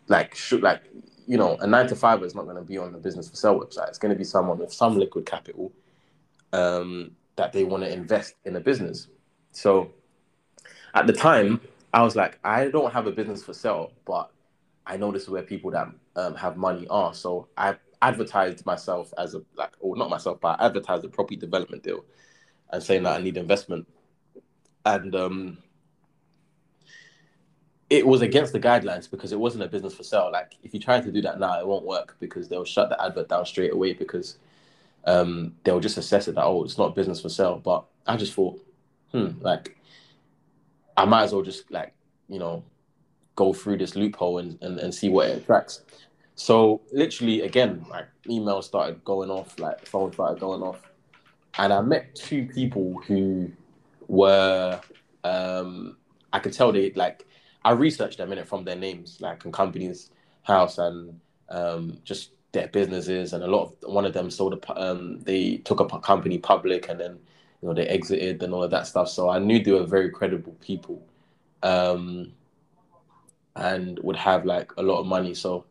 like 0.08 0.36
should 0.36 0.62
like 0.62 0.82
you 1.28 1.38
know 1.38 1.58
a 1.58 1.68
nine 1.68 1.88
to 1.88 1.96
five 1.96 2.24
is 2.24 2.36
not 2.36 2.46
going 2.46 2.58
to 2.58 2.62
be 2.62 2.78
on 2.78 2.92
the 2.92 2.98
business 2.98 3.30
for 3.30 3.36
sale 3.36 3.60
website. 3.60 3.90
It's 3.90 3.98
going 3.98 4.14
to 4.14 4.18
be 4.18 4.24
someone 4.24 4.58
with 4.58 4.74
some 4.74 4.98
liquid 4.98 5.26
capital 5.26 5.72
um, 6.54 7.12
that 7.36 7.54
they 7.54 7.64
want 7.64 7.84
to 7.84 7.92
invest 7.92 8.36
in 8.46 8.56
a 8.56 8.60
business. 8.60 9.08
So 9.52 9.92
at 10.94 11.08
the 11.08 11.14
time, 11.14 11.62
I 11.94 12.04
was 12.04 12.16
like, 12.16 12.40
I 12.44 12.68
don't 12.68 12.92
have 12.92 13.08
a 13.08 13.12
business 13.12 13.44
for 13.44 13.54
sale, 13.54 13.92
but 14.06 14.32
I 14.86 14.98
know 14.98 15.12
this 15.12 15.24
is 15.24 15.30
where 15.30 15.44
people 15.44 15.72
that 15.72 15.88
um, 16.16 16.36
have 16.36 16.58
money 16.58 16.88
are. 16.90 17.14
So 17.14 17.48
I 17.58 17.76
advertised 18.02 18.66
myself 18.66 19.14
as 19.18 19.36
a 19.36 19.42
like, 19.56 19.72
or 19.80 19.96
not 19.96 20.10
myself, 20.10 20.40
but 20.42 20.60
I 20.60 20.66
advertised 20.66 21.06
a 21.06 21.10
property 21.10 21.36
development 21.36 21.84
deal 21.84 22.04
and 22.72 22.82
saying 22.82 23.04
that 23.04 23.20
I 23.20 23.22
need 23.22 23.38
investment. 23.38 23.88
And 24.86 25.16
um, 25.16 25.58
it 27.92 28.08
was 28.08 28.22
against 28.22 28.54
the 28.54 28.60
guidelines 28.60 29.12
because 29.12 29.34
it 29.34 29.40
wasn't 29.40 29.62
a 29.62 29.68
business 29.68 29.94
for 29.94 30.04
sale. 30.04 30.30
Like 30.32 30.54
if 30.64 30.74
you 30.74 30.80
try 30.80 31.02
to 31.02 31.12
do 31.12 31.22
that 31.24 31.42
now, 31.42 31.60
it 31.60 31.68
won't 31.68 31.86
work 31.86 32.16
because 32.22 32.48
they'll 32.48 32.64
shut 32.64 32.88
the 32.88 33.04
advert 33.04 33.28
down 33.28 33.46
straight 33.46 33.74
away 33.74 33.92
because 33.92 34.38
um, 35.04 35.54
they'll 35.66 35.82
just 35.82 35.98
assess 35.98 36.30
it 36.30 36.36
that 36.36 36.46
oh, 36.46 36.64
it's 36.64 36.78
not 36.78 36.96
business 36.96 37.20
for 37.20 37.28
sale. 37.28 37.60
But 37.62 37.84
I 38.08 38.16
just 38.16 38.34
thought, 38.34 38.66
hmm, 39.12 39.32
like 39.42 39.78
I 40.96 41.04
might 41.04 41.24
as 41.24 41.34
well 41.34 41.42
just 41.42 41.70
like 41.70 41.94
you 42.30 42.40
know 42.40 42.64
go 43.36 43.52
through 43.52 43.78
this 43.78 43.98
loophole 43.98 44.38
and, 44.38 44.58
and, 44.62 44.80
and 44.80 44.96
see 44.96 45.10
what 45.10 45.28
it 45.28 45.40
attracts. 45.40 45.82
So 46.36 46.80
literally 46.94 47.42
again, 47.42 47.86
like 47.90 48.06
emails 48.26 48.64
started 48.64 49.04
going 49.04 49.30
off, 49.30 49.60
like 49.60 49.86
phone 49.86 50.14
started 50.14 50.40
going 50.40 50.62
off, 50.62 50.82
and 51.60 51.74
I 51.74 51.82
met 51.82 52.16
two 52.16 52.46
people 52.46 53.02
who 53.06 53.52
were 54.08 54.80
um, 55.26 55.98
I 56.32 56.40
could 56.40 56.54
tell 56.54 56.72
they 56.72 56.92
like 56.92 57.28
I 57.64 57.72
researched 57.72 58.18
them 58.18 58.32
in 58.32 58.38
it 58.38 58.48
from 58.48 58.64
their 58.64 58.76
names, 58.76 59.18
like 59.22 59.46
in 59.46 59.52
Companies 59.52 60.10
House 60.44 60.78
and 60.78 61.20
um, 61.50 61.98
just 62.04 62.32
their 62.52 62.68
businesses. 62.68 63.34
And 63.34 63.44
a 63.44 63.48
lot 63.48 63.64
of 63.84 63.94
one 63.94 64.06
of 64.06 64.14
them 64.14 64.30
sold 64.32 64.54
a, 64.54 64.82
um, 64.82 65.20
they 65.22 65.58
took 65.58 65.80
a 65.80 66.00
company 66.00 66.38
public 66.38 66.90
and 66.90 67.00
then 67.00 67.20
you 67.62 67.68
know 67.68 67.74
they 67.74 67.88
exited 67.88 68.42
and 68.42 68.54
all 68.54 68.64
of 68.64 68.72
that 68.72 68.88
stuff. 68.88 69.10
So 69.10 69.30
I 69.30 69.40
knew 69.40 69.64
they 69.64 69.72
were 69.72 69.86
very 69.86 70.10
credible 70.10 70.56
people, 70.62 71.02
um, 71.62 72.32
and 73.56 74.00
would 74.00 74.16
have 74.16 74.46
like 74.46 74.72
a 74.78 74.84
lot 74.84 75.00
of 75.00 75.06
money. 75.06 75.34
So 75.36 75.66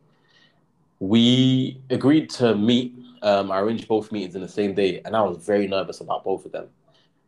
we 1.00 1.80
agreed 1.90 2.30
to 2.30 2.54
meet. 2.54 2.94
Um, 3.22 3.50
I 3.50 3.58
arranged 3.60 3.88
both 3.88 4.12
meetings 4.12 4.34
in 4.34 4.42
the 4.42 4.48
same 4.48 4.74
day, 4.74 5.02
and 5.04 5.16
I 5.16 5.22
was 5.22 5.38
very 5.38 5.66
nervous 5.66 6.00
about 6.00 6.24
both 6.24 6.46
of 6.46 6.52
them. 6.52 6.68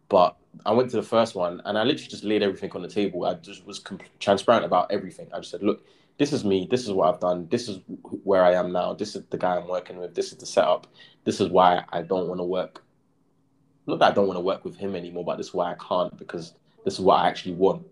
But 0.09 0.37
I 0.67 0.73
went 0.73 0.91
to 0.91 0.97
the 0.97 1.03
first 1.03 1.35
one 1.35 1.63
and 1.65 1.79
I 1.79 1.83
literally 1.83 2.09
just 2.09 2.25
laid 2.25 2.43
everything 2.43 2.71
on 2.73 2.83
the 2.83 2.89
table. 2.89 3.25
I 3.25 3.35
just 3.35 3.67
was 3.67 3.83
transparent 4.21 4.65
about 4.65 4.91
everything. 4.93 5.29
I 5.33 5.39
just 5.39 5.51
said, 5.51 5.63
look, 5.63 5.85
this 6.19 6.33
is 6.33 6.45
me. 6.45 6.69
This 6.71 6.83
is 6.83 6.93
what 6.93 7.13
I've 7.13 7.21
done. 7.21 7.49
This 7.51 7.69
is 7.69 7.81
where 8.25 8.45
I 8.45 8.53
am 8.55 8.73
now. 8.73 8.93
This 8.93 9.17
is 9.17 9.25
the 9.31 9.39
guy 9.39 9.57
I'm 9.57 9.69
working 9.69 9.99
with. 9.99 10.15
This 10.15 10.33
is 10.33 10.39
the 10.39 10.47
setup. 10.47 10.87
This 11.25 11.41
is 11.41 11.49
why 11.49 11.85
I 11.89 12.03
don't 12.03 12.29
want 12.29 12.41
to 12.41 12.45
work. 12.45 12.85
Not 13.87 13.99
that 14.01 14.13
I 14.13 14.15
don't 14.15 14.27
want 14.27 14.37
to 14.37 14.43
work 14.43 14.65
with 14.65 14.77
him 14.77 14.95
anymore, 14.95 15.25
but 15.25 15.37
this 15.37 15.49
is 15.49 15.55
why 15.55 15.73
I 15.73 15.77
can't 15.77 16.17
because 16.19 16.55
this 16.85 16.95
is 16.95 17.01
what 17.01 17.21
I 17.21 17.29
actually 17.29 17.55
want. 17.55 17.87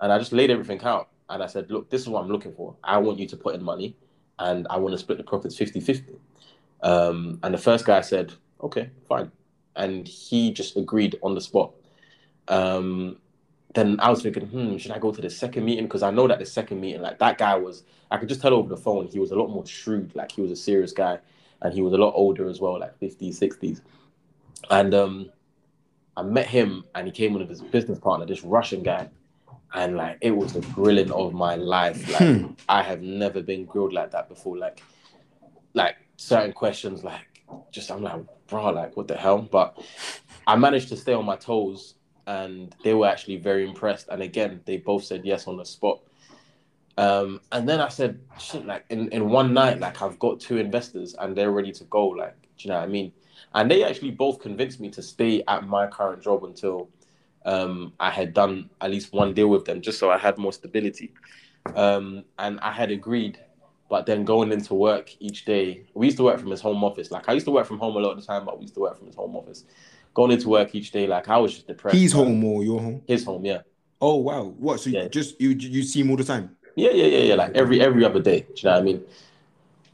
And 0.00 0.12
I 0.12 0.18
just 0.18 0.32
laid 0.32 0.50
everything 0.50 0.80
out. 0.82 1.08
And 1.28 1.42
I 1.42 1.46
said, 1.46 1.70
look, 1.70 1.90
this 1.90 2.00
is 2.02 2.08
what 2.08 2.22
I'm 2.22 2.30
looking 2.30 2.54
for. 2.54 2.76
I 2.84 2.98
want 2.98 3.18
you 3.18 3.26
to 3.26 3.36
put 3.36 3.54
in 3.54 3.62
money 3.62 3.96
and 4.38 4.66
I 4.70 4.76
want 4.76 4.92
to 4.92 4.98
split 4.98 5.18
the 5.18 5.24
profits 5.24 5.56
50 5.56 5.80
50. 5.80 6.14
Um, 6.82 7.40
and 7.42 7.52
the 7.52 7.58
first 7.58 7.84
guy 7.84 8.00
said, 8.02 8.32
okay, 8.62 8.90
fine 9.08 9.32
and 9.76 10.06
he 10.06 10.52
just 10.52 10.76
agreed 10.76 11.18
on 11.22 11.34
the 11.34 11.40
spot. 11.40 11.72
Um, 12.48 13.18
then 13.74 13.98
I 14.00 14.08
was 14.08 14.22
thinking, 14.22 14.46
hmm, 14.46 14.76
should 14.76 14.92
I 14.92 14.98
go 14.98 15.10
to 15.12 15.20
the 15.20 15.30
second 15.30 15.64
meeting? 15.64 15.84
Because 15.84 16.02
I 16.02 16.10
know 16.10 16.28
that 16.28 16.38
the 16.38 16.46
second 16.46 16.80
meeting, 16.80 17.02
like 17.02 17.18
that 17.18 17.38
guy 17.38 17.56
was, 17.56 17.82
I 18.10 18.18
could 18.18 18.28
just 18.28 18.40
tell 18.40 18.54
over 18.54 18.68
the 18.68 18.76
phone, 18.76 19.08
he 19.08 19.18
was 19.18 19.32
a 19.32 19.36
lot 19.36 19.48
more 19.48 19.66
shrewd. 19.66 20.14
Like 20.14 20.32
he 20.32 20.40
was 20.40 20.52
a 20.52 20.56
serious 20.56 20.92
guy 20.92 21.18
and 21.60 21.74
he 21.74 21.82
was 21.82 21.92
a 21.92 21.96
lot 21.96 22.12
older 22.14 22.48
as 22.48 22.60
well, 22.60 22.78
like 22.78 22.98
50s, 23.00 23.38
60s. 23.38 23.80
And 24.70 24.94
um, 24.94 25.30
I 26.16 26.22
met 26.22 26.46
him 26.46 26.84
and 26.94 27.06
he 27.06 27.12
came 27.12 27.34
with 27.34 27.48
his 27.48 27.62
business 27.62 27.98
partner, 27.98 28.26
this 28.26 28.44
Russian 28.44 28.82
guy. 28.82 29.08
And 29.74 29.96
like 29.96 30.18
it 30.20 30.30
was 30.30 30.52
the 30.52 30.60
grilling 30.60 31.10
of 31.10 31.34
my 31.34 31.56
life. 31.56 32.08
Like 32.08 32.22
hmm. 32.22 32.52
I 32.68 32.80
have 32.82 33.02
never 33.02 33.42
been 33.42 33.64
grilled 33.64 33.92
like 33.92 34.12
that 34.12 34.28
before. 34.28 34.56
Like, 34.56 34.82
like 35.72 35.96
certain 36.16 36.52
questions, 36.52 37.02
like 37.02 37.42
just 37.72 37.90
I'm 37.90 38.02
like, 38.02 38.22
bro, 38.48 38.70
like 38.70 38.96
what 38.96 39.08
the 39.08 39.16
hell? 39.16 39.42
But 39.42 39.80
I 40.46 40.56
managed 40.56 40.88
to 40.90 40.96
stay 40.96 41.12
on 41.12 41.24
my 41.24 41.36
toes, 41.36 41.94
and 42.26 42.74
they 42.82 42.94
were 42.94 43.06
actually 43.06 43.36
very 43.36 43.68
impressed. 43.68 44.08
And 44.08 44.22
again, 44.22 44.60
they 44.64 44.78
both 44.78 45.04
said 45.04 45.24
yes 45.24 45.46
on 45.46 45.56
the 45.56 45.64
spot. 45.64 46.00
Um, 46.96 47.40
and 47.50 47.68
then 47.68 47.80
I 47.80 47.88
said, 47.88 48.20
shit, 48.38 48.66
like 48.66 48.84
in, 48.88 49.08
in 49.08 49.28
one 49.28 49.52
night, 49.52 49.80
like 49.80 50.00
I've 50.00 50.18
got 50.18 50.40
two 50.40 50.58
investors 50.58 51.14
and 51.18 51.36
they're 51.36 51.50
ready 51.50 51.72
to 51.72 51.84
go. 51.84 52.06
Like, 52.06 52.40
do 52.40 52.48
you 52.58 52.70
know 52.70 52.76
what 52.76 52.84
I 52.84 52.88
mean? 52.88 53.12
And 53.54 53.70
they 53.70 53.84
actually 53.84 54.12
both 54.12 54.40
convinced 54.40 54.80
me 54.80 54.90
to 54.90 55.02
stay 55.02 55.42
at 55.48 55.66
my 55.66 55.86
current 55.86 56.22
job 56.22 56.44
until 56.44 56.88
um, 57.44 57.92
I 57.98 58.10
had 58.10 58.32
done 58.32 58.70
at 58.80 58.90
least 58.90 59.12
one 59.12 59.34
deal 59.34 59.48
with 59.48 59.64
them, 59.64 59.80
just 59.80 59.98
so 59.98 60.10
I 60.10 60.18
had 60.18 60.38
more 60.38 60.52
stability. 60.52 61.12
Um, 61.74 62.24
and 62.38 62.60
I 62.60 62.70
had 62.70 62.90
agreed 62.90 63.38
but 63.94 64.06
then 64.06 64.24
going 64.24 64.50
into 64.50 64.74
work 64.74 65.08
each 65.20 65.44
day, 65.44 65.86
we 65.94 66.06
used 66.06 66.16
to 66.16 66.24
work 66.24 66.40
from 66.40 66.50
his 66.50 66.60
home 66.60 66.82
office. 66.82 67.12
Like 67.12 67.28
I 67.28 67.32
used 67.32 67.46
to 67.46 67.52
work 67.52 67.64
from 67.64 67.78
home 67.78 67.94
a 67.94 68.00
lot 68.00 68.10
of 68.10 68.20
the 68.20 68.26
time, 68.26 68.44
but 68.44 68.58
we 68.58 68.62
used 68.62 68.74
to 68.74 68.80
work 68.80 68.98
from 68.98 69.06
his 69.06 69.14
home 69.14 69.36
office. 69.36 69.62
Going 70.14 70.32
into 70.32 70.48
work 70.48 70.74
each 70.74 70.90
day, 70.90 71.06
like 71.06 71.28
I 71.28 71.38
was 71.38 71.54
just 71.54 71.68
depressed. 71.68 71.96
He's 71.96 72.12
home 72.12 72.42
or 72.42 72.64
your 72.64 72.80
home? 72.80 73.02
His 73.06 73.24
home, 73.24 73.44
yeah. 73.44 73.60
Oh 74.00 74.16
wow! 74.16 74.46
What? 74.58 74.80
So 74.80 74.90
yeah. 74.90 75.04
you 75.04 75.08
just 75.10 75.40
you 75.40 75.50
you 75.50 75.84
see 75.84 76.00
him 76.00 76.10
all 76.10 76.16
the 76.16 76.24
time? 76.24 76.56
Yeah, 76.74 76.90
yeah, 76.90 77.06
yeah, 77.06 77.18
yeah. 77.18 77.34
Like 77.36 77.54
every 77.54 77.80
every 77.80 78.04
other 78.04 78.18
day. 78.18 78.40
Do 78.40 78.46
you 78.56 78.64
know 78.64 78.72
what 78.72 78.80
I 78.80 78.82
mean? 78.82 79.04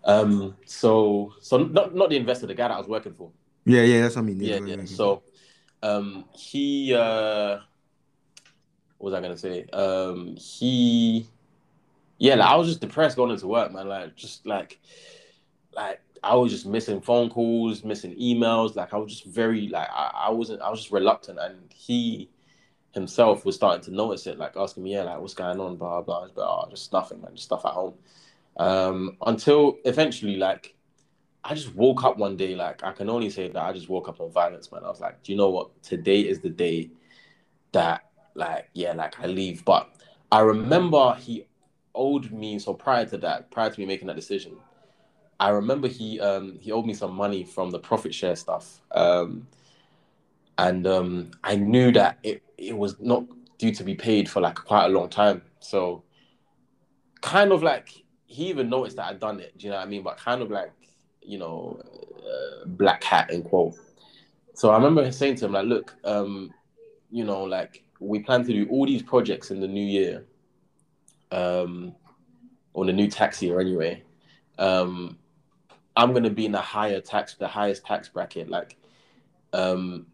Um. 0.04 0.56
So 0.64 1.34
so 1.42 1.58
not 1.58 1.94
not 1.94 2.08
the 2.08 2.16
investor, 2.16 2.46
the 2.46 2.54
guy 2.54 2.68
that 2.68 2.74
I 2.76 2.78
was 2.78 2.88
working 2.88 3.12
for. 3.12 3.30
Yeah, 3.66 3.82
yeah. 3.82 4.00
That's 4.00 4.16
what 4.16 4.22
I 4.22 4.24
mean. 4.24 4.40
Yeah, 4.40 4.60
yeah. 4.64 4.76
yeah. 4.76 4.84
So, 4.86 5.24
um, 5.82 6.24
he 6.32 6.94
uh, 6.94 7.58
what 8.96 9.12
was 9.12 9.12
I 9.12 9.20
gonna 9.20 9.36
say? 9.36 9.66
Um, 9.74 10.36
he 10.36 11.28
yeah, 12.20 12.34
like 12.34 12.48
I 12.48 12.54
was 12.54 12.68
just 12.68 12.82
depressed 12.82 13.16
going 13.16 13.30
into 13.30 13.46
work, 13.46 13.72
man. 13.72 13.88
Like 13.88 14.14
just 14.14 14.46
like 14.46 14.78
like 15.72 16.02
I 16.22 16.36
was 16.36 16.52
just 16.52 16.66
missing 16.66 17.00
phone 17.00 17.30
calls, 17.30 17.82
missing 17.82 18.14
emails. 18.20 18.76
Like 18.76 18.92
I 18.92 18.98
was 18.98 19.10
just 19.10 19.24
very 19.24 19.68
like 19.68 19.88
I, 19.90 20.26
I 20.26 20.30
wasn't 20.30 20.60
I 20.60 20.68
was 20.68 20.80
just 20.80 20.92
reluctant 20.92 21.38
and 21.40 21.72
he 21.74 22.28
himself 22.92 23.46
was 23.46 23.54
starting 23.54 23.82
to 23.84 23.90
notice 23.90 24.26
it, 24.26 24.36
like 24.36 24.54
asking 24.54 24.82
me, 24.82 24.92
yeah, 24.92 25.04
like 25.04 25.18
what's 25.18 25.32
going 25.32 25.58
on, 25.58 25.76
blah 25.76 26.02
blah. 26.02 26.28
But 26.34 26.42
oh, 26.42 26.66
just 26.68 26.92
nothing, 26.92 27.22
man, 27.22 27.30
just 27.32 27.46
stuff 27.46 27.64
at 27.64 27.72
home. 27.72 27.94
Um, 28.58 29.16
until 29.24 29.78
eventually, 29.86 30.36
like, 30.36 30.74
I 31.42 31.54
just 31.54 31.74
woke 31.74 32.04
up 32.04 32.18
one 32.18 32.36
day, 32.36 32.54
like 32.54 32.84
I 32.84 32.92
can 32.92 33.08
only 33.08 33.30
say 33.30 33.48
that 33.48 33.62
I 33.62 33.72
just 33.72 33.88
woke 33.88 34.10
up 34.10 34.20
on 34.20 34.30
violence, 34.30 34.70
man. 34.70 34.84
I 34.84 34.88
was 34.88 35.00
like, 35.00 35.22
do 35.22 35.32
you 35.32 35.38
know 35.38 35.48
what? 35.48 35.82
Today 35.82 36.20
is 36.20 36.40
the 36.40 36.50
day 36.50 36.90
that, 37.72 38.02
like, 38.34 38.68
yeah, 38.74 38.92
like 38.92 39.18
I 39.18 39.26
leave. 39.26 39.64
But 39.64 39.88
I 40.30 40.40
remember 40.40 41.14
he 41.14 41.46
owed 41.94 42.30
me. 42.30 42.58
So 42.58 42.74
prior 42.74 43.06
to 43.06 43.18
that, 43.18 43.50
prior 43.50 43.70
to 43.70 43.80
me 43.80 43.86
making 43.86 44.08
that 44.08 44.16
decision, 44.16 44.56
I 45.38 45.50
remember 45.50 45.88
he 45.88 46.20
um 46.20 46.58
he 46.60 46.72
owed 46.72 46.86
me 46.86 46.94
some 46.94 47.14
money 47.14 47.44
from 47.44 47.70
the 47.70 47.78
profit 47.78 48.14
share 48.14 48.36
stuff. 48.36 48.80
Um, 48.92 49.46
and 50.58 50.86
um, 50.86 51.30
I 51.42 51.56
knew 51.56 51.92
that 51.92 52.18
it 52.22 52.42
it 52.58 52.76
was 52.76 53.00
not 53.00 53.24
due 53.58 53.72
to 53.72 53.84
be 53.84 53.94
paid 53.94 54.28
for 54.28 54.40
like 54.40 54.56
quite 54.56 54.86
a 54.86 54.88
long 54.88 55.08
time. 55.08 55.42
So 55.60 56.02
kind 57.20 57.52
of 57.52 57.62
like 57.62 58.04
he 58.26 58.48
even 58.48 58.68
noticed 58.68 58.96
that 58.96 59.06
I'd 59.06 59.20
done 59.20 59.40
it. 59.40 59.56
Do 59.56 59.66
you 59.66 59.70
know 59.70 59.78
what 59.78 59.86
I 59.86 59.90
mean? 59.90 60.02
But 60.02 60.18
kind 60.18 60.42
of 60.42 60.50
like 60.50 60.72
you 61.22 61.38
know, 61.38 61.80
uh, 62.18 62.66
black 62.66 63.02
hat 63.04 63.30
in 63.30 63.42
quote. 63.42 63.74
So 64.54 64.70
I 64.70 64.76
remember 64.76 65.10
saying 65.12 65.36
to 65.36 65.46
him 65.46 65.52
like, 65.52 65.66
look, 65.66 65.94
um, 66.04 66.52
you 67.10 67.24
know, 67.24 67.42
like 67.44 67.84
we 67.98 68.20
plan 68.20 68.44
to 68.44 68.52
do 68.52 68.66
all 68.70 68.86
these 68.86 69.02
projects 69.02 69.50
in 69.50 69.60
the 69.60 69.68
new 69.68 69.84
year, 69.84 70.24
um, 71.32 71.94
or 72.72 72.84
the 72.84 72.92
new 72.92 73.08
tax 73.08 73.42
year 73.42 73.60
anyway. 73.60 74.02
Um, 74.58 75.18
I'm 75.96 76.12
gonna 76.12 76.30
be 76.30 76.46
in 76.46 76.52
the 76.52 76.60
higher 76.60 77.00
tax, 77.00 77.34
the 77.34 77.48
highest 77.48 77.84
tax 77.84 78.08
bracket, 78.08 78.48
like, 78.48 78.76
um, 79.52 80.06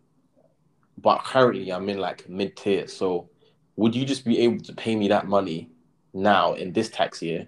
but 0.98 1.24
currently 1.24 1.70
I'm 1.72 1.88
in 1.88 1.98
like 1.98 2.28
mid 2.28 2.56
tier. 2.56 2.88
So 2.88 3.28
would 3.76 3.94
you 3.94 4.05
just 4.05 4.24
be 4.24 4.38
able 4.40 4.62
to 4.64 4.72
pay 4.72 4.97
me 4.97 5.09
that 5.09 5.26
money 5.26 5.70
now 6.14 6.55
in 6.55 6.72
this 6.72 6.88
tax 6.88 7.22
year 7.22 7.47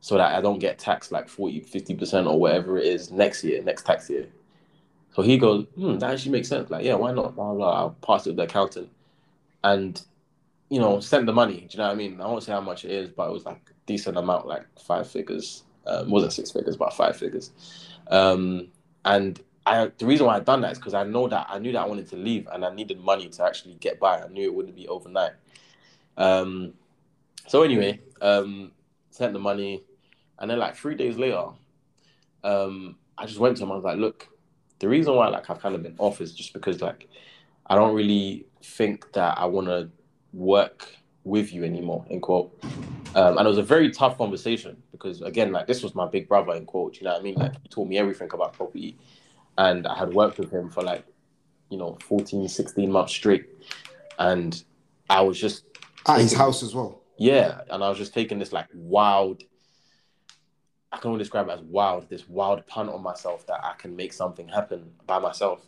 so 0.00 0.16
that 0.16 0.34
I 0.34 0.40
don't 0.40 0.58
get 0.58 0.78
taxed 0.78 1.12
like 1.12 1.28
40, 1.28 1.60
50% 1.62 2.28
or 2.28 2.38
whatever 2.38 2.78
it 2.78 2.86
is 2.86 3.10
next 3.10 3.44
year, 3.44 3.62
next 3.62 3.84
tax 3.84 4.10
year? 4.10 4.26
So 5.14 5.22
he 5.22 5.38
goes, 5.38 5.66
hmm, 5.74 5.98
that 5.98 6.12
actually 6.12 6.32
makes 6.32 6.48
sense. 6.48 6.70
Like, 6.70 6.84
yeah, 6.84 6.94
why 6.94 7.12
not? 7.12 7.34
Blah, 7.34 7.54
blah. 7.54 7.78
I'll 7.78 7.96
pass 8.06 8.26
it 8.26 8.30
to 8.30 8.36
the 8.36 8.42
accountant. 8.42 8.90
And, 9.64 10.00
you 10.68 10.78
know, 10.78 11.00
send 11.00 11.26
the 11.26 11.32
money. 11.32 11.60
Do 11.60 11.66
you 11.70 11.78
know 11.78 11.86
what 11.86 11.92
I 11.92 11.94
mean? 11.94 12.20
I 12.20 12.26
won't 12.26 12.42
say 12.42 12.52
how 12.52 12.60
much 12.60 12.84
it 12.84 12.90
is, 12.90 13.08
but 13.08 13.28
it 13.28 13.32
was 13.32 13.44
like 13.44 13.62
a 13.70 13.72
decent 13.86 14.16
amount, 14.16 14.46
like 14.46 14.66
five 14.78 15.08
figures. 15.08 15.64
Um, 15.86 16.10
wasn't 16.10 16.34
six 16.34 16.50
figures, 16.50 16.76
but 16.76 16.92
five 16.92 17.16
figures. 17.16 17.52
Um, 18.08 18.68
and 19.04 19.40
I, 19.64 19.90
the 19.96 20.06
reason 20.06 20.26
why 20.26 20.36
I 20.36 20.40
done 20.40 20.60
that 20.62 20.72
is 20.72 20.78
because 20.78 20.94
I 20.94 21.04
know 21.04 21.28
that 21.28 21.46
I 21.48 21.58
knew 21.58 21.72
that 21.72 21.80
I 21.80 21.86
wanted 21.86 22.08
to 22.08 22.16
leave 22.16 22.46
and 22.52 22.64
I 22.64 22.74
needed 22.74 23.00
money 23.00 23.28
to 23.28 23.44
actually 23.44 23.74
get 23.74 23.98
by. 23.98 24.20
I 24.20 24.28
knew 24.28 24.44
it 24.44 24.54
wouldn't 24.54 24.76
be 24.76 24.88
overnight. 24.88 25.32
Um, 26.16 26.74
so 27.46 27.62
anyway, 27.62 28.00
um, 28.20 28.72
sent 29.10 29.32
the 29.32 29.38
money, 29.38 29.84
and 30.38 30.50
then 30.50 30.58
like 30.58 30.76
three 30.76 30.94
days 30.94 31.16
later, 31.16 31.46
um, 32.44 32.96
I 33.16 33.24
just 33.24 33.38
went 33.38 33.56
to 33.56 33.62
him. 33.62 33.72
I 33.72 33.76
was 33.76 33.84
like, 33.84 33.98
"Look, 33.98 34.28
the 34.78 34.88
reason 34.88 35.14
why 35.14 35.28
like 35.28 35.48
I've 35.48 35.60
kind 35.60 35.74
of 35.74 35.82
been 35.82 35.96
off 35.98 36.20
is 36.20 36.34
just 36.34 36.52
because 36.52 36.82
like 36.82 37.08
I 37.66 37.74
don't 37.74 37.94
really 37.94 38.46
think 38.62 39.12
that 39.12 39.38
I 39.38 39.46
want 39.46 39.68
to 39.68 39.90
work 40.32 40.96
with 41.24 41.52
you 41.52 41.64
anymore." 41.64 42.04
In 42.08 42.20
quote, 42.20 42.58
um, 43.14 43.38
and 43.38 43.46
it 43.46 43.48
was 43.48 43.58
a 43.58 43.62
very 43.62 43.90
tough 43.90 44.18
conversation 44.18 44.82
because 44.92 45.22
again, 45.22 45.52
like 45.52 45.66
this 45.66 45.82
was 45.82 45.94
my 45.94 46.06
big 46.06 46.28
brother 46.28 46.52
in 46.54 46.66
quote. 46.66 46.98
You 46.98 47.04
know 47.04 47.12
what 47.12 47.20
I 47.20 47.22
mean? 47.22 47.34
Like 47.34 47.54
he 47.62 47.68
taught 47.68 47.88
me 47.88 47.98
everything 47.98 48.30
about 48.32 48.52
property, 48.52 48.98
and 49.56 49.86
I 49.86 49.96
had 49.98 50.12
worked 50.12 50.38
with 50.38 50.50
him 50.50 50.70
for 50.70 50.82
like 50.82 51.04
you 51.70 51.78
know 51.78 51.98
14, 52.02 52.48
16 52.48 52.90
months 52.90 53.12
straight, 53.12 53.46
and 54.18 54.62
I 55.08 55.20
was 55.22 55.38
just 55.40 55.64
at 56.06 56.20
his 56.20 56.32
house 56.32 56.62
as 56.62 56.74
well. 56.74 57.02
Yeah, 57.18 57.62
and 57.70 57.82
I 57.82 57.88
was 57.88 57.98
just 57.98 58.14
taking 58.14 58.38
this 58.38 58.52
like 58.52 58.66
wild. 58.74 59.42
I 60.90 60.96
can 60.96 61.10
only 61.10 61.18
describe 61.18 61.48
it 61.48 61.52
as 61.52 61.60
wild. 61.60 62.08
This 62.08 62.28
wild 62.28 62.66
punt 62.66 62.88
on 62.88 63.02
myself 63.02 63.46
that 63.46 63.62
I 63.62 63.74
can 63.76 63.94
make 63.94 64.12
something 64.12 64.48
happen 64.48 64.92
by 65.06 65.18
myself, 65.18 65.66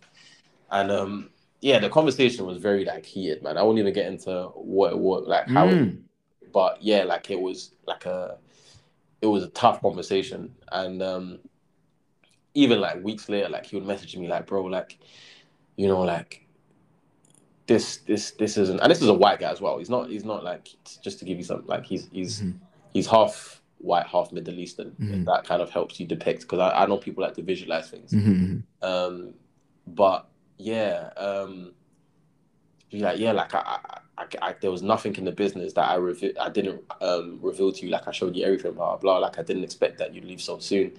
and 0.71 0.91
um, 0.91 1.31
yeah, 1.61 1.79
the 1.79 1.89
conversation 1.91 2.47
was 2.47 2.59
very 2.59 2.85
like 2.85 3.05
heated, 3.05 3.43
man. 3.43 3.59
I 3.59 3.63
won't 3.63 3.79
even 3.79 3.93
get 3.93 4.07
into 4.07 4.45
what 4.55 4.99
what 4.99 5.27
like 5.29 5.47
how, 5.49 5.67
Mm. 5.69 5.93
it, 6.43 6.53
but 6.53 6.83
yeah, 6.83 7.05
like 7.05 7.31
it 7.31 7.41
was 7.41 7.73
like 7.87 8.07
a, 8.07 8.39
it 9.23 9.27
was 9.27 9.45
a 9.45 9.49
tough 9.49 9.81
conversation, 9.83 10.55
and 10.73 11.03
um, 11.03 11.39
even 12.55 12.81
like 12.81 13.03
weeks 13.05 13.29
later, 13.29 13.49
like 13.49 13.67
he 13.67 13.77
would 13.77 13.87
message 13.87 14.17
me 14.17 14.27
like, 14.27 14.47
bro, 14.47 14.65
like, 14.65 14.99
you 15.77 15.87
know, 15.87 16.01
like 16.03 16.47
this 17.67 17.99
this 17.99 18.33
this 18.33 18.57
isn't 18.59 18.81
and 18.81 18.91
this 18.91 19.01
is 19.01 19.09
a 19.09 19.15
white 19.15 19.39
guy 19.39 19.51
as 19.51 19.61
well. 19.61 19.79
He's 19.79 19.91
not 19.91 20.09
he's 20.11 20.25
not 20.25 20.43
like 20.43 20.69
just 21.03 21.19
to 21.21 21.25
give 21.25 21.39
you 21.39 21.45
some 21.45 21.65
like 21.67 21.85
he's 21.87 22.09
he's 22.11 22.41
Mhm. 22.43 22.59
he's 22.93 23.07
half 23.07 23.61
white, 23.79 24.07
half 24.07 24.33
Middle 24.33 24.59
Eastern. 24.59 24.91
Mhm. 25.01 25.21
If 25.21 25.27
that 25.27 25.45
kind 25.45 25.63
of 25.63 25.71
helps 25.71 26.01
you 26.01 26.07
depict 26.07 26.43
because 26.43 26.59
I, 26.59 26.83
I 26.83 26.87
know 26.87 26.97
people 26.97 27.23
like 27.23 27.35
to 27.35 27.43
visualize 27.43 27.89
things. 27.89 28.13
Mhm. 28.13 28.63
Um, 28.83 29.35
but 29.87 30.27
yeah, 30.61 31.11
um, 31.17 31.73
be 32.91 32.99
like 33.01 33.19
yeah, 33.19 33.33
like 33.33 33.55
I, 33.55 33.79
I, 34.19 34.27
I, 34.43 34.55
there 34.61 34.71
was 34.71 34.83
nothing 34.83 35.15
in 35.17 35.25
the 35.25 35.33
business 35.33 35.73
that 35.75 35.89
I 35.89 35.95
reveal 35.95 36.33
I 36.41 36.49
didn't 36.51 36.83
um 37.01 37.39
reveal 37.41 37.73
to 37.73 37.87
you. 37.87 37.91
Like 37.91 38.07
I 38.09 38.13
showed 38.13 38.37
you 38.37 38.45
everything, 38.45 38.73
blah 38.73 38.97
blah. 38.97 39.19
Like 39.19 39.39
I 39.39 39.43
didn't 39.43 39.65
expect 39.65 39.99
that 39.99 40.15
you'd 40.15 40.25
leave 40.25 40.41
so 40.41 40.59
soon, 40.59 40.93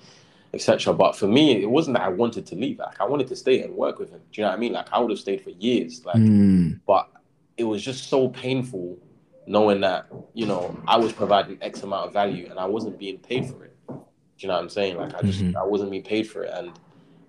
etc. 0.53 0.93
But 0.93 1.15
for 1.15 1.27
me, 1.27 1.61
it 1.61 1.69
wasn't 1.69 1.97
that 1.97 2.03
I 2.03 2.09
wanted 2.09 2.45
to 2.47 2.55
leave. 2.55 2.79
Like 2.79 2.99
I 2.99 3.05
wanted 3.05 3.27
to 3.27 3.35
stay 3.35 3.61
and 3.61 3.75
work 3.75 3.99
with 3.99 4.09
him. 4.09 4.21
Do 4.31 4.41
you 4.41 4.43
know 4.43 4.49
what 4.49 4.57
I 4.57 4.59
mean? 4.59 4.73
Like 4.73 4.87
I 4.91 4.99
would 4.99 5.11
have 5.11 5.19
stayed 5.19 5.41
for 5.41 5.51
years. 5.51 6.05
Like 6.05 6.17
Mm. 6.17 6.79
but 6.87 7.09
it 7.57 7.65
was 7.65 7.83
just 7.83 8.07
so 8.09 8.29
painful 8.29 8.97
knowing 9.45 9.81
that 9.81 10.05
you 10.33 10.45
know 10.45 10.75
I 10.87 10.97
was 10.97 11.11
providing 11.11 11.57
X 11.61 11.83
amount 11.83 12.07
of 12.07 12.13
value 12.13 12.47
and 12.49 12.57
I 12.57 12.65
wasn't 12.65 12.97
being 12.97 13.17
paid 13.19 13.45
for 13.47 13.65
it. 13.65 13.75
Do 13.87 13.95
you 14.39 14.47
know 14.47 14.55
what 14.55 14.63
I'm 14.63 14.69
saying? 14.69 14.97
Like 14.97 15.13
I 15.13 15.21
just 15.21 15.41
Mhm. 15.41 15.55
I 15.55 15.63
wasn't 15.63 15.91
being 15.91 16.03
paid 16.03 16.23
for 16.23 16.43
it, 16.43 16.51
and 16.53 16.71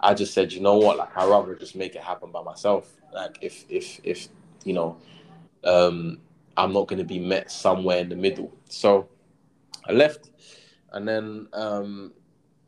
I 0.03 0.15
just 0.15 0.35
said, 0.35 0.53
you 0.53 0.61
know 0.61 0.77
what? 0.77 0.97
Like 0.99 1.17
I 1.17 1.27
rather 1.27 1.55
just 1.55 1.77
make 1.77 1.95
it 1.95 2.03
happen 2.03 2.31
by 2.33 2.43
myself. 2.43 2.93
Like 3.13 3.39
if 3.41 3.65
if 3.69 4.01
if 4.05 4.29
you 4.65 4.73
know, 4.75 4.97
um, 5.65 6.19
I'm 6.57 6.73
not 6.73 6.89
going 6.89 6.99
to 6.99 7.05
be 7.05 7.19
met 7.19 7.51
somewhere 7.51 7.99
in 7.99 8.09
the 8.09 8.17
middle. 8.17 8.53
So 8.69 9.09
I 9.89 9.93
left, 9.93 10.31
and 10.93 11.07
then 11.07 11.47
um, 11.53 12.13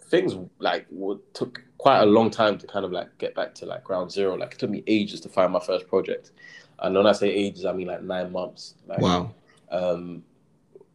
things 0.03 0.37
like 0.59 0.87
took 1.33 1.63
quite 1.79 2.01
a 2.03 2.07
long 2.07 2.31
time 2.31 2.57
to 2.59 2.67
kind 2.67 2.85
of 2.85 2.93
like 2.93 3.17
get 3.19 3.35
back 3.35 3.55
to 3.57 3.67
like 3.67 3.85
ground 3.85 4.11
zero. 4.13 4.37
Like 4.37 4.53
it 4.55 4.59
took 4.59 4.71
me 4.71 4.83
ages 4.87 5.21
to 5.23 5.29
find 5.29 5.53
my 5.53 5.61
first 5.61 5.89
project, 5.89 6.33
and 6.79 6.95
when 6.95 7.07
I 7.07 7.13
say 7.13 7.31
ages, 7.31 7.65
I 7.65 7.73
mean 7.73 7.89
like 7.89 8.03
nine 8.03 8.31
months. 8.33 8.75
Like, 8.87 9.01
Wow. 9.01 9.35
um, 9.71 10.23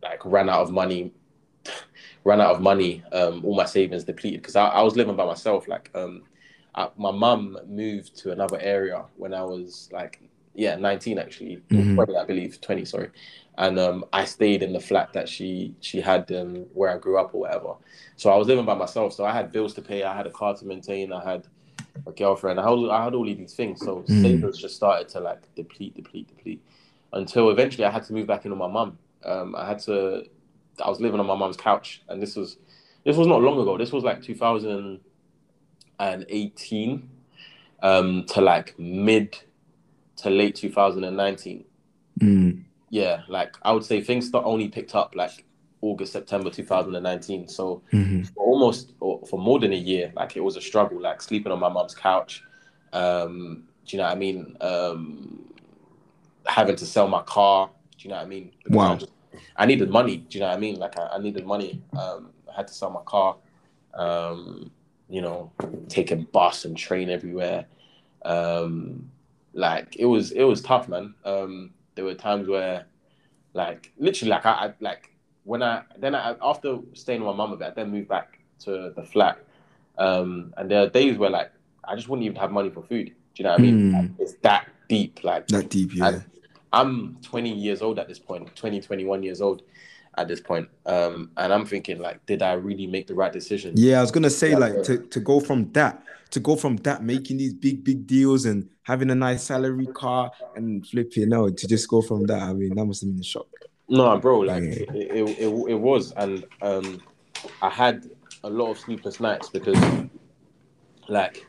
like 0.02 0.24
ran 0.26 0.50
out 0.50 0.62
of 0.62 0.72
money, 0.72 1.12
ran 2.24 2.40
out 2.40 2.56
of 2.56 2.62
money. 2.62 3.04
Um, 3.12 3.44
all 3.44 3.56
my 3.56 3.66
savings 3.66 4.06
depleted 4.06 4.42
because 4.42 4.56
I, 4.56 4.68
I 4.68 4.82
was 4.82 4.96
living 4.96 5.16
by 5.16 5.26
myself. 5.26 5.68
Like, 5.68 5.90
um, 5.94 6.24
I, 6.80 6.90
my 6.98 7.12
mum 7.12 7.60
moved 7.68 8.18
to 8.20 8.32
another 8.32 8.60
area 8.62 9.06
when 9.18 9.34
I 9.34 9.44
was 9.44 9.90
like, 9.92 10.22
yeah, 10.56 10.78
nineteen 10.78 11.20
actually, 11.20 11.64
Mhm. 11.72 11.96
twenty, 11.96 12.18
I 12.18 12.26
believe, 12.26 12.62
twenty, 12.62 12.86
sorry. 12.86 13.12
And 13.58 13.80
um, 13.80 14.06
I 14.14 14.26
stayed 14.26 14.64
in 14.64 14.74
the 14.74 14.80
flat 14.80 15.14
that 15.14 15.30
she 15.30 15.76
she 15.82 16.02
had 16.02 16.32
um, 16.32 16.66
where 16.74 16.92
I 16.92 16.98
grew 16.98 17.20
up 17.20 17.36
or 17.36 17.42
whatever. 17.42 17.76
So 18.18 18.32
I 18.32 18.38
was 18.38 18.48
living 18.48 18.66
by 18.66 18.76
myself. 18.76 19.14
So 19.14 19.26
I 19.26 19.34
had 19.34 19.52
bills 19.52 19.74
to 19.76 19.84
pay. 19.84 20.04
I 20.04 20.16
had 20.18 20.28
a 20.28 20.32
car 20.32 20.56
to 20.58 20.66
maintain. 20.66 21.14
I 21.14 21.24
had 21.24 21.48
a 22.08 22.12
girlfriend. 22.14 22.60
I 22.60 22.64
had, 22.70 22.90
I 22.90 23.04
had 23.06 23.16
all 23.16 23.30
of 23.30 23.38
these 23.38 23.56
things. 23.56 23.82
So 23.82 23.98
Mm. 23.98 24.22
savings 24.22 24.58
just 24.60 24.76
started 24.78 25.10
to 25.10 25.20
like 25.22 25.54
deplete, 25.56 25.96
deplete, 25.96 26.30
deplete 26.30 26.64
until 27.14 27.52
eventually 27.52 27.86
I 27.86 27.92
had 27.92 28.04
to 28.06 28.14
move 28.14 28.28
back 28.28 28.46
in 28.46 28.52
with 28.52 28.60
my 28.60 28.68
mum. 28.68 29.00
Um, 29.26 29.56
I 29.56 29.68
had 29.68 29.80
to. 29.80 30.26
I 30.84 30.90
was 30.90 31.02
living 31.02 31.20
on 31.20 31.28
my 31.28 31.36
mum's 31.36 31.58
couch, 31.58 32.04
and 32.10 32.22
this 32.22 32.36
was 32.38 32.58
this 33.06 33.18
was 33.18 33.28
not 33.28 33.42
long 33.42 33.60
ago. 33.60 33.78
This 33.78 33.92
was 33.92 34.04
like 34.04 34.22
2018 36.00 37.10
um, 37.82 38.26
to 38.26 38.42
like 38.42 38.78
mid 38.80 39.38
to 40.18 40.30
late 40.30 40.56
2019. 40.56 41.64
Mm. 42.20 42.64
Yeah, 42.90 43.22
like 43.28 43.56
I 43.62 43.72
would 43.72 43.86
say 43.86 44.02
things 44.02 44.30
st- 44.30 44.44
only 44.44 44.68
picked 44.68 44.96
up 44.96 45.14
like 45.16 45.46
August, 45.82 46.14
September 46.14 46.50
2019. 46.50 47.48
So 47.48 47.82
Mhm. 47.94 48.28
for 48.34 48.44
almost 48.46 48.94
or 49.00 49.26
for 49.28 49.40
more 49.40 49.60
than 49.60 49.72
a 49.74 49.78
year, 49.78 50.12
like 50.16 50.36
it 50.36 50.42
was 50.44 50.58
a 50.58 50.62
struggle, 50.62 51.00
like 51.00 51.22
sleeping 51.22 51.52
on 51.52 51.60
my 51.60 51.70
mom's 51.70 51.96
couch. 51.96 52.44
Um, 52.92 53.64
do 53.86 53.96
you 53.96 54.02
know 54.02 54.08
what 54.08 54.16
I 54.16 54.20
mean? 54.20 54.58
Um, 54.62 55.46
having 56.46 56.76
to 56.76 56.86
sell 56.86 57.08
my 57.08 57.22
car. 57.24 57.70
Do 57.98 58.04
you 58.04 58.10
know 58.10 58.18
what 58.18 58.26
I 58.26 58.30
mean? 58.30 58.52
Because 58.64 58.76
Wow. 58.76 58.94
I, 58.94 58.96
just- 58.96 59.12
I 59.56 59.66
needed 59.66 59.90
money. 59.90 60.18
Do 60.18 60.38
you 60.38 60.40
know 60.42 60.50
what 60.50 60.58
I 60.58 60.60
mean? 60.60 60.80
Like 60.80 60.98
I, 60.98 61.08
I 61.14 61.18
needed 61.20 61.46
money. 61.46 61.82
Um, 61.98 62.32
I 62.52 62.56
had 62.58 62.68
to 62.68 62.74
sell 62.74 62.90
my 62.90 63.02
car. 63.06 63.36
Um, 63.94 64.72
you 65.10 65.22
know, 65.22 65.52
taking 65.88 66.24
bus 66.24 66.66
and 66.66 66.78
train 66.78 67.10
everywhere. 67.10 67.66
Um, 68.24 69.12
like 69.54 69.96
it 69.98 70.06
was 70.06 70.32
it 70.32 70.44
was 70.44 70.62
tough, 70.62 70.88
man. 70.88 71.16
Um, 71.26 71.72
there 71.96 72.06
were 72.06 72.14
times 72.14 72.48
where, 72.48 72.86
like, 73.54 73.92
literally, 73.98 74.30
like 74.30 74.46
I, 74.46 74.52
I 74.52 74.74
like 74.80 75.12
when 75.44 75.64
I 75.64 75.84
then 75.98 76.16
I, 76.16 76.36
after 76.42 76.78
staying 76.94 77.22
with 77.22 77.36
my 77.36 77.38
mum 77.38 77.54
a 77.54 77.58
bit, 77.58 77.68
I 77.68 77.72
then 77.72 77.92
moved 77.92 78.08
back 78.08 78.40
to 78.60 78.94
the 78.96 79.04
flat. 79.04 79.40
Um, 79.98 80.54
and 80.56 80.70
there 80.70 80.84
are 80.84 80.90
days 80.90 81.18
where 81.18 81.30
like 81.30 81.52
I 81.84 81.96
just 81.96 82.08
wouldn't 82.08 82.26
even 82.26 82.38
have 82.38 82.52
money 82.52 82.70
for 82.70 82.84
food. 82.84 83.08
Do 83.08 83.14
you 83.36 83.44
know 83.44 83.52
what 83.52 83.60
I 83.60 83.64
mean? 83.64 83.92
Mm. 83.92 83.94
Like, 83.94 84.12
it's 84.20 84.34
that 84.42 84.68
deep. 84.88 85.24
Like 85.24 85.48
That 85.48 85.70
deep, 85.70 85.96
yeah. 85.96 86.08
and 86.08 86.24
I'm 86.72 87.18
20 87.24 87.52
years 87.52 87.82
old 87.82 87.98
at 87.98 88.08
this 88.08 88.20
point, 88.20 88.56
20, 88.56 88.82
21 88.82 89.24
years 89.24 89.42
old 89.42 89.64
at 90.18 90.28
this 90.28 90.40
point. 90.40 90.68
Um, 90.86 91.32
and 91.38 91.54
I'm 91.54 91.66
thinking 91.66 92.00
like, 92.00 92.26
did 92.26 92.42
I 92.42 92.54
really 92.54 92.88
make 92.88 93.08
the 93.08 93.16
right 93.16 93.32
decision? 93.32 93.74
Yeah, 93.76 94.00
I 94.00 94.02
was 94.02 94.12
gonna 94.12 94.30
say 94.30 94.52
Yeah, 94.52 94.58
like 94.58 94.84
to, 94.84 94.98
to 94.98 95.20
go 95.20 95.40
from 95.40 95.72
that 95.74 96.04
to 96.32 96.40
go 96.40 96.56
from 96.56 96.78
that 96.78 97.04
making 97.04 97.38
these 97.38 97.54
big 97.54 97.84
big 97.84 98.06
deals 98.06 98.46
and 98.46 98.70
having 98.84 99.10
a 99.10 99.16
nice 99.16 99.44
salary 99.44 99.88
car 99.88 100.32
and 100.56 100.86
flipping 100.86 101.34
out 101.34 101.58
to 101.58 101.68
just 101.68 101.88
go 101.88 102.02
from 102.02 102.26
that. 102.28 102.42
I 102.42 102.54
mean, 102.54 102.76
that 102.76 102.86
must 102.86 103.02
have 103.02 103.12
been 103.12 103.20
a 103.20 103.24
shock. 103.24 103.48
No, 103.88 104.18
bro, 104.20 104.40
like 104.42 104.64
Yeah. 104.64 104.70
it, 104.70 104.90
it, 104.94 105.40
it, 105.40 105.48
it 105.70 105.80
was, 105.80 106.12
and 106.12 106.46
um, 106.62 107.02
I 107.62 107.70
had 107.70 108.10
a 108.44 108.50
lot 108.50 108.70
of 108.70 108.78
sleepless 108.80 109.20
nights 109.20 109.50
because, 109.50 109.78
like, 111.08 111.48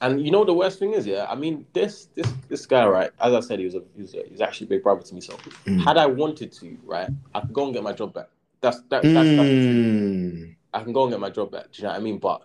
and 0.00 0.24
you 0.24 0.30
know 0.30 0.44
the 0.44 0.54
worst 0.54 0.78
thing 0.78 0.92
is, 0.92 1.06
yeah, 1.06 1.26
I 1.28 1.34
mean 1.34 1.66
this 1.72 2.08
this 2.14 2.32
this 2.48 2.66
guy, 2.66 2.86
right? 2.86 3.10
As 3.20 3.32
I 3.34 3.40
said, 3.40 3.58
he 3.58 3.64
was 3.64 3.74
a 3.74 3.82
he 3.94 4.02
was, 4.02 4.14
a, 4.14 4.22
he's 4.28 4.40
actually 4.40 4.66
a 4.66 4.70
big 4.70 4.82
brother 4.82 5.02
to 5.02 5.14
me. 5.14 5.20
So, 5.20 5.34
Mm. 5.66 5.84
had 5.84 5.96
I 5.96 6.06
wanted 6.06 6.52
to, 6.52 6.78
right, 6.84 7.10
I 7.34 7.40
could 7.40 7.52
go 7.52 7.64
and 7.64 7.74
get 7.74 7.82
my 7.82 7.92
job 7.92 8.14
back. 8.14 8.28
That's 8.60 8.80
that, 8.90 9.02
that's, 9.02 9.12
that's 9.12 9.50
Mm. 9.50 10.54
I 10.72 10.82
can 10.82 10.92
go 10.92 11.04
and 11.04 11.12
get 11.12 11.20
my 11.20 11.30
job 11.30 11.50
back. 11.50 11.72
Do 11.72 11.82
you 11.82 11.84
know 11.84 11.90
what 11.90 12.00
I 12.00 12.02
mean? 12.02 12.18
But 12.18 12.42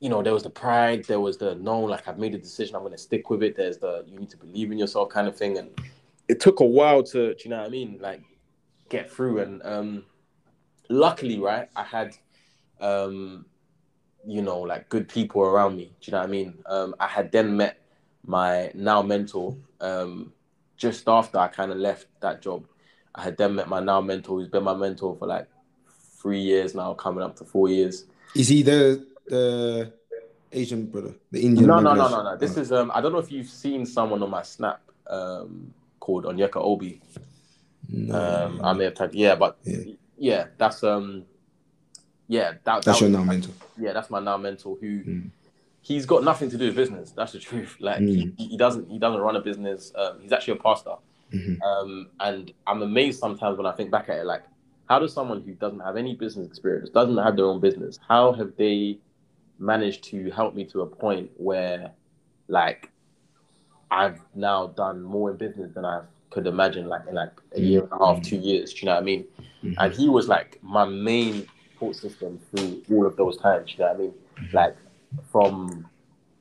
you 0.00 0.08
know, 0.08 0.22
there 0.22 0.32
was 0.32 0.42
the 0.42 0.50
pride, 0.50 1.04
there 1.04 1.20
was 1.20 1.36
the 1.36 1.54
no, 1.56 1.80
like 1.80 2.08
I've 2.08 2.18
made 2.18 2.34
a 2.34 2.38
decision, 2.38 2.74
I'm 2.74 2.82
gonna 2.82 2.98
stick 2.98 3.30
with 3.30 3.42
it. 3.42 3.56
There's 3.56 3.78
the 3.78 4.04
you 4.06 4.18
need 4.18 4.30
to 4.30 4.36
believe 4.36 4.72
in 4.72 4.78
yourself 4.78 5.10
kind 5.10 5.28
of 5.28 5.36
thing. 5.36 5.58
And 5.58 5.70
it 6.28 6.40
took 6.40 6.60
a 6.60 6.64
while 6.64 7.02
to, 7.04 7.34
do 7.34 7.40
you 7.44 7.50
know 7.50 7.58
what 7.58 7.66
I 7.66 7.70
mean? 7.70 7.98
Like 8.00 8.22
get 8.88 9.10
through. 9.10 9.40
And 9.40 9.62
um 9.64 10.04
luckily, 10.88 11.38
right, 11.38 11.68
I 11.76 11.84
had 11.84 12.16
um, 12.80 13.46
you 14.26 14.42
know, 14.42 14.60
like 14.60 14.88
good 14.88 15.08
people 15.08 15.42
around 15.42 15.76
me. 15.76 15.92
Do 16.00 16.10
you 16.10 16.12
know 16.12 16.18
what 16.18 16.28
I 16.28 16.30
mean? 16.30 16.58
Um, 16.66 16.94
I 17.00 17.06
had 17.06 17.32
then 17.32 17.56
met 17.56 17.78
my 18.26 18.70
now 18.74 19.00
mentor 19.00 19.56
um 19.80 20.30
just 20.76 21.08
after 21.08 21.38
I 21.38 21.48
kind 21.48 21.72
of 21.72 21.78
left 21.78 22.06
that 22.20 22.42
job. 22.42 22.66
I 23.14 23.22
had 23.22 23.36
then 23.36 23.54
met 23.54 23.68
my 23.68 23.80
now 23.80 24.00
mentor, 24.00 24.38
who's 24.38 24.48
been 24.48 24.64
my 24.64 24.74
mentor 24.74 25.16
for 25.16 25.26
like 25.26 25.46
three 26.20 26.40
years 26.40 26.74
now, 26.74 26.94
coming 26.94 27.22
up 27.22 27.36
to 27.36 27.44
four 27.44 27.68
years. 27.68 28.04
Is 28.34 28.48
he 28.48 28.62
the 28.62 29.06
the 29.26 29.92
Asian 30.52 30.86
brother, 30.86 31.14
the 31.30 31.40
Indian? 31.42 31.66
No, 31.66 31.80
no, 31.80 31.94
no, 31.94 32.08
no, 32.08 32.22
no. 32.22 32.36
This 32.36 32.56
is 32.56 32.72
um. 32.72 32.90
I 32.94 33.00
don't 33.00 33.12
know 33.12 33.18
if 33.18 33.30
you've 33.32 33.48
seen 33.48 33.86
someone 33.86 34.22
on 34.22 34.30
my 34.30 34.42
snap 34.42 34.80
um 35.06 35.72
called 35.98 36.24
Onyeka 36.24 36.56
Obi. 36.56 37.00
No. 37.88 38.14
Um, 38.14 38.60
I 38.62 38.72
may 38.72 38.84
have 38.84 38.94
tagged. 38.94 39.14
Yeah, 39.14 39.34
but 39.34 39.58
Yeah. 39.64 39.94
yeah, 40.16 40.46
that's 40.58 40.82
um. 40.84 41.24
Yeah, 42.30 42.52
that, 42.52 42.84
That's 42.84 42.84
that 42.84 43.00
your 43.00 43.10
now 43.10 43.24
mentor. 43.24 43.50
Yeah, 43.76 43.92
that's 43.92 44.08
my 44.08 44.20
now 44.20 44.36
mentor 44.36 44.76
who. 44.80 45.00
Mm. 45.02 45.30
He's 45.82 46.06
got 46.06 46.22
nothing 46.22 46.48
to 46.50 46.56
do 46.56 46.66
with 46.66 46.76
business. 46.76 47.10
That's 47.10 47.32
the 47.32 47.40
truth. 47.40 47.76
Like 47.80 47.98
Mm. 47.98 48.34
he, 48.38 48.46
he 48.50 48.56
doesn't 48.56 48.88
he 48.88 48.98
doesn't 49.00 49.20
run 49.20 49.34
a 49.34 49.40
business. 49.40 49.92
Um, 49.96 50.20
he's 50.22 50.30
actually 50.30 50.54
a 50.58 50.62
pastor. 50.62 50.94
Mhm. 51.32 51.60
Um, 51.62 52.08
and 52.20 52.52
I'm 52.68 52.82
amazed 52.82 53.18
sometimes 53.18 53.56
when 53.56 53.66
I 53.66 53.72
think 53.72 53.90
back 53.90 54.08
at 54.08 54.18
it, 54.18 54.26
like, 54.26 54.44
how 54.88 54.98
does 55.00 55.12
someone 55.12 55.40
who 55.42 55.54
doesn't 55.54 55.80
have 55.80 55.96
any 55.96 56.14
business 56.14 56.46
experience, 56.46 56.88
doesn't 56.90 57.16
have 57.18 57.34
their 57.36 57.46
own 57.46 57.60
business, 57.60 57.98
how 58.08 58.32
have 58.32 58.52
they 58.56 58.98
managed 59.58 60.04
to 60.04 60.30
help 60.30 60.54
me 60.54 60.64
to 60.66 60.82
a 60.82 60.86
point 60.86 61.30
where, 61.36 61.90
like, 62.48 62.90
I've 63.90 64.20
now 64.34 64.68
done 64.68 65.02
more 65.02 65.30
in 65.32 65.36
business 65.36 65.72
than 65.74 65.84
I 65.84 66.02
could 66.30 66.46
imagine, 66.46 66.86
like 66.88 67.02
in 67.08 67.14
like 67.14 67.32
a 67.56 67.60
year 67.60 67.82
and 67.82 67.92
a 67.92 67.98
half, 68.04 68.22
two 68.22 68.36
years. 68.36 68.72
Do 68.74 68.80
you 68.80 68.86
know 68.86 68.94
what 68.94 69.02
I 69.02 69.04
mean? 69.04 69.24
Mhm. 69.64 69.74
And 69.78 69.92
he 69.92 70.08
was 70.08 70.28
like 70.28 70.58
my 70.62 70.84
main 70.84 71.46
support 71.80 71.96
system 71.96 72.38
through 72.54 72.82
all 72.90 73.06
of 73.06 73.16
those 73.16 73.36
times. 73.38 73.72
You 73.72 73.78
know 73.84 73.86
what 73.92 73.96
I 73.96 73.98
mean? 73.98 74.12
Like 74.52 74.76
from 75.32 75.86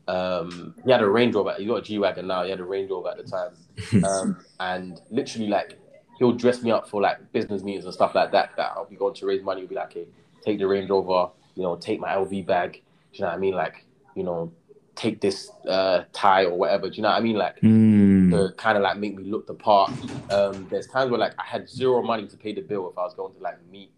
um, 0.07 0.75
he 0.83 0.91
had 0.91 1.01
a 1.01 1.07
Range 1.07 1.33
Rover. 1.35 1.55
He 1.57 1.65
got 1.65 1.75
a 1.75 1.81
G 1.81 1.97
wagon 1.97 2.27
now. 2.27 2.43
He 2.43 2.49
had 2.49 2.59
a 2.59 2.63
Range 2.63 2.89
Rover 2.91 3.09
at 3.09 3.17
the 3.17 3.23
time 3.23 3.51
um, 4.03 4.37
and 4.59 4.99
literally 5.09 5.47
like 5.47 5.77
he'll 6.17 6.33
dress 6.33 6.61
me 6.61 6.71
up 6.71 6.89
for 6.89 7.01
like 7.01 7.31
business 7.31 7.63
meetings 7.63 7.85
and 7.85 7.93
stuff 7.93 8.13
like 8.15 8.31
that. 8.31 8.51
That 8.57 8.73
I'll 8.75 8.85
be 8.85 8.95
going 8.97 9.13
to 9.15 9.25
raise 9.25 9.41
money. 9.41 9.61
He'll 9.61 9.69
be 9.69 9.75
like, 9.75 9.91
"Okay, 9.91 10.07
take 10.43 10.59
the 10.59 10.67
Range 10.67 10.89
Rover. 10.89 11.31
You 11.55 11.63
know, 11.63 11.75
take 11.77 11.99
my 11.99 12.09
LV 12.09 12.45
bag. 12.45 12.73
Do 12.73 12.79
you 13.13 13.21
know 13.21 13.27
what 13.27 13.35
I 13.35 13.37
mean? 13.39 13.53
Like, 13.55 13.85
you 14.15 14.23
know, 14.23 14.51
take 14.95 15.21
this 15.21 15.49
uh, 15.67 16.03
tie 16.13 16.45
or 16.45 16.55
whatever. 16.57 16.89
Do 16.89 16.95
you 16.97 17.01
know 17.03 17.09
what 17.09 17.17
I 17.17 17.21
mean? 17.21 17.37
Like 17.37 17.61
Mm. 17.61 18.31
to 18.31 18.53
kind 18.55 18.77
of 18.77 18.83
like 18.83 18.97
make 18.97 19.15
me 19.17 19.23
look 19.23 19.47
the 19.47 19.53
part. 19.53 19.91
Um, 20.29 20.67
there's 20.69 20.87
times 20.87 21.09
where 21.09 21.19
like 21.19 21.33
I 21.39 21.43
had 21.43 21.67
zero 21.69 22.01
money 22.01 22.27
to 22.27 22.37
pay 22.37 22.53
the 22.53 22.61
bill 22.61 22.89
if 22.89 22.97
I 22.97 23.03
was 23.03 23.13
going 23.13 23.33
to 23.33 23.39
like 23.41 23.57
meet 23.71 23.91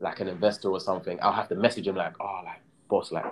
like 0.00 0.20
an 0.20 0.28
investor 0.28 0.68
or 0.70 0.80
something. 0.80 1.18
I'll 1.22 1.32
have 1.32 1.48
to 1.48 1.54
message 1.54 1.86
him 1.86 1.96
like, 1.96 2.14
"Oh, 2.20 2.40
like 2.44 2.60
boss, 2.88 3.12
like, 3.12 3.24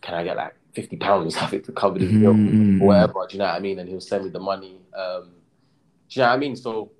can 0.00 0.14
I 0.14 0.24
get 0.24 0.36
like 0.36 0.54
fifty 0.74 0.96
pounds 0.96 1.34
or 1.34 1.38
something 1.40 1.62
to 1.62 1.72
cover 1.72 1.98
this 1.98 2.12
bill?" 2.12 2.34
Mhm. 2.34 2.80
or 2.80 2.86
whatever. 2.86 3.26
Do 3.28 3.34
you 3.34 3.38
know 3.40 3.46
what 3.46 3.54
I 3.56 3.60
mean? 3.60 3.78
And 3.80 3.88
he'll 3.88 4.00
send 4.00 4.24
me 4.24 4.30
the 4.30 4.40
money. 4.40 4.78
Um, 4.96 5.30
do 6.08 6.20
you 6.20 6.22
know 6.22 6.28
what 6.28 6.34
I 6.34 6.38
mean? 6.38 6.54
So, 6.56 6.90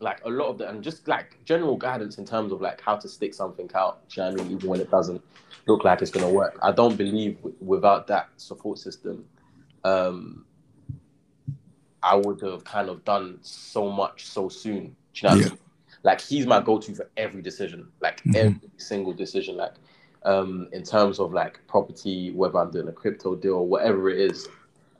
like 0.00 0.20
a 0.24 0.28
lot 0.30 0.46
of 0.48 0.58
the 0.58 0.68
and 0.68 0.82
just 0.82 1.08
like 1.08 1.38
general 1.44 1.76
guidance 1.76 2.18
in 2.18 2.24
terms 2.24 2.52
of 2.52 2.60
like 2.60 2.80
how 2.80 2.96
to 2.96 3.08
stick 3.08 3.34
something 3.34 3.68
out. 3.74 4.08
Do 4.08 4.20
you 4.20 4.26
know 4.26 4.32
what 4.32 4.40
I 4.40 4.44
mean? 4.44 4.56
Even 4.58 4.70
when 4.70 4.80
it 4.80 4.90
doesn't 4.90 5.22
look 5.66 5.84
like 5.84 6.02
it's 6.02 6.10
gonna 6.12 6.30
work. 6.30 6.58
I 6.62 6.70
don't 6.70 6.96
believe 6.96 7.36
w- 7.38 7.56
without 7.60 8.06
that 8.08 8.28
support 8.36 8.78
system, 8.78 9.24
um, 9.84 10.44
I 12.02 12.14
would 12.14 12.40
have 12.42 12.62
kind 12.62 12.88
of 12.88 13.04
done 13.04 13.38
so 13.42 13.90
much 13.90 14.26
so 14.26 14.48
soon. 14.48 14.94
Do 15.14 15.26
you 15.26 15.28
know 15.28 15.30
what 15.30 15.38
Yeah. 15.40 15.46
I 15.46 15.48
mean? 15.50 15.58
Like 16.06 16.20
he's 16.20 16.46
my 16.46 16.60
go-to 16.60 16.94
for 16.94 17.10
every 17.16 17.42
decision, 17.42 17.88
like 18.00 18.22
Mhm. 18.26 18.36
every 18.36 18.70
single 18.76 19.12
decision, 19.12 19.56
like 19.56 19.74
um, 20.22 20.68
in 20.72 20.84
terms 20.84 21.18
of 21.18 21.32
like 21.32 21.60
property, 21.66 22.30
whether 22.30 22.58
I'm 22.60 22.70
doing 22.70 22.86
a 22.86 22.92
crypto 22.92 23.34
deal 23.34 23.54
or 23.54 23.66
whatever 23.66 24.08
it 24.08 24.20
is, 24.20 24.48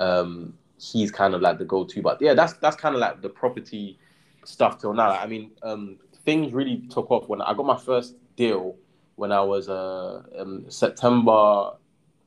um, 0.00 0.58
he's 0.78 1.12
kind 1.12 1.32
of 1.34 1.40
like 1.42 1.58
the 1.58 1.64
go-to. 1.64 2.02
But 2.02 2.20
yeah, 2.20 2.34
that's 2.34 2.54
that's 2.54 2.74
kind 2.74 2.96
of 2.96 3.00
like 3.00 3.22
the 3.22 3.28
property 3.28 3.98
stuff 4.44 4.80
till 4.80 4.94
now. 4.94 5.10
I 5.10 5.28
mean, 5.28 5.52
um, 5.62 5.98
things 6.24 6.52
really 6.52 6.78
took 6.90 7.08
off 7.12 7.28
when 7.28 7.40
I 7.40 7.54
got 7.54 7.66
my 7.66 7.78
first 7.78 8.16
deal 8.34 8.74
when 9.14 9.30
I 9.30 9.42
was 9.42 9.68
uh, 9.68 10.24
um, 10.36 10.64
September. 10.68 11.74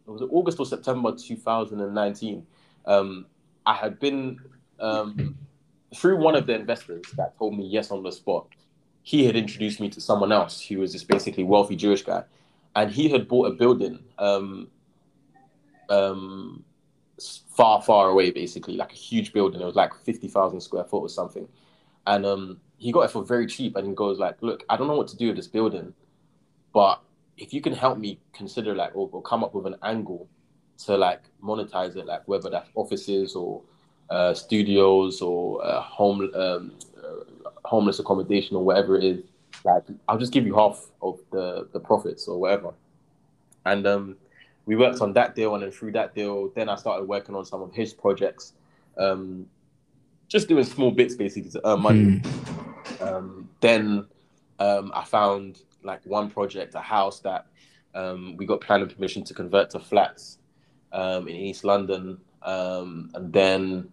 It 0.07 0.11
was 0.11 0.21
August 0.31 0.57
or 0.57 0.65
September 0.65 1.13
2019. 1.13 2.47
Um, 2.85 3.25
I 3.65 3.73
had 3.73 3.99
been 3.99 4.39
um, 4.79 5.37
through 5.95 6.17
one 6.17 6.35
of 6.35 6.47
the 6.47 6.55
investors 6.55 7.03
that 7.17 7.37
told 7.37 7.57
me 7.57 7.65
yes 7.65 7.91
on 7.91 8.03
the 8.03 8.11
spot. 8.11 8.47
He 9.03 9.25
had 9.25 9.35
introduced 9.35 9.79
me 9.79 9.89
to 9.89 10.01
someone 10.01 10.31
else 10.31 10.61
who 10.61 10.79
was 10.79 10.93
this 10.93 11.03
basically 11.03 11.43
wealthy 11.43 11.75
Jewish 11.75 12.03
guy, 12.03 12.23
and 12.75 12.91
he 12.91 13.09
had 13.09 13.27
bought 13.27 13.47
a 13.47 13.51
building 13.51 13.99
um, 14.17 14.67
um, 15.89 16.63
far, 17.49 17.81
far 17.81 18.09
away, 18.09 18.31
basically 18.31 18.75
like 18.75 18.91
a 18.91 18.95
huge 18.95 19.33
building. 19.33 19.61
It 19.61 19.65
was 19.65 19.75
like 19.75 19.93
fifty 20.05 20.27
thousand 20.27 20.61
square 20.61 20.83
foot 20.83 21.01
or 21.01 21.09
something, 21.09 21.47
and 22.07 22.25
um, 22.25 22.61
he 22.77 22.91
got 22.91 23.01
it 23.01 23.11
for 23.11 23.23
very 23.23 23.47
cheap. 23.47 23.75
And 23.75 23.87
he 23.87 23.93
goes 23.93 24.19
like, 24.19 24.41
"Look, 24.41 24.63
I 24.69 24.77
don't 24.77 24.87
know 24.87 24.95
what 24.95 25.07
to 25.09 25.17
do 25.17 25.27
with 25.27 25.35
this 25.37 25.47
building, 25.47 25.93
but 26.73 27.01
if 27.37 27.53
you 27.53 27.61
can 27.61 27.73
help 27.73 27.97
me 27.97 28.19
consider 28.33 28.75
like 28.75 28.95
or, 28.95 29.09
or 29.11 29.21
come 29.21 29.43
up 29.43 29.55
with 29.55 29.65
an 29.65 29.75
angle 29.83 30.27
to 30.85 30.97
like 30.97 31.23
monetize 31.43 31.95
it, 31.95 32.05
like 32.05 32.27
whether 32.27 32.49
that's 32.49 32.69
offices 32.75 33.35
or 33.35 33.61
uh, 34.09 34.33
studios 34.33 35.21
or 35.21 35.65
uh, 35.65 35.81
home 35.81 36.29
um, 36.35 36.73
homeless 37.65 37.99
accommodation 37.99 38.55
or 38.55 38.63
whatever 38.63 38.97
it 38.97 39.03
is, 39.03 39.23
like 39.63 39.83
I'll 40.07 40.17
just 40.17 40.31
give 40.31 40.45
you 40.45 40.55
half 40.55 40.85
of 41.01 41.19
the 41.31 41.67
the 41.73 41.79
profits 41.79 42.27
or 42.27 42.39
whatever. 42.39 42.73
And 43.65 43.85
um, 43.85 44.17
we 44.65 44.75
worked 44.75 45.01
on 45.01 45.13
that 45.13 45.35
deal, 45.35 45.53
and 45.55 45.63
then 45.63 45.71
through 45.71 45.91
that 45.93 46.15
deal, 46.15 46.49
then 46.55 46.69
I 46.69 46.75
started 46.75 47.07
working 47.07 47.35
on 47.35 47.45
some 47.45 47.61
of 47.61 47.73
his 47.73 47.93
projects, 47.93 48.53
um, 48.97 49.47
just 50.27 50.47
doing 50.47 50.63
small 50.63 50.91
bits 50.91 51.15
basically 51.15 51.51
to 51.51 51.67
earn 51.67 51.81
money. 51.81 52.21
Mm. 52.21 53.01
Um, 53.01 53.49
then 53.61 54.05
um, 54.59 54.91
I 54.93 55.03
found 55.03 55.61
like 55.83 56.05
one 56.05 56.29
project, 56.29 56.75
a 56.75 56.79
house 56.79 57.19
that 57.21 57.47
um, 57.95 58.35
we 58.37 58.45
got 58.45 58.61
planning 58.61 58.89
permission 58.89 59.23
to 59.23 59.33
convert 59.33 59.69
to 59.71 59.79
flats 59.79 60.37
um, 60.91 61.27
in 61.27 61.35
East 61.35 61.63
London, 61.63 62.19
um, 62.43 63.11
and 63.13 63.33
then 63.33 63.89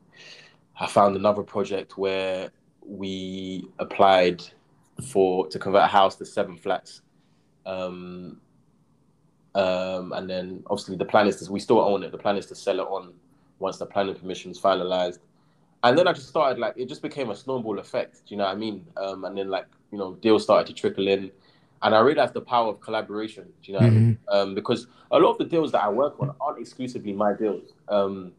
I 0.78 0.86
found 0.86 1.16
another 1.16 1.42
project 1.42 1.96
where 1.96 2.50
we 2.86 3.68
applied 3.78 4.42
for 5.10 5.48
to 5.48 5.58
convert 5.58 5.82
a 5.82 5.86
house 5.86 6.16
to 6.16 6.26
seven 6.26 6.56
flats. 6.56 7.02
Um, 7.64 8.40
um, 9.54 10.12
and 10.12 10.28
then 10.28 10.62
obviously 10.66 10.96
the 10.96 11.04
plan 11.04 11.26
is 11.26 11.36
to, 11.36 11.50
we 11.50 11.60
still 11.60 11.80
own 11.80 12.02
it. 12.02 12.12
The 12.12 12.18
plan 12.18 12.36
is 12.36 12.46
to 12.46 12.54
sell 12.54 12.78
it 12.80 12.84
on 12.84 13.14
once 13.58 13.78
the 13.78 13.86
planning 13.86 14.14
permission 14.14 14.50
is 14.50 14.60
finalized. 14.60 15.18
And 15.82 15.96
then 15.96 16.06
I 16.08 16.12
just 16.12 16.28
started 16.28 16.58
like 16.58 16.74
it 16.76 16.88
just 16.88 17.02
became 17.02 17.30
a 17.30 17.36
snowball 17.36 17.78
effect. 17.78 18.22
Do 18.26 18.34
you 18.34 18.38
know 18.38 18.44
what 18.44 18.52
I 18.52 18.58
mean? 18.58 18.86
Um, 18.96 19.24
and 19.24 19.36
then 19.36 19.48
like 19.48 19.66
you 19.92 19.98
know 19.98 20.14
deals 20.16 20.42
started 20.42 20.66
to 20.68 20.74
trickle 20.74 21.06
in, 21.06 21.30
and 21.82 21.94
I 21.94 22.00
realized 22.00 22.34
the 22.34 22.40
power 22.40 22.68
of 22.68 22.80
collaboration. 22.80 23.44
Do 23.62 23.72
you 23.72 23.78
know 23.78 23.84
what 23.84 23.86
I 23.86 23.90
mean? 23.90 24.18
Um, 24.28 24.54
because 24.54 24.86
a 25.10 25.18
lot 25.18 25.32
of 25.32 25.38
the 25.38 25.44
deals 25.44 25.72
that 25.72 25.82
I 25.82 25.88
work 25.88 26.18
on 26.18 26.34
aren't 26.40 26.58
exclusively 26.58 27.12
my 27.12 27.34
deals. 27.34 27.72
Um, 27.88 28.32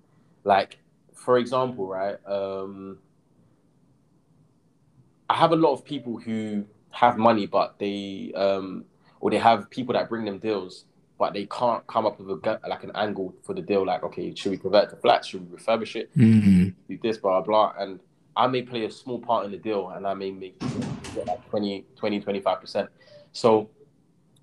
like 0.43 0.77
for 1.13 1.37
example, 1.37 1.87
right? 1.87 2.17
Um, 2.27 2.99
I 5.29 5.35
have 5.35 5.51
a 5.51 5.55
lot 5.55 5.73
of 5.73 5.83
people 5.83 6.17
who 6.17 6.65
have 6.91 7.17
money, 7.17 7.45
but 7.45 7.77
they 7.79 8.31
um, 8.35 8.85
or 9.19 9.29
they 9.31 9.37
have 9.37 9.69
people 9.69 9.93
that 9.93 10.09
bring 10.09 10.25
them 10.25 10.37
deals, 10.39 10.85
but 11.19 11.33
they 11.33 11.45
can't 11.47 11.85
come 11.87 12.05
up 12.05 12.19
with 12.19 12.29
a 12.29 12.59
like 12.67 12.83
an 12.83 12.91
angle 12.95 13.33
for 13.43 13.53
the 13.53 13.61
deal. 13.61 13.85
Like, 13.85 14.03
okay, 14.03 14.33
should 14.35 14.51
we 14.51 14.57
convert 14.57 14.89
to 14.91 14.95
flats? 14.95 15.27
Should 15.27 15.49
we 15.51 15.57
refurbish 15.57 15.95
it? 15.95 16.15
Mhm. 16.15 16.73
do 16.87 16.97
this, 17.01 17.17
blah, 17.17 17.41
blah, 17.41 17.71
blah. 17.73 17.83
And 17.83 17.99
I 18.35 18.47
may 18.47 18.61
play 18.61 18.85
a 18.85 18.91
small 18.91 19.19
part 19.19 19.45
in 19.45 19.51
the 19.51 19.57
deal 19.57 19.89
and 19.89 20.07
I 20.07 20.13
may 20.13 20.31
make 20.31 20.57
get 21.13 21.27
like 21.27 21.49
20, 21.49 21.85
20, 21.95 22.21
25%. 22.21 22.87
So, 23.33 23.69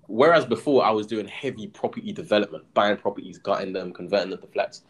whereas 0.07 0.45
before 0.45 0.83
I 0.85 0.91
was 0.91 1.07
doing 1.07 1.27
heavy 1.27 1.67
property 1.67 2.11
development, 2.11 2.65
buying 2.73 2.97
properties, 2.97 3.37
gutting 3.39 3.73
them, 3.73 3.93
converting 3.93 4.29
them 4.29 4.41
to 4.41 4.47
flats, 4.47 4.83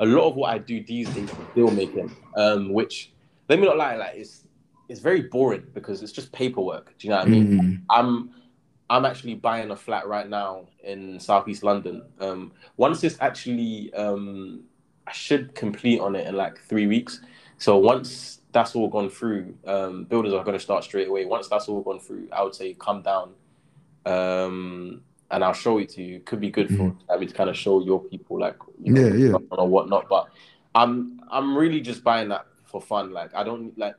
a 0.00 0.06
lot 0.06 0.28
of 0.28 0.36
what 0.36 0.54
I 0.54 0.58
do 0.58 0.82
these 0.82 1.08
days 1.10 1.28
is 1.28 1.36
deal 1.54 1.70
making, 1.70 2.14
um, 2.36 2.72
which, 2.72 3.12
let 3.48 3.58
me 3.58 3.66
not 3.66 3.76
lie, 3.76 3.96
like 3.96 4.14
it's, 4.14 4.44
it's 4.92 5.00
very 5.00 5.22
boring 5.22 5.64
because 5.72 6.02
it's 6.02 6.12
just 6.12 6.30
paperwork. 6.32 6.86
Do 6.98 7.06
you 7.08 7.10
know 7.12 7.18
what 7.20 7.26
I 7.26 7.30
mean? 7.30 7.46
Mhm. 7.48 7.82
I'm 7.88 8.30
I'm 8.90 9.06
actually 9.06 9.34
buying 9.36 9.70
a 9.70 9.76
flat 9.76 10.06
right 10.06 10.28
now 10.28 10.66
in 10.84 11.18
Southeast 11.18 11.62
London. 11.62 12.02
Um, 12.20 12.52
once 12.76 13.00
this 13.00 13.16
actually, 13.20 13.92
um, 13.94 14.64
I 15.06 15.12
should 15.12 15.54
complete 15.54 15.98
on 15.98 16.14
it 16.14 16.26
in 16.26 16.36
like 16.36 16.58
three 16.68 16.86
weeks. 16.86 17.22
So 17.56 17.78
once 17.78 18.40
that's 18.52 18.76
all 18.76 18.88
gone 18.88 19.08
through, 19.08 19.54
um, 19.66 20.04
builders 20.04 20.34
are 20.34 20.44
going 20.44 20.58
to 20.58 20.64
start 20.68 20.84
straight 20.84 21.08
away. 21.08 21.24
Once 21.24 21.48
that's 21.48 21.68
all 21.70 21.80
gone 21.80 22.00
through, 22.00 22.28
I 22.32 22.42
would 22.42 22.54
say 22.54 22.74
come 22.74 23.00
down, 23.00 23.30
um, 24.04 25.00
and 25.30 25.42
I'll 25.42 25.54
show 25.54 25.78
it 25.78 25.88
to 25.90 26.02
you. 26.02 26.20
Could 26.20 26.40
be 26.40 26.50
good 26.50 26.68
for 26.76 26.94
I 27.08 27.16
mean 27.16 27.28
to 27.28 27.34
kind 27.34 27.48
of 27.48 27.56
show 27.56 27.80
your 27.82 28.00
people 28.04 28.38
like 28.38 28.56
you 28.82 28.92
know, 28.92 29.06
Yeah, 29.08 29.30
yeah. 29.30 29.36
or 29.52 29.66
whatnot. 29.68 30.10
But 30.10 30.26
I'm 30.74 31.18
I'm 31.30 31.56
really 31.56 31.80
just 31.80 32.04
buying 32.04 32.28
that 32.28 32.46
for 32.66 32.82
fun. 32.82 33.10
Like 33.12 33.34
I 33.34 33.42
don't 33.42 33.76
like 33.78 33.94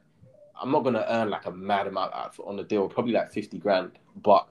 I'm 0.64 0.72
not 0.72 0.84
gonna 0.84 1.06
earn 1.10 1.30
like 1.30 1.46
a 1.46 1.52
mad 1.52 1.88
amount 1.88 2.14
out 2.14 2.36
on 2.46 2.56
the 2.56 2.64
deal, 2.64 2.88
probably 2.88 3.12
like 3.14 3.32
fifty 3.32 3.60
grand. 3.60 3.92
But 4.16 4.48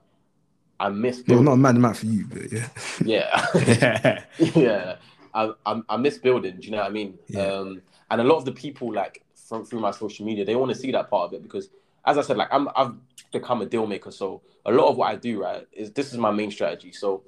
I 0.79 0.89
miss 0.91 1.17
Well, 1.19 1.25
building. 1.25 1.45
not 1.47 1.53
a 1.53 1.57
mad 1.57 1.77
amount 1.77 1.97
for 1.97 2.07
you, 2.07 2.27
but 2.27 2.53
yeah. 2.53 2.69
yeah, 3.05 4.25
yeah. 4.55 4.97
I, 5.35 5.53
I 5.65 5.81
I 5.89 5.97
miss 5.97 6.19
building. 6.19 6.57
Do 6.61 6.67
you 6.67 6.73
know 6.73 6.79
what 6.79 6.87
I 6.87 6.91
mean? 6.91 7.19
Yeah. 7.29 7.47
Um, 7.47 7.83
and 8.11 8.21
a 8.21 8.25
lot 8.25 8.37
of 8.37 8.45
the 8.45 8.53
people 8.53 8.93
like 8.93 9.25
from 9.35 9.65
through 9.65 9.81
my 9.81 9.91
social 9.91 10.27
media, 10.27 10.45
they 10.45 10.55
want 10.55 10.71
to 10.71 10.79
see 10.79 10.93
that 10.93 11.09
part 11.09 11.25
of 11.29 11.33
it 11.33 11.43
because, 11.43 11.71
as 12.05 12.19
I 12.19 12.23
said, 12.23 12.37
like 12.37 12.49
I'm 12.53 12.69
I've 12.77 12.95
become 13.33 13.63
a 13.63 13.67
deal 13.67 13.87
maker. 13.87 14.11
So 14.11 14.43
a 14.67 14.71
lot 14.73 14.89
of 14.91 14.97
what 14.99 15.11
I 15.11 15.17
do, 15.17 15.43
right, 15.43 15.67
is 15.73 15.91
this 15.93 16.13
is 16.13 16.19
my 16.19 16.31
main 16.31 16.51
strategy. 16.51 16.93
So 16.93 17.23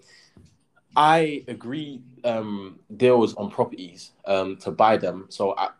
I 0.96 1.42
agree 1.48 2.02
um, 2.24 2.78
deals 2.96 3.34
on 3.34 3.50
properties 3.50 4.12
um, 4.26 4.56
to 4.58 4.70
buy 4.70 4.96
them. 4.96 5.26
So 5.28 5.54
I, 5.56 5.70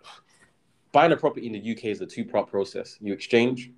buying 0.95 1.11
a 1.11 1.17
property 1.17 1.47
in 1.47 1.53
the 1.53 1.73
UK 1.73 1.87
is 1.87 2.01
a 2.01 2.07
two-part 2.07 2.49
process. 2.49 2.97
You 3.01 3.13
exchange, 3.13 3.73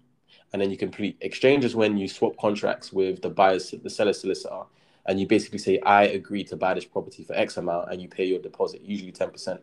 and 0.53 0.61
then 0.61 0.71
you 0.71 0.77
complete. 0.77 1.17
Exchange 1.23 1.65
is 1.65 1.75
when 1.75 1.97
you 1.97 2.07
swap 2.09 2.37
contracts 2.37 2.93
with 2.93 3.23
the 3.23 3.31
buyer's, 3.31 3.75
the 3.83 3.91
seller's 3.91 4.21
solicitor, 4.21 4.63
and 5.07 5.19
you 5.19 5.27
basically 5.27 5.59
say, 5.59 5.81
"I 5.81 6.05
agree 6.05 6.45
to 6.45 6.57
buy 6.57 6.75
this 6.75 6.85
property 6.85 7.25
for 7.25 7.33
X 7.33 7.57
amount," 7.57 7.91
and 7.91 8.03
you 8.03 8.09
pay 8.09 8.27
your 8.27 8.39
deposit, 8.39 8.83
usually 8.83 9.13
ten 9.13 9.31
percent. 9.31 9.61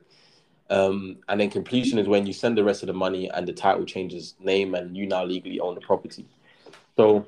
Um, 0.71 1.17
and 1.29 1.39
then 1.39 1.51
completion 1.51 1.99
is 1.99 2.07
when 2.07 2.25
you 2.25 2.33
send 2.33 2.57
the 2.57 2.63
rest 2.63 2.81
of 2.81 2.87
the 2.87 2.93
money 2.93 3.29
and 3.29 3.47
the 3.47 3.53
title 3.53 3.85
changes 3.85 4.33
name, 4.39 4.73
and 4.73 4.97
you 4.97 5.05
now 5.05 5.23
legally 5.23 5.59
own 5.59 5.75
the 5.75 5.81
property. 5.81 6.25
So 6.97 7.27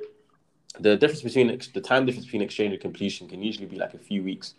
the 0.79 0.97
difference 0.97 1.21
between 1.21 1.47
the 1.73 1.81
time 1.81 2.05
difference 2.07 2.25
between 2.25 2.41
exchange 2.41 2.73
and 2.73 2.81
completion 2.81 3.27
can 3.27 3.43
usually 3.43 3.67
be 3.67 3.77
like 3.77 3.93
a 3.93 3.99
few 3.99 4.23
weeks 4.23 4.55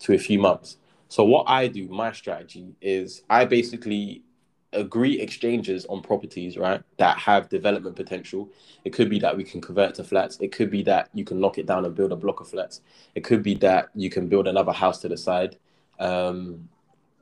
to 0.00 0.14
a 0.14 0.18
few 0.18 0.38
months. 0.38 0.78
So 1.08 1.24
what 1.24 1.44
I 1.46 1.66
do, 1.66 1.88
my 1.88 2.12
strategy 2.12 2.74
is 2.80 3.22
I 3.28 3.44
basically 3.44 4.22
agree 4.72 5.20
exchanges 5.20 5.84
on 5.86 6.00
properties, 6.00 6.56
right, 6.56 6.82
that 6.98 7.18
have 7.18 7.48
development 7.48 7.96
potential. 7.96 8.48
It 8.84 8.92
could 8.92 9.10
be 9.10 9.18
that 9.18 9.36
we 9.36 9.44
can 9.44 9.60
convert 9.60 9.94
to 9.96 10.04
flats. 10.04 10.38
It 10.40 10.52
could 10.52 10.70
be 10.70 10.82
that 10.84 11.08
you 11.12 11.24
can 11.24 11.40
knock 11.40 11.58
it 11.58 11.66
down 11.66 11.84
and 11.84 11.94
build 11.94 12.12
a 12.12 12.16
block 12.16 12.40
of 12.40 12.48
flats. 12.48 12.80
It 13.14 13.24
could 13.24 13.42
be 13.42 13.54
that 13.56 13.90
you 13.94 14.10
can 14.10 14.28
build 14.28 14.46
another 14.46 14.72
house 14.72 15.00
to 15.00 15.08
the 15.08 15.16
side. 15.16 15.56
Um, 15.98 16.68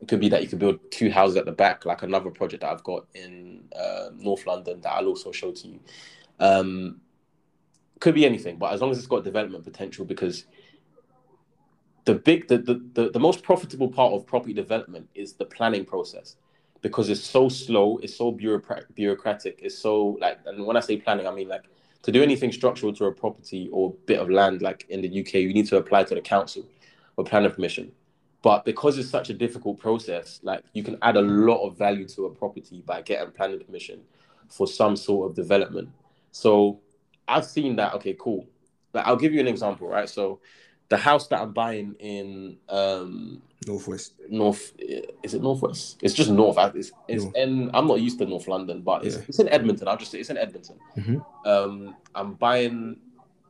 it 0.01 0.09
could 0.09 0.20
be 0.20 0.29
that 0.29 0.43
you 0.43 0.49
could 0.49 0.59
build 0.59 0.79
two 0.91 1.11
houses 1.11 1.37
at 1.37 1.45
the 1.45 1.53
back, 1.53 1.85
like 1.85 2.03
another 2.03 2.31
project 2.31 2.61
that 2.61 2.70
I've 2.70 2.85
got 2.85 3.07
in 3.15 3.65
uh, 3.75 4.11
North 4.15 4.47
London 4.47 4.81
that 4.83 4.93
I'll 4.93 5.09
also 5.09 5.33
show 5.33 5.51
to 5.53 5.69
you. 5.69 5.81
Um, 6.39 7.01
could 7.99 8.15
be 8.15 8.25
anything, 8.25 8.59
but 8.59 8.73
as 8.73 8.81
long 8.81 8.93
as 8.93 8.99
it's 8.99 9.09
got 9.09 9.25
development 9.25 9.65
potential, 9.65 10.05
because 10.05 10.45
the 12.05 12.15
big, 12.15 12.47
the, 12.47 12.59
the, 12.59 12.81
the, 12.93 13.11
the 13.11 13.19
most 13.19 13.43
profitable 13.43 13.89
part 13.89 14.12
of 14.12 14.25
property 14.25 14.53
development 14.53 15.09
is 15.16 15.33
the 15.33 15.45
planning 15.45 15.85
process 15.85 16.37
because 16.80 17.09
it's 17.09 17.22
so 17.22 17.48
slow, 17.48 17.98
it's 17.98 18.16
so 18.16 18.30
bureaucratic, 18.30 18.94
bureaucratic, 18.94 19.60
it's 19.62 19.78
so 19.78 20.16
like, 20.20 20.38
and 20.46 20.64
when 20.64 20.76
I 20.76 20.80
say 20.80 20.96
planning, 20.96 21.26
I 21.26 21.32
mean 21.32 21.48
like 21.48 21.64
to 22.02 22.12
do 22.12 22.22
anything 22.22 22.52
structural 22.52 22.92
to 22.94 23.06
a 23.06 23.12
property 23.12 23.68
or 23.72 23.92
bit 24.06 24.20
of 24.20 24.30
land, 24.30 24.62
like 24.62 24.86
in 24.88 25.02
the 25.02 25.20
UK, 25.20 25.34
you 25.34 25.52
need 25.52 25.66
to 25.68 25.76
apply 25.76 26.05
to 26.05 26.14
the 26.14 26.20
council 26.20 26.64
or 27.16 27.24
planning 27.24 27.50
permission. 27.50 27.92
But 28.42 28.64
because 28.64 28.98
it's 28.98 29.10
such 29.10 29.30
a 29.30 29.34
difficult 29.34 29.78
process, 29.78 30.38
like 30.42 30.62
you 30.72 30.84
can 30.84 30.96
add 31.02 31.16
a 31.16 31.20
lot 31.20 31.66
of 31.66 31.76
value 31.76 32.06
to 32.09 32.26
a 32.26 32.30
property 32.30 32.82
by 32.86 33.02
getting 33.02 33.32
planning 33.32 33.59
permission 33.59 34.00
for 34.48 34.66
some 34.66 34.94
sort 34.96 35.28
of 35.28 35.36
development. 35.36 35.90
So 36.30 36.80
I've 37.26 37.44
seen 37.44 37.76
that. 37.76 37.94
Okay, 37.94 38.16
cool. 38.18 38.46
Like 38.94 39.06
I'll 39.06 39.16
give 39.16 39.34
you 39.34 39.40
an 39.40 39.48
example, 39.48 39.88
right? 39.88 40.09
So 40.09 40.40
the 40.88 40.96
house 40.96 41.26
that 41.28 41.40
I'm 41.40 41.52
buying 41.52 41.94
in 41.98 42.59
um, 42.68 43.42
Northwest. 43.69 44.15
North, 44.28 44.73
is 45.23 45.35
it 45.35 45.43
Northwest? 45.43 45.99
It's 46.03 46.15
just 46.15 46.31
North. 46.31 46.57
It's, 46.74 46.90
it's 47.07 47.24
North. 47.24 47.36
in. 47.36 47.70
I'm 47.74 47.86
not 47.86 48.01
used 48.01 48.19
to 48.19 48.27
North 48.27 48.49
London, 48.49 48.82
but 48.82 49.05
it's, 49.05 49.16
Yeah. 49.16 49.23
it's 49.28 49.39
in 49.39 49.49
Edmonton. 49.49 49.86
I'll 49.89 49.97
just 49.97 50.11
say 50.11 50.19
it's 50.20 50.31
in 50.31 50.39
Edmonton. 50.39 50.77
Mhm. 50.97 51.24
Um, 51.47 51.97
I'm 52.15 52.35
buying 52.35 52.97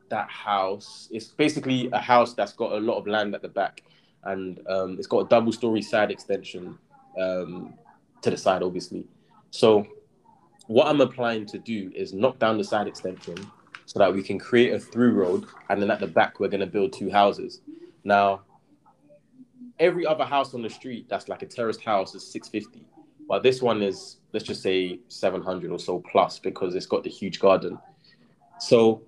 that 0.09 0.29
house. 0.29 1.07
It's 1.11 1.27
basically 1.27 1.89
a 1.91 1.99
house 1.99 2.33
that's 2.33 2.53
got 2.53 2.73
a 2.73 2.77
lot 2.79 2.97
of 2.97 3.07
land 3.07 3.33
at 3.35 3.41
the 3.41 3.47
back, 3.47 3.83
and 4.23 4.59
um, 4.67 4.97
it's 4.97 5.07
got 5.07 5.19
a 5.25 5.27
double-story 5.29 5.81
side 5.81 6.11
extension 6.11 6.77
um, 7.19 7.73
to 8.21 8.29
the 8.29 8.37
side, 8.37 8.61
obviously. 8.63 9.05
So, 9.51 9.85
what 10.67 10.87
I'm 10.87 11.01
applying 11.01 11.45
to 11.47 11.57
do 11.59 11.91
is 11.95 12.13
knock 12.13 12.37
down 12.39 12.57
the 12.57 12.63
side 12.63 12.87
extension 12.87 13.35
so 13.85 13.97
that 13.99 14.13
we 14.13 14.21
can 14.21 14.37
create 14.37 14.73
a 14.73 14.79
through 14.79 15.13
road, 15.13 15.45
and 15.69 15.81
then 15.81 15.89
at 15.89 15.99
the 15.99 16.07
back 16.07 16.39
we're 16.39 16.47
going 16.49 16.59
to 16.59 16.67
build 16.67 16.93
two 16.93 17.09
houses. 17.09 17.61
Now, 18.03 18.41
every 19.79 20.05
other 20.05 20.25
house 20.25 20.53
on 20.53 20.61
the 20.61 20.69
street 20.69 21.07
that's 21.09 21.29
like 21.29 21.41
a 21.41 21.45
terraced 21.45 21.81
house 21.81 22.13
is 22.15 22.25
650 22.31 22.85
but 23.29 23.43
this 23.43 23.61
one 23.61 23.83
is 23.83 24.17
let's 24.33 24.45
just 24.45 24.63
say 24.63 24.99
700 25.07 25.71
or 25.71 25.79
so 25.79 25.99
plus 25.99 26.39
because 26.39 26.73
it's 26.75 26.87
got 26.87 27.03
the 27.03 27.09
huge 27.11 27.39
garden. 27.39 27.77
So 28.59 29.03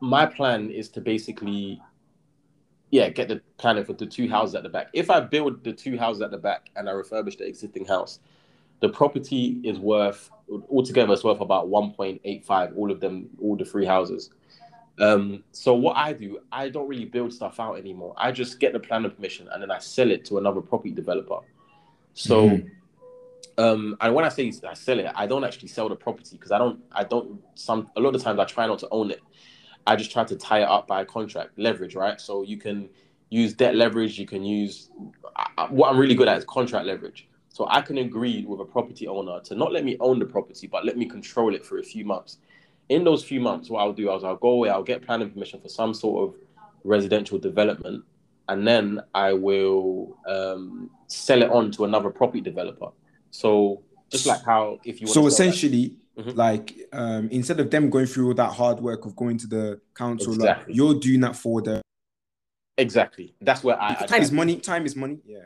my 0.00 0.24
plan 0.26 0.70
is 0.70 0.88
to 0.88 1.00
basically 1.00 1.80
yeah 2.90 3.10
get 3.10 3.28
the 3.28 3.42
planning 3.58 3.84
for 3.84 3.92
the 3.92 4.06
two 4.06 4.28
houses 4.28 4.54
at 4.54 4.62
the 4.62 4.70
back. 4.70 4.88
If 4.94 5.10
i 5.10 5.20
build 5.20 5.62
the 5.62 5.74
two 5.74 5.98
houses 5.98 6.22
at 6.22 6.30
the 6.30 6.38
back 6.38 6.70
and 6.74 6.88
i 6.88 6.92
refurbish 6.92 7.38
the 7.38 7.46
existing 7.46 7.84
house 7.84 8.18
the 8.80 8.88
property 8.88 9.60
is 9.62 9.78
worth 9.78 10.30
altogether 10.68 11.12
it's 11.12 11.22
worth 11.22 11.40
about 11.40 11.68
1.85 11.68 12.76
all 12.76 12.90
of 12.90 12.98
them 12.98 13.28
all 13.40 13.56
the 13.56 13.64
three 13.64 13.86
houses 13.86 14.30
um, 14.98 15.42
so 15.52 15.74
what 15.74 15.96
I 15.96 16.12
do, 16.12 16.40
I 16.50 16.68
don't 16.68 16.88
really 16.88 17.04
build 17.04 17.32
stuff 17.32 17.58
out 17.58 17.78
anymore. 17.78 18.14
I 18.16 18.30
just 18.32 18.60
get 18.60 18.72
the 18.72 18.80
planning 18.80 19.10
permission 19.10 19.48
and 19.52 19.62
then 19.62 19.70
I 19.70 19.78
sell 19.78 20.10
it 20.10 20.24
to 20.26 20.38
another 20.38 20.60
property 20.60 20.90
developer. 20.90 21.38
So, 22.14 22.48
Mhm. 22.48 22.70
um, 23.58 23.96
and 24.00 24.14
when 24.14 24.24
I 24.24 24.28
say 24.28 24.52
I 24.68 24.74
sell 24.74 24.98
it, 24.98 25.10
I 25.14 25.26
don't 25.26 25.44
actually 25.44 25.68
sell 25.68 25.88
the 25.88 25.96
property 25.96 26.36
because 26.36 26.52
I 26.52 26.58
don't, 26.58 26.80
I 26.92 27.04
don't. 27.04 27.42
Some 27.54 27.90
a 27.96 28.00
lot 28.00 28.14
of 28.14 28.22
times 28.22 28.38
I 28.38 28.44
try 28.44 28.66
not 28.66 28.78
to 28.80 28.88
own 28.90 29.10
it. 29.10 29.20
I 29.86 29.96
just 29.96 30.12
try 30.12 30.24
to 30.24 30.36
tie 30.36 30.60
it 30.60 30.68
up 30.68 30.86
by 30.86 31.00
a 31.00 31.04
contract 31.04 31.58
leverage, 31.58 31.94
right? 31.94 32.20
So 32.20 32.42
you 32.42 32.56
can 32.56 32.88
use 33.30 33.54
debt 33.54 33.74
leverage. 33.74 34.18
You 34.18 34.26
can 34.26 34.44
use 34.44 34.90
I- 35.34 35.66
what 35.70 35.90
I'm 35.90 35.98
really 35.98 36.14
good 36.14 36.28
at 36.28 36.36
is 36.36 36.44
contract 36.44 36.86
leverage. 36.86 37.28
So 37.48 37.66
I 37.68 37.80
can 37.80 37.98
agree 37.98 38.44
with 38.44 38.60
a 38.60 38.64
property 38.64 39.08
owner 39.08 39.40
to 39.40 39.54
not 39.54 39.72
let 39.72 39.84
me 39.84 39.96
own 40.00 40.18
the 40.18 40.26
property, 40.26 40.66
but 40.66 40.84
let 40.84 40.96
me 40.96 41.06
control 41.06 41.54
it 41.54 41.64
for 41.64 41.78
a 41.78 41.82
few 41.82 42.04
months 42.04 42.38
in 42.88 43.04
those 43.04 43.24
few 43.24 43.40
months, 43.40 43.70
what 43.70 43.80
I'll 43.80 43.92
do 43.92 44.12
is 44.14 44.24
I'll 44.24 44.36
go 44.36 44.50
away, 44.50 44.68
I'll 44.70 44.82
get 44.82 45.02
planning 45.02 45.30
permission 45.30 45.60
for 45.60 45.68
some 45.68 45.94
sort 45.94 46.28
of 46.28 46.40
residential 46.84 47.38
development, 47.38 48.04
and 48.48 48.66
then 48.66 49.00
I 49.14 49.32
will 49.32 50.16
um, 50.26 50.90
sell 51.06 51.42
it 51.42 51.50
on 51.50 51.70
to 51.72 51.84
another 51.84 52.10
property 52.10 52.40
developer. 52.40 52.88
So 53.30 53.82
just 54.10 54.26
like 54.26 54.42
how 54.44 54.78
if 54.84 55.00
you 55.00 55.06
So 55.06 55.20
wanna 55.20 55.30
sell 55.30 55.46
that- 55.46 55.54
essentially, 55.54 55.96
Mhm. 56.18 56.36
like 56.36 56.74
um, 56.92 57.28
instead 57.30 57.58
of 57.60 57.70
them 57.70 57.88
going 57.88 58.04
through 58.04 58.28
all 58.28 58.34
that 58.34 58.52
hard 58.52 58.80
work 58.80 59.06
of 59.06 59.16
going 59.16 59.38
to 59.38 59.46
the 59.46 59.80
council, 59.94 60.34
like, 60.34 60.58
you're 60.68 60.94
doing 60.94 61.20
that 61.20 61.34
for 61.36 61.62
them. 61.62 61.80
exactly, 62.76 63.34
that's 63.40 63.62
where 63.64 63.80
I, 63.80 63.96
I 64.00 64.06
time 64.06 64.22
is 64.22 64.32
money. 64.32 64.56
Time 64.56 64.84
is 64.84 64.96
money. 64.96 65.18
Yeah. 65.24 65.38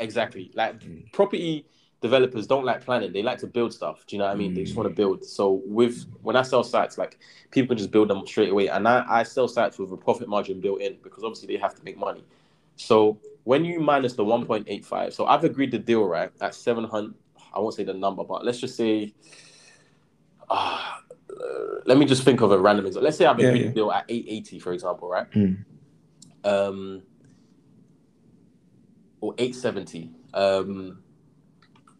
Exactly. 0.00 0.50
Like 0.54 0.80
Mm. 0.80 1.12
property 1.12 1.64
developers 2.02 2.46
don't 2.46 2.64
like 2.64 2.84
planning. 2.84 3.12
They 3.12 3.22
like 3.22 3.38
to 3.38 3.46
build 3.46 3.72
stuff. 3.72 4.04
Do 4.06 4.16
you 4.16 4.18
know 4.18 4.26
what 4.26 4.34
I 4.34 4.36
mean? 4.36 4.52
They 4.54 4.64
just 4.64 4.76
want 4.76 4.88
to 4.88 4.94
build. 4.94 5.24
So 5.24 5.62
with 5.64 6.04
when 6.22 6.36
I 6.36 6.42
sell 6.42 6.64
sites, 6.64 6.98
like 6.98 7.18
people 7.52 7.68
can 7.68 7.78
just 7.78 7.92
build 7.92 8.08
them 8.08 8.26
straight 8.26 8.50
away. 8.50 8.68
And 8.68 8.86
I, 8.86 9.04
I 9.08 9.22
sell 9.22 9.48
sites 9.48 9.78
with 9.78 9.92
a 9.92 9.96
profit 9.96 10.28
margin 10.28 10.60
built 10.60 10.80
in 10.82 10.96
because 11.02 11.22
obviously 11.22 11.54
they 11.54 11.60
have 11.60 11.74
to 11.76 11.84
make 11.84 11.96
money. 11.96 12.24
So 12.76 13.18
when 13.44 13.64
you 13.64 13.80
minus 13.80 14.14
the 14.14 14.24
1.85, 14.24 15.12
so 15.12 15.26
I've 15.26 15.44
agreed 15.44 15.70
the 15.70 15.78
deal, 15.78 16.04
right? 16.04 16.30
At 16.40 16.54
700, 16.54 17.14
I 17.54 17.60
won't 17.60 17.74
say 17.74 17.84
the 17.84 17.94
number, 17.94 18.24
but 18.24 18.44
let's 18.44 18.58
just 18.58 18.76
say, 18.76 19.14
uh, 20.50 20.92
let 21.86 21.98
me 21.98 22.04
just 22.04 22.24
think 22.24 22.40
of 22.40 22.50
a 22.52 22.58
random 22.58 22.86
example. 22.86 23.04
Let's 23.04 23.16
say 23.16 23.26
I've 23.26 23.38
Yeah, 23.38 23.48
agreed 23.48 23.62
yeah. 23.62 23.68
the 23.68 23.74
deal 23.74 23.92
at 23.92 24.04
880, 24.08 24.58
for 24.58 24.72
example, 24.72 25.08
right? 25.08 25.30
Mm. 25.32 25.64
Um, 26.44 27.02
or 29.20 29.34
870. 29.38 30.10
Um, 30.34 31.01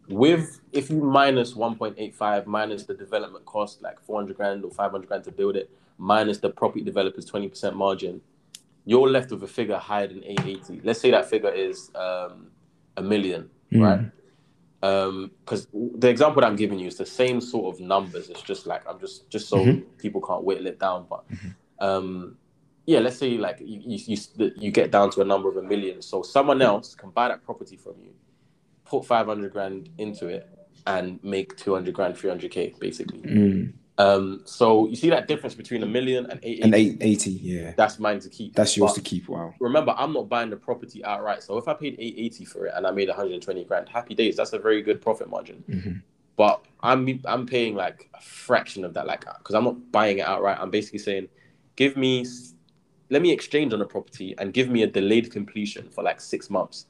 with 0.09 0.59
if 0.71 0.89
you 0.89 0.97
minus 1.01 1.53
1.85 1.53 2.45
minus 2.45 2.83
the 2.85 2.93
development 2.93 3.45
cost, 3.45 3.81
like 3.81 3.99
400 4.01 4.35
grand 4.35 4.63
or 4.65 4.71
500 4.71 5.07
grand 5.07 5.23
to 5.25 5.31
build 5.31 5.55
it, 5.55 5.69
minus 5.97 6.39
the 6.39 6.49
property 6.49 6.83
developer's 6.83 7.29
20% 7.29 7.73
margin, 7.75 8.21
you're 8.85 9.09
left 9.09 9.31
with 9.31 9.41
a 9.43 9.47
figure 9.47 9.77
higher 9.77 10.07
than 10.07 10.23
880. 10.23 10.81
Let's 10.83 10.99
say 10.99 11.11
that 11.11 11.29
figure 11.29 11.51
is 11.51 11.89
um, 11.95 12.47
a 12.97 13.01
million, 13.01 13.49
Mm. 13.71 13.81
right? 13.81 14.11
Because 14.81 15.67
the 15.73 16.09
example 16.09 16.41
that 16.41 16.47
I'm 16.47 16.57
giving 16.57 16.77
you 16.77 16.87
is 16.87 16.97
the 16.97 17.05
same 17.05 17.39
sort 17.39 17.73
of 17.73 17.79
numbers. 17.79 18.29
It's 18.29 18.41
just 18.41 18.65
like 18.67 18.83
I'm 18.87 18.99
just 18.99 19.29
just 19.29 19.47
so 19.47 19.57
Mhm. 19.65 19.83
people 19.97 20.19
can't 20.21 20.43
whittle 20.43 20.67
it 20.67 20.77
down. 20.79 21.05
But 21.09 21.23
um, 21.79 22.37
yeah, 22.85 22.99
let's 22.99 23.17
say 23.17 23.37
like 23.37 23.59
you, 23.61 23.79
you 23.85 24.17
you 24.37 24.51
you 24.57 24.71
get 24.71 24.91
down 24.91 25.09
to 25.11 25.21
a 25.21 25.25
number 25.25 25.47
of 25.47 25.55
a 25.55 25.61
million. 25.63 26.01
So 26.01 26.21
someone 26.21 26.61
else 26.61 26.95
can 26.95 27.11
buy 27.11 27.29
that 27.29 27.43
property 27.45 27.77
from 27.77 27.93
you, 28.03 28.13
put 28.93 29.05
500 29.05 29.51
grand 29.51 29.89
into 29.97 30.27
it, 30.27 30.47
and 30.85 31.23
make 31.23 31.55
200 31.57 31.93
grand, 31.93 32.15
300k 32.15 32.77
basically. 32.79 33.19
Mm. 33.19 33.73
Um, 33.97 34.41
so 34.45 34.87
you 34.87 34.95
see 34.95 35.09
that 35.11 35.27
difference 35.27 35.55
between 35.55 35.83
a 35.83 35.85
million 35.85 36.25
and 36.25 36.39
880. 36.43 36.61
And 36.63 36.75
eight 36.75 36.97
eighty, 37.01 37.31
yeah. 37.31 37.73
That's 37.77 37.99
mine 37.99 38.19
to 38.21 38.29
keep. 38.29 38.55
That's 38.55 38.75
yours 38.75 38.91
But 38.91 38.95
to 38.95 39.01
keep. 39.01 39.29
Wow. 39.29 39.53
remember, 39.59 39.93
I'm 39.97 40.13
not 40.13 40.27
buying 40.29 40.49
the 40.49 40.57
property 40.57 41.05
outright. 41.05 41.43
So 41.43 41.57
if 41.57 41.67
I 41.67 41.73
paid 41.73 41.95
880 41.99 42.45
for 42.45 42.65
it 42.65 42.73
and 42.75 42.87
I 42.87 42.91
made 42.91 43.07
120 43.07 43.63
grand, 43.65 43.87
happy 43.89 44.15
days. 44.15 44.35
That's 44.35 44.53
a 44.53 44.59
very 44.59 44.81
good 44.81 44.99
profit 45.01 45.29
margin. 45.29 45.63
Mhm. 45.69 46.01
But 46.35 46.65
I'm 46.81 47.21
I'm 47.25 47.45
paying 47.45 47.75
like 47.75 48.09
a 48.15 48.21
fraction 48.21 48.83
of 48.83 48.93
that, 48.95 49.05
like 49.05 49.25
because 49.37 49.53
I'm 49.55 49.63
not 49.63 49.91
buying 49.91 50.17
it 50.17 50.25
outright. 50.27 50.57
I'm 50.59 50.71
basically 50.71 50.99
saying, 50.99 51.27
give 51.75 51.95
me, 51.95 52.25
let 53.11 53.21
me 53.21 53.31
exchange 53.31 53.71
on 53.73 53.81
a 53.81 53.85
property 53.85 54.33
and 54.39 54.51
give 54.53 54.69
me 54.69 54.81
a 54.81 54.87
delayed 54.87 55.31
completion 55.31 55.87
for 55.89 56.03
like 56.03 56.19
six 56.19 56.49
months, 56.49 56.87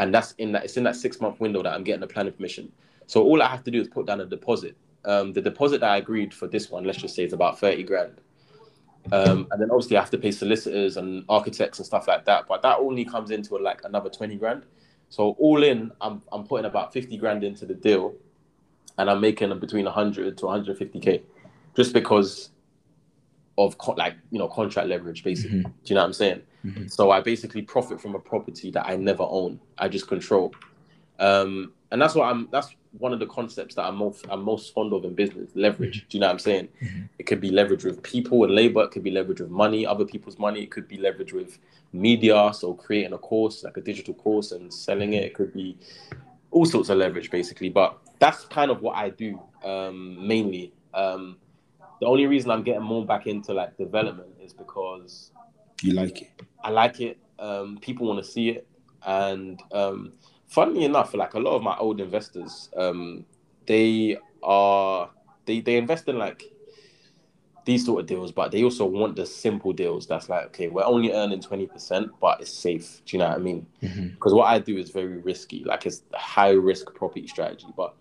and 0.00 0.14
that's 0.14 0.32
in 0.38 0.52
that 0.52 0.64
it's 0.64 0.78
in 0.78 0.84
that 0.84 0.96
six 0.96 1.20
month 1.20 1.38
window 1.40 1.62
that 1.62 1.74
I'm 1.74 1.84
getting 1.84 2.00
the 2.00 2.06
planning 2.06 2.32
permission. 2.32 2.72
So 3.06 3.22
all 3.22 3.42
I 3.42 3.48
have 3.48 3.62
to 3.64 3.70
do 3.70 3.80
is 3.80 3.86
put 3.86 4.06
down 4.06 4.20
a 4.20 4.24
deposit. 4.24 4.76
Um, 5.04 5.32
the 5.34 5.42
deposit 5.42 5.80
that 5.80 5.90
I 5.90 5.98
agreed 5.98 6.32
for 6.32 6.48
this 6.48 6.70
one, 6.70 6.84
let's 6.84 6.98
just 6.98 7.14
say, 7.14 7.24
is 7.24 7.34
about 7.34 7.58
30 7.60 7.82
grand. 7.82 8.20
Um, 9.12 9.46
and 9.50 9.60
then 9.60 9.70
obviously 9.70 9.96
I 9.96 10.00
have 10.00 10.10
to 10.10 10.18
pay 10.18 10.30
solicitors 10.30 10.96
and 10.96 11.24
architects 11.28 11.78
and 11.78 11.86
stuff 11.86 12.08
like 12.08 12.24
that. 12.24 12.46
But 12.48 12.62
that 12.62 12.78
only 12.78 13.04
comes 13.04 13.30
into 13.30 13.56
like 13.56 13.80
another 13.84 14.08
20 14.08 14.36
grand. 14.36 14.62
So 15.10 15.36
all 15.38 15.62
in, 15.62 15.90
I'm, 16.00 16.22
I'm 16.32 16.44
putting 16.44 16.66
about 16.66 16.92
50 16.92 17.16
grand 17.18 17.44
into 17.44 17.66
the 17.66 17.74
deal 17.74 18.14
and 18.96 19.10
I'm 19.10 19.20
making 19.20 19.58
between 19.58 19.84
100 19.84 20.38
to 20.38 20.44
150K 20.44 21.22
just 21.76 21.92
because 21.92 22.50
of 23.66 23.78
co- 23.78 23.92
like, 23.92 24.14
you 24.30 24.38
know, 24.38 24.48
contract 24.48 24.88
leverage 24.88 25.22
basically. 25.24 25.62
Do 25.62 25.70
you 25.84 25.94
know 25.94 26.00
what 26.02 26.06
I'm 26.06 26.12
saying? 26.12 26.42
Mhm. 26.64 26.90
So 26.90 27.10
I 27.10 27.20
basically 27.20 27.62
profit 27.62 28.00
from 28.00 28.14
a 28.14 28.18
property 28.18 28.70
that 28.72 28.86
I 28.86 28.96
never 28.96 29.24
own. 29.24 29.60
I 29.78 29.88
just 29.88 30.08
control. 30.08 30.54
Um, 31.18 31.72
and 31.90 32.00
that's 32.00 32.14
what 32.14 32.24
I'm, 32.30 32.48
that's 32.50 32.74
one 32.98 33.12
of 33.12 33.18
the 33.18 33.26
concepts 33.26 33.74
that 33.74 33.82
I'm 33.84 33.96
most, 33.96 34.24
I'm 34.30 34.42
most 34.42 34.72
fond 34.74 34.92
of 34.92 35.04
in 35.04 35.14
business 35.14 35.50
leverage. 35.54 36.06
Do 36.08 36.16
you 36.16 36.20
know 36.20 36.26
what 36.28 36.32
I'm 36.32 36.38
saying? 36.38 36.68
It 37.18 37.24
could 37.24 37.40
be 37.40 37.50
leverage 37.50 37.84
with 37.84 38.02
people 38.02 38.44
and 38.44 38.54
labor. 38.54 38.82
It 38.84 38.90
could 38.90 39.02
be 39.04 39.10
leverage 39.10 39.40
with 39.40 39.50
money, 39.50 39.84
other 39.86 40.04
people's 40.04 40.38
money. 40.38 40.62
It 40.62 40.70
could 40.70 40.88
be 40.88 40.96
leverage 40.96 41.32
with 41.32 41.58
media. 41.92 42.50
So 42.54 42.72
creating 42.74 43.12
a 43.12 43.18
course, 43.18 43.64
like 43.64 43.76
a 43.76 43.80
digital 43.80 44.14
course 44.14 44.52
and 44.52 44.72
selling 44.72 45.12
it. 45.12 45.24
It 45.24 45.34
could 45.34 45.52
be 45.52 45.76
all 46.50 46.64
sorts 46.64 46.88
of 46.88 46.98
leverage 46.98 47.30
basically. 47.30 47.68
But 47.68 47.98
that's 48.18 48.44
kind 48.46 48.70
of 48.70 48.80
what 48.82 48.96
I 48.96 49.10
do 49.10 49.40
um, 49.64 50.26
mainly. 50.26 50.72
Um, 50.94 51.36
the 52.00 52.06
only 52.06 52.26
reason 52.26 52.50
I'm 52.50 52.62
getting 52.62 52.82
more 52.82 53.04
back 53.04 53.26
into 53.26 53.52
like 53.52 53.76
development 53.76 54.30
is 54.42 54.52
because 54.52 55.32
You 55.82 55.92
like 55.94 56.22
it. 56.22 56.42
I 56.62 56.70
like 56.70 57.00
it. 57.00 57.18
Um, 57.38 57.78
people 57.80 58.06
want 58.06 58.22
to 58.24 58.30
see 58.30 58.50
it, 58.50 58.66
and 59.06 59.62
um, 59.72 60.12
funnily 60.48 60.84
enough, 60.84 61.14
like 61.14 61.34
a 61.34 61.38
lot 61.38 61.56
of 61.56 61.62
my 61.62 61.76
old 61.78 62.00
investors, 62.00 62.68
um, 62.76 63.24
they 63.66 64.18
are 64.42 65.10
they 65.46 65.60
they 65.60 65.76
invest 65.76 66.08
in 66.08 66.18
like 66.18 66.44
these 67.66 67.84
sort 67.84 68.00
of 68.00 68.06
deals, 68.06 68.32
but 68.32 68.50
they 68.50 68.62
also 68.64 68.84
want 68.86 69.16
the 69.16 69.26
simple 69.26 69.72
deals. 69.72 70.06
That's 70.06 70.28
like 70.28 70.46
okay, 70.46 70.68
we're 70.68 70.84
only 70.84 71.12
earning 71.12 71.40
twenty 71.40 71.66
percent, 71.66 72.10
but 72.20 72.40
it's 72.40 72.52
safe. 72.52 73.02
Do 73.04 73.16
you 73.16 73.18
know 73.22 73.28
what 73.28 73.36
I 73.38 73.40
mean? 73.40 73.66
Mhm. 73.82 74.14
Because 74.14 74.34
what 74.34 74.46
I 74.46 74.58
do 74.58 74.76
is 74.78 74.90
very 74.90 75.18
risky. 75.18 75.62
Like 75.64 75.86
it's 75.86 76.02
a 76.14 76.18
high 76.18 76.50
risk 76.50 76.92
property 76.94 77.26
strategy, 77.26 77.66
but 77.76 77.94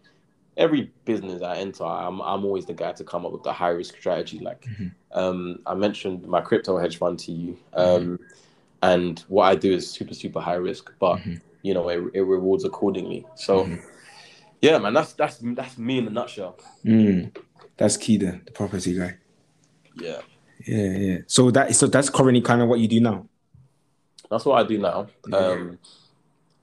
every 0.60 0.91
business 1.06 1.41
I 1.41 1.56
enter, 1.57 1.84
I'm 1.86 2.22
I'm 2.22 2.45
always 2.45 2.65
the 2.68 2.73
guy 2.73 2.91
to 2.91 3.03
come 3.03 3.26
up 3.26 3.31
with 3.31 3.44
the 3.44 3.53
high 3.53 3.69
risk 3.69 3.95
strategy. 3.98 4.40
Like 4.40 4.68
Mhm. 4.68 4.91
um, 5.14 5.60
I 5.65 5.73
mentioned 5.73 6.27
my 6.27 6.41
crypto 6.41 6.77
hedge 6.77 6.98
fund 6.98 7.18
to 7.19 7.31
you, 7.31 7.57
um, 7.73 8.19
and 8.84 9.19
what 9.27 9.45
I 9.45 9.56
do 9.56 9.73
is 9.73 9.90
super 9.90 10.14
super 10.14 10.40
high 10.40 10.56
risk, 10.69 10.91
but 10.99 11.18
Mhm. 11.18 11.41
you 11.64 11.73
know 11.73 11.90
it, 11.90 12.03
it 12.14 12.22
rewards 12.22 12.65
accordingly. 12.65 13.26
So 13.36 13.65
Mhm. 13.65 13.81
yeah, 14.61 14.77
man, 14.77 14.94
that's 14.94 15.14
that's 15.14 15.38
that's 15.41 15.77
me 15.77 15.98
in 15.98 16.07
a 16.07 16.11
nutshell. 16.11 16.57
Mm. 16.86 17.36
That's 17.77 17.95
key 17.98 18.18
then, 18.18 18.41
the 18.45 18.52
property 18.52 18.94
guy. 18.94 19.18
Yeah, 19.95 20.22
Yeah, 20.68 20.91
yeah. 20.98 21.18
So 21.27 21.49
that 21.52 21.73
so 21.76 21.88
that's 21.88 22.10
currently 22.10 22.41
kind 22.41 22.61
of 22.61 22.68
what 22.68 22.80
you 22.80 22.88
do 22.88 22.99
now. 22.99 23.26
that's 24.30 24.45
what 24.45 24.60
I 24.64 24.68
do 24.68 24.77
now. 24.77 25.07
Yeah. 25.27 25.38
Um, 25.38 25.80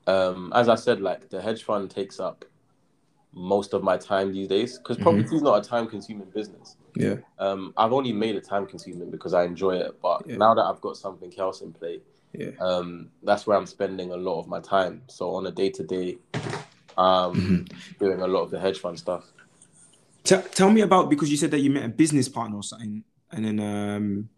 um, 0.07 0.53
as 0.55 0.69
I 0.69 0.75
said, 0.75 1.01
like 1.01 1.29
the 1.29 1.41
hedge 1.41 1.63
fund 1.63 1.91
takes 1.91 2.19
up 2.19 2.45
most 3.33 3.73
of 3.73 3.83
my 3.83 3.97
time 3.97 4.31
these 4.33 4.47
days 4.47 4.77
because 4.77 4.97
Mhm. 4.97 5.01
property 5.03 5.35
is 5.35 5.41
not 5.41 5.63
a 5.63 5.67
time 5.67 5.87
consuming 5.87 6.27
business. 6.29 6.75
Yeah. 6.95 7.15
Um, 7.37 7.73
I've 7.77 7.93
only 7.93 8.11
made 8.13 8.35
it 8.35 8.43
time 8.43 8.65
consuming 8.65 9.11
because 9.11 9.33
I 9.33 9.43
enjoy 9.43 9.75
it. 9.77 9.99
But 10.01 10.23
Yeah. 10.27 10.37
now 10.37 10.53
that 10.55 10.63
I've 10.63 10.81
got 10.81 10.97
something 10.97 11.31
else 11.37 11.61
in 11.61 11.71
play, 11.73 12.01
Yeah. 12.33 12.51
um, 12.59 13.09
that's 13.23 13.45
where 13.45 13.57
I'm 13.57 13.65
spending 13.67 14.11
a 14.11 14.17
lot 14.17 14.39
of 14.39 14.47
my 14.47 14.59
time. 14.59 15.03
So 15.07 15.35
on 15.35 15.45
a 15.45 15.51
day 15.51 15.69
to 15.69 15.83
day, 15.83 16.17
um, 16.97 17.33
Mm-hmm. 17.35 17.63
doing 17.99 18.21
a 18.21 18.27
lot 18.27 18.41
of 18.41 18.49
the 18.51 18.59
hedge 18.59 18.79
fund 18.79 18.97
stuff. 18.97 19.31
Tell, 20.23 20.41
tell 20.41 20.71
me 20.71 20.81
about 20.81 21.09
because 21.09 21.29
you 21.29 21.37
said 21.37 21.51
that 21.51 21.59
you 21.59 21.69
met 21.69 21.85
a 21.85 21.89
business 21.89 22.27
partner 22.27 22.57
or 22.57 22.63
something, 22.63 23.03
and 23.31 23.45
then 23.45 23.59
um, 23.59 24.29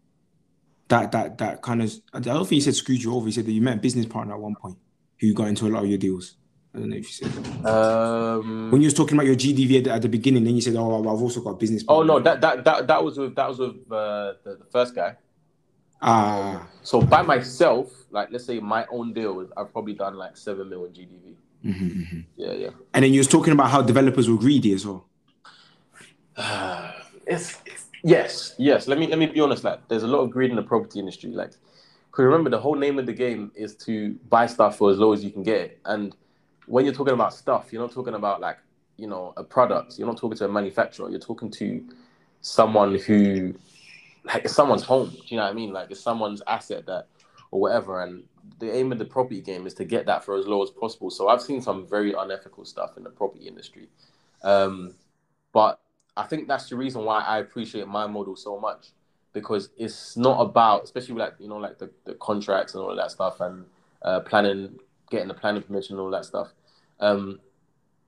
that 0.88 1.10
that 1.12 1.38
that 1.38 1.62
kind 1.62 1.82
of 1.82 1.92
I 2.12 2.20
don't 2.20 2.40
think 2.46 2.56
you 2.56 2.60
said 2.60 2.74
screwed 2.74 3.02
you 3.02 3.14
over. 3.14 3.26
You 3.26 3.32
said 3.32 3.46
that 3.46 3.52
you 3.52 3.62
met 3.62 3.78
a 3.78 3.80
business 3.80 4.06
partner 4.06 4.34
at 4.34 4.40
one 4.40 4.54
point 4.54 4.76
who 5.20 5.32
got 5.32 5.48
into 5.48 5.66
a 5.66 5.70
lot 5.70 5.82
of 5.84 5.88
your 5.88 5.98
deals. 5.98 6.36
I 6.72 6.78
don't 6.78 6.88
know 6.90 6.96
if 6.96 7.06
you 7.06 7.12
said 7.28 7.32
that. 7.32 7.66
Um, 7.68 8.70
when 8.70 8.80
you 8.80 8.86
was 8.86 8.94
talking 8.94 9.16
about 9.16 9.26
your 9.26 9.34
GDV 9.34 9.78
at 9.78 9.84
the, 9.84 9.90
at 9.92 10.02
the 10.02 10.08
beginning. 10.08 10.44
Then 10.44 10.54
you 10.54 10.60
said, 10.60 10.76
"Oh, 10.76 11.00
I've 11.00 11.06
also 11.22 11.40
got 11.40 11.50
a 11.50 11.56
business." 11.56 11.82
oh 11.88 12.02
no, 12.04 12.20
that 12.20 12.40
that 12.40 12.64
that 12.64 12.86
that 12.86 13.02
was 13.04 13.18
with 13.18 13.34
that 13.34 13.48
was 13.48 13.58
with 13.58 13.70
uh, 13.90 14.34
the, 14.44 14.56
the 14.60 14.64
first 14.70 14.94
guy. 14.94 15.16
ah, 16.00 16.66
So 16.82 17.02
by 17.02 17.22
myself, 17.22 17.92
like 18.10 18.30
let's 18.30 18.44
say 18.44 18.60
my 18.60 18.86
own 18.90 19.12
deal, 19.12 19.48
I've 19.56 19.72
probably 19.72 19.94
done 19.94 20.14
like 20.16 20.36
seven 20.36 20.68
million 20.68 20.92
GDV. 20.92 21.34
mhm, 21.64 22.06
mhm. 22.06 22.24
Yeah, 22.36 22.52
yeah. 22.52 22.70
and 22.94 23.04
then 23.04 23.12
you 23.12 23.18
was 23.20 23.26
talking 23.28 23.52
about 23.52 23.70
how 23.70 23.82
developers 23.82 24.28
were 24.30 24.38
greedy 24.38 24.72
as 24.72 24.86
well. 24.86 25.04
it's, 27.26 27.58
it's 27.66 27.86
yes, 28.04 28.54
yes. 28.58 28.86
Let 28.86 28.98
me 28.98 29.08
let 29.08 29.18
me 29.18 29.26
be 29.26 29.40
honest. 29.40 29.64
Like, 29.64 29.88
there's 29.88 30.04
a 30.04 30.08
lot 30.08 30.20
of 30.20 30.30
greed 30.30 30.50
in 30.50 30.56
the 30.56 30.62
property 30.62 31.00
industry. 31.00 31.30
Like, 31.30 31.52
because 32.10 32.24
remember, 32.24 32.48
the 32.50 32.60
whole 32.60 32.76
name 32.76 32.98
of 32.98 33.06
the 33.06 33.12
game 33.12 33.50
is 33.54 33.74
to 33.86 34.14
buy 34.28 34.46
stuff 34.46 34.78
for 34.78 34.90
as 34.90 34.98
low 34.98 35.12
as 35.12 35.24
you 35.24 35.30
can 35.30 35.42
get 35.42 35.60
it. 35.60 35.80
And 35.84 36.14
when 36.70 36.84
you're 36.84 36.94
talking 36.94 37.14
about 37.14 37.34
stuff, 37.34 37.72
you're 37.72 37.82
not 37.82 37.92
talking 37.92 38.14
about 38.14 38.40
like 38.40 38.58
you 38.96 39.08
know 39.08 39.34
a 39.36 39.42
product. 39.42 39.98
You're 39.98 40.06
not 40.06 40.16
talking 40.16 40.38
to 40.38 40.44
a 40.44 40.48
manufacturer. 40.48 41.10
You're 41.10 41.18
talking 41.18 41.50
to 41.52 41.84
someone 42.42 42.94
who 42.94 43.54
like 44.24 44.44
it's 44.44 44.54
someone's 44.54 44.84
home. 44.84 45.10
Do 45.10 45.22
you 45.26 45.36
know 45.36 45.44
what 45.44 45.50
I 45.50 45.54
mean? 45.54 45.72
Like 45.72 45.90
it's 45.90 46.00
someone's 46.00 46.42
asset 46.46 46.86
that 46.86 47.06
or 47.50 47.60
whatever. 47.60 48.02
And 48.02 48.22
the 48.60 48.72
aim 48.72 48.92
of 48.92 48.98
the 48.98 49.04
property 49.04 49.40
game 49.40 49.66
is 49.66 49.74
to 49.74 49.84
get 49.84 50.06
that 50.06 50.24
for 50.24 50.36
as 50.36 50.46
low 50.46 50.62
as 50.62 50.70
possible. 50.70 51.10
So 51.10 51.28
I've 51.28 51.42
seen 51.42 51.60
some 51.60 51.86
very 51.86 52.12
unethical 52.12 52.64
stuff 52.64 52.96
in 52.96 53.02
the 53.02 53.10
property 53.10 53.48
industry. 53.48 53.88
Um, 54.42 54.94
but 55.52 55.80
I 56.16 56.24
think 56.24 56.46
that's 56.46 56.68
the 56.68 56.76
reason 56.76 57.04
why 57.04 57.20
I 57.20 57.38
appreciate 57.38 57.88
my 57.88 58.06
model 58.06 58.36
so 58.36 58.60
much 58.60 58.90
because 59.32 59.70
it's 59.76 60.16
not 60.16 60.40
about, 60.40 60.84
especially 60.84 61.16
like 61.16 61.34
you 61.40 61.48
know, 61.48 61.56
like 61.56 61.78
the, 61.78 61.90
the 62.04 62.14
contracts 62.14 62.74
and 62.74 62.82
all 62.84 62.94
that 62.94 63.10
stuff 63.10 63.40
and 63.40 63.64
uh, 64.02 64.20
planning, 64.20 64.78
getting 65.10 65.28
the 65.28 65.34
planning 65.34 65.62
permission 65.62 65.96
and 65.96 66.02
all 66.02 66.10
that 66.10 66.24
stuff. 66.24 66.52
Um, 67.00 67.40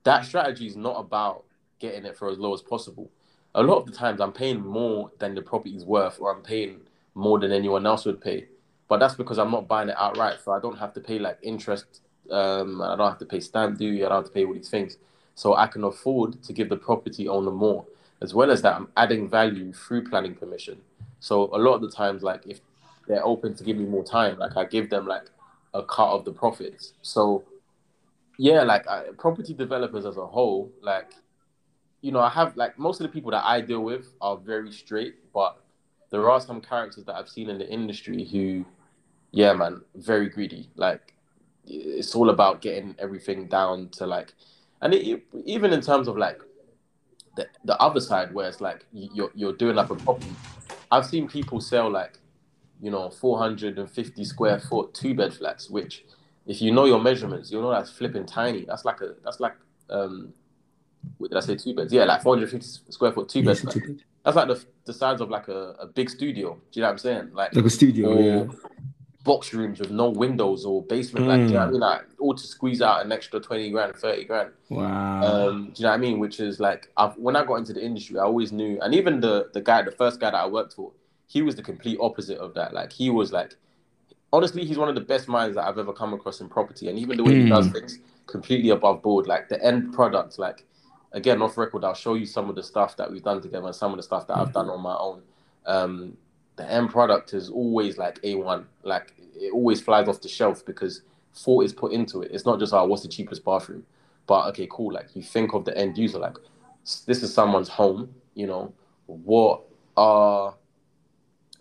that 0.04 0.24
strategy 0.24 0.66
is 0.66 0.76
not 0.76 0.98
about 0.98 1.44
getting 1.78 2.04
it 2.04 2.16
for 2.16 2.30
as 2.30 2.38
low 2.38 2.54
as 2.54 2.62
possible. 2.62 3.10
A 3.54 3.62
lot 3.62 3.78
of 3.78 3.86
the 3.86 3.92
times, 3.92 4.20
I'm 4.20 4.32
paying 4.32 4.60
more 4.60 5.10
than 5.18 5.34
the 5.34 5.42
property 5.42 5.76
is 5.76 5.84
worth, 5.84 6.18
or 6.20 6.34
I'm 6.34 6.42
paying 6.42 6.80
more 7.14 7.38
than 7.38 7.52
anyone 7.52 7.86
else 7.86 8.04
would 8.04 8.20
pay. 8.20 8.46
But 8.88 8.98
that's 8.98 9.14
because 9.14 9.38
I'm 9.38 9.50
not 9.50 9.68
buying 9.68 9.88
it 9.88 9.96
outright, 9.98 10.38
so 10.44 10.52
I 10.52 10.60
don't 10.60 10.78
have 10.78 10.92
to 10.94 11.00
pay 11.00 11.18
like 11.18 11.38
interest. 11.42 12.00
Um, 12.30 12.80
I 12.80 12.96
don't 12.96 13.08
have 13.08 13.18
to 13.18 13.26
pay 13.26 13.40
stamp 13.40 13.78
duty. 13.78 14.04
I 14.04 14.08
don't 14.08 14.18
have 14.18 14.26
to 14.26 14.30
pay 14.30 14.44
all 14.44 14.54
these 14.54 14.70
things, 14.70 14.96
so 15.34 15.54
I 15.54 15.66
can 15.66 15.84
afford 15.84 16.42
to 16.42 16.52
give 16.52 16.68
the 16.68 16.76
property 16.76 17.28
owner 17.28 17.50
more. 17.50 17.84
As 18.20 18.34
well 18.34 18.50
as 18.50 18.62
that, 18.62 18.76
I'm 18.76 18.88
adding 18.96 19.28
value 19.28 19.72
through 19.72 20.08
planning 20.08 20.34
permission. 20.34 20.80
So 21.20 21.50
a 21.52 21.58
lot 21.58 21.74
of 21.74 21.82
the 21.82 21.90
times, 21.90 22.22
like 22.22 22.46
if 22.46 22.60
they're 23.06 23.24
open 23.24 23.54
to 23.56 23.64
give 23.64 23.76
me 23.76 23.84
more 23.84 24.04
time, 24.04 24.38
like 24.38 24.56
I 24.56 24.64
give 24.64 24.90
them 24.90 25.06
like 25.06 25.30
a 25.74 25.82
cut 25.82 26.10
of 26.10 26.24
the 26.24 26.32
profits. 26.32 26.94
So 27.02 27.44
yeah, 28.38 28.62
like 28.62 28.86
I, 28.88 29.04
property 29.18 29.54
developers 29.54 30.06
as 30.06 30.16
a 30.16 30.26
whole, 30.26 30.72
like 30.80 31.12
you 32.02 32.10
know, 32.10 32.20
I 32.20 32.28
have 32.30 32.56
like 32.56 32.78
most 32.78 33.00
of 33.00 33.06
the 33.06 33.12
people 33.12 33.30
that 33.30 33.44
I 33.44 33.60
deal 33.60 33.80
with 33.80 34.14
are 34.20 34.36
very 34.36 34.72
straight, 34.72 35.32
but 35.32 35.58
there 36.10 36.28
are 36.28 36.40
some 36.40 36.60
characters 36.60 37.04
that 37.04 37.14
I've 37.14 37.28
seen 37.28 37.48
in 37.48 37.58
the 37.58 37.68
industry 37.68 38.24
who, 38.24 38.64
yeah, 39.30 39.52
man, 39.52 39.80
very 39.94 40.28
greedy. 40.28 40.68
Like 40.74 41.14
it's 41.64 42.14
all 42.14 42.30
about 42.30 42.60
getting 42.60 42.96
everything 42.98 43.46
down 43.46 43.88
to 43.90 44.06
like, 44.06 44.34
and 44.80 44.92
it, 44.92 45.22
even 45.44 45.72
in 45.72 45.80
terms 45.80 46.08
of 46.08 46.16
like 46.16 46.40
the 47.36 47.46
the 47.64 47.80
other 47.80 48.00
side 48.00 48.34
where 48.34 48.48
it's 48.48 48.60
like 48.60 48.84
you're 48.92 49.30
you're 49.34 49.54
doing 49.54 49.76
like 49.76 49.90
a 49.90 49.94
property. 49.94 50.34
I've 50.90 51.06
seen 51.06 51.28
people 51.28 51.60
sell 51.60 51.90
like, 51.90 52.18
you 52.80 52.90
know, 52.90 53.08
450 53.08 54.24
square 54.24 54.58
foot 54.58 54.92
two 54.92 55.14
bed 55.14 55.32
flats, 55.32 55.70
which 55.70 56.04
if 56.46 56.60
you 56.60 56.72
know 56.72 56.84
your 56.86 57.00
measurements, 57.00 57.50
you'll 57.50 57.62
know 57.62 57.70
that's 57.70 57.90
flipping 57.90 58.26
tiny. 58.26 58.64
That's 58.64 58.84
like 58.84 59.00
a 59.00 59.14
that's 59.24 59.40
like 59.40 59.54
um 59.90 60.32
what 61.18 61.30
did 61.30 61.36
I 61.36 61.40
say 61.40 61.56
two 61.56 61.74
beds? 61.74 61.92
Yeah, 61.92 62.04
like 62.04 62.22
450 62.22 62.92
square 62.92 63.12
foot 63.12 63.28
two 63.28 63.44
beds. 63.44 63.64
Like, 63.64 63.76
that's 64.24 64.36
like 64.36 64.46
the, 64.48 64.64
the 64.84 64.92
size 64.92 65.20
of 65.20 65.30
like 65.30 65.48
a, 65.48 65.74
a 65.80 65.86
big 65.86 66.08
studio. 66.08 66.54
Do 66.54 66.60
you 66.78 66.82
know 66.82 66.88
what 66.88 66.92
I'm 66.92 66.98
saying? 66.98 67.30
Like 67.32 67.54
Like 67.56 67.64
a 67.64 67.70
studio, 67.70 68.18
yeah. 68.20 68.44
box 69.24 69.52
rooms 69.52 69.80
with 69.80 69.90
no 69.90 70.10
windows 70.10 70.64
or 70.64 70.82
basement. 70.82 71.26
Like, 71.26 71.40
do 71.40 71.46
you 71.46 71.52
know 71.54 71.58
what 71.58 71.64
I 71.64 71.68
Mm. 71.68 71.72
mean? 71.72 71.80
Like, 71.80 72.02
all 72.20 72.34
to 72.34 72.46
squeeze 72.46 72.80
out 72.82 73.04
an 73.04 73.10
extra 73.10 73.40
20 73.40 73.70
grand, 73.70 73.94
30 73.96 74.24
grand. 74.24 74.50
Wow. 74.68 75.22
Um, 75.22 75.64
do 75.74 75.80
you 75.80 75.82
know 75.84 75.88
what 75.90 75.94
I 75.94 75.96
mean? 75.98 76.18
Which 76.20 76.38
is 76.38 76.60
like, 76.60 76.88
I've, 76.96 77.16
when 77.16 77.34
I 77.34 77.44
got 77.44 77.56
into 77.56 77.72
the 77.72 77.84
industry, 77.84 78.18
I 78.18 78.22
always 78.22 78.52
knew, 78.52 78.78
and 78.80 78.94
even 78.94 79.18
the 79.20 79.50
the 79.52 79.60
guy, 79.60 79.82
the 79.82 79.90
first 79.92 80.20
guy 80.20 80.30
that 80.30 80.36
I 80.36 80.46
worked 80.46 80.74
for, 80.74 80.92
he 81.26 81.42
was 81.42 81.56
the 81.56 81.62
complete 81.62 81.98
opposite 82.00 82.38
of 82.38 82.54
that. 82.54 82.72
Like, 82.74 82.92
he 82.92 83.10
was 83.10 83.32
like, 83.32 83.56
honestly, 84.32 84.64
he's 84.64 84.78
one 84.78 84.88
of 84.88 84.94
the 84.94 85.00
best 85.00 85.28
minds 85.28 85.56
that 85.56 85.66
I've 85.66 85.78
ever 85.78 85.92
come 85.92 86.14
across 86.14 86.40
in 86.40 86.48
property, 86.48 86.88
and 86.88 86.98
even 86.98 87.16
the 87.16 87.24
way 87.24 87.34
he 87.34 87.42
Mm. 87.44 87.48
does 87.50 87.68
things, 87.70 87.98
completely 88.26 88.70
above 88.70 89.02
board. 89.02 89.26
Like 89.26 89.48
the 89.48 89.62
end 89.64 89.92
product, 89.92 90.38
like 90.38 90.64
again 91.12 91.42
off 91.42 91.58
record, 91.58 91.84
I'll 91.84 91.94
show 91.94 92.14
you 92.14 92.26
some 92.26 92.48
of 92.48 92.56
the 92.56 92.62
stuff 92.62 92.96
that 92.96 93.10
we've 93.10 93.22
done 93.22 93.40
together 93.42 93.66
and 93.66 93.74
some 93.76 93.92
of 93.92 93.98
the 93.98 94.02
stuff 94.02 94.26
that 94.28 94.38
I've 94.38 94.52
done 94.52 94.70
on 94.70 94.80
my 94.80 94.96
own. 94.96 95.22
Um, 95.66 96.16
the 96.56 96.70
end 96.70 96.90
product 96.90 97.34
is 97.34 97.50
always 97.50 97.98
like 97.98 98.18
a 98.24 98.34
one. 98.34 98.66
Like 98.82 99.14
it 99.34 99.52
always 99.52 99.80
flies 99.80 100.08
off 100.08 100.20
the 100.20 100.28
shelf 100.28 100.64
because 100.64 101.02
thought 101.34 101.64
is 101.64 101.72
put 101.72 101.92
into 101.92 102.22
it. 102.22 102.30
It's 102.32 102.46
not 102.46 102.58
just 102.58 102.72
oh, 102.72 102.84
what's 102.84 103.02
the 103.02 103.08
cheapest 103.08 103.44
bathroom, 103.44 103.84
but 104.26 104.46
okay, 104.48 104.68
cool. 104.70 104.92
Like 104.92 105.14
you 105.14 105.22
think 105.22 105.54
of 105.54 105.64
the 105.64 105.76
end 105.76 105.96
user, 105.98 106.18
like 106.18 106.36
this 107.06 107.22
is 107.22 107.32
someone's 107.32 107.68
home. 107.68 108.14
You 108.34 108.46
know 108.46 108.72
what 109.06 109.62
are 109.96 110.54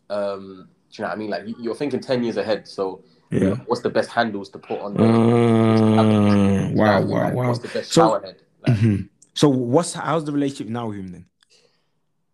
um, 0.10 0.68
you 0.98 1.04
know 1.04 1.10
what 1.10 1.16
I 1.16 1.20
mean? 1.20 1.30
Like 1.30 1.48
you- 1.48 1.56
you're 1.60 1.76
thinking 1.76 2.00
ten 2.00 2.24
years 2.24 2.38
ahead. 2.38 2.68
So 2.68 3.04
yeah. 3.32 3.56
what's 3.68 3.82
the 3.82 3.90
best 3.90 4.10
handles 4.10 4.50
to 4.50 4.60
put 4.60 4.80
on? 4.80 4.94
the- 4.96 5.04
Uh, 5.04 5.08
You 5.08 5.16
know 5.16 6.72
wow, 6.76 7.02
wow, 7.02 7.24
Like, 7.26 7.34
wow. 7.36 7.48
What's 7.48 7.60
the 7.60 7.68
best 7.70 7.92
So- 7.92 8.02
shower 8.02 8.22
head? 8.26 8.42
Like, 8.68 8.78
Mhm. 8.78 9.10
So 9.34 9.48
what's 9.50 9.94
how's 9.94 10.26
the 10.26 10.32
relationship 10.32 10.68
now 10.68 10.90
with 10.90 10.98
him 10.98 11.08
then? 11.10 11.26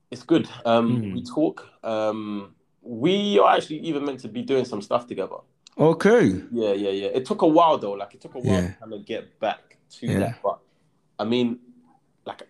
It's 0.10 0.24
good. 0.24 0.48
Um, 0.66 1.02
Mm. 1.02 1.14
We 1.14 1.24
talk. 1.24 1.68
Um, 1.84 2.56
we 2.82 3.38
are 3.40 3.56
actually 3.56 3.80
even 3.80 4.06
meant 4.06 4.20
to 4.22 4.28
be 4.28 4.42
doing 4.42 4.66
some 4.66 4.82
stuff 4.82 5.06
together. 5.08 5.36
Okay. 5.78 6.42
Yeah, 6.52 6.74
yeah, 6.74 6.90
yeah. 6.90 7.08
It 7.14 7.26
took 7.26 7.42
a 7.44 7.48
while 7.48 7.78
though. 7.78 7.92
Like 7.92 8.14
it 8.16 8.22
took 8.22 8.34
a 8.36 8.40
while 8.40 8.54
Yeah. 8.62 8.68
to 8.68 8.74
kind 8.80 8.94
of 8.94 9.06
get 9.06 9.40
back 9.40 9.78
to 10.00 10.08
Yeah. 10.08 10.20
that. 10.20 10.40
But 10.44 10.60
I 11.20 11.26
mean, 11.26 11.60
like 12.26 12.48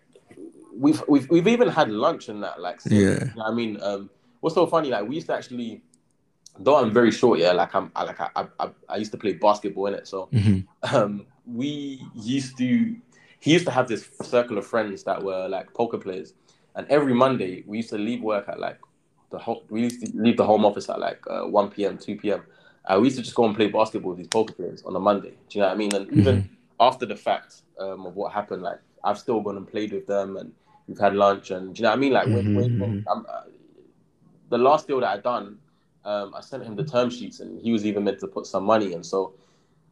we've 0.74 1.02
we've 1.08 1.28
we've 1.28 1.48
even 1.48 1.68
had 1.68 1.90
lunch 1.90 2.28
and 2.28 2.42
that. 2.42 2.60
Like, 2.60 2.80
since, 2.80 2.94
Yeah. 2.94 3.10
you 3.24 3.36
know 3.36 3.42
what 3.42 3.48
I 3.50 3.54
mean, 3.54 3.78
um, 3.82 4.08
what's 4.40 4.54
so 4.54 4.66
funny? 4.66 4.88
Like 4.90 5.06
we 5.08 5.16
used 5.16 5.26
to 5.26 5.34
actually, 5.34 5.82
though 6.58 6.76
I'm 6.76 6.92
very 6.92 7.10
short. 7.10 7.38
Yeah, 7.38 7.52
like 7.52 7.74
I'm 7.74 7.90
I, 7.94 8.04
like 8.04 8.20
I, 8.20 8.46
I 8.58 8.70
I 8.88 8.96
used 8.96 9.12
to 9.12 9.18
play 9.18 9.34
basketball 9.34 9.86
in 9.86 9.94
it. 9.94 10.06
So 10.08 10.28
Mhm. 10.32 10.66
um, 10.92 11.26
we 11.46 12.02
used 12.14 12.56
to 12.58 12.96
he 13.40 13.52
used 13.52 13.64
to 13.66 13.70
have 13.70 13.88
this 13.88 14.10
circle 14.22 14.58
of 14.58 14.66
friends 14.66 15.02
that 15.04 15.22
were 15.22 15.48
like 15.48 15.72
poker 15.74 15.98
players 15.98 16.34
and 16.74 16.86
every 16.88 17.14
monday 17.14 17.64
we 17.66 17.78
used 17.78 17.88
to 17.90 17.98
leave 17.98 18.22
work 18.22 18.48
at 18.48 18.58
like 18.60 18.78
the 19.30 19.38
whole 19.38 19.64
we 19.70 19.82
used 19.82 20.04
to 20.04 20.12
leave 20.14 20.36
the 20.36 20.44
home 20.44 20.64
office 20.64 20.88
at 20.90 20.98
like 21.00 21.20
uh, 21.30 21.42
1 21.42 21.70
p.m 21.70 21.96
2 21.98 22.16
p.m 22.16 22.42
uh, 22.86 22.98
we 23.00 23.06
used 23.06 23.16
to 23.16 23.22
just 23.22 23.34
go 23.34 23.44
and 23.44 23.56
play 23.56 23.68
basketball 23.68 24.10
with 24.10 24.18
these 24.18 24.28
poker 24.28 24.52
players 24.54 24.82
on 24.84 24.94
a 24.96 25.00
monday 25.00 25.30
do 25.48 25.58
you 25.58 25.60
know 25.60 25.68
what 25.68 25.74
i 25.74 25.76
mean 25.78 25.94
and 25.94 26.12
even 26.12 26.48
after 26.80 27.06
the 27.06 27.16
fact 27.16 27.62
um, 27.80 28.06
of 28.06 28.14
what 28.14 28.32
happened 28.32 28.62
like 28.62 28.80
i've 29.04 29.18
still 29.18 29.40
gone 29.40 29.56
and 29.56 29.68
played 29.68 29.92
with 29.92 30.06
them 30.06 30.36
and 30.36 30.52
we've 30.86 30.98
had 30.98 31.14
lunch 31.14 31.50
and 31.50 31.74
do 31.74 31.80
you 31.80 31.82
know 31.84 31.90
what 31.90 31.96
i 31.96 32.00
mean 32.00 32.12
like 32.12 32.26
when, 32.28 32.54
when, 32.54 32.78
when 32.78 33.04
I'm, 33.10 33.26
uh, 33.28 33.42
the 34.50 34.58
last 34.58 34.86
deal 34.86 35.00
that 35.00 35.08
i 35.10 35.18
done 35.18 35.58
um, 36.04 36.32
i 36.34 36.40
sent 36.40 36.62
him 36.62 36.74
the 36.76 36.84
term 36.84 37.10
sheets 37.10 37.40
and 37.40 37.60
he 37.60 37.72
was 37.72 37.84
even 37.84 38.04
meant 38.04 38.18
to 38.18 38.26
put 38.26 38.46
some 38.46 38.64
money 38.64 38.92
in 38.92 39.02
so 39.02 39.32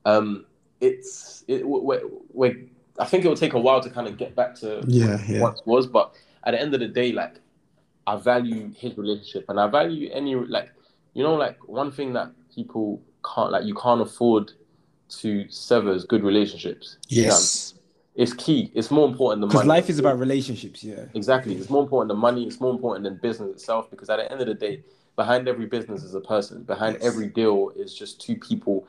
um, 0.05 0.47
it's 0.81 1.43
it, 1.49 1.67
we're, 1.67 2.03
we're, 2.33 2.57
I 2.99 3.05
think 3.07 3.25
it 3.25 3.29
will 3.29 3.37
take 3.37 3.55
a 3.55 3.59
while 3.61 3.81
to 3.81 3.91
kind 3.91 4.07
of 4.07 4.17
get 4.17 4.37
back 4.37 4.55
to 4.57 4.85
Yeah, 4.87 5.21
yeah. 5.27 5.41
what 5.41 5.67
was, 5.67 5.87
but 5.87 6.15
at 6.45 6.53
the 6.53 6.61
end 6.61 6.75
of 6.75 6.81
the 6.81 6.87
day, 6.89 7.11
like 7.13 7.41
I 8.07 8.17
value 8.17 8.73
his 8.77 8.97
relationship 8.97 9.47
and 9.49 9.59
I 9.59 9.67
value 9.67 10.09
any 10.13 10.35
like 10.37 10.71
you 11.15 11.25
know 11.25 11.35
like 11.35 11.57
one 11.69 11.91
thing 11.91 12.13
that 12.13 12.31
people 12.55 13.03
can't 13.25 13.51
like 13.51 13.65
you 13.65 13.75
can't 13.75 14.01
afford 14.01 14.53
to 15.09 15.49
sever 15.51 15.93
is 15.93 16.05
good 16.05 16.23
relationships. 16.23 16.99
You 17.09 17.23
know 17.23 17.29
what 17.29 17.35
I 17.35 17.37
mean? 17.39 17.43
Yes. 17.43 17.75
it's 18.15 18.33
key. 18.35 18.71
It's 18.75 18.91
more 18.93 19.09
important 19.09 19.41
than 19.41 19.49
Because 19.49 19.67
money. 19.67 19.81
life 19.81 19.91
is 19.91 19.99
about 19.99 20.19
relationships, 20.21 20.85
yeah. 20.85 21.05
Exactly. 21.15 21.55
It's 21.57 21.69
more 21.71 21.83
important 21.83 22.09
than 22.11 22.19
money. 22.19 22.47
It's 22.47 22.61
more 22.61 22.71
important 22.71 23.05
than 23.05 23.17
business 23.17 23.51
itself 23.51 23.91
because 23.91 24.09
at 24.09 24.17
the 24.19 24.31
end 24.31 24.41
of 24.41 24.47
the 24.47 24.55
day, 24.55 24.83
behind 25.17 25.49
every 25.49 25.67
business 25.67 26.03
is 26.03 26.15
a 26.15 26.21
person. 26.21 26.63
Behind 26.63 26.97
Yes. 26.97 27.05
every 27.05 27.29
deal 27.29 27.73
is 27.75 27.95
just 27.95 28.21
two 28.21 28.37
people 28.37 28.87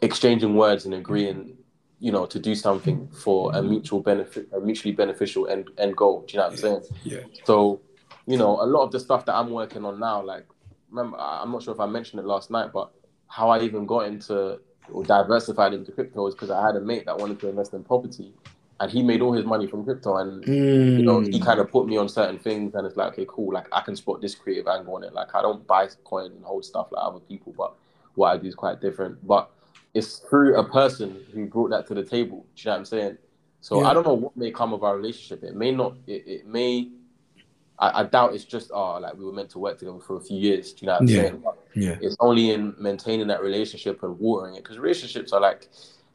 exchanging 0.00 0.56
words 0.56 0.84
and 0.84 0.94
agreeing, 0.94 1.56
you 2.00 2.10
know, 2.10 2.26
to 2.26 2.38
do 2.38 2.54
something 2.54 3.08
for 3.08 3.50
a 3.52 3.56
mm-hmm. 3.56 3.70
mutual 3.70 4.00
benefit, 4.00 4.48
a 4.52 4.60
mutually 4.60 4.92
beneficial 4.92 5.46
end, 5.48 5.70
end 5.78 5.96
goal. 5.96 6.24
Do 6.26 6.32
you 6.32 6.38
know 6.38 6.46
what 6.46 6.52
I'm 6.52 6.58
saying? 6.58 6.82
Yeah. 7.04 7.20
So, 7.44 7.80
you 8.26 8.36
know, 8.36 8.60
a 8.60 8.66
lot 8.66 8.82
of 8.84 8.90
the 8.90 9.00
stuff 9.00 9.24
that 9.26 9.34
I'm 9.34 9.50
working 9.50 9.84
on 9.84 10.00
now, 10.00 10.22
like, 10.22 10.46
remember, 10.90 11.18
I'm 11.18 11.52
not 11.52 11.62
sure 11.62 11.74
if 11.74 11.80
I 11.80 11.86
mentioned 11.86 12.20
it 12.20 12.26
last 12.26 12.50
night, 12.50 12.72
but 12.72 12.90
how 13.28 13.50
I 13.50 13.60
even 13.60 13.86
got 13.86 14.06
into 14.06 14.60
or 14.90 15.02
diversified 15.04 15.74
into 15.74 15.92
crypto 15.92 16.26
is 16.26 16.34
because 16.34 16.50
I 16.50 16.64
had 16.64 16.76
a 16.76 16.80
mate 16.80 17.06
that 17.06 17.18
wanted 17.18 17.40
to 17.40 17.48
invest 17.48 17.74
in 17.74 17.82
property 17.82 18.32
and 18.80 18.90
he 18.90 19.02
made 19.02 19.22
all 19.22 19.32
his 19.32 19.44
money 19.44 19.66
from 19.66 19.84
crypto 19.84 20.16
and 20.16 20.46
you 20.98 21.04
know, 21.04 21.20
he 21.20 21.38
Mm. 21.38 21.44
kind 21.44 21.60
of 21.60 21.70
put 21.70 21.86
me 21.86 21.96
on 21.96 22.08
certain 22.08 22.38
things, 22.38 22.74
and 22.74 22.86
it's 22.86 22.96
like, 22.96 23.12
okay, 23.12 23.26
cool. 23.28 23.52
Like 23.52 23.66
I 23.72 23.80
can 23.80 23.96
spot 23.96 24.20
this 24.20 24.34
creative 24.34 24.66
angle 24.66 24.94
on 24.96 25.04
it. 25.04 25.12
Like 25.12 25.34
I 25.34 25.42
don't 25.42 25.66
buy 25.66 25.88
coin 26.04 26.32
and 26.32 26.44
hold 26.44 26.64
stuff 26.64 26.88
like 26.90 27.04
other 27.04 27.20
people, 27.20 27.54
but 27.56 27.74
what 28.14 28.28
I 28.32 28.36
do 28.38 28.46
is 28.48 28.54
quite 28.54 28.80
different. 28.80 29.26
But 29.26 29.50
it's 29.94 30.18
through 30.18 30.56
a 30.56 30.64
person 30.64 31.22
who 31.32 31.46
brought 31.46 31.70
that 31.70 31.86
to 31.88 31.94
the 31.94 32.02
table. 32.04 32.46
Do 32.54 32.62
you 32.62 32.66
know 32.66 32.72
what 32.72 32.78
I'm 32.78 32.84
saying? 32.86 33.18
So 33.60 33.80
Yeah. 33.80 33.88
I 33.88 33.94
don't 33.94 34.06
know 34.06 34.14
what 34.14 34.36
may 34.36 34.50
come 34.50 34.72
of 34.72 34.84
our 34.84 34.96
relationship. 34.96 35.42
It 35.44 35.54
may 35.54 35.70
not. 35.72 35.94
It, 36.06 36.22
it 36.26 36.46
may. 36.46 36.88
I, 37.78 38.00
I 38.00 38.02
doubt 38.04 38.34
it's 38.34 38.44
just 38.44 38.70
oh 38.72 38.98
like 38.98 39.14
we 39.18 39.24
were 39.24 39.32
meant 39.32 39.50
to 39.50 39.58
work 39.58 39.78
together 39.78 39.98
for 40.00 40.16
a 40.16 40.20
few 40.20 40.38
years. 40.38 40.72
Do 40.72 40.84
you 40.84 40.86
know 40.86 40.94
what 40.94 41.02
I'm 41.02 41.08
Yeah. 41.08 41.16
saying? 41.16 41.42
But 41.44 41.58
Yeah. 41.74 41.96
it's 42.00 42.16
only 42.20 42.50
in 42.52 42.74
maintaining 42.78 43.26
that 43.28 43.42
relationship 43.42 44.02
and 44.02 44.18
watering 44.18 44.54
it 44.54 44.62
because 44.62 44.78
relationships 44.78 45.32
are 45.32 45.40
like 45.40 45.68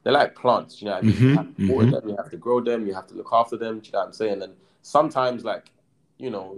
they're 0.03 0.13
like 0.13 0.35
plants. 0.35 0.81
You 0.81 0.87
know 0.87 0.93
what 0.95 1.03
I 1.03 1.07
mean? 1.07 1.17
Mhm, 1.17 1.21
You 1.21 1.35
have 1.35 1.55
to 1.55 1.61
water 1.61 1.87
mhm. 1.87 1.91
them, 1.91 2.09
you 2.09 2.15
have 2.17 2.29
to 2.31 2.37
grow 2.37 2.61
them, 2.61 2.87
you 2.87 2.93
have 2.93 3.07
to 3.07 3.15
look 3.15 3.29
after 3.31 3.57
them. 3.57 3.79
Do 3.79 3.87
you 3.87 3.93
know 3.93 3.99
what 3.99 4.07
I'm 4.07 4.13
saying? 4.13 4.41
And 4.41 4.53
sometimes, 4.81 5.43
like 5.43 5.71
you 6.17 6.29
know, 6.29 6.57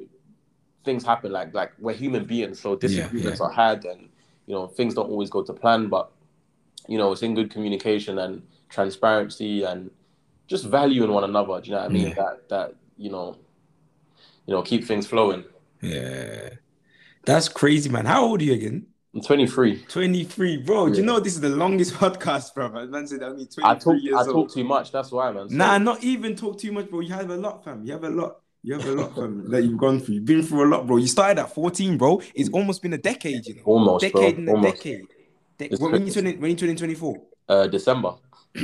things 0.86 1.04
happen. 1.06 1.32
Like 1.32 1.54
like 1.54 1.74
we're 1.80 1.94
human 1.94 2.26
beings, 2.26 2.60
so 2.60 2.76
disagreements 2.76 3.42
are 3.42 3.52
had, 3.52 3.86
and 3.86 4.10
you 4.48 4.56
know 4.56 4.68
things 4.68 4.94
don't 4.94 5.10
always 5.10 5.30
go 5.30 5.44
to 5.44 5.54
plan. 5.54 5.88
But 5.90 6.12
you 6.88 6.98
know, 6.98 7.12
it's 7.12 7.24
in 7.24 7.36
good 7.36 7.50
communication 7.52 8.20
and 8.20 8.44
transparency 8.70 9.64
and 9.64 9.92
just 10.48 10.66
valuing 10.66 11.12
one 11.12 11.24
another. 11.24 11.62
Do 11.62 11.70
you 11.70 11.76
know 11.76 11.82
what 11.82 11.90
I 11.90 11.94
mean? 11.94 12.08
Yeah. 12.10 12.14
That 12.16 12.50
that 12.50 12.76
you 12.98 13.10
know, 13.12 13.38
you 14.46 14.54
know, 14.54 14.62
keep 14.62 14.84
things 14.86 15.08
flowing. 15.08 15.46
Yeah. 15.82 16.50
That's 17.26 17.50
crazy, 17.50 17.90
man. 17.90 18.06
How 18.06 18.26
old 18.26 18.42
are 18.42 18.46
you 18.46 18.54
again? 18.54 18.88
I'm 19.16 19.22
23. 19.22 19.84
23, 19.88 20.58
bro. 20.58 20.90
Do 20.90 20.98
you 20.98 21.06
know 21.06 21.20
this 21.20 21.36
is 21.36 21.42
the 21.42 21.50
longest 21.50 21.94
podcast, 22.02 22.54
bro? 22.56 22.70
Man 22.88 23.06
said 23.08 23.22
only 23.22 23.46
23 23.46 23.64
I 23.64 23.76
talk 23.76 23.96
years 24.02 24.16
I 24.16 24.20
old. 24.22 24.32
talk 24.50 24.54
too 24.54 24.64
much. 24.64 24.92
That's 24.92 25.12
why, 25.12 25.32
man. 25.32 25.50
So- 25.50 25.56
Nah, 25.56 25.78
not 25.78 26.04
even 26.04 26.36
talk 26.36 26.58
too 26.60 26.72
much, 26.72 26.90
bro. 26.90 27.02
You 27.02 27.14
have 27.14 27.30
a 27.30 27.36
lot, 27.38 27.64
fam. 27.64 27.86
You 27.86 27.94
have 27.94 28.04
a 28.04 28.10
lot. 28.10 28.38
You 28.64 28.74
have 28.74 28.86
a 28.88 28.92
lot, 28.92 29.14
fam, 29.16 29.50
that 29.52 29.62
you've 29.64 29.78
gone 29.78 30.00
through. 30.00 30.16
You've 30.16 30.26
been 30.26 30.42
through 30.42 30.66
a 30.66 30.70
lot, 30.70 30.88
bro. 30.88 30.98
You 30.98 31.08
started 31.08 31.40
at 31.42 31.54
14, 31.54 31.98
bro. 31.98 32.22
It's 32.34 32.50
almost 32.50 32.82
been 32.82 32.94
a 32.94 32.98
decade, 32.98 33.46
you 33.46 33.56
know. 33.56 33.62
Almost, 33.66 34.12
bro. 34.12 34.22
decade 34.22 34.38
and 34.40 34.50
a 34.50 34.52
Almost. 34.54 34.76
decade. 34.78 35.06
De- 35.60 35.70
when, 35.78 35.92
when 35.92 36.08
you 36.08 36.12
turn 36.14 36.26
when 36.42 36.50
you 36.52 36.56
turn 36.58 36.70
in 36.70 36.76
24. 36.78 37.22
Uh, 37.50 37.68
December. 37.68 38.16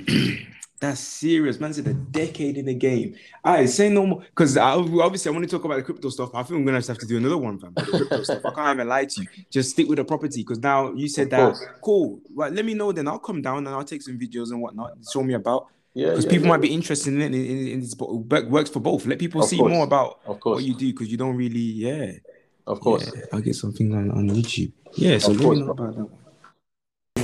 That's 0.81 1.01
serious, 1.01 1.59
man. 1.59 1.73
Said 1.73 1.87
a 1.87 1.93
decade 1.93 2.55
in 2.57 2.65
the 2.65 2.73
game. 2.73 3.15
I 3.43 3.65
say 3.65 3.89
no 3.89 4.05
more 4.05 4.21
because 4.21 4.55
obviously 4.57 5.29
I 5.29 5.33
want 5.33 5.43
to 5.43 5.49
talk 5.53 5.65
about 5.65 5.75
the 5.75 5.83
crypto 5.83 6.07
stuff. 6.09 6.29
I 6.33 6.41
think 6.43 6.59
I'm 6.59 6.65
gonna 6.65 6.77
have 6.77 6.97
to 6.97 7.05
do 7.05 7.17
another 7.17 7.37
one, 7.37 7.59
fam. 7.59 7.73
crypto 7.75 8.23
stuff. 8.23 8.45
I 8.45 8.51
can't 8.53 8.77
even 8.77 8.87
lie 8.87 9.03
to 9.05 9.21
you. 9.21 9.27
Just 9.49 9.71
stick 9.71 9.89
with 9.89 9.97
the 9.97 10.05
property 10.05 10.41
because 10.41 10.59
now 10.59 10.93
you 10.93 11.09
said 11.09 11.23
Of 11.25 11.29
that. 11.31 11.39
course. 11.53 11.65
Cool. 11.83 12.21
Well, 12.33 12.49
let 12.51 12.63
me 12.63 12.75
know 12.75 12.93
then. 12.93 13.09
I'll 13.09 13.19
come 13.19 13.41
down 13.41 13.57
and 13.67 13.69
I'll 13.69 13.83
take 13.83 14.01
some 14.01 14.17
videos 14.17 14.51
and 14.51 14.61
whatnot. 14.61 14.93
Show 15.11 15.21
me 15.21 15.33
about 15.33 15.67
Yeah, 15.93 16.11
because 16.11 16.23
yeah, 16.25 16.31
people 16.31 16.45
yeah. 16.45 16.49
might 16.53 16.61
be 16.61 16.73
interested 16.73 17.13
in 17.13 17.21
it. 17.21 17.35
It- 17.35 17.77
it's 17.83 17.93
bo- 17.95 18.15
work- 18.29 18.49
works 18.49 18.69
for 18.69 18.79
both. 18.79 19.05
Let 19.05 19.19
people 19.19 19.41
Of 19.41 19.49
see 19.49 19.57
course. 19.57 19.71
more 19.73 19.83
about 19.83 20.19
Of 20.25 20.39
course. 20.39 20.55
what 20.57 20.63
you 20.63 20.75
do 20.75 20.91
because 20.93 21.11
you 21.11 21.17
don't 21.17 21.35
really. 21.35 21.59
Yeah. 21.59 22.11
Of 22.65 22.79
course. 22.79 23.11
Yeah, 23.13 23.23
I'll 23.33 23.41
get 23.41 23.55
something 23.55 23.93
on, 23.93 24.11
on 24.11 24.29
YouTube. 24.29 24.71
Yeah. 24.95 25.17
So 25.17 25.31
Of 25.31 25.41
course, 25.41 25.59
bro. 25.59 25.71
about 25.71 25.95
that 25.95 26.09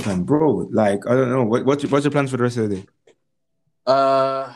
one. 0.06 0.24
Bro, 0.24 0.68
like 0.72 1.06
I 1.06 1.14
don't 1.14 1.30
know. 1.30 1.44
What, 1.44 1.64
what's 1.64 1.82
your, 1.84 1.90
what's 1.90 2.04
your 2.04 2.10
plans 2.12 2.30
for 2.30 2.36
the 2.36 2.42
rest 2.42 2.58
of 2.58 2.68
the 2.68 2.76
day? 2.76 2.86
Uh, 3.86 4.52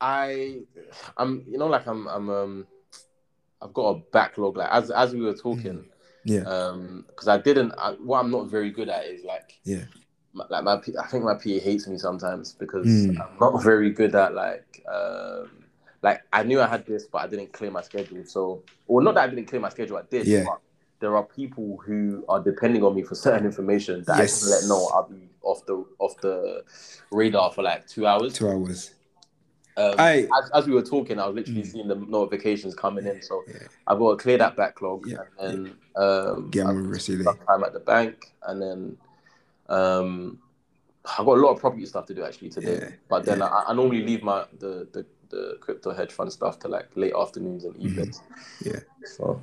I, 0.00 0.60
I'm, 1.16 1.44
you 1.48 1.58
know, 1.58 1.66
like 1.68 1.86
I'm, 1.86 2.06
I'm, 2.08 2.28
um, 2.30 2.66
I've 3.60 3.72
got 3.72 3.96
a 3.96 4.00
backlog. 4.12 4.56
Like 4.56 4.70
as 4.72 4.90
as 4.90 5.14
we 5.14 5.20
were 5.20 5.34
talking, 5.34 5.84
Yeah. 6.24 6.40
um, 6.42 7.04
because 7.08 7.28
I 7.28 7.38
didn't. 7.38 7.72
I, 7.78 7.92
what 7.92 8.18
I'm 8.18 8.30
not 8.30 8.48
very 8.48 8.70
good 8.70 8.88
at 8.88 9.04
is 9.04 9.24
like 9.24 9.60
Yeah. 9.64 9.84
my- 10.32 10.46
like 10.50 10.64
my 10.64 10.72
I 11.00 11.06
think 11.06 11.22
my 11.24 11.34
PA 11.34 11.60
hates 11.60 11.86
me 11.86 11.96
sometimes 11.98 12.54
because 12.54 12.86
Mm. 12.86 13.20
I'm 13.20 13.38
not 13.38 13.62
very 13.70 13.90
good 13.90 14.14
at 14.16 14.34
like 14.34 14.84
um 14.92 15.64
like 16.02 16.22
I 16.32 16.42
knew 16.42 16.60
I 16.60 16.66
had 16.66 16.84
this 16.86 17.04
but 17.06 17.18
I 17.18 17.28
didn't 17.28 17.52
clear 17.52 17.70
my 17.70 17.82
schedule. 17.82 18.24
So 18.24 18.64
or 18.88 19.00
not 19.00 19.14
that 19.14 19.24
I 19.24 19.26
didn't 19.28 19.46
clear 19.46 19.60
my 19.60 19.68
schedule 19.68 19.98
at 19.98 20.10
this, 20.10 20.26
Yeah. 20.26 20.42
but 20.44 20.58
there 20.98 21.16
are 21.16 21.22
people 21.24 21.80
who 21.86 22.24
are 22.28 22.40
depending 22.42 22.82
on 22.82 22.96
me 22.96 23.02
for 23.04 23.14
certain 23.14 23.46
information 23.46 24.02
that 24.08 24.18
Yes. 24.18 24.42
I 24.42 24.44
can 24.44 24.50
let 24.50 24.64
know 24.68 24.88
I'll 24.92 25.08
be 25.08 25.28
off 25.42 25.64
the 25.66 25.84
off 25.98 26.16
the 26.20 26.64
radar 27.10 27.50
for 27.52 27.62
like 27.62 27.86
two 27.86 28.06
hours. 28.06 28.34
Two 28.34 28.48
hours. 28.48 28.94
Um, 29.76 29.94
I- 29.98 30.28
as, 30.42 30.50
as 30.54 30.66
we 30.66 30.74
were 30.74 30.82
talking, 30.82 31.18
I 31.18 31.26
was 31.26 31.34
literally 31.34 31.62
Mm. 31.62 31.66
seeing 31.72 31.88
the 31.88 31.94
notifications 31.96 32.74
coming 32.74 33.06
in. 33.06 33.22
So 33.22 33.42
Yeah. 33.48 33.54
I've 33.86 33.98
got 33.98 34.10
to 34.10 34.16
clear 34.22 34.38
that 34.38 34.54
backlog 34.56 35.06
Yeah. 35.06 35.18
and 35.40 35.66
then 35.66 35.76
um, 35.96 36.50
Get 36.50 36.66
on 36.66 36.70
I've 36.70 36.76
with 36.76 36.84
the 36.86 36.90
rest 36.92 37.08
of 37.08 37.14
your 37.16 37.24
some 37.24 37.36
day. 37.36 37.42
time 37.46 37.64
at 37.64 37.72
the 37.72 37.80
bank, 37.80 38.32
and 38.46 38.60
then 38.62 38.96
um, 39.68 40.38
I've 41.04 41.24
got 41.26 41.38
a 41.38 41.40
lot 41.40 41.52
of 41.52 41.60
property 41.60 41.86
stuff 41.86 42.06
to 42.06 42.14
do 42.14 42.22
actually 42.24 42.50
today. 42.50 42.78
Yeah, 42.80 42.88
But 43.08 43.24
then. 43.24 43.42
I, 43.42 43.64
I 43.68 43.72
normally 43.74 44.02
leave 44.04 44.22
my 44.22 44.44
the, 44.58 44.86
the 44.92 45.06
the 45.30 45.56
crypto 45.60 45.94
hedge 45.94 46.12
fund 46.12 46.30
stuff 46.30 46.58
to 46.58 46.68
like 46.68 46.90
late 46.94 47.14
afternoons 47.18 47.64
and 47.64 47.74
evenings. 47.78 48.20
Mm-hmm. 48.20 48.68
Yeah. 48.70 48.80
So 49.06 49.40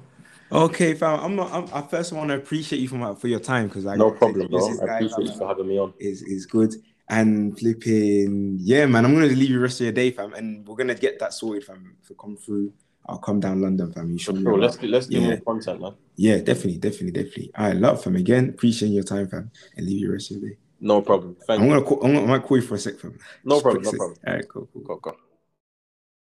Okay, 0.51 0.93
fam. 0.95 1.19
I'm 1.19 1.35
not. 1.35 1.51
I'm, 1.51 1.65
I 1.73 1.81
first 1.87 2.11
want 2.11 2.29
to 2.29 2.35
appreciate 2.35 2.79
you 2.79 2.87
for 2.87 2.95
my, 2.95 3.13
for 3.13 3.27
your 3.27 3.39
time 3.39 3.67
because 3.67 3.85
I 3.85 3.95
no 3.95 4.11
problem, 4.11 4.47
bro. 4.47 4.65
I 4.65 4.95
appreciate 4.95 5.11
fam, 5.11 5.25
you 5.25 5.37
for 5.37 5.47
having 5.47 5.67
me 5.67 5.77
on. 5.79 5.93
is 5.99 6.21
is 6.23 6.45
good 6.45 6.73
and 7.09 7.57
flipping. 7.57 8.57
Yeah, 8.59 8.85
man. 8.87 9.05
I'm 9.05 9.13
gonna 9.13 9.27
leave 9.27 9.49
you 9.49 9.57
the 9.57 9.61
rest 9.61 9.79
of 9.81 9.85
your 9.85 9.93
day, 9.93 10.11
fam, 10.11 10.33
and 10.33 10.67
we're 10.67 10.75
gonna 10.75 10.95
get 10.95 11.19
that 11.19 11.33
sorted, 11.33 11.65
fam. 11.65 11.95
If 12.01 12.09
we 12.09 12.15
come 12.19 12.35
through, 12.35 12.73
I'll 13.05 13.19
come 13.19 13.39
down 13.39 13.61
London, 13.61 13.91
fam. 13.93 14.17
You 14.17 14.33
me. 14.33 14.43
Bro, 14.43 14.55
let's 14.55 14.77
do, 14.77 14.87
let's 14.87 15.07
do 15.07 15.19
Yeah. 15.19 15.27
more 15.27 15.41
content, 15.41 15.81
man. 15.81 15.93
Yeah, 16.15 16.37
definitely, 16.37 16.79
definitely, 16.79 17.11
definitely. 17.11 17.51
Right, 17.57 17.75
love, 17.75 18.03
fam. 18.03 18.15
Again, 18.15 18.49
appreciate 18.49 18.89
your 18.89 19.03
time, 19.03 19.27
fam, 19.27 19.51
and 19.77 19.85
leave 19.85 19.99
you 19.99 20.07
the 20.07 20.13
rest 20.13 20.31
of 20.31 20.37
your 20.37 20.49
day. 20.49 20.57
No 20.79 21.01
problem. 21.01 21.35
Thank 21.45 21.61
I'm 21.61 21.67
you. 21.67 21.73
gonna 21.73 21.85
call. 21.85 22.03
I'm 22.03 22.13
gonna, 22.13 22.25
I 22.25 22.37
might 22.37 22.43
call 22.43 22.57
you 22.57 22.63
for 22.63 22.75
a 22.75 22.79
sec, 22.79 22.97
fam. 22.97 23.17
No 23.43 23.55
Just 23.55 23.63
problem. 23.63 23.83
No 23.83 23.91
problem. 23.91 24.17
All 24.25 24.33
right, 24.33 24.47
cool, 24.49 24.69
cool. 24.73 24.81
Go 24.83 24.95
go. 24.97 25.15